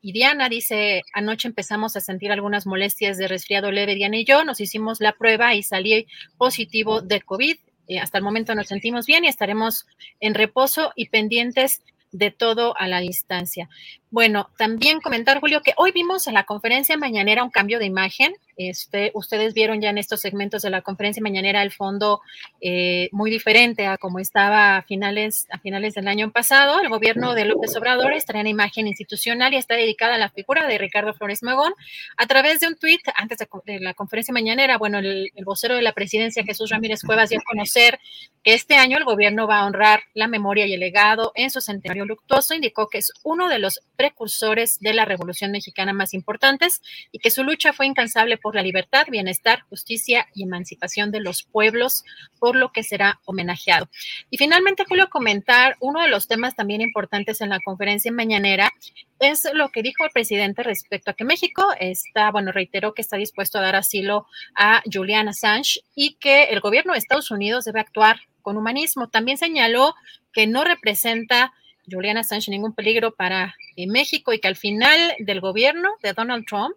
y 0.00 0.12
Diana 0.12 0.48
dice, 0.48 1.02
anoche 1.12 1.48
empezamos 1.48 1.96
a 1.96 2.00
sentir 2.00 2.32
algunas 2.32 2.66
molestias 2.66 3.18
de 3.18 3.28
resfriado 3.28 3.70
leve, 3.70 3.94
Diana 3.94 4.16
y 4.16 4.24
yo, 4.24 4.42
nos 4.44 4.60
hicimos 4.60 5.00
la 5.00 5.12
prueba 5.12 5.54
y 5.54 5.62
salí 5.62 6.06
positivo 6.38 7.02
de 7.02 7.20
COVID. 7.20 7.56
hasta 8.00 8.16
el 8.16 8.24
momento 8.24 8.54
nos 8.54 8.68
sentimos 8.68 9.06
bien 9.06 9.24
y 9.24 9.28
estaremos 9.28 9.86
en 10.20 10.34
reposo 10.34 10.92
y 10.96 11.08
pendientes 11.08 11.82
de 12.12 12.30
todo 12.30 12.74
a 12.78 12.86
la 12.86 13.00
distancia. 13.00 13.68
Bueno, 14.10 14.50
también 14.58 15.00
comentar, 15.00 15.40
Julio, 15.40 15.62
que 15.62 15.72
hoy 15.78 15.90
vimos 15.92 16.26
en 16.26 16.34
la 16.34 16.44
conferencia 16.44 16.96
mañanera 16.96 17.42
un 17.42 17.50
cambio 17.50 17.78
de 17.78 17.86
imagen. 17.86 18.34
Este, 18.68 19.10
ustedes 19.14 19.54
vieron 19.54 19.80
ya 19.80 19.90
en 19.90 19.98
estos 19.98 20.20
segmentos 20.20 20.62
de 20.62 20.70
la 20.70 20.82
conferencia 20.82 21.22
mañanera 21.22 21.62
el 21.62 21.72
fondo 21.72 22.20
eh, 22.60 23.08
muy 23.12 23.30
diferente 23.30 23.86
a 23.86 23.98
como 23.98 24.18
estaba 24.18 24.76
a 24.76 24.82
finales, 24.82 25.46
a 25.50 25.58
finales 25.58 25.94
del 25.94 26.08
año 26.08 26.30
pasado. 26.30 26.80
El 26.80 26.88
gobierno 26.88 27.34
de 27.34 27.44
López 27.44 27.76
Obrador 27.76 28.12
está 28.12 28.38
en 28.38 28.46
imagen 28.46 28.86
institucional 28.86 29.54
y 29.54 29.56
está 29.56 29.74
dedicada 29.76 30.14
a 30.14 30.18
la 30.18 30.30
figura 30.30 30.66
de 30.66 30.78
Ricardo 30.78 31.14
Flores 31.14 31.42
Magón. 31.42 31.74
A 32.16 32.26
través 32.26 32.60
de 32.60 32.68
un 32.68 32.76
tuit, 32.76 33.00
antes 33.14 33.38
de, 33.38 33.80
la 33.80 33.94
conferencia 33.94 34.32
mañanera, 34.32 34.78
bueno, 34.78 34.98
el, 34.98 35.30
el, 35.34 35.44
vocero 35.44 35.74
de 35.74 35.82
la 35.82 35.92
presidencia, 35.92 36.44
Jesús 36.44 36.70
Ramírez 36.70 37.02
Cuevas, 37.02 37.30
dio 37.30 37.38
a 37.38 37.42
conocer 37.42 37.98
que 38.42 38.54
este 38.54 38.74
año 38.74 38.98
el 38.98 39.04
gobierno 39.04 39.46
va 39.46 39.60
a 39.60 39.66
honrar 39.66 40.02
la 40.14 40.26
memoria 40.26 40.66
y 40.66 40.74
el 40.74 40.80
legado 40.80 41.32
en 41.34 41.50
su 41.50 41.60
centenario 41.60 42.04
luctuoso. 42.04 42.54
Indicó 42.54 42.88
que 42.88 42.98
es 42.98 43.12
uno 43.22 43.48
de 43.48 43.58
los 43.58 43.80
precursores 43.96 44.78
de 44.80 44.94
la 44.94 45.04
Revolución 45.04 45.52
Mexicana 45.52 45.92
más 45.92 46.14
importantes 46.14 46.82
y 47.12 47.18
que 47.18 47.30
su 47.30 47.44
lucha 47.44 47.72
fue 47.72 47.86
incansable 47.86 48.38
por 48.38 48.51
la 48.54 48.62
libertad, 48.62 49.06
bienestar, 49.10 49.62
justicia 49.68 50.26
y 50.34 50.44
emancipación 50.44 51.10
de 51.10 51.20
los 51.20 51.42
pueblos, 51.42 52.04
por 52.38 52.56
lo 52.56 52.72
que 52.72 52.82
será 52.82 53.20
homenajeado. 53.24 53.88
Y 54.30 54.38
finalmente, 54.38 54.84
Julio, 54.88 55.08
comentar 55.10 55.76
uno 55.80 56.02
de 56.02 56.08
los 56.08 56.28
temas 56.28 56.54
también 56.54 56.80
importantes 56.80 57.40
en 57.40 57.50
la 57.50 57.60
conferencia 57.60 58.12
mañanera 58.12 58.72
es 59.18 59.48
lo 59.54 59.68
que 59.70 59.82
dijo 59.82 60.04
el 60.04 60.10
presidente 60.10 60.62
respecto 60.62 61.10
a 61.10 61.14
que 61.14 61.24
México 61.24 61.64
está, 61.78 62.30
bueno, 62.30 62.50
reiteró 62.50 62.92
que 62.92 63.02
está 63.02 63.16
dispuesto 63.16 63.58
a 63.58 63.62
dar 63.62 63.76
asilo 63.76 64.26
a 64.54 64.82
Julian 64.92 65.28
Assange 65.28 65.80
y 65.94 66.14
que 66.14 66.44
el 66.44 66.60
gobierno 66.60 66.92
de 66.92 66.98
Estados 66.98 67.30
Unidos 67.30 67.64
debe 67.64 67.80
actuar 67.80 68.20
con 68.42 68.56
humanismo. 68.56 69.08
También 69.08 69.38
señaló 69.38 69.94
que 70.32 70.46
no 70.46 70.64
representa 70.64 71.52
Juliana 71.90 72.20
Assange 72.20 72.50
ningún 72.50 72.74
peligro 72.74 73.14
para 73.14 73.54
eh, 73.76 73.86
México 73.86 74.32
y 74.32 74.40
que 74.40 74.48
al 74.48 74.56
final 74.56 74.98
del 75.18 75.40
gobierno 75.40 75.90
de 76.02 76.12
Donald 76.12 76.44
Trump, 76.46 76.76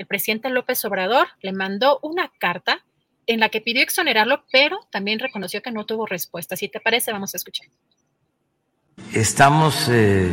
el 0.00 0.06
presidente 0.06 0.48
López 0.48 0.82
Obrador 0.86 1.28
le 1.42 1.52
mandó 1.52 1.98
una 2.00 2.32
carta 2.38 2.82
en 3.26 3.38
la 3.38 3.50
que 3.50 3.60
pidió 3.60 3.82
exonerarlo, 3.82 4.44
pero 4.50 4.80
también 4.90 5.18
reconoció 5.18 5.60
que 5.60 5.70
no 5.70 5.84
tuvo 5.84 6.06
respuesta. 6.06 6.56
Si 6.56 6.68
te 6.70 6.80
parece, 6.80 7.12
vamos 7.12 7.34
a 7.34 7.36
escuchar. 7.36 7.66
Estamos 9.12 9.90
eh, 9.90 10.32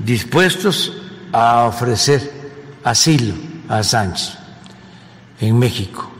dispuestos 0.00 1.00
a 1.32 1.66
ofrecer 1.66 2.28
asilo 2.82 3.34
a 3.68 3.78
Assange 3.78 4.36
en 5.40 5.56
México. 5.56 6.10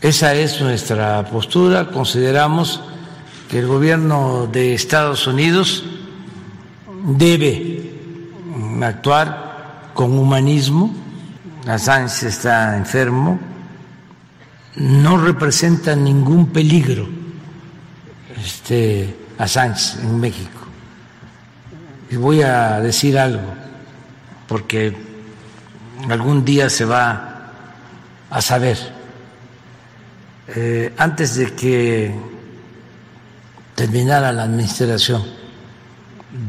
Esa 0.00 0.32
es 0.36 0.60
nuestra 0.60 1.24
postura. 1.24 1.88
Consideramos 1.88 2.80
que 3.50 3.58
el 3.58 3.66
gobierno 3.66 4.46
de 4.46 4.74
Estados 4.74 5.26
Unidos 5.26 5.82
debe 6.86 7.90
actuar 8.80 9.53
con 9.94 10.18
humanismo. 10.18 10.92
Assange 11.66 12.28
está 12.28 12.76
enfermo, 12.76 13.38
no 14.76 15.16
representa 15.16 15.96
ningún 15.96 16.48
peligro 16.48 17.08
este 18.44 19.16
Assange 19.38 19.98
en 20.02 20.20
México. 20.20 20.60
Y 22.10 22.16
voy 22.16 22.42
a 22.42 22.80
decir 22.80 23.18
algo, 23.18 23.54
porque 24.46 24.94
algún 26.08 26.44
día 26.44 26.68
se 26.68 26.84
va 26.84 27.50
a 28.30 28.42
saber. 28.42 28.76
Eh, 30.48 30.92
antes 30.98 31.36
de 31.36 31.54
que 31.54 32.14
terminara 33.74 34.30
la 34.32 34.42
administración 34.42 35.22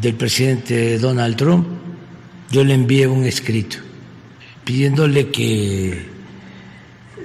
del 0.02 0.16
presidente 0.16 1.00
Donald 1.00 1.38
Trump, 1.38 1.68
yo 2.56 2.64
le 2.64 2.74
envié 2.74 3.06
un 3.06 3.26
escrito 3.26 3.80
pidiéndole 4.64 5.30
que 5.30 6.06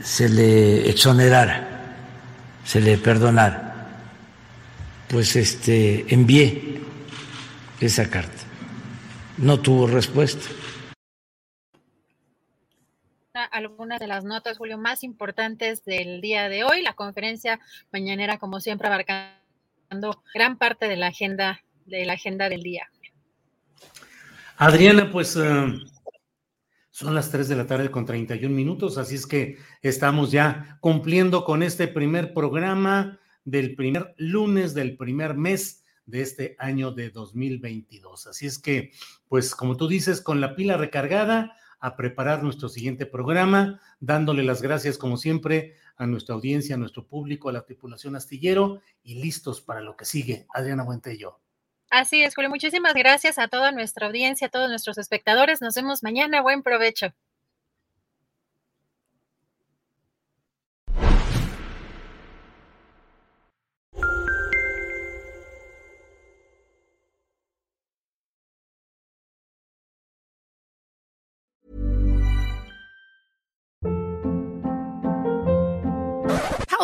se 0.03 0.29
le 0.29 0.91
exonerara, 0.91 1.95
se 2.65 2.81
le 2.81 2.99
perdonara. 2.99 4.03
Pues 5.09 5.37
este 5.37 6.13
envié 6.13 6.81
esa 7.81 8.11
carta. 8.11 8.43
No 9.39 9.61
tuvo 9.61 9.87
respuesta. 9.87 10.49
Algunas 13.53 14.01
de 14.01 14.09
las 14.09 14.25
notas, 14.25 14.59
Julio, 14.59 14.79
más 14.79 15.05
importantes 15.05 15.85
del 15.85 16.21
día 16.21 16.49
de 16.49 16.65
hoy. 16.65 16.83
La 16.83 16.95
conferencia 16.95 17.61
mañanera, 17.93 18.39
como 18.39 18.59
siempre, 18.59 18.89
abarcando 18.89 20.25
gran 20.35 20.59
parte 20.59 20.89
de 20.89 20.97
la 20.97 21.07
agenda, 21.07 21.63
de 21.87 22.05
la 22.05 22.15
agenda 22.15 22.49
del 22.49 22.65
día. 22.65 22.91
Adriana, 24.63 25.11
pues 25.11 25.37
eh, 25.37 25.73
son 26.91 27.15
las 27.15 27.31
3 27.31 27.49
de 27.49 27.57
la 27.57 27.67
tarde 27.67 27.91
con 27.91 28.05
31 28.05 28.55
minutos, 28.55 28.99
así 28.99 29.15
es 29.15 29.27
que 29.27 29.57
estamos 29.81 30.33
ya 30.33 30.77
cumpliendo 30.83 31.47
con 31.47 31.63
este 31.63 31.89
primer 31.89 32.35
programa 32.35 33.19
del 33.43 33.75
primer 33.75 34.15
lunes 34.19 34.75
del 34.75 34.99
primer 34.99 35.35
mes 35.35 35.83
de 36.05 36.21
este 36.21 36.57
año 36.59 36.93
de 36.93 37.09
2022. 37.09 38.27
Así 38.27 38.45
es 38.45 38.59
que, 38.59 38.93
pues 39.29 39.55
como 39.55 39.79
tú 39.79 39.89
dices, 39.89 40.21
con 40.21 40.43
la 40.43 40.55
pila 40.55 40.77
recargada, 40.77 41.57
a 41.79 41.97
preparar 41.97 42.43
nuestro 42.43 42.69
siguiente 42.69 43.07
programa, 43.07 43.81
dándole 43.99 44.43
las 44.43 44.61
gracias 44.61 44.99
como 44.99 45.17
siempre 45.17 45.77
a 45.97 46.07
nuestra 46.07 46.35
audiencia, 46.35 46.75
a 46.75 46.79
nuestro 46.79 47.07
público, 47.07 47.49
a 47.49 47.53
la 47.53 47.65
tripulación 47.65 48.15
astillero 48.15 48.83
y 49.03 49.23
listos 49.23 49.63
para 49.63 49.81
lo 49.81 49.97
que 49.97 50.05
sigue. 50.05 50.47
Adriana 50.53 50.83
Buentello. 50.83 51.41
Así 51.91 52.23
es, 52.23 52.35
Julio. 52.35 52.51
Muchísimas 52.51 52.95
gracias 52.95 53.39
a 53.39 53.49
toda 53.49 53.73
nuestra 53.73 54.07
audiencia, 54.07 54.47
a 54.47 54.51
todos 54.51 54.69
nuestros 54.69 54.97
espectadores. 54.99 55.61
Nos 55.61 55.75
vemos 55.75 56.03
mañana. 56.03 56.41
Buen 56.41 56.63
provecho. 56.63 57.13